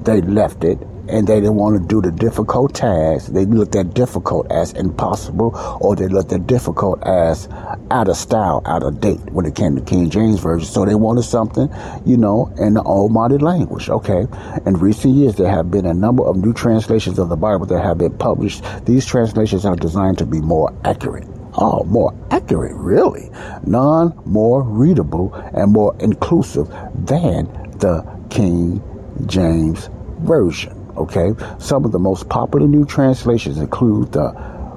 They 0.05 0.21
left 0.21 0.65
it 0.65 0.79
and 1.09 1.27
they 1.27 1.41
didn't 1.41 1.57
want 1.57 1.81
to 1.81 1.87
do 1.87 2.01
the 2.01 2.11
difficult 2.11 2.75
task. 2.75 3.33
They 3.33 3.45
looked 3.45 3.77
at 3.77 3.95
difficult 3.95 4.51
as 4.51 4.73
impossible 4.73 5.53
or 5.81 5.97
they 5.97 6.09
looked 6.09 6.33
at 6.33 6.47
difficult 6.47 7.03
as 7.05 7.49
out 7.91 8.09
of 8.09 8.17
style, 8.17 8.63
out 8.67 8.83
of 8.83 9.01
date 9.01 9.21
when 9.31 9.47
it 9.47 9.55
came 9.55 9.77
to 9.77 9.83
King 9.83 10.11
James 10.11 10.41
Version. 10.41 10.67
So 10.67 10.85
they 10.85 10.95
wanted 10.95 11.23
something, 11.23 11.69
you 12.05 12.17
know, 12.17 12.53
in 12.59 12.75
the 12.75 12.83
old 12.83 13.13
modern 13.13 13.41
language. 13.41 13.89
Okay. 13.89 14.27
In 14.67 14.75
recent 14.75 15.15
years, 15.15 15.37
there 15.37 15.51
have 15.51 15.71
been 15.71 15.87
a 15.87 15.95
number 15.95 16.25
of 16.25 16.37
new 16.37 16.53
translations 16.53 17.19
of 17.19 17.29
the 17.29 17.37
Bible 17.37 17.67
that 17.67 17.83
have 17.83 17.99
been 17.99 18.17
published. 18.19 18.65
These 18.87 19.07
translations 19.07 19.65
are 19.65 19.77
designed 19.77 20.19
to 20.19 20.27
be 20.27 20.41
more 20.41 20.73
accurate 20.85 21.29
Oh, 21.55 21.85
more 21.85 22.15
accurate, 22.31 22.75
really. 22.75 23.31
None 23.67 24.19
more 24.25 24.63
readable 24.63 25.35
and 25.35 25.73
more 25.73 25.95
inclusive 26.01 26.69
than 26.95 27.45
the 27.79 28.05
King 28.31 28.83
James 29.27 29.91
Version. 30.21 30.79
Okay, 30.97 31.33
some 31.59 31.85
of 31.85 31.93
the 31.93 31.99
most 31.99 32.29
popular 32.29 32.67
new 32.67 32.85
translations 32.85 33.59
include 33.59 34.13
the 34.13 34.31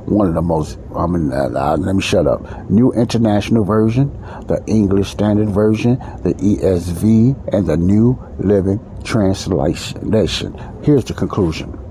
one 0.05 0.27
of 0.27 0.35
the 0.35 0.41
most, 0.41 0.77
I 0.95 1.07
mean, 1.07 1.31
uh, 1.33 1.49
uh, 1.55 1.77
let 1.77 1.95
me 1.95 2.01
shut 2.01 2.27
up. 2.27 2.69
New 2.69 2.91
International 2.93 3.63
Version, 3.63 4.11
the 4.47 4.63
English 4.67 5.09
Standard 5.09 5.49
Version, 5.49 5.97
the 6.21 6.35
ESV, 6.35 7.53
and 7.53 7.65
the 7.65 7.75
New 7.75 8.19
Living 8.37 8.79
Translation. 9.03 10.53
Here's 10.83 11.05
the 11.05 11.13
conclusion. 11.15 11.84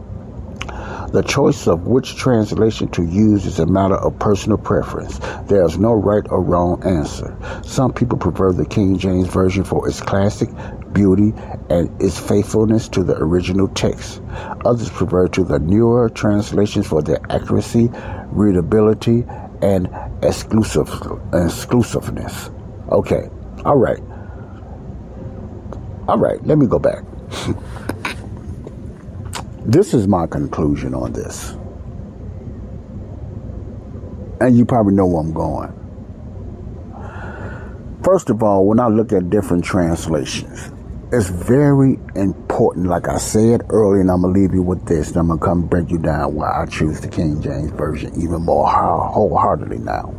The 1.15 1.23
choice 1.23 1.69
of 1.69 1.87
which 1.87 2.17
translation 2.17 2.89
to 2.89 3.05
use 3.05 3.47
is 3.47 3.61
a 3.61 3.67
matter 3.67 3.95
of 3.95 4.19
personal 4.19 4.59
preference. 4.59 5.21
There 5.47 5.65
is 5.65 5.79
no 5.79 5.93
right 5.93 6.27
or 6.29 6.43
wrong 6.43 6.83
answer. 6.85 7.37
Some 7.63 7.93
people 7.93 8.19
prefer 8.19 8.53
the 8.53 8.67
King 8.67 8.99
James 8.99 9.29
Version 9.29 9.63
for 9.63 9.87
its 9.87 10.01
classic 10.01 10.49
beauty 10.93 11.33
and 11.71 11.89
its 12.03 12.19
faithfulness 12.19 12.89
to 12.89 13.05
the 13.05 13.17
original 13.17 13.69
text. 13.69 14.23
Others 14.65 14.91
prefer 14.91 15.29
to 15.29 15.45
the 15.45 15.61
newer 15.61 16.11
translations 16.11 16.89
for 16.89 17.01
their 17.01 17.21
accuracy, 17.31 17.93
readability, 18.33 19.25
and 19.63 19.89
exclusive 20.21 20.89
exclusiveness. 21.33 22.51
Okay, 22.91 23.29
all 23.65 23.79
right, 23.79 24.03
all 26.09 26.19
right. 26.19 26.45
Let 26.45 26.59
me 26.59 26.67
go 26.67 26.81
back. 26.81 27.05
This 29.67 29.95
is 29.95 30.07
my 30.07 30.27
conclusion 30.27 30.93
on 30.95 31.13
this. 31.13 31.57
And 34.41 34.57
you 34.59 34.67
probably 34.67 34.95
know 34.95 35.07
where 35.07 35.21
I'm 35.21 35.33
going. 35.33 35.73
First 38.03 38.29
of 38.29 38.43
all, 38.43 38.67
when 38.67 38.79
I 38.79 38.89
look 38.89 39.13
at 39.13 39.31
different 39.31 39.65
translations, 39.65 40.71
it's 41.11 41.29
very 41.31 41.99
important, 42.15 42.89
like 42.89 43.09
I 43.09 43.17
said 43.17 43.63
earlier, 43.71 44.03
and 44.03 44.11
I'm 44.11 44.21
to 44.21 44.29
leave 44.29 44.53
you 44.53 44.63
with 44.63 44.85
this, 44.85 45.09
and 45.09 45.17
I'm 45.17 45.29
to 45.39 45.43
come 45.43 45.67
break 45.67 45.91
you 45.91 45.97
down 45.97 46.35
why 46.35 46.63
I 46.63 46.67
choose 46.67 47.01
the 47.01 47.09
King 47.09 47.41
James 47.41 47.71
Version 47.71 48.13
even 48.21 48.43
more 48.43 48.69
wholeheartedly 48.69 49.79
now. 49.79 50.15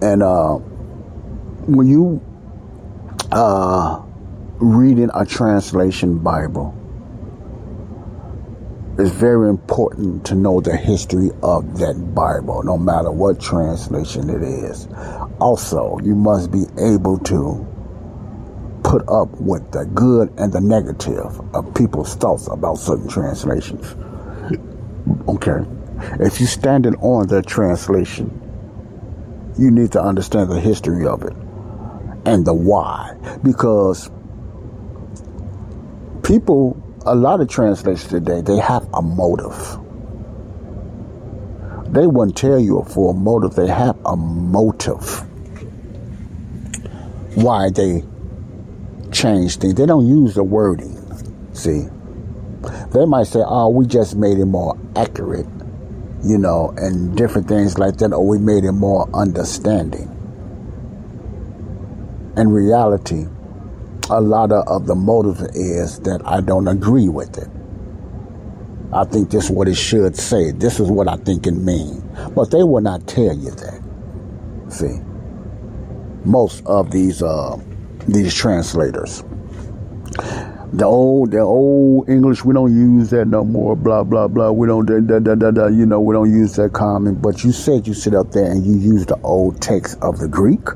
And 0.00 0.22
uh, 0.22 0.54
when 1.66 1.88
you 1.88 2.22
uh, 3.32 4.02
reading 4.58 5.10
a 5.12 5.26
translation 5.26 6.18
Bible, 6.18 6.76
it's 8.98 9.10
very 9.10 9.48
important 9.48 10.26
to 10.26 10.34
know 10.34 10.60
the 10.60 10.76
history 10.76 11.30
of 11.44 11.78
that 11.78 12.14
Bible, 12.16 12.64
no 12.64 12.76
matter 12.76 13.12
what 13.12 13.40
translation 13.40 14.28
it 14.28 14.42
is. 14.42 14.88
Also, 15.40 15.98
you 16.02 16.16
must 16.16 16.50
be 16.50 16.64
able 16.80 17.18
to 17.20 17.64
put 18.82 19.08
up 19.08 19.30
with 19.40 19.70
the 19.70 19.84
good 19.94 20.32
and 20.36 20.52
the 20.52 20.60
negative 20.60 21.40
of 21.54 21.72
people's 21.76 22.16
thoughts 22.16 22.48
about 22.48 22.74
certain 22.74 23.06
translations. 23.08 23.94
Okay. 25.28 25.64
If 26.18 26.40
you're 26.40 26.48
standing 26.48 26.96
on 26.96 27.28
the 27.28 27.42
translation, 27.42 28.32
you 29.56 29.70
need 29.70 29.92
to 29.92 30.02
understand 30.02 30.50
the 30.50 30.60
history 30.60 31.06
of 31.06 31.22
it 31.22 31.34
and 32.24 32.44
the 32.44 32.54
why. 32.54 33.16
Because 33.44 34.10
people 36.24 36.82
a 37.12 37.14
lot 37.14 37.40
of 37.40 37.48
translations 37.48 38.08
today, 38.08 38.40
they 38.42 38.58
have 38.58 38.86
a 38.92 39.00
motive. 39.00 39.78
They 41.92 42.06
wouldn't 42.06 42.36
tell 42.36 42.58
you 42.58 42.84
for 42.86 43.12
a 43.12 43.16
motive, 43.16 43.54
they 43.54 43.66
have 43.66 43.96
a 44.04 44.16
motive. 44.16 45.24
Why 47.34 47.70
they 47.70 48.04
change 49.10 49.56
things. 49.56 49.74
They 49.74 49.86
don't 49.86 50.06
use 50.06 50.34
the 50.34 50.44
wording. 50.44 50.96
See? 51.54 51.88
They 52.92 53.06
might 53.06 53.26
say, 53.26 53.40
oh, 53.44 53.68
we 53.70 53.86
just 53.86 54.16
made 54.16 54.38
it 54.38 54.44
more 54.44 54.76
accurate, 54.96 55.46
you 56.22 56.36
know, 56.36 56.74
and 56.76 57.16
different 57.16 57.48
things 57.48 57.78
like 57.78 57.96
that, 57.98 58.12
or 58.12 58.26
we 58.26 58.38
made 58.38 58.64
it 58.64 58.72
more 58.72 59.08
understanding. 59.14 60.14
In 62.36 62.50
reality, 62.50 63.26
a 64.10 64.20
lot 64.20 64.52
of, 64.52 64.66
of 64.68 64.86
the 64.86 64.94
motive 64.94 65.40
is 65.54 66.00
that 66.00 66.22
I 66.24 66.40
don't 66.40 66.68
agree 66.68 67.08
with 67.08 67.38
it. 67.38 67.48
I 68.92 69.04
think 69.04 69.30
this 69.30 69.44
is 69.44 69.50
what 69.50 69.68
it 69.68 69.74
should 69.74 70.16
say. 70.16 70.50
This 70.52 70.80
is 70.80 70.90
what 70.90 71.08
I 71.08 71.16
think 71.16 71.46
it 71.46 71.52
means. 71.52 72.02
But 72.34 72.50
they 72.50 72.62
will 72.62 72.80
not 72.80 73.06
tell 73.06 73.34
you 73.36 73.50
that. 73.50 73.82
See, 74.70 75.00
most 76.24 76.64
of 76.66 76.90
these 76.90 77.22
uh, 77.22 77.56
these 78.06 78.34
translators. 78.34 79.22
the 80.72 80.84
old 80.84 81.32
the 81.32 81.40
old 81.40 82.08
English 82.08 82.44
we 82.44 82.54
don't 82.54 82.74
use 82.74 83.10
that 83.10 83.26
no 83.26 83.44
more. 83.44 83.76
Blah 83.76 84.04
blah 84.04 84.26
blah. 84.26 84.50
We 84.50 84.66
don't 84.66 84.86
da, 84.86 85.18
da, 85.18 85.34
da, 85.34 85.50
da, 85.50 85.66
you 85.66 85.84
know 85.84 86.00
we 86.00 86.14
don't 86.14 86.32
use 86.32 86.56
that 86.56 86.72
common. 86.72 87.14
But 87.16 87.44
you 87.44 87.52
said 87.52 87.86
you 87.86 87.92
sit 87.94 88.14
up 88.14 88.32
there 88.32 88.50
and 88.50 88.64
you 88.64 88.74
use 88.76 89.04
the 89.04 89.20
old 89.22 89.60
text 89.60 89.98
of 90.00 90.18
the 90.18 90.28
Greek. 90.28 90.66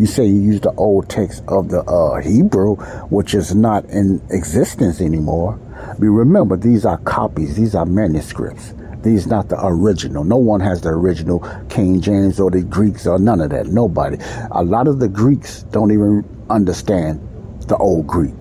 You 0.00 0.06
say 0.06 0.24
you 0.24 0.40
use 0.40 0.62
the 0.62 0.72
old 0.76 1.10
text 1.10 1.44
of 1.46 1.68
the 1.68 1.82
uh, 1.82 2.22
Hebrew, 2.22 2.76
which 3.10 3.34
is 3.34 3.54
not 3.54 3.84
in 3.90 4.22
existence 4.30 4.98
anymore. 4.98 5.60
But 5.98 6.06
remember, 6.06 6.56
these 6.56 6.86
are 6.86 6.96
copies. 6.96 7.54
These 7.54 7.74
are 7.74 7.84
manuscripts. 7.84 8.72
These 9.02 9.26
not 9.26 9.50
the 9.50 9.58
original. 9.62 10.24
No 10.24 10.38
one 10.38 10.60
has 10.60 10.80
the 10.80 10.88
original 10.88 11.46
King 11.68 12.00
James 12.00 12.40
or 12.40 12.50
the 12.50 12.62
Greeks 12.62 13.06
or 13.06 13.18
none 13.18 13.42
of 13.42 13.50
that. 13.50 13.66
Nobody. 13.66 14.16
A 14.52 14.64
lot 14.64 14.88
of 14.88 15.00
the 15.00 15.08
Greeks 15.08 15.64
don't 15.64 15.92
even 15.92 16.24
understand 16.48 17.20
the 17.68 17.76
old 17.76 18.06
Greek. 18.06 18.34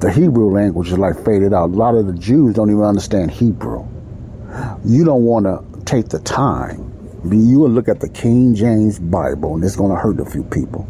The 0.00 0.10
Hebrew 0.10 0.50
language 0.50 0.88
is 0.88 0.98
like 0.98 1.24
faded 1.24 1.54
out. 1.54 1.66
A 1.70 1.72
lot 1.72 1.94
of 1.94 2.08
the 2.08 2.14
Jews 2.14 2.56
don't 2.56 2.70
even 2.70 2.82
understand 2.82 3.30
Hebrew. 3.30 3.86
You 4.84 5.04
don't 5.04 5.22
want 5.22 5.46
to 5.46 5.84
take 5.84 6.08
the 6.08 6.18
time. 6.18 6.93
You 7.30 7.60
will 7.60 7.70
look 7.70 7.88
at 7.88 8.00
the 8.00 8.08
King 8.08 8.54
James 8.54 8.98
Bible, 8.98 9.54
and 9.54 9.64
it's 9.64 9.76
going 9.76 9.90
to 9.90 9.96
hurt 9.96 10.20
a 10.20 10.26
few 10.26 10.44
people. 10.44 10.86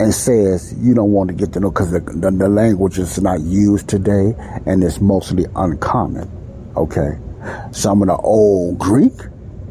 And 0.00 0.12
says 0.12 0.74
you 0.78 0.94
don't 0.94 1.12
want 1.12 1.28
to 1.28 1.34
get 1.34 1.52
to 1.52 1.60
know 1.60 1.70
because 1.70 1.92
the, 1.92 2.00
the, 2.00 2.30
the 2.32 2.48
language 2.48 2.98
is 2.98 3.20
not 3.20 3.40
used 3.40 3.88
today, 3.88 4.34
and 4.66 4.82
it's 4.82 5.00
mostly 5.00 5.46
uncommon. 5.54 6.28
Okay, 6.76 7.18
some 7.70 8.02
of 8.02 8.08
the 8.08 8.16
old 8.16 8.78
Greek 8.78 9.12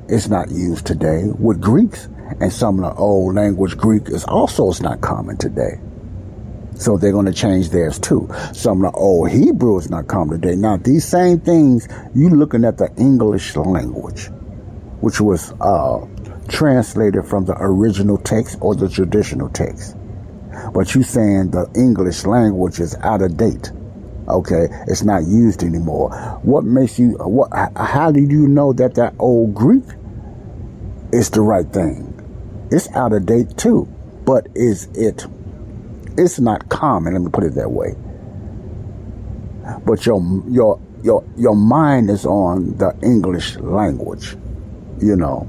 is 0.08 0.30
not 0.30 0.52
used 0.52 0.86
today 0.86 1.24
with 1.38 1.60
Greeks, 1.60 2.08
and 2.40 2.52
some 2.52 2.82
of 2.82 2.94
the 2.94 3.00
old 3.00 3.36
language 3.36 3.76
Greek 3.78 4.08
is 4.08 4.24
also 4.24 4.70
is 4.70 4.82
not 4.82 5.02
common 5.02 5.36
today. 5.36 5.82
So 6.76 6.98
they're 6.98 7.12
going 7.12 7.26
to 7.26 7.34
change 7.34 7.72
theirs 7.72 8.00
too. 8.00 8.30
Some 8.54 8.86
of 8.86 8.94
the 8.94 8.98
old 8.98 9.32
Hebrew 9.32 9.78
is 9.80 9.90
not 9.90 10.08
common 10.08 10.40
today. 10.40 10.56
Now, 10.56 10.78
these 10.78 11.04
same 11.04 11.42
things, 11.42 11.88
you 12.16 12.30
looking 12.30 12.64
at 12.64 12.78
the 12.78 12.94
English 12.98 13.56
language, 13.56 14.30
which 15.02 15.22
was 15.22 15.54
uh, 15.62 16.06
translated 16.48 17.26
from 17.26 17.46
the 17.46 17.56
original 17.60 18.18
text 18.18 18.58
or 18.62 18.76
the 18.76 18.90
traditional 18.90 19.50
text. 19.50 19.96
But 20.74 20.96
you 20.96 21.04
saying 21.04 21.52
the 21.52 21.70
English 21.76 22.26
language 22.26 22.80
is 22.80 22.96
out 23.02 23.22
of 23.22 23.38
date. 23.38 23.72
Okay, 24.28 24.68
it's 24.88 25.04
not 25.04 25.24
used 25.26 25.64
anymore. 25.64 26.10
What 26.44 26.66
makes 26.66 27.00
you? 27.00 27.12
What? 27.12 27.50
How 27.78 28.12
do 28.12 28.20
you 28.20 28.48
know 28.48 28.74
that 28.74 28.96
that 28.96 29.14
old 29.20 29.56
Greek 29.56 29.86
is 31.14 31.30
the 31.30 31.42
right 31.42 31.68
thing? 31.72 32.14
It's 32.72 32.90
out 32.94 33.14
of 33.14 33.26
date 33.26 33.58
too. 33.58 33.88
But 34.26 34.48
is 34.54 34.90
it 34.94 35.26
it's 36.18 36.40
not 36.40 36.68
common. 36.70 37.14
Let 37.14 37.22
me 37.22 37.30
put 37.30 37.44
it 37.44 37.56
that 37.56 37.72
way. 37.72 37.96
But 39.86 40.06
your 40.06 40.22
your 40.48 40.80
your 41.04 41.24
your 41.38 41.56
mind 41.56 42.10
is 42.10 42.26
on 42.26 42.76
the 42.78 42.98
English 43.04 43.58
language, 43.58 44.36
you 45.00 45.16
know, 45.16 45.48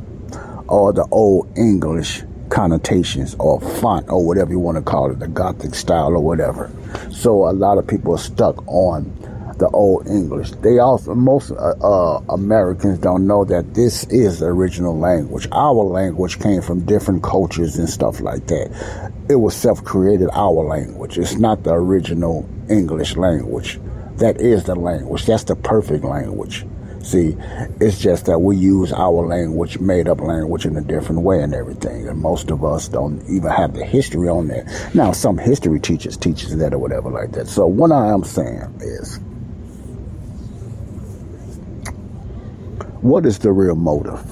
or 0.68 0.92
the 0.92 1.06
old 1.10 1.56
English 1.56 2.22
connotations 2.50 3.36
or 3.38 3.60
font 3.60 4.08
or 4.08 4.24
whatever 4.24 4.50
you 4.50 4.58
want 4.58 4.76
to 4.76 4.82
call 4.82 5.10
it, 5.10 5.18
the 5.18 5.28
Gothic 5.28 5.74
style 5.74 6.08
or 6.08 6.20
whatever. 6.20 6.70
So 7.10 7.48
a 7.48 7.52
lot 7.52 7.78
of 7.78 7.86
people 7.86 8.14
are 8.14 8.18
stuck 8.18 8.66
on 8.66 9.14
the 9.58 9.68
old 9.70 10.06
English. 10.06 10.52
They 10.52 10.78
also 10.78 11.14
most 11.14 11.50
uh, 11.50 11.74
uh, 11.82 12.22
Americans 12.28 12.98
don't 13.00 13.26
know 13.26 13.44
that 13.44 13.74
this 13.74 14.04
is 14.04 14.38
the 14.38 14.46
original 14.46 14.96
language. 14.96 15.48
Our 15.52 15.82
language 15.82 16.38
came 16.38 16.62
from 16.62 16.84
different 16.86 17.22
cultures 17.22 17.76
and 17.76 17.88
stuff 17.88 18.20
like 18.20 18.46
that. 18.46 19.12
It 19.28 19.36
was 19.36 19.54
self-created. 19.56 20.28
Our 20.32 20.64
language. 20.64 21.18
It's 21.18 21.34
not 21.36 21.64
the 21.64 21.74
original 21.74 22.48
English 22.70 23.16
language. 23.16 23.80
That 24.16 24.40
is 24.40 24.64
the 24.64 24.74
language. 24.74 25.26
That's 25.26 25.44
the 25.44 25.56
perfect 25.56 26.04
language. 26.04 26.64
See, 27.08 27.36
it's 27.80 27.98
just 27.98 28.26
that 28.26 28.40
we 28.40 28.58
use 28.58 28.92
our 28.92 29.26
language, 29.26 29.78
made 29.78 30.08
up 30.08 30.20
language, 30.20 30.66
in 30.66 30.76
a 30.76 30.82
different 30.82 31.22
way 31.22 31.42
and 31.42 31.54
everything. 31.54 32.06
And 32.06 32.20
most 32.20 32.50
of 32.50 32.62
us 32.62 32.86
don't 32.86 33.22
even 33.30 33.50
have 33.50 33.72
the 33.72 33.82
history 33.82 34.28
on 34.28 34.48
that. 34.48 34.90
Now, 34.94 35.12
some 35.12 35.38
history 35.38 35.80
teachers 35.80 36.18
teaches 36.18 36.54
that 36.58 36.74
or 36.74 36.78
whatever 36.78 37.10
like 37.10 37.32
that. 37.32 37.48
So 37.48 37.66
what 37.66 37.92
I 37.92 38.08
am 38.08 38.24
saying 38.24 38.80
is, 38.82 39.20
what 43.00 43.24
is 43.24 43.38
the 43.38 43.52
real 43.52 43.74
motive? 43.74 44.22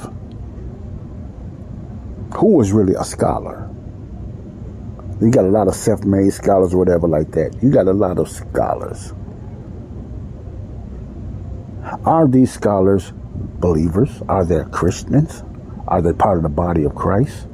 Who 2.36 2.60
is 2.60 2.72
really 2.72 2.92
a 2.92 3.04
scholar? 3.04 3.70
You 5.22 5.30
got 5.30 5.46
a 5.46 5.48
lot 5.48 5.66
of 5.66 5.74
self-made 5.74 6.34
scholars 6.34 6.74
or 6.74 6.76
whatever 6.76 7.08
like 7.08 7.30
that. 7.30 7.56
You 7.62 7.70
got 7.70 7.86
a 7.86 7.94
lot 7.94 8.18
of 8.18 8.28
scholars. 8.28 9.14
Are 12.04 12.26
these 12.26 12.52
scholars 12.52 13.12
believers? 13.14 14.22
Are 14.28 14.44
they 14.44 14.64
Christians? 14.70 15.44
Are 15.86 16.02
they 16.02 16.12
part 16.12 16.38
of 16.38 16.42
the 16.42 16.48
body 16.48 16.84
of 16.84 16.94
Christ? 16.94 17.46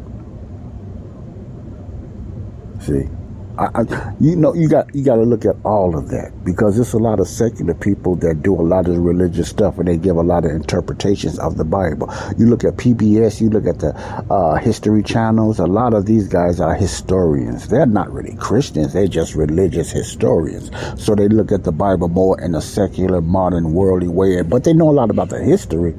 See, 2.81 3.09
I, 3.59 3.69
I, 3.75 4.15
you 4.19 4.35
know, 4.35 4.55
you 4.55 4.67
got 4.67 4.95
you 4.95 5.05
got 5.05 5.17
to 5.17 5.23
look 5.25 5.45
at 5.45 5.57
all 5.63 5.97
of 5.97 6.09
that 6.09 6.33
because 6.43 6.77
there's 6.77 6.95
a 6.95 6.99
lot 6.99 7.21
of 7.21 7.29
secular 7.29 7.75
people 7.75 8.17
that 8.17 8.43
do 8.43 8.55
a 8.55 8.63
lot 8.63 8.89
of 8.89 8.97
religious 8.97 9.51
stuff 9.51 9.79
and 9.79 9.87
they 9.87 9.99
give 9.99 10.17
a 10.17 10.23
lot 10.23 10.47
of 10.47 10.53
interpretations 10.53 11.39
of 11.39 11.59
the 11.59 11.65
Bible. 11.65 12.13
You 12.39 12.47
look 12.47 12.65
at 12.65 12.77
PBS, 12.77 13.43
you 13.43 13.51
look 13.51 13.67
at 13.67 13.79
the 13.79 13.95
uh, 14.33 14.57
history 14.57 15.03
channels. 15.03 15.59
A 15.59 15.67
lot 15.67 15.93
of 15.93 16.07
these 16.07 16.29
guys 16.29 16.61
are 16.61 16.75
historians. 16.75 17.69
They're 17.69 17.85
not 17.85 18.11
really 18.11 18.35
Christians. 18.37 18.95
They're 18.95 19.07
just 19.07 19.35
religious 19.35 19.91
historians. 19.91 20.71
So 20.97 21.15
they 21.15 21.29
look 21.29 21.53
at 21.53 21.65
the 21.65 21.73
Bible 21.73 22.09
more 22.09 22.41
in 22.41 22.55
a 22.55 22.63
secular, 22.63 23.21
modern, 23.21 23.75
worldly 23.75 24.09
way. 24.09 24.41
But 24.41 24.65
they 24.65 24.73
know 24.73 24.89
a 24.89 24.93
lot 24.93 25.11
about 25.11 25.29
the 25.29 25.45
history, 25.45 25.95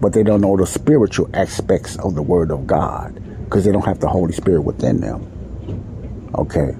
but 0.00 0.12
they 0.12 0.24
don't 0.24 0.40
know 0.40 0.56
the 0.56 0.66
spiritual 0.66 1.30
aspects 1.34 1.96
of 2.00 2.16
the 2.16 2.22
Word 2.22 2.50
of 2.50 2.66
God 2.66 3.22
because 3.44 3.64
they 3.64 3.70
don't 3.70 3.84
have 3.86 4.00
the 4.00 4.08
Holy 4.08 4.32
Spirit 4.32 4.62
within 4.62 5.00
them. 5.00 5.39
Okay. 6.40 6.74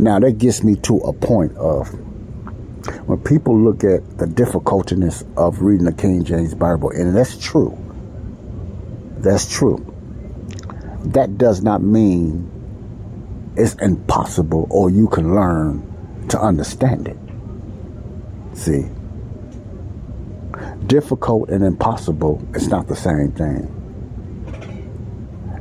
Now 0.00 0.18
that 0.18 0.38
gets 0.38 0.64
me 0.64 0.74
to 0.76 0.96
a 0.98 1.12
point 1.12 1.56
of 1.56 1.88
when 3.06 3.20
people 3.20 3.56
look 3.56 3.84
at 3.84 4.18
the 4.18 4.26
difficultiness 4.26 5.24
of 5.36 5.62
reading 5.62 5.86
the 5.86 5.92
King 5.92 6.24
James 6.24 6.52
Bible, 6.52 6.90
and 6.90 7.14
that's 7.14 7.38
true. 7.38 7.78
That's 9.18 9.48
true. 9.48 9.78
That 11.04 11.38
does 11.38 11.62
not 11.62 11.80
mean 11.80 12.50
it's 13.56 13.74
impossible 13.74 14.66
or 14.68 14.90
you 14.90 15.06
can 15.06 15.34
learn 15.34 16.26
to 16.28 16.40
understand 16.40 17.06
it. 17.06 17.16
See? 18.56 18.86
Difficult 20.86 21.50
and 21.50 21.62
impossible 21.64 22.44
is 22.54 22.66
not 22.66 22.88
the 22.88 22.96
same 22.96 23.30
thing. 23.30 23.70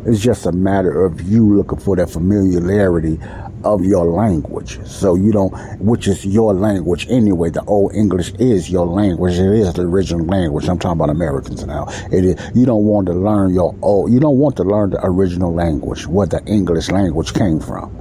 It's 0.05 0.19
just 0.19 0.45
a 0.45 0.51
matter 0.51 1.05
of 1.05 1.21
you 1.21 1.55
looking 1.55 1.79
for 1.79 1.95
that 1.95 2.09
familiarity 2.09 3.19
of 3.63 3.85
your 3.85 4.05
language. 4.05 4.79
So 4.85 5.15
you 5.15 5.31
don't, 5.31 5.51
which 5.79 6.07
is 6.07 6.25
your 6.25 6.53
language 6.53 7.07
anyway. 7.09 7.49
The 7.49 7.63
old 7.65 7.93
English 7.93 8.33
is 8.39 8.69
your 8.69 8.85
language. 8.85 9.33
It 9.33 9.51
is 9.53 9.73
the 9.73 9.83
original 9.83 10.25
language. 10.25 10.67
I'm 10.67 10.79
talking 10.79 10.99
about 10.99 11.09
Americans 11.09 11.65
now. 11.65 11.87
It 12.11 12.25
is, 12.25 12.51
you 12.55 12.65
don't 12.65 12.85
want 12.85 13.07
to 13.07 13.13
learn 13.13 13.53
your 13.53 13.75
old, 13.81 14.11
you 14.11 14.19
don't 14.19 14.37
want 14.37 14.57
to 14.57 14.63
learn 14.63 14.91
the 14.91 14.99
original 15.03 15.53
language, 15.53 16.07
where 16.07 16.27
the 16.27 16.43
English 16.45 16.89
language 16.89 17.33
came 17.33 17.59
from. 17.59 17.99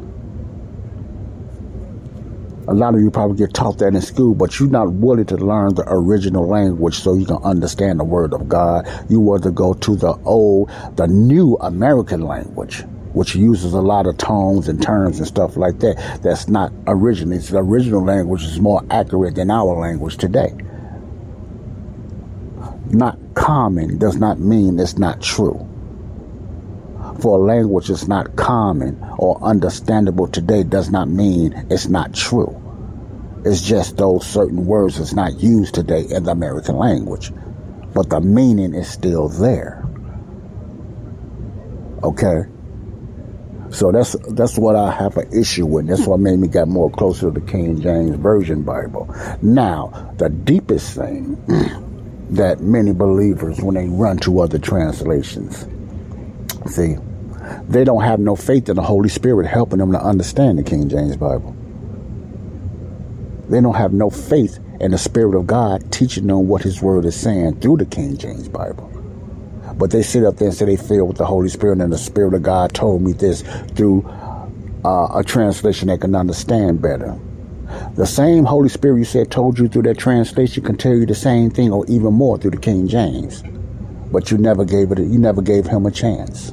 A 2.68 2.74
lot 2.74 2.94
of 2.94 3.00
you 3.00 3.10
probably 3.10 3.36
get 3.36 3.54
taught 3.54 3.78
that 3.78 3.94
in 3.94 4.00
school, 4.00 4.36
but 4.36 4.58
you're 4.60 4.70
not 4.70 4.92
willing 4.92 5.26
to 5.26 5.36
learn 5.36 5.74
the 5.74 5.84
original 5.88 6.46
language 6.46 6.94
so 7.00 7.14
you 7.14 7.26
can 7.26 7.38
understand 7.38 7.98
the 7.98 8.04
word 8.04 8.32
of 8.32 8.48
God. 8.48 8.88
You 9.08 9.18
want 9.18 9.42
to 9.42 9.50
go 9.50 9.74
to 9.74 9.96
the 9.96 10.12
old, 10.24 10.70
the 10.94 11.08
new 11.08 11.56
American 11.56 12.20
language 12.22 12.84
which 13.12 13.34
uses 13.34 13.72
a 13.74 13.80
lot 13.80 14.06
of 14.06 14.16
tones 14.18 14.68
and 14.68 14.82
terms 14.82 15.18
and 15.18 15.26
stuff 15.26 15.56
like 15.56 15.78
that. 15.80 16.20
That's 16.22 16.48
not 16.48 16.72
original. 16.86 17.36
It's 17.36 17.50
the 17.50 17.58
original 17.58 18.04
language 18.04 18.42
is 18.42 18.60
more 18.60 18.82
accurate 18.90 19.34
than 19.34 19.50
our 19.50 19.78
language 19.78 20.16
today. 20.16 20.54
Not 22.90 23.18
common 23.34 23.98
does 23.98 24.16
not 24.16 24.38
mean 24.38 24.78
it's 24.78 24.98
not 24.98 25.22
true. 25.22 25.68
For 27.20 27.38
a 27.38 27.42
language 27.42 27.88
that's 27.88 28.08
not 28.08 28.36
common 28.36 29.02
or 29.18 29.42
understandable 29.42 30.28
today 30.28 30.62
does 30.62 30.90
not 30.90 31.08
mean 31.08 31.66
it's 31.70 31.88
not 31.88 32.14
true. 32.14 32.58
It's 33.44 33.62
just 33.62 33.96
those 33.96 34.26
certain 34.26 34.66
words 34.66 34.98
that's 34.98 35.12
not 35.12 35.40
used 35.40 35.74
today 35.74 36.04
in 36.08 36.24
the 36.24 36.30
American 36.30 36.76
language. 36.76 37.32
But 37.92 38.08
the 38.08 38.20
meaning 38.20 38.74
is 38.74 38.88
still 38.88 39.28
there. 39.28 39.84
Okay? 42.02 42.44
So 43.72 43.90
that's 43.90 44.12
that's 44.28 44.58
what 44.58 44.76
I 44.76 44.90
have 44.90 45.16
an 45.16 45.32
issue 45.32 45.64
with. 45.64 45.86
That's 45.86 46.06
what 46.06 46.20
made 46.20 46.38
me 46.38 46.46
get 46.46 46.68
more 46.68 46.90
closer 46.90 47.32
to 47.32 47.40
the 47.40 47.40
King 47.40 47.80
James 47.80 48.16
Version 48.16 48.62
Bible. 48.62 49.08
Now, 49.40 50.14
the 50.18 50.28
deepest 50.28 50.94
thing 50.94 51.36
that 52.30 52.60
many 52.60 52.92
believers, 52.92 53.62
when 53.62 53.74
they 53.74 53.88
run 53.88 54.18
to 54.18 54.40
other 54.40 54.58
translations, 54.58 55.66
see, 56.66 56.96
they 57.66 57.84
don't 57.84 58.02
have 58.02 58.20
no 58.20 58.36
faith 58.36 58.68
in 58.68 58.76
the 58.76 58.82
Holy 58.82 59.08
Spirit 59.08 59.46
helping 59.46 59.78
them 59.78 59.92
to 59.92 60.00
understand 60.00 60.58
the 60.58 60.62
King 60.62 60.90
James 60.90 61.16
Bible. 61.16 61.56
They 63.48 63.62
don't 63.62 63.74
have 63.74 63.94
no 63.94 64.10
faith 64.10 64.58
in 64.80 64.90
the 64.90 64.98
Spirit 64.98 65.34
of 65.34 65.46
God 65.46 65.90
teaching 65.90 66.26
them 66.26 66.46
what 66.46 66.62
His 66.62 66.82
Word 66.82 67.06
is 67.06 67.16
saying 67.16 67.60
through 67.60 67.78
the 67.78 67.86
King 67.86 68.18
James 68.18 68.48
Bible. 68.48 68.91
But 69.76 69.90
they 69.90 70.02
sit 70.02 70.24
up 70.24 70.36
there 70.36 70.48
and 70.48 70.56
say 70.56 70.66
they 70.66 70.76
filled 70.76 71.08
with 71.08 71.18
the 71.18 71.24
Holy 71.26 71.48
Spirit 71.48 71.80
and 71.80 71.92
the 71.92 71.98
Spirit 71.98 72.34
of 72.34 72.42
God 72.42 72.74
told 72.74 73.02
me 73.02 73.12
this 73.12 73.42
through 73.74 74.04
uh, 74.84 75.08
a 75.14 75.24
translation 75.24 75.88
they 75.88 75.98
can 75.98 76.14
understand 76.14 76.82
better. 76.82 77.18
The 77.94 78.06
same 78.06 78.44
Holy 78.44 78.68
Spirit 78.68 78.98
you 78.98 79.04
said 79.04 79.30
told 79.30 79.58
you 79.58 79.68
through 79.68 79.82
that 79.82 79.98
translation 79.98 80.62
can 80.62 80.76
tell 80.76 80.94
you 80.94 81.06
the 81.06 81.14
same 81.14 81.50
thing 81.50 81.72
or 81.72 81.86
even 81.86 82.12
more 82.12 82.38
through 82.38 82.52
the 82.52 82.58
King 82.58 82.86
James. 82.86 83.42
But 84.10 84.30
you 84.30 84.38
never 84.38 84.64
gave 84.64 84.92
it 84.92 84.98
you 84.98 85.18
never 85.18 85.40
gave 85.40 85.66
him 85.66 85.86
a 85.86 85.90
chance. 85.90 86.52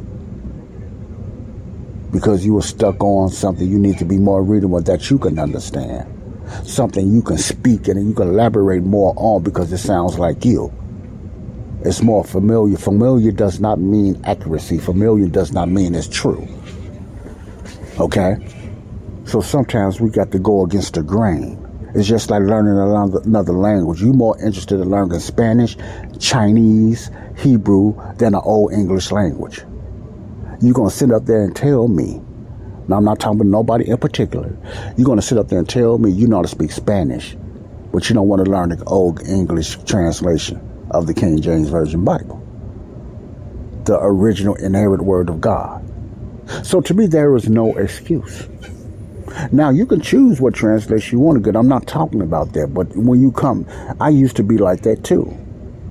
Because 2.12 2.46
you 2.46 2.54
were 2.54 2.62
stuck 2.62 3.04
on 3.04 3.30
something 3.30 3.68
you 3.68 3.78
need 3.78 3.98
to 4.00 4.06
be 4.06 4.18
more 4.18 4.44
readable 4.44 4.82
that 4.82 5.10
you 5.10 5.20
can 5.20 5.38
understand. 5.38 6.08
Something 6.64 7.14
you 7.14 7.22
can 7.22 7.38
speak 7.38 7.88
and 7.88 8.08
you 8.08 8.14
can 8.14 8.30
elaborate 8.30 8.84
more 8.84 9.14
on 9.18 9.44
because 9.44 9.72
it 9.72 9.78
sounds 9.78 10.18
like 10.18 10.46
you. 10.46 10.74
It's 11.86 12.02
more 12.02 12.26
familiar. 12.26 12.78
Familiar 12.78 13.32
does 13.32 13.62
not 13.62 13.80
mean 13.80 14.22
accuracy. 14.26 14.80
Familiar 14.80 15.30
does 15.30 15.54
not 15.54 15.70
mean 15.70 15.96
it's 15.96 16.10
true. 16.10 16.46
Okay? 17.98 18.36
So 19.24 19.40
sometimes 19.40 20.02
we 20.02 20.10
got 20.10 20.32
to 20.32 20.40
go 20.40 20.66
against 20.66 20.96
the 20.96 21.04
grain. 21.04 21.66
It's 21.96 22.08
just 22.08 22.30
like 22.30 22.42
learning 22.42 22.78
another 23.26 23.54
language. 23.54 24.02
You're 24.02 24.14
more 24.14 24.38
interested 24.44 24.82
in 24.82 24.90
learning 24.90 25.20
Spanish, 25.20 25.78
Chinese, 26.20 27.12
Hebrew 27.38 27.96
than 28.18 28.36
an 28.36 28.42
old 28.44 28.74
English 28.74 29.12
language. 29.12 29.62
You're 30.62 30.74
going 30.74 30.90
to 30.90 30.96
sit 30.96 31.12
up 31.12 31.26
there 31.26 31.44
and 31.44 31.56
tell 31.56 31.88
me, 31.88 32.22
now 32.90 32.98
I'm 32.98 33.06
not 33.06 33.22
talking 33.22 33.40
about 33.40 33.50
nobody 33.50 33.90
in 33.90 33.98
particular, 33.98 34.50
you're 34.98 35.06
going 35.06 35.20
to 35.20 35.26
sit 35.26 35.38
up 35.38 35.48
there 35.48 35.60
and 35.60 35.70
tell 35.70 35.98
me 35.98 36.12
you 36.12 36.28
know 36.28 36.38
how 36.38 36.42
to 36.42 36.48
speak 36.50 36.72
Spanish, 36.72 37.38
but 37.94 38.10
you 38.10 38.16
don't 38.16 38.28
want 38.28 38.44
to 38.44 38.52
learn 38.52 38.70
the 38.70 38.84
old 38.84 39.22
English 39.26 39.78
translation 39.86 40.60
of 40.92 41.08
the 41.08 41.14
King 41.14 41.42
James 41.42 41.70
Version 41.70 42.04
Bible, 42.04 42.42
the 43.86 43.98
original 44.02 44.56
inerrant 44.56 45.04
word 45.04 45.30
of 45.30 45.42
God. 45.42 45.84
So 46.64 46.82
to 46.82 46.94
me, 46.94 47.08
there 47.08 47.36
is 47.36 47.50
no 47.50 47.76
excuse. 47.78 48.48
Now 49.52 49.70
you 49.70 49.86
can 49.86 50.02
choose 50.02 50.42
what 50.42 50.54
translation 50.56 51.20
you 51.20 51.24
want 51.24 51.38
to 51.38 51.44
get. 51.44 51.56
I'm 51.56 51.68
not 51.68 51.88
talking 51.88 52.22
about 52.22 52.54
that, 52.54 52.74
but 52.74 52.96
when 52.96 53.22
you 53.22 53.32
come, 53.32 53.66
I 54.00 54.10
used 54.10 54.36
to 54.38 54.44
be 54.44 54.58
like 54.58 54.82
that 54.82 55.04
too. 55.04 55.38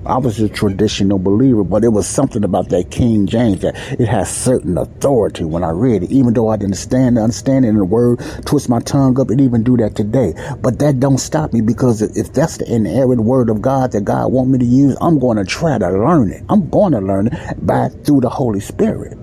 I 0.05 0.17
was 0.17 0.39
a 0.39 0.47
traditional 0.47 1.19
believer, 1.19 1.63
but 1.63 1.83
it 1.83 1.89
was 1.89 2.07
something 2.07 2.43
about 2.43 2.69
that 2.69 2.89
King 2.89 3.27
James 3.27 3.59
that 3.61 3.75
it 3.99 4.07
has 4.07 4.33
certain 4.33 4.77
authority 4.77 5.43
when 5.43 5.63
I 5.63 5.71
read 5.71 6.03
it. 6.03 6.11
Even 6.11 6.33
though 6.33 6.49
I 6.49 6.57
didn't 6.57 6.77
stand 6.77 7.17
understanding 7.17 7.75
the 7.75 7.83
word, 7.83 8.19
twist 8.45 8.69
my 8.69 8.79
tongue 8.79 9.19
up, 9.19 9.29
and 9.29 9.41
even 9.41 9.63
do 9.63 9.75
that 9.77 9.95
today. 9.95 10.33
But 10.61 10.79
that 10.79 10.99
don't 10.99 11.17
stop 11.17 11.51
me 11.51 11.61
because 11.61 12.01
if 12.01 12.31
that's 12.33 12.57
the 12.57 12.73
inerrant 12.73 13.21
word 13.21 13.49
of 13.49 13.61
God 13.61 13.91
that 13.91 14.05
God 14.05 14.31
want 14.31 14.49
me 14.49 14.57
to 14.59 14.65
use, 14.65 14.95
I'm 15.01 15.19
going 15.19 15.37
to 15.37 15.45
try 15.45 15.77
to 15.77 15.89
learn 15.89 16.31
it. 16.31 16.43
I'm 16.49 16.69
going 16.69 16.93
to 16.93 16.99
learn 16.99 17.27
it 17.27 17.65
by 17.65 17.89
through 17.89 18.21
the 18.21 18.29
Holy 18.29 18.61
Spirit. 18.61 19.17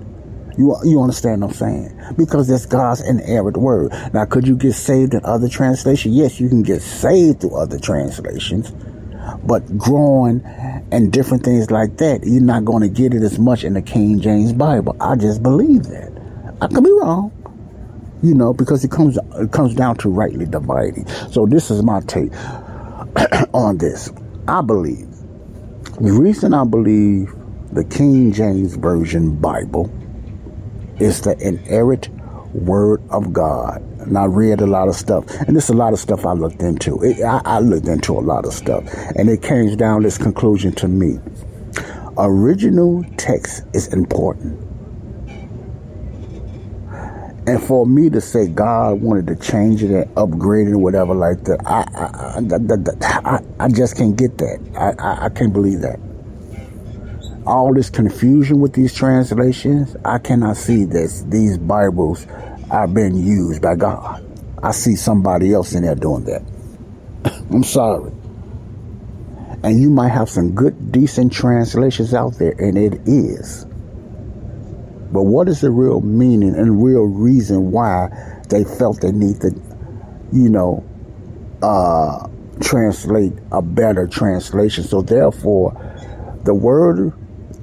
You 0.57 0.75
you 0.83 1.01
understand 1.01 1.41
what 1.41 1.49
I'm 1.49 1.53
saying? 1.53 2.01
Because 2.17 2.47
that's 2.47 2.65
God's 2.65 3.01
inerrant 3.01 3.57
word. 3.57 3.91
Now, 4.13 4.25
could 4.25 4.47
you 4.47 4.55
get 4.55 4.73
saved 4.73 5.13
in 5.13 5.21
other 5.23 5.49
translations? 5.49 6.15
Yes, 6.15 6.39
you 6.39 6.49
can 6.49 6.63
get 6.63 6.81
saved 6.81 7.41
through 7.41 7.55
other 7.55 7.79
translations. 7.79 8.73
But 9.43 9.77
growing 9.77 10.41
and 10.91 11.11
different 11.11 11.43
things 11.43 11.71
like 11.71 11.97
that, 11.97 12.21
you're 12.23 12.41
not 12.41 12.65
going 12.65 12.81
to 12.81 12.89
get 12.89 13.13
it 13.13 13.23
as 13.23 13.39
much 13.39 13.63
in 13.63 13.73
the 13.73 13.81
King 13.81 14.19
James 14.19 14.53
Bible. 14.53 14.95
I 14.99 15.15
just 15.15 15.43
believe 15.43 15.83
that. 15.85 16.11
I 16.61 16.67
could 16.67 16.83
be 16.83 16.91
wrong, 16.91 17.31
you 18.23 18.33
know, 18.33 18.53
because 18.53 18.83
it 18.83 18.91
comes 18.91 19.17
it 19.35 19.51
comes 19.51 19.75
down 19.75 19.97
to 19.97 20.09
rightly 20.09 20.45
dividing. 20.45 21.07
So 21.31 21.45
this 21.45 21.69
is 21.69 21.83
my 21.83 22.01
take 22.01 22.31
on 23.53 23.77
this. 23.77 24.11
I 24.47 24.61
believe 24.61 25.07
the 25.99 26.11
reason 26.13 26.53
I 26.53 26.63
believe 26.63 27.33
the 27.71 27.83
King 27.83 28.31
James 28.31 28.75
Version 28.75 29.35
Bible 29.35 29.91
is 30.99 31.21
the 31.21 31.37
inerrant 31.39 32.09
Word 32.53 33.01
of 33.09 33.33
God. 33.33 33.83
And 34.07 34.17
I 34.17 34.25
read 34.25 34.61
a 34.61 34.67
lot 34.67 34.87
of 34.87 34.95
stuff, 34.95 35.29
and 35.41 35.55
there's 35.55 35.69
a 35.69 35.73
lot 35.73 35.91
of 35.91 35.99
stuff 35.99 36.25
I 36.25 36.31
looked 36.31 36.61
into. 36.61 37.03
It, 37.03 37.21
I, 37.21 37.41
I 37.43 37.59
looked 37.59 37.87
into 37.87 38.13
a 38.13 38.21
lot 38.21 38.45
of 38.45 38.53
stuff, 38.53 38.83
and 39.15 39.29
it 39.29 39.41
came 39.41 39.75
down 39.75 40.03
this 40.03 40.17
conclusion 40.17 40.71
to 40.75 40.87
me: 40.87 41.19
original 42.17 43.03
text 43.17 43.63
is 43.73 43.93
important. 43.93 44.63
And 47.47 47.63
for 47.63 47.85
me 47.85 48.09
to 48.09 48.19
say 48.19 48.47
God 48.47 49.01
wanted 49.01 49.27
to 49.27 49.35
change 49.35 49.81
it 49.81 49.91
and 49.91 50.17
upgrade 50.17 50.67
it 50.67 50.73
or 50.73 50.79
whatever 50.79 51.13
like 51.13 51.43
that, 51.45 51.61
I 51.65 51.85
I, 51.95 53.35
I, 53.35 53.35
I, 53.35 53.65
I 53.65 53.67
just 53.69 53.97
can't 53.97 54.17
get 54.17 54.37
that. 54.37 54.95
I, 54.99 55.25
I, 55.25 55.29
can't 55.29 55.53
believe 55.53 55.79
that 55.79 55.97
all 57.47 57.73
this 57.73 57.89
confusion 57.89 58.59
with 58.59 58.73
these 58.73 58.93
translations, 58.93 59.95
I 60.03 60.17
cannot 60.17 60.57
see 60.57 60.83
that 60.83 61.25
these 61.29 61.57
Bibles 61.57 62.27
are 62.69 62.87
been 62.87 63.15
used 63.15 63.61
by 63.61 63.75
God. 63.75 64.23
I 64.61 64.71
see 64.71 64.95
somebody 64.95 65.53
else 65.53 65.73
in 65.73 65.83
there 65.83 65.95
doing 65.95 66.25
that. 66.25 66.41
I'm 67.51 67.63
sorry. 67.63 68.11
And 69.63 69.79
you 69.79 69.89
might 69.89 70.09
have 70.09 70.29
some 70.29 70.53
good, 70.53 70.91
decent 70.91 71.33
translations 71.33 72.13
out 72.13 72.37
there, 72.37 72.53
and 72.57 72.77
it 72.77 73.01
is. 73.07 73.65
But 75.11 75.23
what 75.23 75.47
is 75.47 75.61
the 75.61 75.71
real 75.71 76.01
meaning 76.01 76.55
and 76.55 76.83
real 76.83 77.03
reason 77.03 77.71
why 77.71 78.09
they 78.49 78.63
felt 78.63 79.01
they 79.01 79.11
need 79.11 79.41
to, 79.41 79.51
you 80.31 80.49
know, 80.49 80.83
uh, 81.61 82.27
translate 82.59 83.33
a 83.51 83.61
better 83.61 84.05
translation? 84.07 84.83
So 84.83 85.01
therefore, 85.01 85.73
the 86.43 86.53
word 86.53 87.13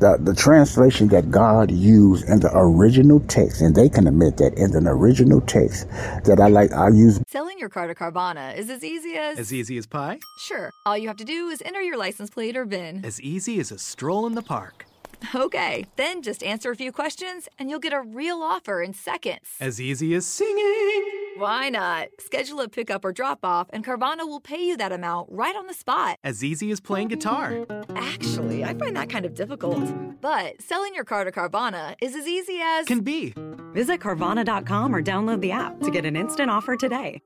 the, 0.01 0.19
the 0.21 0.35
translation 0.35 1.09
that 1.09 1.31
God 1.31 1.71
used 1.71 2.29
in 2.29 2.41
the 2.41 2.51
original 2.53 3.21
text, 3.21 3.61
and 3.61 3.75
they 3.75 3.89
can 3.89 4.07
admit 4.07 4.37
that 4.39 4.55
in 4.55 4.71
the 4.73 4.91
original 4.91 5.41
text 5.41 5.89
that 6.25 6.39
I 6.41 6.49
like, 6.49 6.73
I 6.73 6.89
use. 6.89 7.21
Selling 7.29 7.59
your 7.59 7.69
car 7.69 7.87
to 7.87 7.95
Carvana 7.95 8.57
is 8.57 8.71
as 8.71 8.85
easy 8.85 9.15
as. 9.15 9.39
As 9.39 9.53
easy 9.53 9.79
as 9.79 9.87
pie? 9.87 10.19
Sure. 10.39 10.71
All 10.87 10.97
you 10.97 11.09
have 11.09 11.16
to 11.19 11.25
do 11.25 11.49
is 11.49 11.62
enter 11.65 11.81
your 11.81 11.99
license 11.99 12.31
plate 12.31 12.57
or 12.57 12.65
VIN. 12.65 13.05
As 13.05 13.21
easy 13.21 13.61
as 13.61 13.71
a 13.71 13.79
stroll 13.79 14.27
in 14.27 14.35
the 14.35 14.43
park. 14.43 14.87
Okay, 15.34 15.86
then 15.96 16.22
just 16.22 16.42
answer 16.42 16.70
a 16.70 16.76
few 16.76 16.90
questions 16.92 17.48
and 17.59 17.70
you'll 17.70 17.78
get 17.78 17.92
a 17.92 18.01
real 18.01 18.42
offer 18.42 18.82
in 18.82 18.92
seconds. 18.92 19.51
As 19.60 19.80
easy 19.80 20.14
as 20.14 20.26
singing. 20.26 21.10
Why 21.36 21.68
not? 21.68 22.09
Schedule 22.20 22.60
a 22.60 22.68
pickup 22.68 23.05
or 23.05 23.12
drop 23.12 23.40
off, 23.42 23.68
and 23.72 23.84
Carvana 23.84 24.20
will 24.20 24.40
pay 24.40 24.64
you 24.64 24.76
that 24.76 24.92
amount 24.92 25.28
right 25.32 25.56
on 25.56 25.66
the 25.66 25.74
spot. 25.74 26.18
As 26.22 26.44
easy 26.44 26.70
as 26.70 26.80
playing 26.80 27.09
guitar. 27.09 27.66
Actually, 27.96 28.62
I 28.64 28.74
find 28.74 28.96
that 28.96 29.09
kind 29.09 29.24
of 29.24 29.34
difficult. 29.34 29.82
But 30.20 30.62
selling 30.62 30.94
your 30.94 31.05
car 31.05 31.24
to 31.24 31.32
Carvana 31.32 31.96
is 32.01 32.14
as 32.14 32.28
easy 32.28 32.60
as. 32.62 32.86
Can 32.86 33.01
be. 33.01 33.34
Visit 33.72 33.98
Carvana.com 34.01 34.94
or 34.94 35.02
download 35.02 35.40
the 35.40 35.51
app 35.51 35.80
to 35.80 35.90
get 35.90 36.05
an 36.06 36.14
instant 36.14 36.51
offer 36.51 36.76
today. 36.76 37.20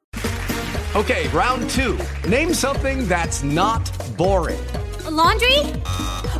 Okay, 0.96 1.28
round 1.28 1.68
two. 1.68 1.98
Name 2.26 2.54
something 2.54 3.06
that's 3.06 3.42
not 3.42 3.92
boring. 4.16 4.64
A 5.04 5.10
laundry? 5.10 5.58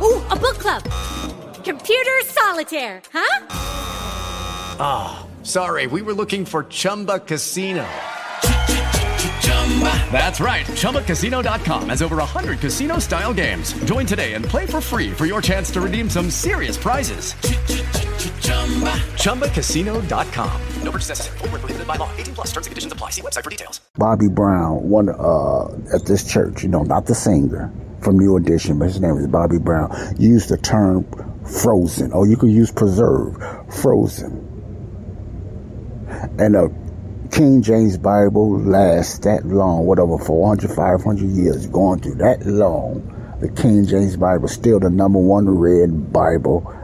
Ooh, 0.01 0.25
a 0.31 0.35
book 0.35 0.57
club. 0.57 0.83
Computer 1.63 2.19
solitaire, 2.25 3.01
huh? 3.13 3.47
Ah. 4.79 5.25
Sorry, 5.43 5.87
we 5.87 6.01
were 6.01 6.13
looking 6.13 6.45
for 6.45 6.63
Chumba 6.65 7.19
Casino. 7.19 7.87
That's 10.11 10.39
right. 10.39 10.65
ChumbaCasino.com 10.65 11.89
has 11.89 12.01
over 12.01 12.17
100 12.17 12.59
casino 12.59 12.99
style 12.99 13.33
games. 13.33 13.73
Join 13.85 14.05
today 14.05 14.33
and 14.33 14.43
play 14.43 14.65
for 14.65 14.81
free 14.81 15.11
for 15.11 15.25
your 15.25 15.41
chance 15.41 15.71
to 15.71 15.81
redeem 15.81 16.09
some 16.09 16.29
serious 16.29 16.77
prizes. 16.77 17.33
ChumbaCasino.com. 19.15 20.61
No 20.83 20.91
purchase 20.91 21.09
necessary. 21.09 21.37
Full 21.39 21.47
prohibited 21.47 21.87
by 21.87 21.95
law. 21.95 22.11
18 22.17 22.35
plus 22.35 22.47
terms 22.47 22.67
and 22.67 22.71
conditions 22.71 22.93
apply. 22.93 23.11
See 23.11 23.21
website 23.21 23.43
for 23.45 23.49
details. 23.49 23.79
Bobby 23.95 24.27
Brown, 24.27 24.89
one 24.89 25.09
uh, 25.09 25.95
at 25.95 26.05
this 26.05 26.31
church, 26.31 26.63
you 26.63 26.69
know, 26.69 26.83
not 26.83 27.05
the 27.05 27.15
singer 27.15 27.71
from 28.01 28.19
New 28.19 28.35
Edition, 28.37 28.77
but 28.77 28.85
his 28.85 28.99
name 28.99 29.17
is 29.17 29.27
Bobby 29.27 29.57
Brown, 29.57 29.89
used 30.19 30.49
the 30.49 30.57
term 30.57 31.05
frozen, 31.49 32.11
or 32.11 32.27
you 32.27 32.37
could 32.37 32.51
use 32.51 32.71
preserve, 32.71 33.35
frozen 33.73 34.49
and 36.37 36.55
the 36.55 36.73
King 37.31 37.61
James 37.61 37.97
Bible 37.97 38.59
lasts 38.59 39.19
that 39.19 39.45
long, 39.45 39.85
whatever, 39.85 40.17
400, 40.17 40.71
500 40.71 41.29
years, 41.29 41.67
going 41.67 41.99
through 41.99 42.15
that 42.15 42.45
long, 42.45 43.37
the 43.39 43.49
King 43.49 43.85
James 43.85 44.17
Bible 44.17 44.47
still 44.47 44.79
the 44.79 44.89
number 44.89 45.19
one 45.19 45.47
read 45.47 46.11
Bible 46.11 46.75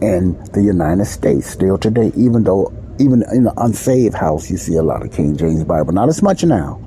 in 0.00 0.40
the 0.52 0.62
United 0.62 1.04
States 1.06 1.48
still 1.48 1.76
today, 1.76 2.12
even 2.16 2.44
though 2.44 2.72
even 3.00 3.22
in 3.32 3.44
the 3.44 3.52
unsaved 3.58 4.14
house 4.14 4.50
you 4.50 4.56
see 4.56 4.74
a 4.74 4.82
lot 4.82 5.04
of 5.04 5.12
King 5.12 5.36
James 5.36 5.64
Bible. 5.64 5.92
Not 5.92 6.08
as 6.08 6.22
much 6.22 6.44
now, 6.44 6.80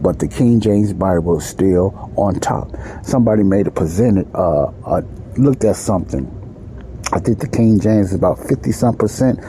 but 0.00 0.18
the 0.18 0.28
King 0.28 0.60
James 0.60 0.92
Bible 0.92 1.38
is 1.38 1.46
still 1.46 2.12
on 2.16 2.40
top. 2.40 2.70
Somebody 3.02 3.42
made 3.42 3.66
a 3.66 3.70
presented, 3.70 4.28
uh, 4.34 4.66
uh, 4.84 5.02
looked 5.36 5.64
at 5.64 5.76
something. 5.76 6.39
I 7.12 7.18
think 7.18 7.40
the 7.40 7.48
King 7.48 7.80
James 7.80 8.08
is 8.08 8.14
about 8.14 8.38
50 8.38 8.72
some 8.72 8.96
percent 8.96 9.40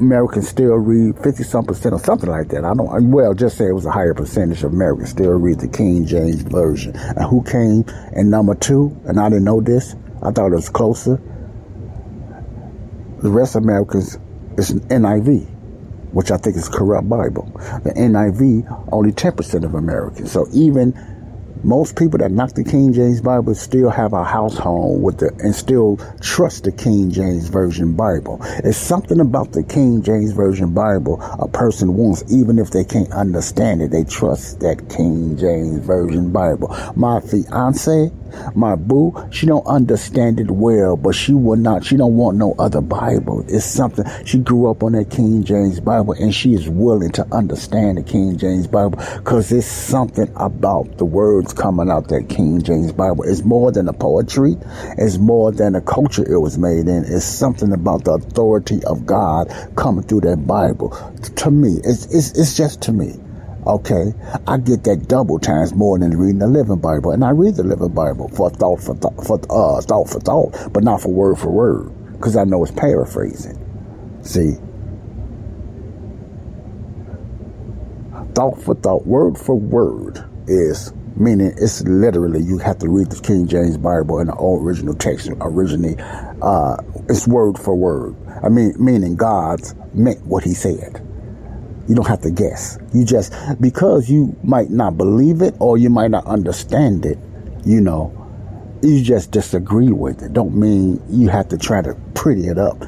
Americans 0.00 0.48
still 0.48 0.76
read 0.76 1.18
50 1.22 1.44
some 1.44 1.64
percent 1.66 1.92
or 1.94 2.00
something 2.00 2.30
like 2.30 2.48
that. 2.48 2.64
I 2.64 2.72
don't, 2.72 3.10
well, 3.10 3.34
just 3.34 3.58
say 3.58 3.66
it 3.66 3.72
was 3.72 3.84
a 3.84 3.90
higher 3.90 4.14
percentage 4.14 4.64
of 4.64 4.72
Americans 4.72 5.10
still 5.10 5.32
read 5.32 5.60
the 5.60 5.68
King 5.68 6.06
James 6.06 6.40
Version. 6.40 6.96
And 6.96 7.24
who 7.24 7.42
came 7.42 7.84
in 8.14 8.30
number 8.30 8.54
two? 8.54 8.98
And 9.04 9.20
I 9.20 9.28
didn't 9.28 9.44
know 9.44 9.60
this. 9.60 9.94
I 10.22 10.30
thought 10.30 10.52
it 10.52 10.54
was 10.54 10.70
closer. 10.70 11.20
The 13.18 13.28
rest 13.28 13.56
of 13.56 13.64
Americans 13.64 14.18
is 14.56 14.72
NIV, 14.72 15.46
which 16.12 16.30
I 16.30 16.38
think 16.38 16.56
is 16.56 16.70
corrupt 16.70 17.08
Bible. 17.08 17.50
The 17.84 17.92
NIV, 17.94 18.88
only 18.92 19.12
10% 19.12 19.64
of 19.64 19.74
Americans. 19.74 20.32
So 20.32 20.46
even 20.54 20.94
most 21.64 21.96
people 21.96 22.18
that 22.18 22.30
knock 22.30 22.52
the 22.52 22.64
King 22.64 22.92
James 22.92 23.20
Bible 23.20 23.54
still 23.54 23.90
have 23.90 24.12
a 24.12 24.24
household 24.24 25.02
with 25.02 25.18
the 25.18 25.30
and 25.40 25.54
still 25.54 25.98
trust 26.20 26.64
the 26.64 26.72
King 26.72 27.10
James 27.10 27.48
Version 27.48 27.94
Bible. 27.94 28.38
It's 28.64 28.78
something 28.78 29.20
about 29.20 29.52
the 29.52 29.62
King 29.62 30.02
James 30.02 30.32
Version 30.32 30.72
Bible 30.72 31.20
a 31.38 31.48
person 31.48 31.94
wants, 31.94 32.24
even 32.32 32.58
if 32.58 32.70
they 32.70 32.84
can't 32.84 33.10
understand 33.12 33.82
it. 33.82 33.90
They 33.90 34.04
trust 34.04 34.60
that 34.60 34.88
King 34.88 35.36
James 35.36 35.84
Version 35.84 36.32
Bible. 36.32 36.74
My 36.96 37.20
fiance, 37.20 38.10
my 38.54 38.76
boo, 38.76 39.28
she 39.30 39.46
don't 39.46 39.66
understand 39.66 40.40
it 40.40 40.50
well, 40.50 40.96
but 40.96 41.14
she 41.14 41.34
will 41.34 41.56
not. 41.56 41.84
She 41.84 41.96
don't 41.96 42.16
want 42.16 42.36
no 42.36 42.54
other 42.58 42.80
Bible. 42.80 43.44
It's 43.48 43.64
something 43.64 44.04
she 44.24 44.38
grew 44.38 44.70
up 44.70 44.82
on 44.82 44.92
that 44.92 45.10
King 45.10 45.44
James 45.44 45.80
Bible, 45.80 46.14
and 46.14 46.34
she 46.34 46.54
is 46.54 46.68
willing 46.68 47.12
to 47.12 47.26
understand 47.34 47.98
the 47.98 48.02
King 48.02 48.38
James 48.38 48.66
Bible 48.66 48.98
because 49.16 49.52
it's 49.52 49.66
something 49.66 50.30
about 50.36 50.98
the 50.98 51.04
words 51.04 51.49
coming 51.52 51.90
out 51.90 52.08
that 52.08 52.28
King 52.28 52.62
James 52.62 52.92
Bible. 52.92 53.24
It's 53.24 53.44
more 53.44 53.72
than 53.72 53.88
a 53.88 53.92
poetry. 53.92 54.56
It's 54.98 55.18
more 55.18 55.52
than 55.52 55.74
a 55.74 55.80
culture 55.80 56.24
it 56.30 56.38
was 56.38 56.58
made 56.58 56.88
in. 56.88 57.04
It's 57.06 57.24
something 57.24 57.72
about 57.72 58.04
the 58.04 58.12
authority 58.12 58.82
of 58.84 59.06
God 59.06 59.48
coming 59.76 60.04
through 60.04 60.22
that 60.22 60.46
Bible. 60.46 60.90
To 61.36 61.50
me, 61.50 61.80
it's, 61.84 62.06
it's, 62.06 62.38
it's 62.38 62.56
just 62.56 62.82
to 62.82 62.92
me. 62.92 63.14
Okay, 63.66 64.14
I 64.46 64.56
get 64.56 64.84
that 64.84 65.06
double 65.06 65.38
times 65.38 65.74
more 65.74 65.98
than 65.98 66.16
reading 66.16 66.38
the 66.38 66.46
Living 66.46 66.78
Bible, 66.78 67.10
and 67.10 67.22
I 67.22 67.30
read 67.30 67.56
the 67.56 67.62
Living 67.62 67.92
Bible 67.92 68.28
for 68.28 68.48
thought 68.48 68.80
for 68.80 68.94
thought 68.94 69.22
for 69.26 69.38
uh, 69.50 69.82
thought 69.82 70.08
for 70.08 70.18
thought, 70.18 70.72
but 70.72 70.82
not 70.82 71.02
for 71.02 71.12
word 71.12 71.38
for 71.38 71.50
word, 71.50 71.92
because 72.12 72.36
I 72.36 72.44
know 72.44 72.62
it's 72.62 72.72
paraphrasing. 72.72 73.58
See, 74.22 74.54
thought 78.34 78.62
for 78.62 78.74
thought, 78.76 79.06
word 79.06 79.36
for 79.36 79.56
word 79.56 80.24
is 80.46 80.92
meaning 81.16 81.52
it's 81.56 81.82
literally 81.82 82.42
you 82.42 82.58
have 82.58 82.78
to 82.78 82.88
read 82.88 83.10
the 83.10 83.20
King 83.20 83.46
James 83.46 83.76
Bible 83.76 84.18
in 84.20 84.28
the 84.28 84.34
original 84.36 84.94
text 84.94 85.30
originally 85.40 85.96
uh, 86.42 86.76
it's 87.08 87.26
word 87.26 87.58
for 87.58 87.74
word. 87.74 88.16
I 88.42 88.48
mean 88.48 88.74
meaning 88.78 89.16
God's 89.16 89.74
meant 89.94 90.24
what 90.26 90.44
he 90.44 90.54
said. 90.54 91.06
You 91.88 91.94
don't 91.94 92.06
have 92.06 92.20
to 92.22 92.30
guess. 92.30 92.78
You 92.94 93.04
just 93.04 93.32
because 93.60 94.08
you 94.08 94.36
might 94.42 94.70
not 94.70 94.96
believe 94.96 95.42
it 95.42 95.54
or 95.58 95.76
you 95.78 95.90
might 95.90 96.10
not 96.10 96.26
understand 96.26 97.04
it 97.04 97.18
you 97.64 97.80
know 97.80 98.16
you 98.82 99.02
just 99.02 99.30
disagree 99.30 99.92
with 99.92 100.22
it. 100.22 100.32
Don't 100.32 100.54
mean 100.54 101.02
you 101.10 101.28
have 101.28 101.48
to 101.48 101.58
try 101.58 101.82
to 101.82 101.94
pretty 102.14 102.46
it 102.46 102.58
up. 102.58 102.82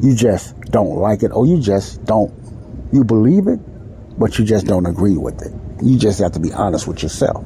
You 0.00 0.14
just 0.14 0.60
don't 0.70 0.96
like 0.96 1.22
it 1.22 1.32
or 1.32 1.46
you 1.46 1.60
just 1.60 2.04
don't 2.04 2.32
you 2.92 3.04
believe 3.04 3.48
it 3.48 3.58
but 4.18 4.38
you 4.38 4.44
just 4.44 4.66
don't 4.66 4.86
agree 4.86 5.16
with 5.16 5.40
it 5.42 5.52
you 5.82 5.98
just 5.98 6.20
have 6.20 6.32
to 6.32 6.40
be 6.40 6.52
honest 6.52 6.86
with 6.86 7.02
yourself, 7.02 7.44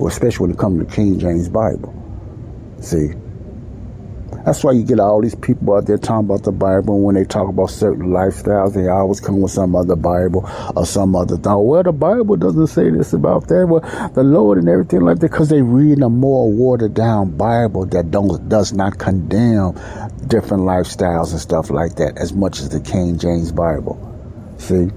especially 0.00 0.46
when 0.46 0.50
it 0.52 0.58
comes 0.58 0.86
to 0.86 0.94
King 0.94 1.18
James 1.18 1.48
Bible. 1.48 1.92
See, 2.80 3.12
that's 4.44 4.62
why 4.62 4.72
you 4.72 4.82
get 4.82 5.00
all 5.00 5.22
these 5.22 5.34
people 5.34 5.74
out 5.74 5.86
there 5.86 5.96
talking 5.96 6.26
about 6.26 6.42
the 6.42 6.52
Bible. 6.52 6.96
And 6.96 7.04
when 7.04 7.14
they 7.14 7.24
talk 7.24 7.48
about 7.48 7.70
certain 7.70 8.08
lifestyles, 8.08 8.74
they 8.74 8.88
always 8.88 9.20
come 9.20 9.40
with 9.40 9.52
some 9.52 9.74
other 9.74 9.96
Bible 9.96 10.48
or 10.76 10.84
some 10.84 11.16
other 11.16 11.38
thought. 11.38 11.60
Well, 11.60 11.82
the 11.82 11.92
Bible 11.92 12.36
doesn't 12.36 12.66
say 12.66 12.90
this 12.90 13.14
about 13.14 13.48
that. 13.48 13.66
Well, 13.66 13.80
the 14.10 14.22
Lord 14.22 14.58
and 14.58 14.68
everything 14.68 15.00
like 15.00 15.20
that, 15.20 15.30
because 15.30 15.48
they 15.48 15.62
read 15.62 16.02
a 16.02 16.10
more 16.10 16.50
watered 16.50 16.94
down 16.94 17.36
Bible 17.36 17.86
that 17.86 18.10
don't 18.10 18.48
does 18.48 18.74
not 18.74 18.98
condemn 18.98 19.74
different 20.26 20.64
lifestyles 20.64 21.30
and 21.30 21.40
stuff 21.40 21.70
like 21.70 21.94
that 21.96 22.18
as 22.18 22.32
much 22.34 22.60
as 22.60 22.68
the 22.68 22.80
King 22.80 23.18
James 23.18 23.50
Bible. 23.50 23.98
See 24.58 24.90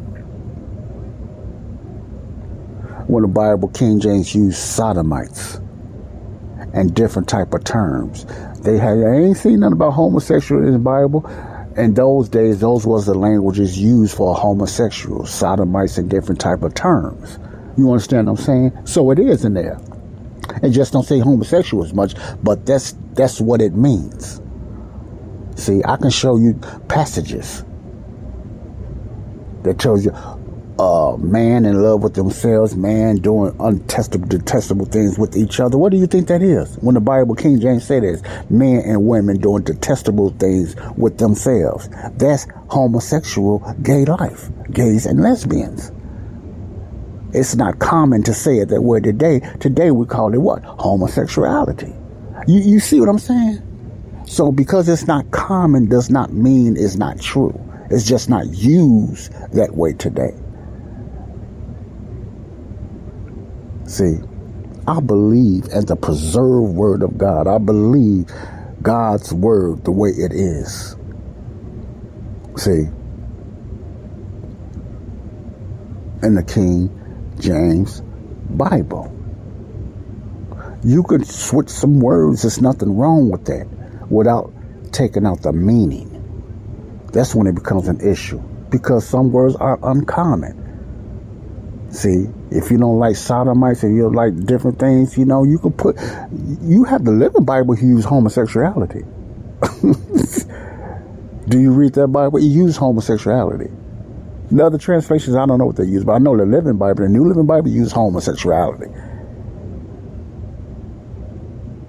when 3.08 3.24
the 3.24 3.28
Bible, 3.28 3.70
King 3.70 4.00
James 4.00 4.36
used 4.36 4.58
sodomites 4.58 5.60
and 6.74 6.94
different 6.94 7.28
type 7.28 7.54
of 7.54 7.64
terms. 7.64 8.26
They 8.62 8.78
had 8.78 8.98
I 9.00 9.16
ain't 9.16 9.38
seen 9.38 9.62
nothing 9.62 9.74
about 9.74 9.92
homosexual 9.92 10.66
in 10.66 10.74
the 10.74 10.80
Bible. 10.80 11.26
In 11.78 11.94
those 11.94 12.28
days, 12.28 12.60
those 12.60 12.86
was 12.86 13.06
the 13.06 13.14
languages 13.14 13.78
used 13.78 14.16
for 14.16 14.36
homosexuals, 14.36 15.30
sodomites, 15.30 15.98
and 15.98 16.10
different 16.10 16.42
type 16.42 16.64
of 16.64 16.74
terms. 16.74 17.40
You 17.78 17.92
understand 17.92 18.28
what 18.28 18.40
I'm 18.40 18.46
saying? 18.46 18.86
So 18.86 19.12
it 19.12 19.20
is 19.20 19.46
in 19.46 19.54
there. 19.54 19.80
It 20.64 20.72
just 20.72 20.92
don't 20.92 21.04
say 21.04 21.20
homosexual 21.20 21.84
as 21.84 21.94
much, 21.94 22.16
but 22.44 22.66
that's 22.66 22.96
that's 23.14 23.40
what 23.40 23.62
it 23.62 23.74
means. 23.74 24.42
See, 25.56 25.82
I 25.86 25.98
can 25.98 26.10
show 26.10 26.38
you 26.38 26.54
passages 26.88 27.64
that 29.64 29.80
tells 29.80 30.06
you 30.06 30.12
uh, 30.80 31.18
man 31.18 31.66
in 31.66 31.82
love 31.82 32.04
with 32.04 32.14
themselves, 32.14 32.76
man 32.76 33.16
doing 33.18 33.52
untestable, 33.54 34.30
detestable 34.30 34.86
things 34.86 35.18
with 35.18 35.36
each 35.36 35.60
other. 35.60 35.78
What 35.78 35.92
do 35.92 35.98
you 35.98 36.08
think 36.08 36.28
that 36.28 36.42
is? 36.42 36.76
When 36.78 36.96
the 36.96 37.02
Bible, 37.02 37.36
King 37.36 37.60
James 37.60 37.86
said 37.86 38.04
is 38.04 38.22
men 38.50 38.82
and 38.86 39.08
women 39.08 39.40
doing 39.40 39.64
detestable 39.64 40.30
things 40.32 40.76
with 40.96 41.18
themselves. 41.18 41.90
That's 42.14 42.48
homosexual 42.70 43.60
gay 43.82 44.06
life, 44.06 44.50
gays 44.72 45.06
and 45.06 45.22
lesbians. 45.22 45.92
It's 47.34 47.56
not 47.56 47.80
common 47.80 48.24
to 48.24 48.34
say 48.34 48.60
it 48.60 48.70
that 48.70 48.82
way 48.82 49.00
today. 49.00 49.42
Today 49.60 49.92
we 49.92 50.06
call 50.06 50.34
it 50.34 50.38
what? 50.38 50.64
Homosexuality. 50.64 51.94
You, 52.48 52.62
you 52.62 52.80
see 52.80 53.00
what 53.00 53.10
I'm 53.10 53.20
saying? 53.20 53.64
So 54.28 54.52
because 54.52 54.88
it's 54.90 55.08
not 55.08 55.32
common 55.32 55.88
does 55.88 56.10
not 56.10 56.34
mean 56.34 56.78
it's 56.78 56.96
not 56.96 57.20
true. 57.20 57.60
It's 57.90 58.06
just 58.06 58.30
not 58.30 58.48
used 58.48 59.32
that 59.54 59.76
way 59.76 59.94
today. 59.94 60.36
See, 63.88 64.20
I 64.86 65.00
believe 65.00 65.66
in 65.74 65.86
the 65.86 65.96
preserved 65.96 66.76
word 66.76 67.02
of 67.02 67.18
God. 67.18 67.48
I 67.48 67.58
believe 67.58 68.28
God's 68.82 69.34
word 69.34 69.86
the 69.86 69.92
way 69.92 70.10
it 70.10 70.34
is. 70.34 70.98
See, 72.58 72.90
in 76.22 76.36
the 76.36 76.44
King 76.44 76.90
James 77.40 78.02
Bible. 78.50 79.14
You 80.84 81.04
can 81.04 81.24
switch 81.24 81.70
some 81.70 82.00
words, 82.00 82.42
there's 82.42 82.62
nothing 82.62 82.98
wrong 82.98 83.30
with 83.30 83.46
that, 83.46 83.68
without 84.10 84.54
taking 84.92 85.26
out 85.26 85.42
the 85.44 85.54
meaning. 85.54 86.14
That's 87.14 87.34
when 87.34 87.48
it 87.48 87.56
becomes 87.56 87.88
an 87.88 88.02
issue 88.02 88.40
because 88.70 89.08
some 89.08 89.32
words 89.32 89.56
are 89.56 89.80
uncommon. 89.84 90.67
See, 91.90 92.28
if 92.52 92.70
you 92.70 92.78
don't 92.78 93.00
like 93.00 93.16
sodomites 93.16 93.84
and 93.84 93.96
you 93.96 94.04
don't 94.04 94.14
like 94.14 94.46
different 94.46 94.78
things, 94.78 95.18
you 95.18 95.26
know, 95.26 95.44
you 95.44 95.58
can 95.58 95.72
put, 95.72 95.96
you 96.62 96.84
have 96.84 97.06
the 97.06 97.12
Living 97.12 97.46
Bible 97.46 97.78
use 97.78 98.04
homosexuality. 98.04 99.04
Do 101.48 101.60
you 101.60 101.72
read 101.72 101.94
that 101.94 102.08
Bible? 102.08 102.40
It 102.40 102.44
use 102.44 102.76
homosexuality. 102.76 103.72
The 104.52 104.66
other 104.66 104.78
translations, 104.78 105.36
I 105.36 105.46
don't 105.46 105.60
know 105.60 105.66
what 105.66 105.78
they 105.78 105.86
use, 105.86 106.04
but 106.04 106.14
I 106.14 106.18
know 106.18 106.36
the 106.36 106.46
Living 106.46 106.78
Bible, 106.78 107.04
the 107.04 107.10
New 107.10 107.26
Living 107.26 107.46
Bible, 107.46 107.70
use 107.70 107.92
homosexuality. 107.92 108.88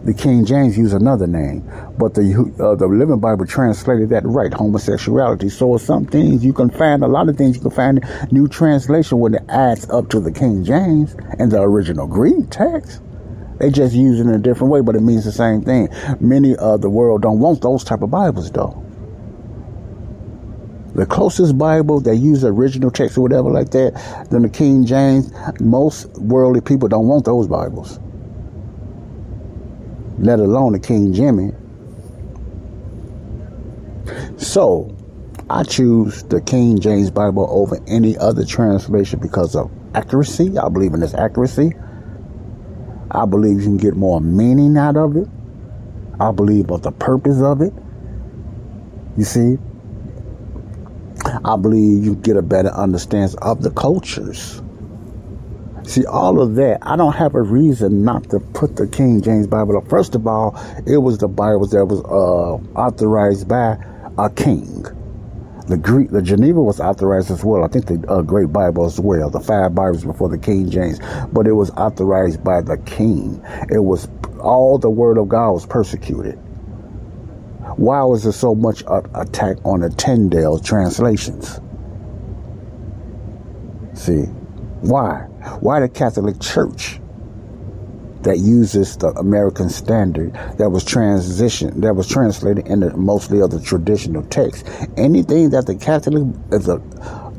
The 0.08 0.14
King 0.14 0.46
James 0.46 0.78
used 0.78 0.94
another 0.94 1.26
name, 1.26 1.70
but 1.98 2.14
the 2.14 2.32
uh, 2.58 2.74
the 2.76 2.86
Living 2.86 3.18
Bible 3.18 3.44
translated 3.44 4.08
that 4.08 4.24
right, 4.24 4.50
homosexuality. 4.50 5.50
So 5.50 5.76
some 5.76 6.06
things 6.06 6.42
you 6.42 6.54
can 6.54 6.70
find, 6.70 7.04
a 7.04 7.06
lot 7.06 7.28
of 7.28 7.36
things 7.36 7.56
you 7.56 7.60
can 7.60 7.70
find 7.72 8.32
new 8.32 8.48
translation 8.48 9.18
when 9.18 9.34
it 9.34 9.42
adds 9.50 9.86
up 9.90 10.08
to 10.08 10.20
the 10.20 10.32
King 10.32 10.64
James 10.64 11.14
and 11.38 11.52
the 11.52 11.60
original 11.60 12.06
Greek 12.06 12.48
text. 12.48 13.02
They 13.58 13.68
just 13.68 13.94
use 13.94 14.18
it 14.18 14.22
in 14.22 14.30
a 14.30 14.38
different 14.38 14.72
way, 14.72 14.80
but 14.80 14.96
it 14.96 15.02
means 15.02 15.26
the 15.26 15.30
same 15.30 15.60
thing. 15.60 15.90
Many 16.20 16.56
of 16.56 16.80
the 16.80 16.88
world 16.88 17.20
don't 17.20 17.40
want 17.40 17.60
those 17.60 17.84
type 17.84 18.00
of 18.00 18.10
Bibles 18.10 18.50
though. 18.50 18.82
The 20.94 21.04
closest 21.04 21.58
Bible 21.58 22.00
that 22.00 22.16
use 22.16 22.46
original 22.46 22.90
text 22.90 23.18
or 23.18 23.20
whatever 23.20 23.50
like 23.50 23.72
that 23.72 24.26
than 24.30 24.40
the 24.40 24.48
King 24.48 24.86
James, 24.86 25.30
most 25.60 26.06
worldly 26.16 26.62
people 26.62 26.88
don't 26.88 27.08
want 27.08 27.26
those 27.26 27.46
Bibles 27.46 28.00
let 30.18 30.40
alone 30.40 30.72
the 30.72 30.78
King 30.78 31.12
Jimmy. 31.12 31.52
So, 34.36 34.94
I 35.50 35.62
choose 35.62 36.24
the 36.24 36.40
King 36.40 36.78
James 36.78 37.10
Bible 37.10 37.46
over 37.50 37.78
any 37.86 38.16
other 38.18 38.44
translation 38.44 39.18
because 39.18 39.56
of 39.56 39.70
accuracy. 39.94 40.58
I 40.58 40.68
believe 40.68 40.94
in 40.94 41.02
its 41.02 41.14
accuracy. 41.14 41.72
I 43.10 43.24
believe 43.24 43.58
you 43.58 43.64
can 43.64 43.76
get 43.78 43.96
more 43.96 44.20
meaning 44.20 44.76
out 44.76 44.96
of 44.96 45.16
it. 45.16 45.28
I 46.20 46.32
believe 46.32 46.70
of 46.70 46.82
the 46.82 46.92
purpose 46.92 47.40
of 47.40 47.62
it. 47.62 47.72
You 49.16 49.24
see, 49.24 49.56
I 51.44 51.56
believe 51.56 52.04
you 52.04 52.14
get 52.16 52.36
a 52.36 52.42
better 52.42 52.68
understanding 52.68 53.38
of 53.40 53.62
the 53.62 53.70
cultures. 53.70 54.62
See, 55.88 56.04
all 56.04 56.42
of 56.42 56.54
that, 56.56 56.80
I 56.82 56.96
don't 56.96 57.14
have 57.14 57.34
a 57.34 57.40
reason 57.40 58.04
not 58.04 58.28
to 58.28 58.40
put 58.40 58.76
the 58.76 58.86
King 58.86 59.22
James 59.22 59.46
Bible 59.46 59.78
up. 59.78 59.88
First 59.88 60.14
of 60.14 60.26
all, 60.26 60.54
it 60.86 60.98
was 60.98 61.16
the 61.16 61.28
Bible 61.28 61.66
that 61.68 61.86
was 61.86 62.00
uh, 62.00 62.78
authorized 62.78 63.48
by 63.48 63.78
a 64.18 64.28
king. 64.28 64.82
The 65.66 65.78
Greek, 65.78 66.10
the 66.10 66.20
Geneva 66.20 66.60
was 66.60 66.78
authorized 66.78 67.30
as 67.30 67.42
well. 67.42 67.64
I 67.64 67.68
think 67.68 67.86
the 67.86 68.04
uh, 68.06 68.20
Great 68.20 68.52
Bible 68.52 68.84
as 68.84 69.00
well. 69.00 69.30
The 69.30 69.40
five 69.40 69.74
Bibles 69.74 70.04
before 70.04 70.28
the 70.28 70.36
King 70.36 70.68
James, 70.68 70.98
but 71.32 71.46
it 71.46 71.52
was 71.52 71.70
authorized 71.70 72.44
by 72.44 72.60
the 72.60 72.76
king. 72.84 73.42
It 73.70 73.82
was 73.82 74.08
all 74.40 74.76
the 74.76 74.90
Word 74.90 75.16
of 75.16 75.30
God 75.30 75.52
was 75.52 75.64
persecuted. 75.64 76.34
Why 77.78 78.02
was 78.02 78.24
there 78.24 78.32
so 78.32 78.54
much 78.54 78.82
attack 79.14 79.56
on 79.64 79.80
the 79.80 79.88
Tyndale 79.88 80.58
translations? 80.58 81.60
See, 83.94 84.24
why? 84.82 85.27
Why 85.60 85.80
the 85.80 85.88
Catholic 85.88 86.40
Church? 86.40 87.00
that 88.22 88.38
uses 88.38 88.96
the 88.96 89.08
American 89.10 89.68
Standard 89.68 90.34
that 90.58 90.70
was 90.70 90.84
transition 90.84 91.80
that 91.80 91.94
was 91.94 92.08
translated 92.08 92.66
into 92.66 92.94
mostly 92.96 93.40
of 93.40 93.50
the 93.50 93.60
traditional 93.60 94.22
text. 94.24 94.68
Anything 94.96 95.50
that 95.50 95.66
the 95.66 95.76
Catholic 95.76 96.24
if 96.52 96.64
the 96.64 96.78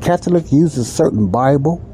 Catholic 0.02 0.52
uses 0.52 0.92
certain 0.92 1.28
Bible 1.28 1.86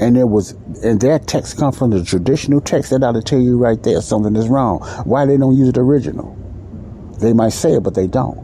and 0.00 0.16
it 0.16 0.24
was 0.24 0.52
and 0.82 1.00
that 1.02 1.26
text 1.26 1.56
come 1.56 1.72
from 1.72 1.90
the 1.90 2.02
traditional 2.04 2.60
text, 2.60 2.90
that 2.90 3.04
ought 3.04 3.12
to 3.12 3.22
tell 3.22 3.40
you 3.40 3.58
right 3.58 3.82
there 3.82 4.00
something 4.00 4.34
is 4.36 4.48
wrong. 4.48 4.80
Why 5.04 5.26
they 5.26 5.36
don't 5.36 5.56
use 5.56 5.72
the 5.72 5.80
original? 5.80 6.36
They 7.20 7.32
might 7.32 7.52
say 7.52 7.74
it, 7.74 7.82
but 7.82 7.94
they 7.94 8.06
don't. 8.06 8.42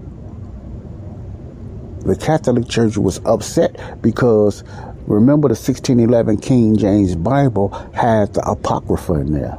The 2.01 2.16
Catholic 2.16 2.69
Church 2.69 2.97
was 2.97 3.20
upset 3.27 4.01
because 4.01 4.62
Remember 5.06 5.48
the 5.48 5.55
1611 5.55 6.39
King 6.39 6.77
James 6.77 7.16
Bible 7.16 7.68
had 7.94 8.35
the 8.35 8.43
Apocrypha 8.43 9.14
in 9.14 9.32
there. 9.32 9.59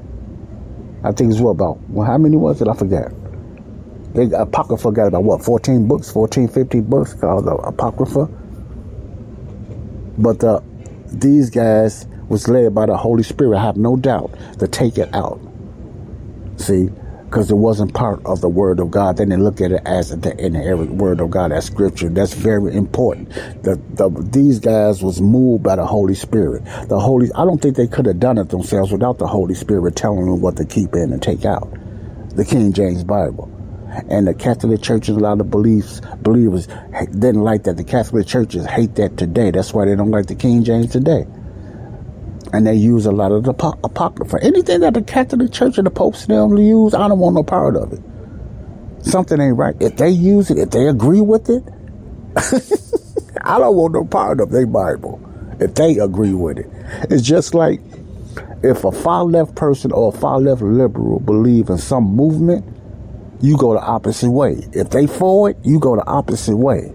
I 1.03 1.11
think 1.11 1.31
it's 1.31 1.41
what 1.41 1.51
about, 1.51 1.79
well, 1.89 2.05
how 2.05 2.17
many 2.17 2.37
was 2.37 2.61
it? 2.61 2.67
I 2.67 2.73
forget. 2.73 3.11
The 4.13 4.39
Apocrypha 4.39 4.91
got 4.91 5.07
about 5.07 5.23
what, 5.23 5.43
14 5.43 5.87
books, 5.87 6.11
14, 6.11 6.47
15 6.47 6.83
books 6.83 7.13
called 7.13 7.45
the 7.45 7.55
Apocrypha. 7.55 8.25
But 10.17 10.43
uh, 10.43 10.61
these 11.07 11.49
guys 11.49 12.05
was 12.29 12.47
led 12.47 12.73
by 12.75 12.85
the 12.85 12.95
Holy 12.95 13.23
Spirit, 13.23 13.57
I 13.57 13.63
have 13.63 13.77
no 13.77 13.95
doubt, 13.97 14.33
to 14.59 14.67
take 14.67 14.97
it 14.97 15.13
out. 15.13 15.39
See, 16.57 16.89
because 17.31 17.49
it 17.49 17.55
wasn't 17.55 17.93
part 17.93 18.21
of 18.25 18.41
the 18.41 18.49
Word 18.49 18.81
of 18.81 18.91
God. 18.91 19.15
They 19.15 19.23
didn't 19.23 19.45
look 19.45 19.61
at 19.61 19.71
it 19.71 19.81
as 19.85 20.09
the 20.09 20.37
inerrant 20.37 20.95
Word 20.95 21.21
of 21.21 21.31
God, 21.31 21.53
as 21.53 21.63
Scripture. 21.63 22.09
That's 22.09 22.33
very 22.33 22.75
important. 22.75 23.29
The, 23.63 23.79
the, 23.93 24.09
these 24.33 24.59
guys 24.59 25.01
was 25.01 25.21
moved 25.21 25.63
by 25.63 25.77
the 25.77 25.85
Holy 25.85 26.13
Spirit. 26.13 26.65
The 26.89 26.99
Holy, 26.99 27.29
I 27.33 27.45
don't 27.45 27.61
think 27.61 27.77
they 27.77 27.87
could 27.87 28.05
have 28.05 28.19
done 28.19 28.37
it 28.37 28.49
themselves 28.49 28.91
without 28.91 29.17
the 29.17 29.27
Holy 29.27 29.55
Spirit 29.55 29.95
telling 29.95 30.25
them 30.25 30.41
what 30.41 30.57
to 30.57 30.65
keep 30.65 30.93
in 30.93 31.13
and 31.13 31.23
take 31.23 31.45
out. 31.45 31.71
The 32.35 32.43
King 32.43 32.73
James 32.73 33.05
Bible. 33.05 33.49
And 34.09 34.27
the 34.27 34.33
Catholic 34.33 34.81
churches, 34.81 35.15
a 35.15 35.19
lot 35.19 35.39
of 35.39 35.49
beliefs, 35.49 36.01
believers 36.17 36.67
didn't 36.67 37.43
like 37.43 37.63
that. 37.63 37.77
The 37.77 37.85
Catholic 37.85 38.27
churches 38.27 38.65
hate 38.65 38.95
that 38.95 39.15
today. 39.15 39.51
That's 39.51 39.73
why 39.73 39.85
they 39.85 39.95
don't 39.95 40.11
like 40.11 40.25
the 40.25 40.35
King 40.35 40.65
James 40.65 40.91
today 40.91 41.25
and 42.53 42.67
they 42.67 42.73
use 42.73 43.05
a 43.05 43.11
lot 43.11 43.31
of 43.31 43.43
the 43.43 43.51
apocrypha. 43.51 44.39
Anything 44.41 44.81
that 44.81 44.93
the 44.93 45.01
Catholic 45.01 45.51
Church 45.51 45.77
and 45.77 45.87
the 45.87 45.91
popes 45.91 46.25
them 46.25 46.57
use, 46.57 46.93
I 46.93 47.07
don't 47.07 47.19
want 47.19 47.35
no 47.35 47.43
part 47.43 47.75
of 47.75 47.93
it. 47.93 48.01
Something 49.03 49.39
ain't 49.39 49.57
right. 49.57 49.75
If 49.79 49.97
they 49.97 50.09
use 50.09 50.51
it, 50.51 50.57
if 50.57 50.71
they 50.71 50.87
agree 50.87 51.21
with 51.21 51.49
it, 51.49 51.63
I 53.43 53.57
don't 53.57 53.75
want 53.75 53.93
no 53.93 54.05
part 54.05 54.39
of 54.39 54.51
their 54.51 54.67
Bible. 54.67 55.19
If 55.59 55.75
they 55.75 55.97
agree 55.97 56.33
with 56.33 56.57
it, 56.59 56.67
it's 57.09 57.23
just 57.23 57.53
like 57.53 57.81
if 58.63 58.83
a 58.83 58.91
far 58.91 59.23
left 59.23 59.55
person 59.55 59.91
or 59.91 60.13
a 60.13 60.17
far 60.17 60.39
left 60.39 60.61
liberal 60.61 61.19
believe 61.19 61.69
in 61.69 61.77
some 61.77 62.03
movement, 62.03 62.65
you 63.41 63.57
go 63.57 63.73
the 63.73 63.81
opposite 63.81 64.29
way. 64.29 64.67
If 64.73 64.91
they 64.91 65.07
for 65.07 65.49
it, 65.49 65.57
you 65.63 65.79
go 65.79 65.95
the 65.95 66.05
opposite 66.05 66.57
way. 66.57 66.93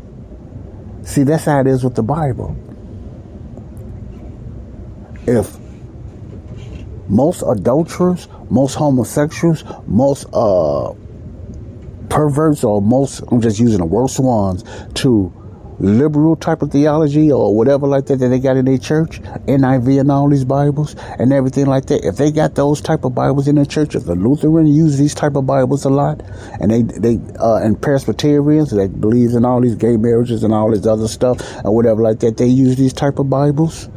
See, 1.02 1.24
that's 1.24 1.44
how 1.44 1.60
it 1.60 1.66
is 1.66 1.82
with 1.82 1.94
the 1.94 2.02
Bible 2.02 2.56
if 5.26 5.56
most 7.08 7.42
adulterers, 7.46 8.28
most 8.50 8.74
homosexuals, 8.74 9.64
most 9.86 10.26
uh, 10.32 10.92
perverts, 12.08 12.64
or 12.64 12.82
most, 12.82 13.22
I'm 13.30 13.40
just 13.40 13.58
using 13.58 13.78
the 13.78 13.86
worst 13.86 14.18
ones, 14.18 14.64
to 14.94 15.32
liberal 15.78 16.36
type 16.36 16.62
of 16.62 16.70
theology 16.70 17.30
or 17.30 17.54
whatever 17.54 17.86
like 17.86 18.06
that 18.06 18.16
that 18.16 18.28
they 18.28 18.38
got 18.38 18.56
in 18.56 18.64
their 18.64 18.78
church, 18.78 19.20
NIV 19.20 20.00
and 20.00 20.10
all 20.10 20.28
these 20.28 20.44
Bibles 20.44 20.96
and 21.18 21.32
everything 21.32 21.66
like 21.66 21.86
that. 21.86 22.04
If 22.04 22.16
they 22.16 22.30
got 22.30 22.54
those 22.54 22.80
type 22.80 23.04
of 23.04 23.14
Bibles 23.14 23.46
in 23.46 23.56
their 23.56 23.66
church, 23.66 23.94
if 23.94 24.04
the 24.04 24.14
Lutheran 24.14 24.66
use 24.66 24.96
these 24.96 25.14
type 25.14 25.36
of 25.36 25.46
Bibles 25.46 25.84
a 25.84 25.90
lot, 25.90 26.22
and 26.60 26.70
they 26.70 26.82
they 26.82 27.20
uh, 27.38 27.56
and 27.56 27.80
Presbyterians 27.80 28.70
that 28.70 29.00
believes 29.00 29.34
in 29.34 29.44
all 29.44 29.60
these 29.60 29.76
gay 29.76 29.96
marriages 29.96 30.42
and 30.42 30.54
all 30.54 30.70
this 30.70 30.86
other 30.86 31.08
stuff 31.08 31.40
or 31.64 31.74
whatever 31.74 32.02
like 32.02 32.20
that, 32.20 32.38
they 32.38 32.46
use 32.46 32.76
these 32.76 32.92
type 32.92 33.18
of 33.18 33.28
Bibles 33.28 33.88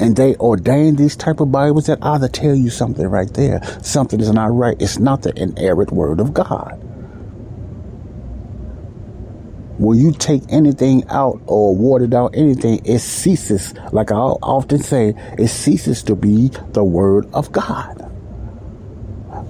and 0.00 0.16
they 0.16 0.34
ordain 0.36 0.96
these 0.96 1.16
type 1.16 1.40
of 1.40 1.52
Bibles 1.52 1.86
that 1.86 1.98
ought 2.02 2.18
to 2.18 2.28
tell 2.28 2.54
you 2.54 2.70
something 2.70 3.06
right 3.06 3.32
there. 3.34 3.62
Something 3.82 4.20
is 4.20 4.30
not 4.32 4.52
right. 4.54 4.76
It's 4.80 4.98
not 4.98 5.22
the 5.22 5.32
inerrant 5.40 5.92
word 5.92 6.20
of 6.20 6.34
God. 6.34 6.80
When 9.78 9.98
you 9.98 10.12
take 10.12 10.42
anything 10.50 11.04
out 11.08 11.40
or 11.46 11.74
water 11.74 12.08
out 12.16 12.36
anything, 12.36 12.80
it 12.84 13.00
ceases, 13.00 13.74
like 13.92 14.12
I 14.12 14.14
often 14.14 14.80
say, 14.82 15.14
it 15.36 15.48
ceases 15.48 16.02
to 16.04 16.14
be 16.14 16.50
the 16.72 16.84
word 16.84 17.26
of 17.34 17.50
God. 17.50 18.13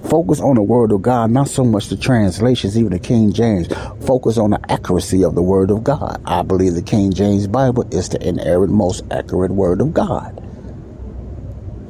Focus 0.09 0.41
on 0.41 0.57
the 0.57 0.63
word 0.63 0.93
of 0.93 1.03
God, 1.03 1.31
not 1.31 1.49
so 1.49 1.65
much 1.65 1.89
the 1.89 1.97
translations, 1.97 2.77
even 2.79 2.93
the 2.93 2.99
King 2.99 3.33
James. 3.33 3.69
Focus 4.07 4.37
on 4.37 4.51
the 4.51 4.61
accuracy 4.71 5.25
of 5.25 5.35
the 5.35 5.43
word 5.43 5.71
of 5.71 5.83
God. 5.83 6.21
I 6.27 6.43
believe 6.43 6.75
the 6.75 6.83
King 6.83 7.13
James 7.13 7.47
Bible 7.47 7.85
is 7.91 8.11
the 8.11 8.27
inerrant, 8.27 8.73
most 8.73 9.03
accurate 9.11 9.51
word 9.51 9.81
of 9.81 9.95
God. 9.95 10.41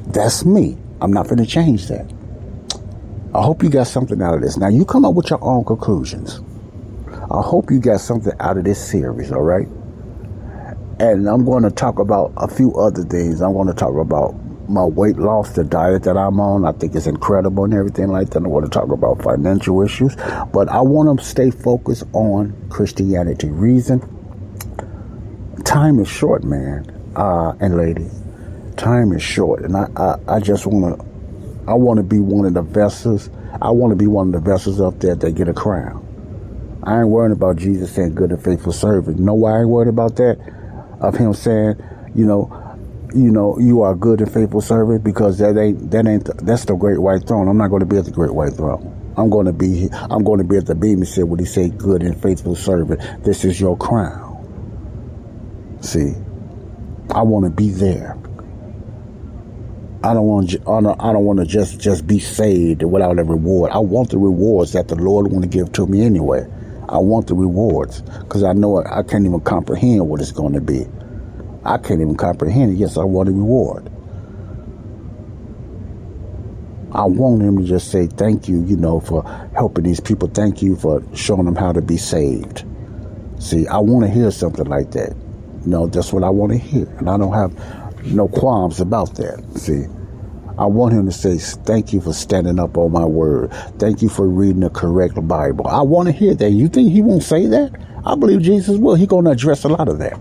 That's 0.07 0.45
me. 0.45 0.77
I'm 1.01 1.11
not 1.11 1.25
going 1.25 1.39
to 1.39 1.45
change 1.45 1.87
that. 1.87 2.09
I 3.33 3.41
hope 3.41 3.61
you 3.61 3.69
got 3.69 3.87
something 3.87 4.21
out 4.21 4.35
of 4.35 4.41
this. 4.41 4.55
Now, 4.55 4.69
you 4.69 4.85
come 4.85 5.03
up 5.03 5.13
with 5.13 5.29
your 5.29 5.43
own 5.43 5.65
conclusions. 5.65 6.39
I 7.09 7.41
hope 7.41 7.69
you 7.69 7.79
got 7.79 7.99
something 7.99 8.31
out 8.39 8.57
of 8.57 8.63
this 8.63 8.83
series, 8.83 9.31
all 9.31 9.41
right? 9.41 9.67
And 10.99 11.27
I'm 11.27 11.43
going 11.43 11.63
to 11.63 11.71
talk 11.71 11.99
about 11.99 12.31
a 12.37 12.47
few 12.47 12.73
other 12.75 13.03
things. 13.03 13.41
I'm 13.41 13.51
going 13.51 13.67
to 13.67 13.73
talk 13.73 13.95
about 13.95 14.33
my 14.67 14.83
weight 14.83 15.17
loss, 15.17 15.51
the 15.53 15.63
diet 15.63 16.03
that 16.03 16.17
I'm 16.17 16.39
on. 16.39 16.65
I 16.65 16.71
think 16.71 16.95
it's 16.95 17.07
incredible 17.07 17.63
and 17.65 17.73
everything 17.73 18.07
like 18.07 18.29
that. 18.31 18.43
I 18.43 18.47
want 18.47 18.65
to 18.65 18.71
talk 18.71 18.89
about 18.89 19.21
financial 19.21 19.81
issues, 19.81 20.15
but 20.51 20.69
I 20.69 20.81
want 20.81 21.19
to 21.19 21.25
stay 21.25 21.51
focused 21.51 22.03
on 22.13 22.55
Christianity. 22.69 23.49
Reason, 23.49 23.99
time 25.63 25.99
is 25.99 26.07
short, 26.07 26.43
man, 26.43 26.91
uh, 27.15 27.53
and 27.59 27.77
lady. 27.77 28.09
Time 28.77 29.13
is 29.13 29.23
short, 29.23 29.63
and 29.63 29.77
I, 29.77 29.87
I, 29.95 30.35
I 30.35 30.39
just 30.39 30.65
want 30.65 30.99
to, 30.99 31.05
I 31.69 31.73
want 31.73 31.97
to 31.97 32.03
be 32.03 32.19
one 32.19 32.45
of 32.45 32.53
the 32.53 32.61
vessels. 32.61 33.29
I 33.61 33.71
want 33.71 33.91
to 33.91 33.95
be 33.95 34.07
one 34.07 34.33
of 34.33 34.43
the 34.43 34.51
vessels 34.51 34.81
up 34.81 34.99
there 34.99 35.15
that 35.15 35.31
get 35.35 35.47
a 35.47 35.53
crown. 35.53 36.01
I 36.83 36.99
ain't 36.99 37.07
worrying 37.07 37.31
about 37.31 37.55
Jesus 37.55 37.91
saying 37.91 38.13
good 38.13 38.31
and 38.31 38.43
faithful 38.43 38.73
servant. 38.73 39.17
No, 39.17 39.45
I 39.45 39.61
ain't 39.61 39.69
worried 39.69 39.87
about 39.89 40.17
that? 40.17 40.37
Of 40.99 41.15
him 41.15 41.33
saying, 41.33 41.75
you 42.13 42.25
know, 42.25 42.64
you 43.15 43.31
know, 43.31 43.57
you 43.59 43.81
are 43.81 43.95
good 43.95 44.19
and 44.19 44.31
faithful 44.31 44.61
servant 44.61 45.03
because 45.03 45.37
that 45.37 45.57
ain't 45.57 45.89
that 45.91 46.05
ain't 46.05 46.25
that's 46.45 46.65
the 46.65 46.75
great 46.75 46.99
white 46.99 47.25
throne. 47.25 47.47
I'm 47.47 47.57
not 47.57 47.69
going 47.69 47.79
to 47.79 47.85
be 47.85 47.97
at 47.97 48.05
the 48.05 48.11
great 48.11 48.33
white 48.33 48.53
throne. 48.53 49.13
I'm 49.17 49.29
going 49.29 49.45
to 49.45 49.53
be 49.53 49.87
I'm 49.93 50.23
going 50.23 50.39
to 50.39 50.43
be 50.43 50.57
at 50.57 50.65
the 50.65 50.75
bema 50.75 51.05
seat 51.05 51.23
when 51.23 51.39
he 51.39 51.45
say 51.45 51.69
good 51.69 52.03
and 52.03 52.21
faithful 52.21 52.55
servant. 52.55 53.23
This 53.23 53.45
is 53.45 53.59
your 53.59 53.77
crown. 53.77 54.33
See, 55.81 56.13
I 57.13 57.21
want 57.21 57.45
to 57.45 57.51
be 57.51 57.69
there. 57.69 58.17
I 60.03 60.13
don't 60.13 60.25
want 60.27 60.53
I 60.53 61.13
don't 61.13 61.23
want 61.23 61.39
to 61.39 61.45
just 61.45 61.79
just 61.79 62.05
be 62.05 62.19
saved 62.19 62.83
without 62.83 63.17
a 63.17 63.23
reward. 63.23 63.71
I 63.71 63.79
want 63.79 64.09
the 64.09 64.17
rewards 64.17 64.73
that 64.73 64.89
the 64.89 64.95
Lord 64.95 65.31
want 65.31 65.43
to 65.43 65.49
give 65.49 65.71
to 65.73 65.87
me 65.87 66.05
anyway. 66.05 66.45
I 66.89 66.97
want 66.97 67.27
the 67.27 67.33
rewards 67.33 68.01
because 68.01 68.43
I 68.43 68.51
know 68.51 68.83
I 68.83 69.03
can't 69.03 69.25
even 69.25 69.39
comprehend 69.39 70.07
what 70.09 70.19
it's 70.19 70.33
going 70.33 70.53
to 70.53 70.61
be. 70.61 70.85
I 71.65 71.77
can't 71.77 72.01
even 72.01 72.15
comprehend 72.15 72.73
it. 72.73 72.75
Yes, 72.75 72.97
I 72.97 73.03
want 73.03 73.29
a 73.29 73.31
reward. 73.31 73.89
I 76.91 77.05
want 77.05 77.41
him 77.41 77.57
to 77.57 77.63
just 77.65 77.91
say 77.91 78.07
thank 78.07 78.47
you, 78.47 78.63
you 78.65 78.77
know, 78.77 79.01
for 79.01 79.23
helping 79.55 79.83
these 79.83 79.99
people. 79.99 80.29
Thank 80.29 80.61
you 80.61 80.77
for 80.77 81.03
showing 81.15 81.45
them 81.45 81.55
how 81.55 81.73
to 81.73 81.81
be 81.81 81.97
saved. 81.97 82.63
See, 83.39 83.67
I 83.67 83.77
want 83.79 84.05
to 84.05 84.11
hear 84.11 84.31
something 84.31 84.65
like 84.65 84.91
that. 84.91 85.15
You 85.63 85.71
know, 85.71 85.87
that's 85.87 86.13
what 86.13 86.23
I 86.23 86.29
want 86.29 86.53
to 86.53 86.57
hear. 86.57 86.85
And 86.99 87.09
I 87.09 87.17
don't 87.17 87.33
have 87.33 88.05
no 88.05 88.27
qualms 88.29 88.79
about 88.79 89.15
that. 89.15 89.43
See, 89.55 89.85
I 90.57 90.65
want 90.65 90.93
him 90.93 91.05
to 91.05 91.11
say, 91.11 91.37
Thank 91.37 91.91
you 91.91 91.99
for 91.99 92.13
standing 92.13 92.59
up 92.59 92.77
on 92.77 92.93
my 92.93 93.05
word. 93.05 93.51
Thank 93.79 94.01
you 94.01 94.09
for 94.09 94.27
reading 94.27 94.61
the 94.61 94.69
correct 94.69 95.15
Bible. 95.27 95.67
I 95.67 95.81
want 95.81 96.07
to 96.07 96.13
hear 96.13 96.33
that. 96.35 96.51
You 96.51 96.69
think 96.69 96.93
he 96.93 97.01
won't 97.01 97.23
say 97.23 97.45
that? 97.47 97.73
I 98.05 98.15
believe 98.15 98.41
Jesus 98.41 98.77
will. 98.77 98.95
He's 98.95 99.07
going 99.07 99.25
to 99.25 99.31
address 99.31 99.65
a 99.65 99.69
lot 99.69 99.89
of 99.89 99.99
that. 99.99 100.17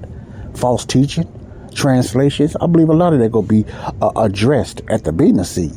False 0.54 0.84
teaching, 0.84 1.28
translations. 1.74 2.56
I 2.60 2.66
believe 2.66 2.88
a 2.88 2.94
lot 2.94 3.12
of 3.12 3.18
that 3.20 3.32
going 3.32 3.46
to 3.46 3.62
be 3.62 3.70
uh, 4.00 4.12
addressed 4.16 4.82
at 4.88 5.04
the 5.04 5.12
Bema 5.12 5.44
seat 5.44 5.72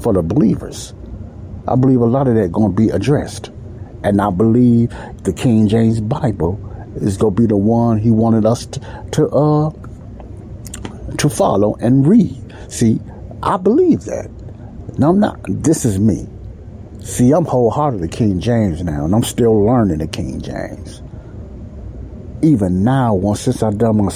for 0.00 0.12
the 0.12 0.22
believers. 0.22 0.94
I 1.68 1.76
believe 1.76 2.00
a 2.00 2.06
lot 2.06 2.28
of 2.28 2.34
that 2.36 2.52
going 2.52 2.74
to 2.74 2.76
be 2.76 2.88
addressed. 2.90 3.50
And 4.02 4.20
I 4.20 4.30
believe 4.30 4.90
the 5.24 5.32
King 5.32 5.68
James 5.68 6.00
Bible 6.00 6.58
is 6.96 7.16
going 7.16 7.34
to 7.34 7.42
be 7.42 7.46
the 7.46 7.56
one 7.56 7.98
he 7.98 8.10
wanted 8.10 8.46
us 8.46 8.66
to, 8.66 8.80
to 9.12 9.28
uh 9.28 9.70
to 11.18 11.28
follow 11.28 11.76
and 11.80 12.06
read. 12.06 12.54
See, 12.68 13.00
I 13.42 13.56
believe 13.56 14.04
that. 14.04 14.30
No, 14.98 15.10
I'm 15.10 15.20
not. 15.20 15.38
This 15.48 15.84
is 15.84 15.98
me. 15.98 16.26
See, 17.00 17.32
I'm 17.32 17.44
wholeheartedly 17.44 18.08
King 18.08 18.40
James 18.40 18.82
now, 18.82 19.04
and 19.04 19.14
I'm 19.14 19.22
still 19.22 19.64
learning 19.64 19.98
the 19.98 20.06
King 20.06 20.40
James. 20.40 20.99
Even 22.42 22.82
now, 22.84 23.14
once 23.14 23.40
since 23.40 23.62
I've 23.62 23.78
done 23.78 23.98
my 23.98 24.10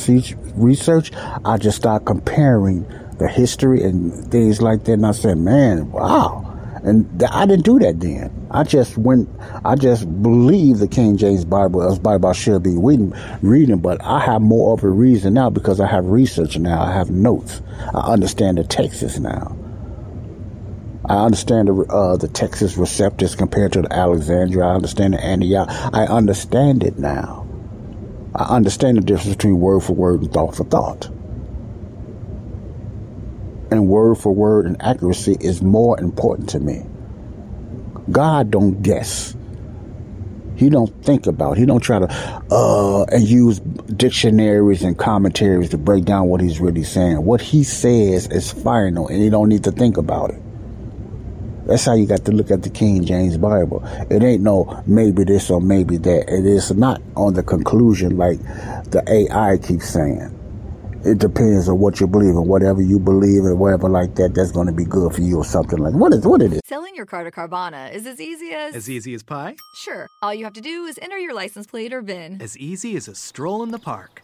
research, 0.57 1.13
I 1.45 1.59
just 1.59 1.77
start 1.77 2.05
comparing 2.07 2.87
the 3.19 3.29
history 3.29 3.83
and 3.83 4.13
things 4.31 4.61
like 4.63 4.85
that, 4.85 4.95
and 4.95 5.07
I 5.07 5.13
said, 5.13 5.39
"Man, 5.39 5.93
wow." 5.93 6.55
And 6.85 7.23
I 7.23 7.47
didn't 7.47 7.65
do 7.65 7.79
that 7.79 7.99
then. 7.99 8.31
I 8.51 8.63
just 8.63 8.99
went, 8.99 9.27
I 9.65 9.75
just 9.75 10.05
believe 10.23 10.79
the 10.79 10.87
King 10.87 11.17
James 11.17 11.47
Bible 11.47 11.83
as 11.83 11.99
Bible 11.99 12.29
I 12.29 12.35
should 12.35 12.63
be 12.63 12.77
reading, 12.77 13.15
reading, 13.41 13.79
but 13.79 14.05
I 14.05 14.21
have 14.21 14.43
more 14.43 14.75
of 14.75 14.85
a 14.85 14.91
reason 14.91 15.33
now 15.33 15.49
because 15.49 15.81
I 15.81 15.87
have 15.87 16.05
research 16.05 16.59
now. 16.59 16.83
I 16.83 16.93
have 16.93 17.11
notes. 17.11 17.63
I 17.95 18.13
understand 18.13 18.59
the 18.59 18.65
Textus 18.65 19.19
now. 19.19 19.57
I 21.07 21.25
understand 21.25 21.69
the, 21.69 21.75
uh, 21.87 22.19
the 22.19 22.29
Textus 22.29 22.77
Receptus 22.77 23.37
compared 23.37 23.73
to 23.73 23.83
the 23.83 23.93
Alexandria. 23.93 24.65
I 24.67 24.75
understand 24.75 25.15
the 25.15 25.25
Antioch. 25.25 25.69
I 25.71 26.05
understand 26.05 26.85
it 26.85 26.99
now. 26.99 27.44
I 28.35 28.57
understand 28.57 28.97
the 28.97 29.03
difference 29.03 29.37
between 29.37 29.61
word 29.61 29.81
for 29.81 29.93
word 29.93 30.23
and 30.23 30.33
thought 30.33 30.57
for 30.57 30.65
thought 30.65 31.09
and 33.75 33.89
word 33.89 34.17
for 34.17 34.35
word 34.35 34.67
and 34.67 34.81
accuracy 34.81 35.37
is 35.41 35.63
more 35.63 35.99
important 36.01 36.49
to 36.51 36.61
me. 36.61 36.87
God 38.11 38.51
don't 38.51 38.83
guess. 38.83 39.37
He 40.57 40.71
don't 40.71 41.05
think 41.05 41.27
about. 41.27 41.59
He 41.59 41.67
don't 41.67 41.81
try 41.81 41.99
to 41.99 42.07
uh 42.51 43.05
and 43.05 43.27
use 43.27 43.61
dictionaries 43.61 44.83
and 44.83 44.97
commentaries 44.97 45.71
to 45.71 45.79
break 45.79 46.05
down 46.05 46.29
what 46.29 46.41
he's 46.41 46.61
really 46.61 46.85
saying. 46.85 47.25
What 47.25 47.41
he 47.41 47.65
says 47.65 48.29
is 48.29 48.53
final 48.53 49.09
and 49.09 49.21
he 49.21 49.31
don't 49.31 49.49
need 49.49 49.65
to 49.65 49.73
think 49.73 49.97
about 49.97 50.31
it. 50.31 50.44
That's 51.67 51.87
how 51.87 51.95
you 51.95 52.07
got 52.07 52.25
to 52.27 52.33
look 52.33 52.51
at 52.51 52.63
the 52.63 52.71
King 52.71 53.05
James 53.05 53.39
Bible. 53.39 53.83
It 54.11 54.23
ain't 54.23 54.43
no 54.43 54.83
maybe 54.87 55.25
this 55.25 55.51
or 55.51 55.61
maybe 55.61 55.97
that. 55.99 56.29
It 56.29 56.45
is 56.45 56.71
not 56.73 57.01
on 57.17 57.35
the 57.35 57.43
conclusion 57.43 58.17
like 58.17 58.39
the 58.91 59.03
AI 59.07 59.57
keeps 59.59 59.89
saying. 59.89 60.41
It 61.05 61.19
depends 61.19 61.69
on 61.69 61.79
what 61.79 62.01
you 62.01 62.07
believe 62.07 62.35
and 62.35 62.49
whatever 62.49 62.81
you 62.81 62.99
believe 62.99 63.45
and 63.45 63.59
whatever 63.59 63.91
like 63.91 64.15
that 64.15 64.35
that's 64.35 64.53
going 64.53 64.69
to 64.69 64.73
be 64.73 64.85
good 64.85 65.15
for 65.15 65.21
you 65.21 65.39
or 65.39 65.45
something 65.45 65.79
like 65.79 65.93
what 65.95 66.15
is 66.15 66.27
what 66.27 66.41
it 66.41 66.53
is? 66.53 66.61
Selling 66.65 66.95
your 66.95 67.05
car 67.05 67.25
to 67.25 67.31
carvana 67.31 67.93
is 67.93 68.07
as 68.07 68.21
easy 68.21 68.53
as 68.53 68.75
as 68.75 68.89
easy 68.89 69.15
as 69.15 69.23
pie? 69.23 69.57
Sure. 69.75 70.07
All 70.23 70.35
you 70.35 70.45
have 70.45 70.55
to 70.55 70.63
do 70.63 70.85
is 70.85 70.99
enter 71.03 71.19
your 71.19 71.35
license 71.35 71.67
plate 71.67 71.93
or 71.93 72.01
vin 72.01 72.41
as 72.41 72.57
easy 72.57 72.97
as 72.97 73.07
a 73.09 73.15
stroll 73.15 73.63
in 73.63 73.71
the 73.71 73.79
park 73.79 74.24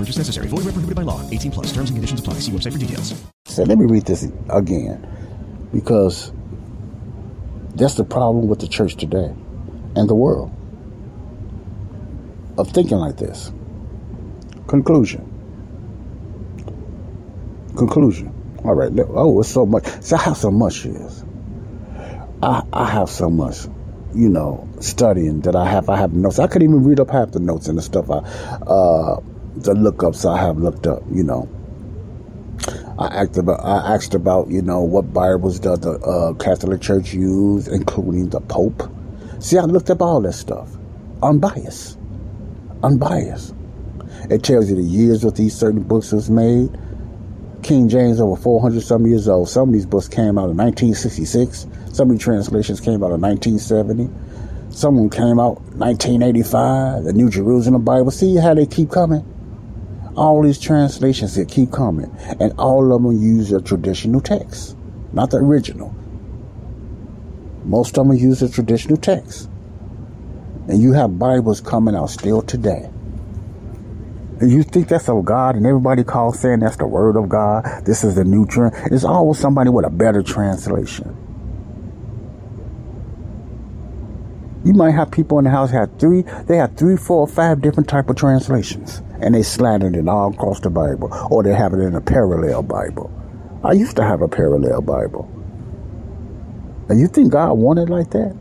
Purchase 0.00 0.16
necessary. 0.16 0.48
Void 0.48 0.64
where 0.64 0.72
prohibited 0.72 0.96
by 0.96 1.02
law. 1.02 1.20
18 1.30 1.52
plus. 1.52 1.66
Terms 1.72 1.90
and 1.90 1.96
conditions 1.98 2.20
apply. 2.20 2.34
See 2.40 2.52
website 2.52 2.72
for 2.72 2.78
details. 2.78 3.22
So 3.44 3.64
let 3.64 3.76
me 3.76 3.84
read 3.84 4.06
this 4.06 4.26
again, 4.48 5.06
because 5.74 6.32
that's 7.74 7.94
the 7.96 8.04
problem 8.04 8.48
with 8.48 8.60
the 8.60 8.68
church 8.68 8.96
today 8.96 9.34
and 9.96 10.08
the 10.08 10.14
world 10.14 10.50
of 12.56 12.70
thinking 12.70 12.96
like 12.96 13.18
this. 13.18 13.52
Conclusion. 14.68 15.26
Conclusion. 17.76 18.32
All 18.64 18.74
right. 18.74 18.90
Oh, 19.10 19.40
it's 19.40 19.50
so 19.50 19.66
much. 19.66 19.84
See, 20.02 20.14
I 20.16 20.22
have 20.22 20.38
so 20.38 20.50
much 20.50 20.86
is. 20.86 21.24
I 22.42 22.62
I 22.72 22.86
have 22.86 23.10
so 23.10 23.28
much, 23.28 23.66
you 24.14 24.30
know, 24.30 24.66
studying 24.80 25.42
that 25.42 25.54
I 25.54 25.68
have. 25.68 25.90
I 25.90 25.98
have 25.98 26.14
notes. 26.14 26.38
I 26.38 26.46
could 26.46 26.62
even 26.62 26.84
read 26.84 27.00
up 27.00 27.10
half 27.10 27.32
the 27.32 27.40
notes 27.40 27.68
and 27.68 27.76
the 27.76 27.82
stuff 27.82 28.10
I, 28.10 28.18
uh, 28.66 29.20
the 29.64 29.74
lookups 29.74 30.28
I 30.28 30.38
have 30.40 30.58
looked 30.58 30.86
up. 30.86 31.02
You 31.12 31.24
know. 31.24 31.48
I 32.98 33.06
asked 33.06 33.38
about, 33.38 33.64
I 33.64 33.94
asked 33.94 34.14
about, 34.14 34.50
you 34.50 34.60
know, 34.60 34.80
what 34.82 35.14
Bibles 35.14 35.58
does 35.58 35.80
the 35.80 35.92
uh, 35.92 36.34
Catholic 36.34 36.82
Church 36.82 37.14
use, 37.14 37.66
including 37.66 38.28
the 38.28 38.40
Pope. 38.40 38.82
See, 39.38 39.56
I 39.56 39.62
looked 39.62 39.88
up 39.88 40.02
all 40.02 40.20
that 40.20 40.34
stuff, 40.34 40.68
unbiased 41.22 41.96
unbiased. 42.82 43.54
It 44.30 44.42
tells 44.42 44.68
you 44.70 44.76
the 44.76 44.82
years 44.82 45.22
that 45.22 45.36
these 45.36 45.56
certain 45.56 45.82
books 45.82 46.12
was 46.12 46.30
made. 46.30 46.70
King 47.62 47.88
James 47.88 48.20
over 48.20 48.40
400 48.40 48.82
some 48.82 49.06
years 49.06 49.28
old. 49.28 49.48
Some 49.48 49.68
of 49.68 49.72
these 49.74 49.86
books 49.86 50.08
came 50.08 50.38
out 50.38 50.50
in 50.50 50.56
1966. 50.56 51.66
Some 51.92 52.10
of 52.10 52.18
the 52.18 52.22
translations 52.22 52.80
came 52.80 53.02
out 53.02 53.12
in 53.12 53.20
1970. 53.20 54.08
Some 54.70 54.96
of 54.96 55.00
them 55.00 55.10
came 55.10 55.38
out 55.38 55.60
1985. 55.76 57.04
The 57.04 57.12
New 57.12 57.28
Jerusalem 57.28 57.84
Bible. 57.84 58.10
See 58.10 58.36
how 58.36 58.54
they 58.54 58.66
keep 58.66 58.90
coming? 58.90 59.26
All 60.16 60.42
these 60.42 60.58
translations 60.58 61.36
that 61.36 61.48
keep 61.48 61.72
coming. 61.72 62.14
And 62.40 62.52
all 62.58 62.92
of 62.92 63.02
them 63.02 63.20
use 63.20 63.50
the 63.50 63.60
traditional 63.60 64.20
text. 64.20 64.76
Not 65.12 65.30
the 65.30 65.38
original. 65.38 65.94
Most 67.64 67.98
of 67.98 68.08
them 68.08 68.16
use 68.16 68.40
the 68.40 68.48
traditional 68.48 68.96
text. 68.96 69.48
And 70.68 70.80
you 70.80 70.92
have 70.92 71.18
Bibles 71.18 71.60
coming 71.60 71.94
out 71.94 72.10
still 72.10 72.42
today. 72.42 72.90
And 74.40 74.50
you 74.50 74.62
think 74.62 74.88
that's 74.88 75.08
of 75.08 75.24
God, 75.24 75.56
and 75.56 75.66
everybody 75.66 76.02
calls 76.02 76.38
saying 76.38 76.60
that's 76.60 76.76
the 76.76 76.86
Word 76.86 77.16
of 77.16 77.28
God. 77.28 77.84
This 77.84 78.04
is 78.04 78.14
the 78.14 78.24
new 78.24 78.46
trend. 78.46 78.74
It's 78.90 79.04
always 79.04 79.38
somebody 79.38 79.68
with 79.68 79.84
a 79.84 79.90
better 79.90 80.22
translation. 80.22 81.14
You 84.64 84.74
might 84.74 84.92
have 84.92 85.10
people 85.10 85.38
in 85.38 85.44
the 85.44 85.50
house 85.50 85.70
have 85.70 85.90
three, 85.98 86.22
they 86.46 86.56
have 86.56 86.76
three, 86.76 86.96
four, 86.96 87.26
five 87.26 87.62
different 87.62 87.88
type 87.88 88.10
of 88.10 88.16
translations, 88.16 89.02
and 89.20 89.34
they 89.34 89.42
slanted 89.42 89.96
it 89.96 90.06
all 90.08 90.32
across 90.32 90.60
the 90.60 90.70
Bible, 90.70 91.08
or 91.30 91.42
they 91.42 91.54
have 91.54 91.72
it 91.72 91.80
in 91.80 91.94
a 91.94 92.00
parallel 92.00 92.62
Bible. 92.62 93.10
I 93.64 93.72
used 93.72 93.96
to 93.96 94.04
have 94.04 94.20
a 94.22 94.28
parallel 94.28 94.82
Bible. 94.82 95.28
And 96.88 96.98
you 97.00 97.06
think 97.06 97.32
God 97.32 97.54
wanted 97.54 97.88
like 97.88 98.10
that? 98.10 98.36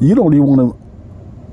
you 0.00 0.14
don't 0.14 0.34
even 0.34 0.46
want 0.46 0.60
to 0.60 0.83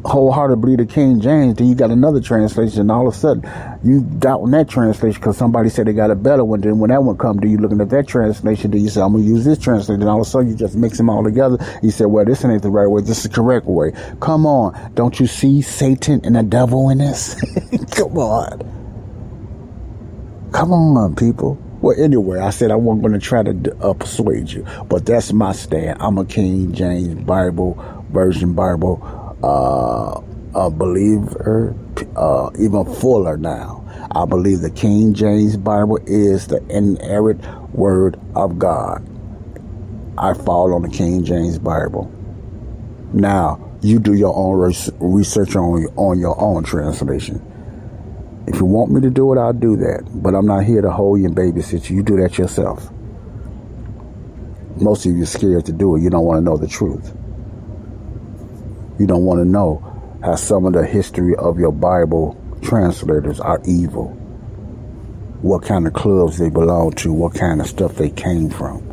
wholeheartedly 0.03 0.75
the 0.75 0.85
King 0.85 1.19
James, 1.19 1.55
then 1.55 1.67
you 1.67 1.75
got 1.75 1.91
another 1.91 2.21
translation, 2.21 2.81
and 2.81 2.91
all 2.91 3.07
of 3.07 3.13
a 3.13 3.17
sudden 3.17 3.79
you 3.83 4.01
doubting 4.01 4.51
that 4.51 4.69
translation 4.69 5.19
because 5.19 5.37
somebody 5.37 5.69
said 5.69 5.87
they 5.87 5.93
got 5.93 6.11
a 6.11 6.15
better 6.15 6.43
one. 6.43 6.61
Then 6.61 6.79
when 6.79 6.89
that 6.89 7.03
one 7.03 7.17
come, 7.17 7.39
do 7.39 7.47
you 7.47 7.57
looking 7.57 7.81
at 7.81 7.89
that 7.89 8.07
translation? 8.07 8.71
Do 8.71 8.77
you 8.77 8.89
say 8.89 9.01
I'm 9.01 9.13
gonna 9.13 9.23
use 9.23 9.45
this 9.45 9.59
translation? 9.59 10.01
And 10.01 10.09
all 10.09 10.21
of 10.21 10.27
a 10.27 10.29
sudden 10.29 10.49
you 10.49 10.55
just 10.55 10.75
mix 10.75 10.97
them 10.97 11.09
all 11.09 11.23
together. 11.23 11.57
You 11.81 11.91
say, 11.91 12.05
well, 12.05 12.25
this 12.25 12.43
ain't 12.43 12.61
the 12.61 12.69
right 12.69 12.87
way. 12.87 13.01
This 13.01 13.17
is 13.17 13.23
the 13.23 13.29
correct 13.29 13.65
way. 13.65 13.93
Come 14.19 14.45
on, 14.45 14.93
don't 14.93 15.19
you 15.19 15.27
see 15.27 15.61
Satan 15.61 16.21
and 16.23 16.35
the 16.35 16.43
devil 16.43 16.89
in 16.89 16.99
this? 16.99 17.35
Come 17.91 18.17
on, 18.17 18.59
come 20.51 20.71
on, 20.71 21.15
people. 21.15 21.57
Well, 21.81 21.95
anyway, 21.99 22.39
I 22.39 22.51
said 22.51 22.69
I 22.71 22.75
wasn't 22.75 23.01
going 23.01 23.19
to 23.19 23.19
try 23.19 23.41
to 23.41 23.77
uh, 23.81 23.93
persuade 23.93 24.51
you, 24.51 24.65
but 24.87 25.05
that's 25.05 25.33
my 25.33 25.51
stand. 25.51 25.97
I'm 25.99 26.17
a 26.17 26.25
King 26.25 26.73
James 26.73 27.23
Bible 27.23 27.73
Version 28.11 28.53
Bible 28.53 29.20
uh, 29.43 30.21
a 30.55 30.69
believer, 30.69 31.75
uh, 32.15 32.49
even 32.59 32.85
fuller 32.95 33.37
now. 33.37 33.77
I 34.11 34.25
believe 34.25 34.61
the 34.61 34.69
King 34.69 35.13
James 35.13 35.55
Bible 35.57 35.99
is 36.05 36.47
the 36.47 36.61
inerrant 36.69 37.43
word 37.73 38.19
of 38.35 38.59
God. 38.59 39.07
I 40.17 40.33
fall 40.33 40.73
on 40.73 40.81
the 40.81 40.89
King 40.89 41.23
James 41.23 41.57
Bible. 41.57 42.11
Now, 43.13 43.71
you 43.81 43.99
do 43.99 44.13
your 44.13 44.35
own 44.35 44.73
research 44.99 45.55
on, 45.55 45.85
on 45.95 46.19
your 46.19 46.39
own 46.39 46.63
translation. 46.63 47.41
If 48.47 48.55
you 48.59 48.65
want 48.65 48.91
me 48.91 49.01
to 49.01 49.09
do 49.09 49.31
it, 49.33 49.39
I'll 49.39 49.53
do 49.53 49.75
that. 49.77 50.03
But 50.13 50.35
I'm 50.35 50.45
not 50.45 50.63
here 50.65 50.81
to 50.81 50.91
hold 50.91 51.19
you 51.19 51.27
and 51.27 51.35
babysit 51.35 51.89
you. 51.89 51.97
You 51.97 52.03
do 52.03 52.17
that 52.17 52.37
yourself. 52.37 52.89
Most 54.77 55.05
of 55.05 55.13
you 55.13 55.23
are 55.23 55.27
scared 55.27 55.65
to 55.67 55.71
do 55.71 55.95
it. 55.95 56.01
You 56.01 56.09
don't 56.09 56.25
want 56.25 56.39
to 56.39 56.41
know 56.41 56.57
the 56.57 56.67
truth. 56.67 57.15
You 59.01 59.07
don't 59.07 59.25
want 59.25 59.39
to 59.39 59.45
know 59.45 59.81
how 60.23 60.35
some 60.35 60.67
of 60.67 60.73
the 60.73 60.85
history 60.85 61.35
of 61.35 61.57
your 61.57 61.71
Bible 61.71 62.39
translators 62.61 63.39
are 63.39 63.59
evil. 63.65 64.09
What 65.41 65.63
kind 65.63 65.87
of 65.87 65.93
clubs 65.93 66.37
they 66.37 66.51
belong 66.51 66.91
to, 66.97 67.11
what 67.11 67.33
kind 67.33 67.61
of 67.61 67.65
stuff 67.65 67.95
they 67.95 68.11
came 68.11 68.51
from. 68.51 68.83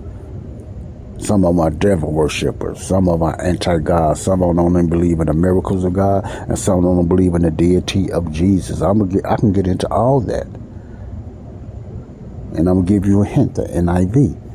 Some 1.19 1.45
of 1.45 1.55
them 1.55 1.61
are 1.61 1.69
devil 1.69 2.11
worshippers. 2.11 2.81
Some 2.81 3.07
of 3.07 3.21
them 3.21 3.29
are 3.29 3.39
anti-God. 3.39 4.17
Some 4.17 4.41
of 4.41 4.49
them 4.49 4.57
don't 4.57 4.73
even 4.73 4.89
believe 4.89 5.21
in 5.21 5.27
the 5.27 5.35
miracles 5.35 5.85
of 5.85 5.93
God, 5.93 6.25
and 6.25 6.59
some 6.59 6.79
of 6.79 6.85
them 6.85 6.97
don't 6.97 7.09
believe 7.09 7.35
in 7.35 7.43
the 7.43 7.51
deity 7.51 8.11
of 8.11 8.33
Jesus. 8.33 8.81
I'm 8.81 9.01
gonna 9.01 9.13
get, 9.13 9.27
I 9.27 9.37
can 9.37 9.53
get 9.53 9.67
into 9.67 9.93
all 9.93 10.21
that, 10.21 10.47
and 12.57 12.67
I'm 12.67 12.77
gonna 12.77 12.87
give 12.87 13.05
you 13.05 13.21
a 13.21 13.27
hint. 13.27 13.57
The 13.57 13.65
NIV. 13.65 14.48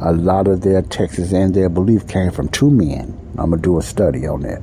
A 0.00 0.12
lot 0.12 0.46
of 0.46 0.60
their 0.60 0.82
texts 0.82 1.32
and 1.32 1.52
their 1.54 1.68
belief 1.68 2.06
came 2.06 2.30
from 2.30 2.48
two 2.48 2.70
men. 2.70 3.18
I'm 3.36 3.50
gonna 3.50 3.60
do 3.60 3.78
a 3.78 3.82
study 3.82 4.26
on 4.26 4.42
that. 4.42 4.62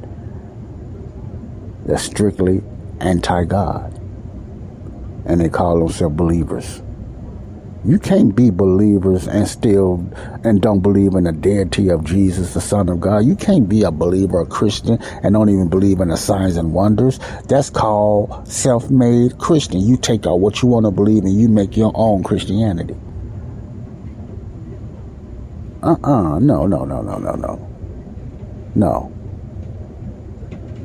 They're 1.85 1.97
strictly 1.97 2.63
anti-God, 3.01 3.99
and 5.25 5.41
they 5.41 5.49
call 5.49 5.79
themselves 5.79 6.15
believers. 6.15 6.81
You 7.83 7.99
can't 7.99 8.35
be 8.35 8.49
believers 8.49 9.27
and 9.27 9.47
still 9.47 10.03
and 10.43 10.59
don't 10.59 10.79
believe 10.79 11.13
in 11.13 11.25
the 11.25 11.31
deity 11.31 11.89
of 11.89 12.03
Jesus, 12.03 12.55
the 12.55 12.61
Son 12.61 12.89
of 12.89 12.99
God. 12.99 13.25
You 13.25 13.35
can't 13.35 13.69
be 13.69 13.83
a 13.83 13.91
believer, 13.91 14.39
a 14.41 14.45
Christian, 14.47 14.97
and 15.21 15.33
don't 15.33 15.49
even 15.49 15.67
believe 15.67 15.99
in 15.99 16.07
the 16.07 16.17
signs 16.17 16.57
and 16.57 16.73
wonders. 16.73 17.19
That's 17.47 17.69
called 17.69 18.47
self-made 18.47 19.37
Christian. 19.37 19.81
You 19.81 19.97
take 19.97 20.25
out 20.25 20.39
what 20.39 20.63
you 20.63 20.69
want 20.69 20.85
to 20.85 20.91
believe 20.91 21.25
and 21.25 21.39
you 21.39 21.47
make 21.47 21.77
your 21.77 21.91
own 21.93 22.23
Christianity. 22.23 22.95
Uh-uh. 25.85 26.39
No, 26.39 26.65
no, 26.65 26.83
no, 26.83 27.01
no, 27.03 27.19
no, 27.19 27.35
no. 27.35 27.69
No. 28.73 29.11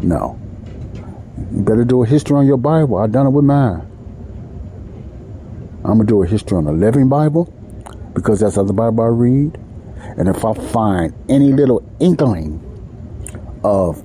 No. 0.03 0.39
You 1.51 1.63
better 1.63 1.85
do 1.85 2.03
a 2.03 2.07
history 2.07 2.37
on 2.37 2.47
your 2.47 2.59
Bible. 2.59 2.99
I 2.99 3.07
done 3.07 3.27
it 3.27 3.31
with 3.31 3.47
mine. 3.47 3.81
I'm 5.85 5.97
gonna 5.97 6.05
do 6.05 6.23
a 6.23 6.27
history 6.27 6.59
on 6.59 6.65
the 6.65 6.73
Living 6.73 7.09
Bible 7.09 7.47
because 8.13 8.41
that's 8.41 8.57
how 8.57 8.63
the 8.65 8.75
Bible 8.75 9.03
I 9.03 9.07
read. 9.07 9.59
And 10.19 10.29
if 10.29 10.45
I 10.45 10.53
find 10.53 11.15
any 11.31 11.55
little 11.55 11.83
inkling 11.99 12.61
of 13.65 14.03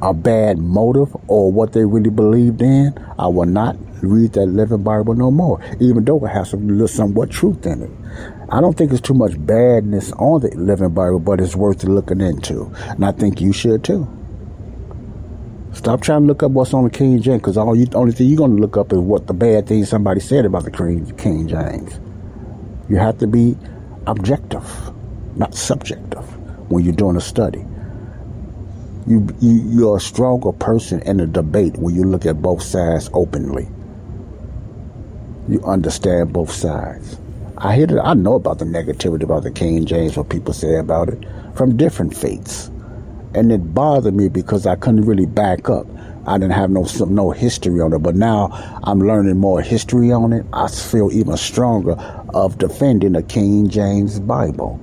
a 0.00 0.14
bad 0.14 0.56
motive 0.56 1.14
or 1.28 1.52
what 1.52 1.74
they 1.74 1.84
really 1.84 2.08
believed 2.08 2.62
in, 2.62 2.94
I 3.18 3.26
will 3.26 3.44
not 3.44 3.76
read 4.02 4.32
that 4.32 4.46
Living 4.46 4.82
Bible 4.82 5.12
no 5.14 5.30
more, 5.30 5.60
even 5.80 6.06
though 6.06 6.24
it 6.24 6.28
has 6.28 6.48
some 6.48 6.66
little 6.66 6.88
somewhat 6.88 7.30
truth 7.30 7.66
in 7.66 7.82
it. 7.82 7.90
I 8.54 8.60
don't 8.60 8.78
think 8.78 8.92
it's 8.92 9.00
too 9.00 9.14
much 9.14 9.32
badness 9.44 10.12
on 10.12 10.40
the 10.40 10.48
Living 10.54 10.90
Bible, 10.90 11.18
but 11.18 11.40
it's 11.40 11.56
worth 11.56 11.82
looking 11.82 12.20
into, 12.20 12.72
and 12.88 13.04
I 13.04 13.10
think 13.10 13.40
you 13.40 13.52
should 13.52 13.82
too. 13.82 14.06
Stop 15.72 16.02
trying 16.02 16.20
to 16.20 16.26
look 16.28 16.44
up 16.44 16.52
what's 16.52 16.72
on 16.72 16.84
the 16.84 16.90
King 16.90 17.20
James 17.20 17.40
because 17.40 17.56
all 17.56 17.74
you 17.74 17.88
only 17.94 18.12
thing 18.12 18.28
you're 18.28 18.38
going 18.38 18.54
to 18.54 18.62
look 18.62 18.76
up 18.76 18.92
is 18.92 19.00
what 19.00 19.26
the 19.26 19.34
bad 19.34 19.66
thing 19.66 19.84
somebody 19.84 20.20
said 20.20 20.44
about 20.44 20.62
the 20.62 20.70
King 20.70 21.48
James. 21.48 21.98
You 22.88 22.94
have 22.94 23.18
to 23.18 23.26
be 23.26 23.56
objective, 24.06 24.64
not 25.34 25.56
subjective, 25.56 26.24
when 26.70 26.84
you're 26.84 26.94
doing 26.94 27.16
a 27.16 27.20
study. 27.20 27.66
You, 29.08 29.26
you 29.40 29.62
you're 29.66 29.96
a 29.96 30.00
stronger 30.00 30.52
person 30.52 31.02
in 31.02 31.18
a 31.18 31.26
debate 31.26 31.76
when 31.76 31.92
you 31.92 32.04
look 32.04 32.24
at 32.24 32.40
both 32.40 32.62
sides 32.62 33.10
openly. 33.14 33.68
You 35.48 35.60
understand 35.64 36.32
both 36.32 36.52
sides. 36.52 37.18
I 37.58 37.76
hear. 37.76 38.00
I 38.00 38.14
know 38.14 38.34
about 38.34 38.58
the 38.58 38.64
negativity 38.64 39.22
about 39.22 39.44
the 39.44 39.50
King 39.50 39.86
James, 39.86 40.16
what 40.16 40.28
people 40.28 40.52
say 40.52 40.76
about 40.76 41.08
it 41.08 41.24
from 41.54 41.76
different 41.76 42.16
faiths 42.16 42.70
and 43.34 43.50
it 43.50 43.74
bothered 43.74 44.14
me 44.14 44.28
because 44.28 44.66
I 44.66 44.76
couldn't 44.76 45.04
really 45.04 45.26
back 45.26 45.68
up. 45.68 45.86
I 46.26 46.38
didn't 46.38 46.52
have 46.52 46.70
no 46.70 46.86
no 47.06 47.32
history 47.32 47.80
on 47.80 47.92
it, 47.92 47.98
but 47.98 48.14
now 48.14 48.48
I'm 48.84 49.00
learning 49.00 49.38
more 49.38 49.60
history 49.60 50.10
on 50.12 50.32
it. 50.32 50.46
I 50.52 50.68
feel 50.68 51.12
even 51.12 51.36
stronger 51.36 51.92
of 52.32 52.56
defending 52.56 53.12
the 53.12 53.22
King 53.22 53.68
James 53.68 54.20
Bible. 54.20 54.80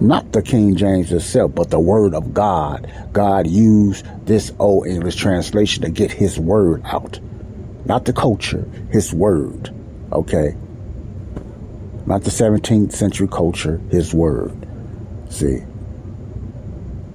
Not 0.00 0.30
the 0.30 0.42
King 0.42 0.76
James 0.76 1.10
itself, 1.10 1.56
but 1.56 1.70
the 1.70 1.80
Word 1.80 2.14
of 2.14 2.32
God. 2.32 2.92
God 3.12 3.48
used 3.48 4.06
this 4.26 4.52
old 4.60 4.86
English 4.86 5.16
translation 5.16 5.82
to 5.82 5.90
get 5.90 6.12
His 6.12 6.38
Word 6.38 6.82
out. 6.84 7.18
Not 7.84 8.04
the 8.04 8.12
culture, 8.12 8.68
His 8.92 9.12
Word. 9.12 9.74
Okay? 10.12 10.54
Not 12.08 12.24
the 12.24 12.30
17th 12.30 12.92
century 12.92 13.28
culture, 13.28 13.82
His 13.90 14.14
Word. 14.14 14.66
See? 15.28 15.62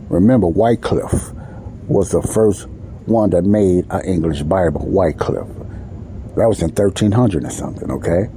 Remember, 0.07 0.45
Wycliffe 0.45 1.33
was 1.87 2.11
the 2.11 2.21
first 2.21 2.67
one 3.07 3.31
that 3.31 3.43
made 3.43 3.87
an 3.89 4.05
English 4.05 4.43
Bible, 4.43 4.85
Wycliffe. 4.85 5.47
That 6.35 6.47
was 6.47 6.61
in 6.61 6.69
1300 6.69 7.43
or 7.43 7.49
something, 7.49 7.89
okay? 7.89 8.29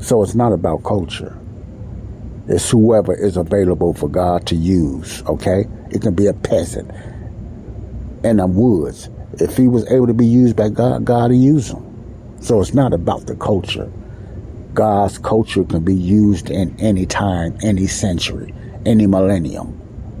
So 0.00 0.22
it's 0.22 0.34
not 0.34 0.54
about 0.54 0.82
culture. 0.82 1.38
It's 2.48 2.70
whoever 2.70 3.14
is 3.14 3.36
available 3.36 3.92
for 3.92 4.08
God 4.08 4.46
to 4.46 4.56
use, 4.56 5.22
okay? 5.26 5.66
It 5.90 6.00
can 6.00 6.14
be 6.14 6.24
a 6.24 6.32
peasant 6.32 6.90
in 8.24 8.38
the 8.38 8.46
woods. 8.46 9.10
If 9.34 9.58
he 9.58 9.68
was 9.68 9.86
able 9.92 10.06
to 10.06 10.14
be 10.14 10.26
used 10.26 10.56
by 10.56 10.70
God, 10.70 11.04
God 11.04 11.32
will 11.32 11.36
use 11.36 11.68
him. 11.68 11.84
So 12.40 12.62
it's 12.62 12.72
not 12.72 12.94
about 12.94 13.26
the 13.26 13.36
culture. 13.36 13.92
God's 14.78 15.18
culture 15.18 15.64
can 15.64 15.82
be 15.82 15.92
used 15.92 16.50
in 16.50 16.78
any 16.78 17.04
time, 17.04 17.58
any 17.64 17.88
century, 17.88 18.54
any 18.86 19.08
millennium. 19.08 19.76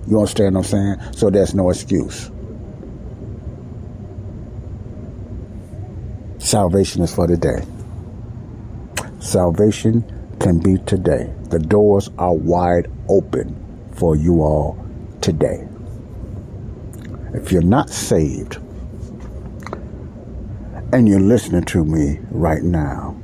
You 0.08 0.18
understand 0.18 0.56
what 0.56 0.74
I'm 0.74 0.98
saying? 0.98 1.12
So 1.12 1.30
there's 1.30 1.54
no 1.54 1.70
excuse. 1.70 2.28
Salvation 6.38 7.02
is 7.02 7.14
for 7.14 7.28
today. 7.28 7.64
Salvation 9.20 10.02
can 10.40 10.58
be 10.58 10.78
today. 10.78 11.32
The 11.50 11.60
doors 11.60 12.10
are 12.18 12.34
wide 12.34 12.90
open 13.08 13.54
for 13.92 14.16
you 14.16 14.42
all 14.42 14.76
today. 15.20 15.68
If 17.32 17.52
you're 17.52 17.62
not 17.62 17.90
saved 17.90 18.56
and 20.92 21.08
you're 21.08 21.20
listening 21.20 21.62
to 21.66 21.84
me 21.84 22.18
right 22.32 22.64
now, 22.64 23.17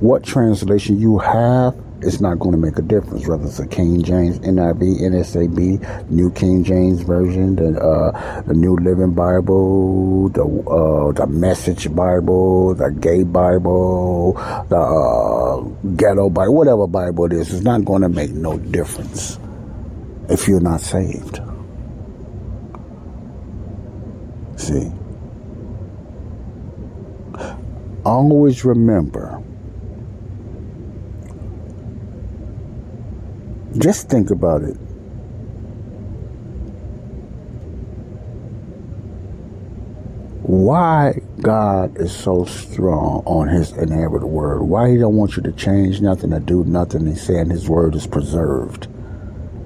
what 0.00 0.22
translation 0.24 0.98
you 0.98 1.18
have 1.18 1.74
it's 2.00 2.20
not 2.20 2.38
going 2.38 2.52
to 2.52 2.58
make 2.58 2.78
a 2.78 2.82
difference 2.82 3.26
whether 3.26 3.44
it's 3.44 3.58
a 3.58 3.66
King 3.66 4.02
James, 4.02 4.38
NIV, 4.40 5.00
NSAB, 5.00 6.10
New 6.10 6.30
King 6.30 6.62
James 6.62 7.00
Version, 7.02 7.56
the 7.56 7.80
uh, 7.80 8.40
the 8.42 8.54
New 8.54 8.76
Living 8.76 9.14
Bible, 9.14 10.28
the 10.28 10.44
uh, 10.44 11.12
the 11.12 11.26
Message 11.26 11.92
Bible, 11.94 12.74
the 12.74 12.90
Gay 12.92 13.24
Bible, 13.24 14.34
the 14.68 14.76
uh, 14.76 15.60
Ghetto 15.96 16.30
Bible, 16.30 16.54
whatever 16.54 16.86
Bible 16.86 17.24
it 17.26 17.32
is. 17.32 17.52
It's 17.52 17.64
not 17.64 17.84
going 17.84 18.02
to 18.02 18.08
make 18.08 18.30
no 18.30 18.58
difference 18.58 19.38
if 20.28 20.46
you're 20.46 20.60
not 20.60 20.80
saved. 20.80 21.40
See, 24.56 24.90
always 28.04 28.64
remember 28.64 29.42
Just 33.76 34.08
think 34.08 34.30
about 34.30 34.62
it. 34.62 34.76
Why 40.42 41.20
God 41.42 41.98
is 41.98 42.16
so 42.16 42.46
strong 42.46 43.22
on 43.26 43.48
his 43.48 43.72
inerrant 43.72 44.26
word. 44.26 44.62
Why 44.62 44.90
he 44.90 44.96
don't 44.96 45.14
want 45.14 45.36
you 45.36 45.42
to 45.42 45.52
change 45.52 46.00
nothing 46.00 46.32
or 46.32 46.40
do 46.40 46.64
nothing. 46.64 47.06
He's 47.06 47.22
saying 47.22 47.50
his 47.50 47.68
word 47.68 47.94
is 47.94 48.06
preserved. 48.06 48.88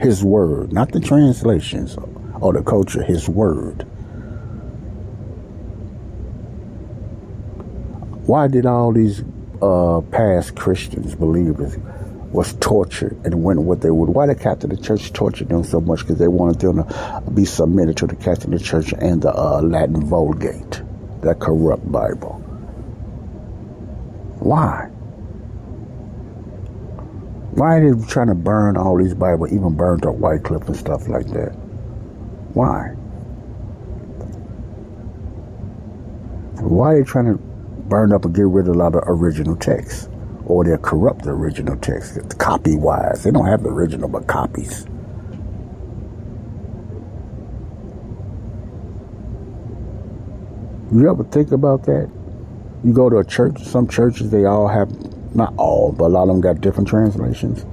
His 0.01 0.25
word, 0.25 0.73
not 0.73 0.91
the 0.91 0.99
translations 0.99 1.97
or 2.41 2.53
the 2.53 2.65
culture, 2.65 3.05
his 3.05 3.29
word. 3.29 3.87
Why 8.27 8.49
did 8.49 8.67
all 8.67 8.93
these 8.93 9.23
uh, 9.63 10.01
past 10.11 10.57
Christians, 10.57 11.15
believers, 11.15 11.77
was 12.33 12.55
tortured 12.55 13.21
and 13.25 13.43
went 13.43 13.61
what 13.61 13.81
they 13.83 13.91
would. 13.91 14.09
Why 14.09 14.27
the 14.27 14.35
Catholic 14.35 14.83
Church 14.83 15.13
tortured 15.13 15.51
them 15.51 15.65
so 15.65 15.81
much? 15.81 16.01
Because 16.01 16.19
they 16.19 16.29
wanted 16.29 16.61
them 16.61 16.77
to 16.79 17.31
be 17.33 17.45
submitted 17.45 17.97
to 17.99 18.07
the 18.07 18.17
Catholic 18.17 18.63
Church 18.63 18.93
and 18.93 19.21
the 19.23 19.35
uh, 19.35 19.61
Latin 19.61 20.05
Vulgate, 20.07 20.83
that 21.21 21.41
corrupt 21.41 21.91
Bible. 21.91 22.39
Why? 24.41 24.89
Why 27.53 27.77
are 27.77 27.95
they 27.95 28.07
trying 28.07 28.29
to 28.29 28.35
burn 28.35 28.79
all 28.79 28.97
these 28.97 29.15
Bibles, 29.15 29.53
even 29.53 29.77
burn 29.77 30.01
the 30.01 30.11
Wycliffe 30.11 30.67
and 30.67 30.77
stuff 30.77 31.07
like 31.09 31.27
that? 31.29 31.51
Why? 32.55 32.89
Why 36.63 36.93
are 36.95 36.99
they 36.99 37.05
trying 37.05 37.27
to 37.27 37.35
burn 37.35 38.13
up 38.13 38.25
and 38.25 38.35
get 38.35 38.47
rid 38.47 38.69
of 38.69 38.75
a 38.75 38.79
lot 38.79 38.95
of 38.95 39.03
original 39.07 39.55
texts? 39.57 40.09
Or 40.53 40.65
they'll 40.65 40.77
corrupt 40.77 41.23
the 41.25 41.31
original 41.31 41.79
text, 41.79 42.19
copy 42.37 42.77
wise. 42.77 43.23
They 43.25 43.31
don't 43.31 43.47
have 43.47 43.63
the 43.63 43.71
original, 43.71 44.07
but 44.07 44.27
copies. 44.27 44.85
You 50.93 51.11
ever 51.11 51.25
think 51.25 51.53
about 51.53 51.85
that? 51.85 52.11
You 52.85 52.93
go 52.93 53.09
to 53.09 53.17
a 53.17 53.25
church, 53.25 53.63
some 53.63 53.89
churches, 53.89 54.31
they 54.31 54.45
all 54.45 54.69
have, 54.69 54.91
not 55.35 55.55
all, 55.57 55.91
but 55.91 56.05
a 56.05 56.09
lot 56.09 56.25
of 56.25 56.29
them 56.29 56.43
got 56.43 56.61
different 56.61 56.87
translations. 56.87 57.65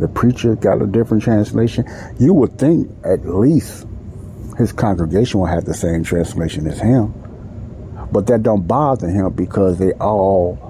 The 0.00 0.08
preacher 0.08 0.56
got 0.56 0.82
a 0.82 0.86
different 0.88 1.22
translation. 1.22 1.84
You 2.18 2.34
would 2.34 2.58
think 2.58 2.90
at 3.04 3.24
least 3.24 3.86
his 4.58 4.72
congregation 4.72 5.38
will 5.38 5.46
have 5.46 5.64
the 5.64 5.74
same 5.74 6.02
translation 6.02 6.66
as 6.66 6.80
him. 6.80 7.14
But 8.10 8.26
that 8.26 8.42
don't 8.42 8.66
bother 8.66 9.06
him 9.06 9.32
because 9.32 9.78
they 9.78 9.92
all 9.92 10.65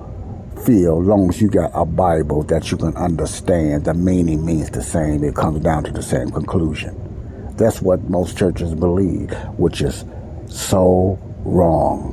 feel, 0.65 1.03
long 1.03 1.29
as 1.29 1.41
you 1.41 1.49
got 1.49 1.71
a 1.75 1.85
Bible 1.85 2.43
that 2.45 2.71
you 2.71 2.77
can 2.77 2.95
understand, 2.97 3.85
the 3.85 3.95
meaning 3.95 4.45
means 4.45 4.71
the 4.71 4.83
same. 4.83 5.23
It 5.25 5.35
comes 5.35 5.61
down 5.61 5.85
to 5.85 5.93
the 5.93 6.03
same 6.03 6.31
conclusion. 6.31 6.95
That's 7.57 7.81
what 7.81 8.03
most 8.11 8.37
churches 8.37 8.75
believe, 8.75 9.33
which 9.59 9.81
is 9.81 10.05
so 10.47 11.19
wrong. 11.45 12.13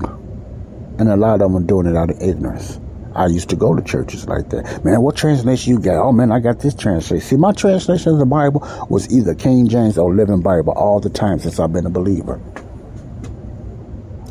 And 1.00 1.10
a 1.10 1.16
lot 1.16 1.42
of 1.42 1.52
them 1.52 1.58
are 1.58 1.66
doing 1.66 1.88
it 1.88 1.96
out 1.96 2.12
of 2.12 2.22
ignorance. 2.22 2.80
I 3.16 3.28
used 3.28 3.50
to 3.50 3.56
go 3.56 3.76
to 3.76 3.82
churches 3.84 4.28
like 4.28 4.50
that. 4.50 4.84
Man, 4.84 5.02
what 5.02 5.16
translation 5.16 5.74
you 5.74 5.80
got? 5.80 6.04
Oh 6.04 6.12
man, 6.12 6.32
I 6.32 6.40
got 6.40 6.60
this 6.60 6.74
translation. 6.74 7.26
See, 7.26 7.36
my 7.36 7.52
translation 7.52 8.14
of 8.14 8.20
the 8.20 8.26
Bible 8.26 8.68
was 8.90 9.14
either 9.16 9.36
King 9.36 9.68
James 9.68 9.98
or 9.98 10.14
Living 10.14 10.42
Bible 10.42 10.74
all 10.74 11.00
the 11.00 11.10
time 11.10 11.40
since 11.40 11.60
I've 11.60 11.74
been 11.74 11.86
a 11.86 11.92
believer. 11.92 12.42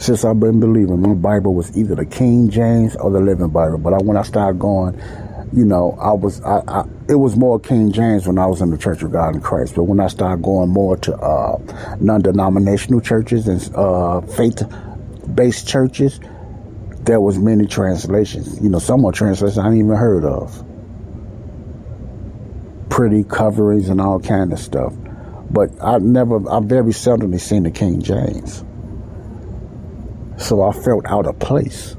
Since 0.02 0.24
I've 0.24 0.40
been 0.40 0.58
believing, 0.58 1.00
my 1.00 1.14
Bible 1.14 1.54
was 1.54 1.76
either 1.78 1.94
the 1.94 2.04
King 2.04 2.50
James 2.50 2.96
or 2.96 3.12
the 3.12 3.20
Living 3.20 3.50
Bible. 3.50 3.78
But 3.78 3.92
I, 3.92 3.98
when 3.98 4.16
I 4.16 4.22
started 4.22 4.58
going, 4.58 5.00
you 5.52 5.64
know, 5.64 5.96
I 6.00 6.10
was, 6.12 6.42
I, 6.42 6.60
I, 6.66 6.84
it 7.08 7.14
was 7.14 7.36
more 7.36 7.60
King 7.60 7.92
James 7.92 8.26
when 8.26 8.36
I 8.36 8.46
was 8.46 8.60
in 8.60 8.70
the 8.70 8.78
Church 8.78 9.04
of 9.04 9.12
God 9.12 9.36
in 9.36 9.40
Christ. 9.40 9.76
But 9.76 9.84
when 9.84 10.00
I 10.00 10.08
started 10.08 10.42
going 10.42 10.70
more 10.70 10.96
to 10.96 11.14
uh, 11.14 11.96
non-denominational 12.00 13.00
churches 13.00 13.46
and 13.46 13.62
uh, 13.76 14.22
faith-based 14.22 15.68
churches, 15.68 16.18
there 17.02 17.20
was 17.20 17.38
many 17.38 17.68
translations. 17.68 18.60
You 18.60 18.70
know, 18.70 18.80
some 18.80 19.02
more 19.02 19.12
translations 19.12 19.56
I 19.56 19.62
hadn't 19.62 19.78
even 19.78 19.94
heard 19.94 20.24
of. 20.24 20.64
Pretty 22.90 23.22
coverings 23.22 23.88
and 23.88 24.00
all 24.00 24.18
kind 24.18 24.52
of 24.52 24.58
stuff. 24.58 24.94
But 25.48 25.70
I've 25.80 26.02
never—I've 26.02 26.64
very 26.64 26.90
seldomly 26.90 27.38
seen 27.38 27.62
the 27.62 27.70
King 27.70 28.02
James. 28.02 28.64
So 30.42 30.60
I 30.62 30.72
felt 30.72 31.06
out 31.06 31.26
of 31.26 31.38
place 31.38 31.96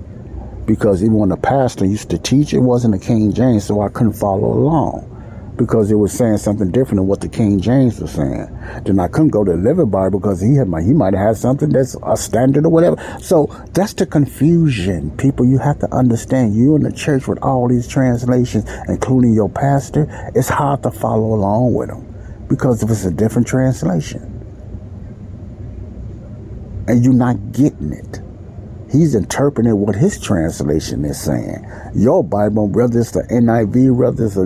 because 0.65 1.01
even 1.01 1.15
when 1.15 1.29
the 1.29 1.37
pastor 1.37 1.85
used 1.85 2.09
to 2.09 2.17
teach, 2.17 2.53
it 2.53 2.59
wasn't 2.59 2.93
the 2.93 2.99
King 2.99 3.31
James, 3.33 3.63
so 3.63 3.81
I 3.81 3.87
couldn't 3.87 4.13
follow 4.13 4.51
along 4.51 5.09
because 5.55 5.89
it 5.89 5.95
was 5.95 6.11
saying 6.11 6.37
something 6.39 6.69
different 6.69 6.97
than 6.97 7.07
what 7.07 7.21
the 7.21 7.29
King 7.29 7.61
James 7.61 8.01
was 8.01 8.11
saying. 8.11 8.49
Then 8.83 8.99
I 8.99 9.07
couldn't 9.07 9.29
go 9.29 9.45
to 9.45 9.51
the 9.51 9.57
Living 9.57 9.89
Bible 9.89 10.19
because 10.19 10.41
he 10.41 10.55
had 10.55 10.67
my, 10.67 10.81
he 10.81 10.91
might 10.91 11.13
have 11.13 11.27
had 11.27 11.37
something 11.37 11.69
that's 11.69 11.95
a 12.03 12.17
standard 12.17 12.65
or 12.65 12.69
whatever. 12.69 12.97
So 13.21 13.45
that's 13.71 13.93
the 13.93 14.05
confusion. 14.05 15.15
People, 15.15 15.45
you 15.45 15.57
have 15.59 15.79
to 15.79 15.95
understand 15.95 16.53
you 16.53 16.75
in 16.75 16.83
the 16.83 16.91
church 16.91 17.29
with 17.29 17.41
all 17.41 17.69
these 17.69 17.87
translations, 17.87 18.69
including 18.89 19.33
your 19.33 19.49
pastor, 19.49 20.05
it's 20.35 20.49
hard 20.49 20.83
to 20.83 20.91
follow 20.91 21.33
along 21.33 21.75
with 21.75 21.87
them 21.87 22.45
because 22.49 22.83
if 22.83 22.89
it's 22.89 23.05
a 23.05 23.11
different 23.11 23.47
translation 23.47 24.33
and 26.87 27.05
you're 27.05 27.13
not 27.13 27.53
getting 27.53 27.93
it. 27.93 28.22
He's 28.93 29.15
interpreting 29.15 29.75
what 29.77 29.95
his 29.95 30.19
translation 30.19 31.03
is 31.03 31.19
saying. 31.19 31.65
Your 31.95 32.23
Bible, 32.23 32.67
whether 32.67 32.99
it's 32.99 33.09
the 33.09 33.23
NIV, 33.23 33.95
whether 33.95 34.25
it's 34.27 34.37
a 34.37 34.43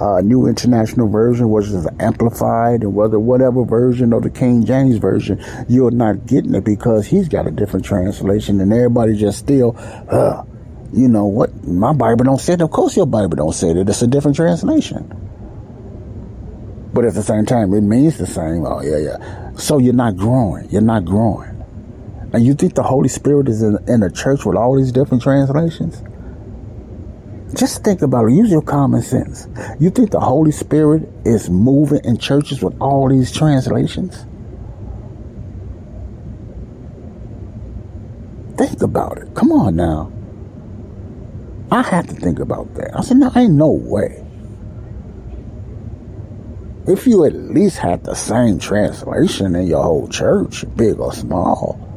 uh, 0.00 0.20
New 0.20 0.46
International 0.46 1.08
Version, 1.08 1.50
whether 1.50 1.76
it's 1.76 1.88
amplified, 1.98 2.82
and 2.82 2.94
whether 2.94 3.18
whatever 3.18 3.64
version 3.64 4.12
or 4.12 4.20
the 4.20 4.30
King 4.30 4.64
James 4.64 4.98
Version, 4.98 5.44
you're 5.68 5.90
not 5.90 6.26
getting 6.26 6.54
it 6.54 6.62
because 6.62 7.08
he's 7.08 7.28
got 7.28 7.48
a 7.48 7.50
different 7.50 7.84
translation, 7.84 8.60
and 8.60 8.72
everybody 8.72 9.16
just 9.16 9.40
still, 9.40 9.74
uh, 9.76 10.44
you 10.92 11.08
know 11.08 11.26
what? 11.26 11.64
My 11.64 11.92
Bible 11.92 12.24
don't 12.24 12.40
say 12.40 12.52
it. 12.52 12.60
Of 12.60 12.70
course, 12.70 12.96
your 12.96 13.06
Bible 13.06 13.34
don't 13.34 13.52
say 13.52 13.70
it. 13.70 13.88
It's 13.88 14.02
a 14.02 14.06
different 14.06 14.36
translation. 14.36 15.10
But 16.94 17.04
at 17.04 17.14
the 17.14 17.24
same 17.24 17.46
time, 17.46 17.74
it 17.74 17.80
means 17.80 18.16
the 18.16 18.28
same. 18.28 18.64
Oh 18.64 18.80
yeah, 18.80 18.98
yeah. 18.98 19.52
So 19.56 19.78
you're 19.78 19.92
not 19.92 20.16
growing. 20.16 20.70
You're 20.70 20.82
not 20.82 21.04
growing. 21.04 21.47
And 22.32 22.44
you 22.44 22.54
think 22.54 22.74
the 22.74 22.82
Holy 22.82 23.08
Spirit 23.08 23.48
is 23.48 23.62
in, 23.62 23.78
in 23.88 24.02
a 24.02 24.10
church 24.10 24.44
with 24.44 24.56
all 24.56 24.76
these 24.76 24.92
different 24.92 25.22
translations? 25.22 26.02
Just 27.54 27.82
think 27.82 28.02
about 28.02 28.26
it. 28.26 28.32
Use 28.34 28.50
your 28.50 28.62
common 28.62 29.00
sense. 29.00 29.48
You 29.80 29.88
think 29.88 30.10
the 30.10 30.20
Holy 30.20 30.52
Spirit 30.52 31.08
is 31.24 31.48
moving 31.48 32.00
in 32.04 32.18
churches 32.18 32.62
with 32.62 32.78
all 32.80 33.08
these 33.08 33.32
translations? 33.32 34.26
Think 38.58 38.82
about 38.82 39.18
it. 39.18 39.34
Come 39.34 39.52
on 39.52 39.76
now. 39.76 40.12
I 41.70 41.82
had 41.82 42.08
to 42.08 42.14
think 42.14 42.38
about 42.38 42.74
that. 42.74 42.96
I 42.96 43.02
said, 43.02 43.16
no, 43.16 43.30
ain't 43.34 43.54
no 43.54 43.70
way. 43.70 44.24
If 46.86 47.06
you 47.06 47.24
at 47.24 47.34
least 47.34 47.78
had 47.78 48.04
the 48.04 48.14
same 48.14 48.58
translation 48.58 49.54
in 49.54 49.66
your 49.66 49.82
whole 49.82 50.08
church, 50.08 50.64
big 50.76 50.98
or 50.98 51.12
small, 51.12 51.87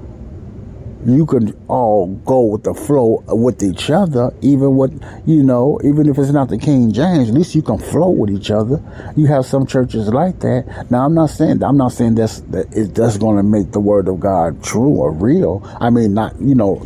you 1.05 1.25
can 1.25 1.53
all 1.67 2.07
go 2.25 2.41
with 2.41 2.63
the 2.63 2.73
flow 2.73 3.23
with 3.27 3.63
each 3.63 3.89
other, 3.89 4.31
even 4.41 4.77
with, 4.77 5.03
you 5.25 5.43
know, 5.43 5.79
even 5.83 6.07
if 6.07 6.17
it's 6.17 6.31
not 6.31 6.49
the 6.49 6.57
King 6.57 6.91
James, 6.91 7.29
at 7.29 7.35
least 7.35 7.55
you 7.55 7.61
can 7.61 7.77
flow 7.77 8.09
with 8.09 8.29
each 8.29 8.51
other. 8.51 8.81
You 9.15 9.25
have 9.27 9.45
some 9.45 9.65
churches 9.65 10.09
like 10.09 10.39
that. 10.39 10.87
Now, 10.89 11.05
I'm 11.05 11.13
not 11.13 11.31
saying, 11.31 11.63
I'm 11.63 11.77
not 11.77 11.93
saying 11.93 12.15
that's, 12.15 12.41
that 12.41 12.71
it, 12.75 12.95
that's 12.95 13.17
going 13.17 13.37
to 13.37 13.43
make 13.43 13.71
the 13.71 13.79
word 13.79 14.07
of 14.07 14.19
God 14.19 14.63
true 14.63 14.95
or 14.95 15.11
real. 15.11 15.61
I 15.79 15.89
mean, 15.89 16.13
not, 16.13 16.39
you 16.39 16.55
know, 16.55 16.77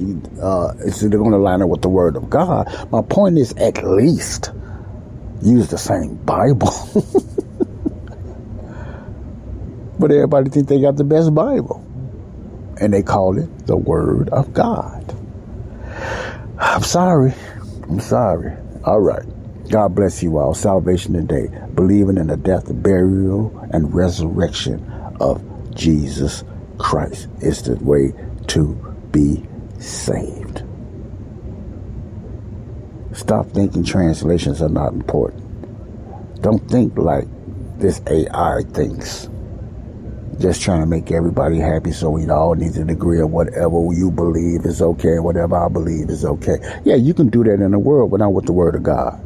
uh, 0.42 0.74
it's 0.80 1.04
going 1.04 1.32
to 1.32 1.38
line 1.38 1.62
up 1.62 1.70
with 1.70 1.82
the 1.82 1.90
word 1.90 2.16
of 2.16 2.30
God. 2.30 2.68
My 2.92 3.02
point 3.02 3.38
is 3.38 3.54
at 3.54 3.84
least 3.84 4.52
use 5.42 5.68
the 5.70 5.78
same 5.78 6.16
Bible. 6.16 6.72
but 10.00 10.12
everybody 10.12 10.50
think 10.50 10.70
they 10.70 10.80
got 10.80 10.96
the 10.96 11.04
best 11.04 11.34
Bible 11.36 11.85
and 12.80 12.94
they 12.94 13.04
call 13.04 13.38
it 13.38 13.68
the 13.68 13.78
Word 13.78 14.30
of 14.30 14.54
God. 14.54 15.16
I'm 16.58 16.84
sorry. 16.84 17.34
I'm 17.84 18.00
sorry. 18.00 18.54
All 18.84 19.00
right. 19.00 19.26
God 19.70 19.96
bless 19.96 20.22
you 20.22 20.38
all. 20.38 20.54
Salvation 20.54 21.14
today. 21.14 21.48
Believing 21.74 22.18
in 22.18 22.28
the 22.28 22.38
death, 22.38 22.66
burial, 22.68 23.58
and 23.72 23.94
resurrection 23.94 24.84
of 25.20 25.44
Jesus 25.74 26.44
Christ 26.78 27.28
is 27.42 27.64
the 27.64 27.76
way 27.76 28.14
to 28.48 28.74
be 29.12 29.44
saved. 29.80 30.64
Stop 33.14 33.48
thinking 33.52 33.84
translations 33.84 34.62
are 34.62 34.70
not 34.70 34.94
important. 34.94 35.42
Don't 36.42 36.70
think 36.70 36.98
like 36.98 37.26
this 37.78 38.02
AI 38.08 38.62
thinks 38.74 39.30
just 40.40 40.62
trying 40.62 40.82
to 40.82 40.86
make 40.86 41.12
everybody 41.12 41.60
happy 41.60 41.92
so 41.92 42.10
we 42.10 42.28
all 42.30 42.56
need 42.56 42.74
to 42.74 42.82
agree 42.82 43.22
on 43.22 43.32
whatever 43.32 43.78
you 43.94 44.12
believe 44.12 44.66
is 44.66 44.82
okay, 44.82 45.20
whatever 45.20 45.56
I 45.56 45.70
believe 45.70 46.10
is 46.10 46.26
okay. 46.26 46.58
Yeah, 46.84 46.96
you 46.96 47.14
can 47.14 47.30
do 47.30 47.44
that 47.44 47.62
in 47.62 47.72
the 47.72 47.80
world, 47.80 48.12
but 48.12 48.20
not 48.20 48.34
with 48.34 48.46
the 48.46 48.54
word 48.54 48.76
of 48.76 48.84
God. 48.84 49.22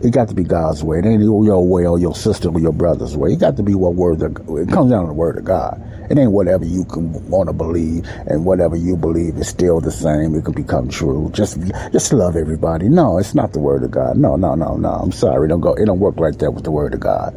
It 0.00 0.12
got 0.12 0.28
to 0.28 0.34
be 0.34 0.44
God's 0.44 0.84
way. 0.84 1.00
It 1.00 1.06
ain't 1.06 1.22
your 1.22 1.66
way 1.66 1.84
or 1.84 1.98
your 1.98 2.14
sister 2.14 2.48
or 2.50 2.60
your 2.60 2.72
brother's 2.72 3.16
way. 3.16 3.32
It 3.32 3.40
got 3.40 3.56
to 3.56 3.64
be 3.64 3.74
what 3.74 3.94
word 3.94 4.22
of, 4.22 4.36
it 4.56 4.68
comes 4.68 4.92
down 4.92 5.02
to 5.02 5.08
the 5.08 5.12
word 5.12 5.38
of 5.38 5.44
God. 5.44 5.82
It 6.08 6.16
ain't 6.16 6.30
whatever 6.30 6.64
you 6.64 6.84
can 6.84 7.12
want 7.28 7.48
to 7.48 7.52
believe 7.52 8.06
and 8.26 8.44
whatever 8.44 8.76
you 8.76 8.96
believe 8.96 9.36
is 9.36 9.48
still 9.48 9.80
the 9.80 9.90
same. 9.90 10.36
It 10.36 10.44
can 10.44 10.54
become 10.54 10.88
true. 10.88 11.30
Just, 11.34 11.58
just 11.92 12.12
love 12.12 12.36
everybody. 12.36 12.88
No, 12.88 13.18
it's 13.18 13.34
not 13.34 13.52
the 13.52 13.58
word 13.58 13.82
of 13.82 13.90
God. 13.90 14.16
No, 14.16 14.36
no, 14.36 14.54
no, 14.54 14.76
no. 14.76 14.88
I'm 14.88 15.12
sorry. 15.12 15.48
Don't 15.48 15.60
go. 15.60 15.74
It 15.74 15.86
don't 15.86 15.98
work 15.98 16.18
like 16.20 16.38
that 16.38 16.52
with 16.52 16.64
the 16.64 16.70
word 16.70 16.94
of 16.94 17.00
God. 17.00 17.34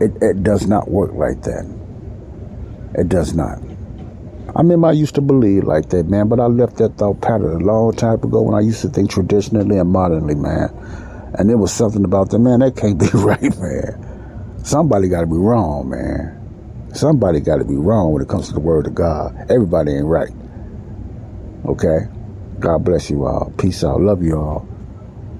It, 0.00 0.22
it 0.22 0.42
does 0.42 0.66
not 0.66 0.90
work 0.90 1.12
like 1.14 1.42
that. 1.42 1.64
It 2.94 3.08
does 3.08 3.34
not. 3.34 3.58
I 4.54 4.60
remember 4.60 4.88
I 4.88 4.92
used 4.92 5.14
to 5.16 5.20
believe 5.20 5.64
like 5.64 5.90
that, 5.90 6.06
man, 6.06 6.28
but 6.28 6.40
I 6.40 6.46
left 6.46 6.76
that 6.76 6.96
thought 6.96 7.20
pattern 7.20 7.62
a 7.62 7.64
long 7.64 7.94
time 7.94 8.22
ago 8.22 8.42
when 8.42 8.54
I 8.54 8.60
used 8.60 8.82
to 8.82 8.88
think 8.88 9.10
traditionally 9.10 9.78
and 9.78 9.90
modernly, 9.90 10.34
man. 10.34 10.70
And 11.38 11.50
there 11.50 11.58
was 11.58 11.72
something 11.72 12.04
about 12.04 12.30
that, 12.30 12.38
man, 12.38 12.60
that 12.60 12.76
can't 12.76 12.98
be 12.98 13.06
right, 13.14 13.58
man. 13.58 14.60
Somebody 14.64 15.08
got 15.08 15.20
to 15.20 15.26
be 15.26 15.36
wrong, 15.36 15.90
man. 15.90 16.32
Somebody 16.94 17.40
got 17.40 17.56
to 17.58 17.64
be 17.64 17.76
wrong 17.76 18.12
when 18.12 18.22
it 18.22 18.28
comes 18.28 18.48
to 18.48 18.54
the 18.54 18.60
word 18.60 18.86
of 18.86 18.94
God. 18.94 19.36
Everybody 19.50 19.92
ain't 19.92 20.06
right. 20.06 20.32
Okay? 21.66 22.06
God 22.58 22.84
bless 22.84 23.10
you 23.10 23.26
all. 23.26 23.52
Peace 23.58 23.84
out. 23.84 24.00
Love 24.00 24.22
you 24.22 24.38
all. 24.38 24.66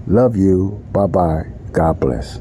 Love 0.07 0.37
you. 0.37 0.85
Bye 0.93 1.07
bye. 1.07 1.45
God 1.73 1.99
bless. 1.99 2.41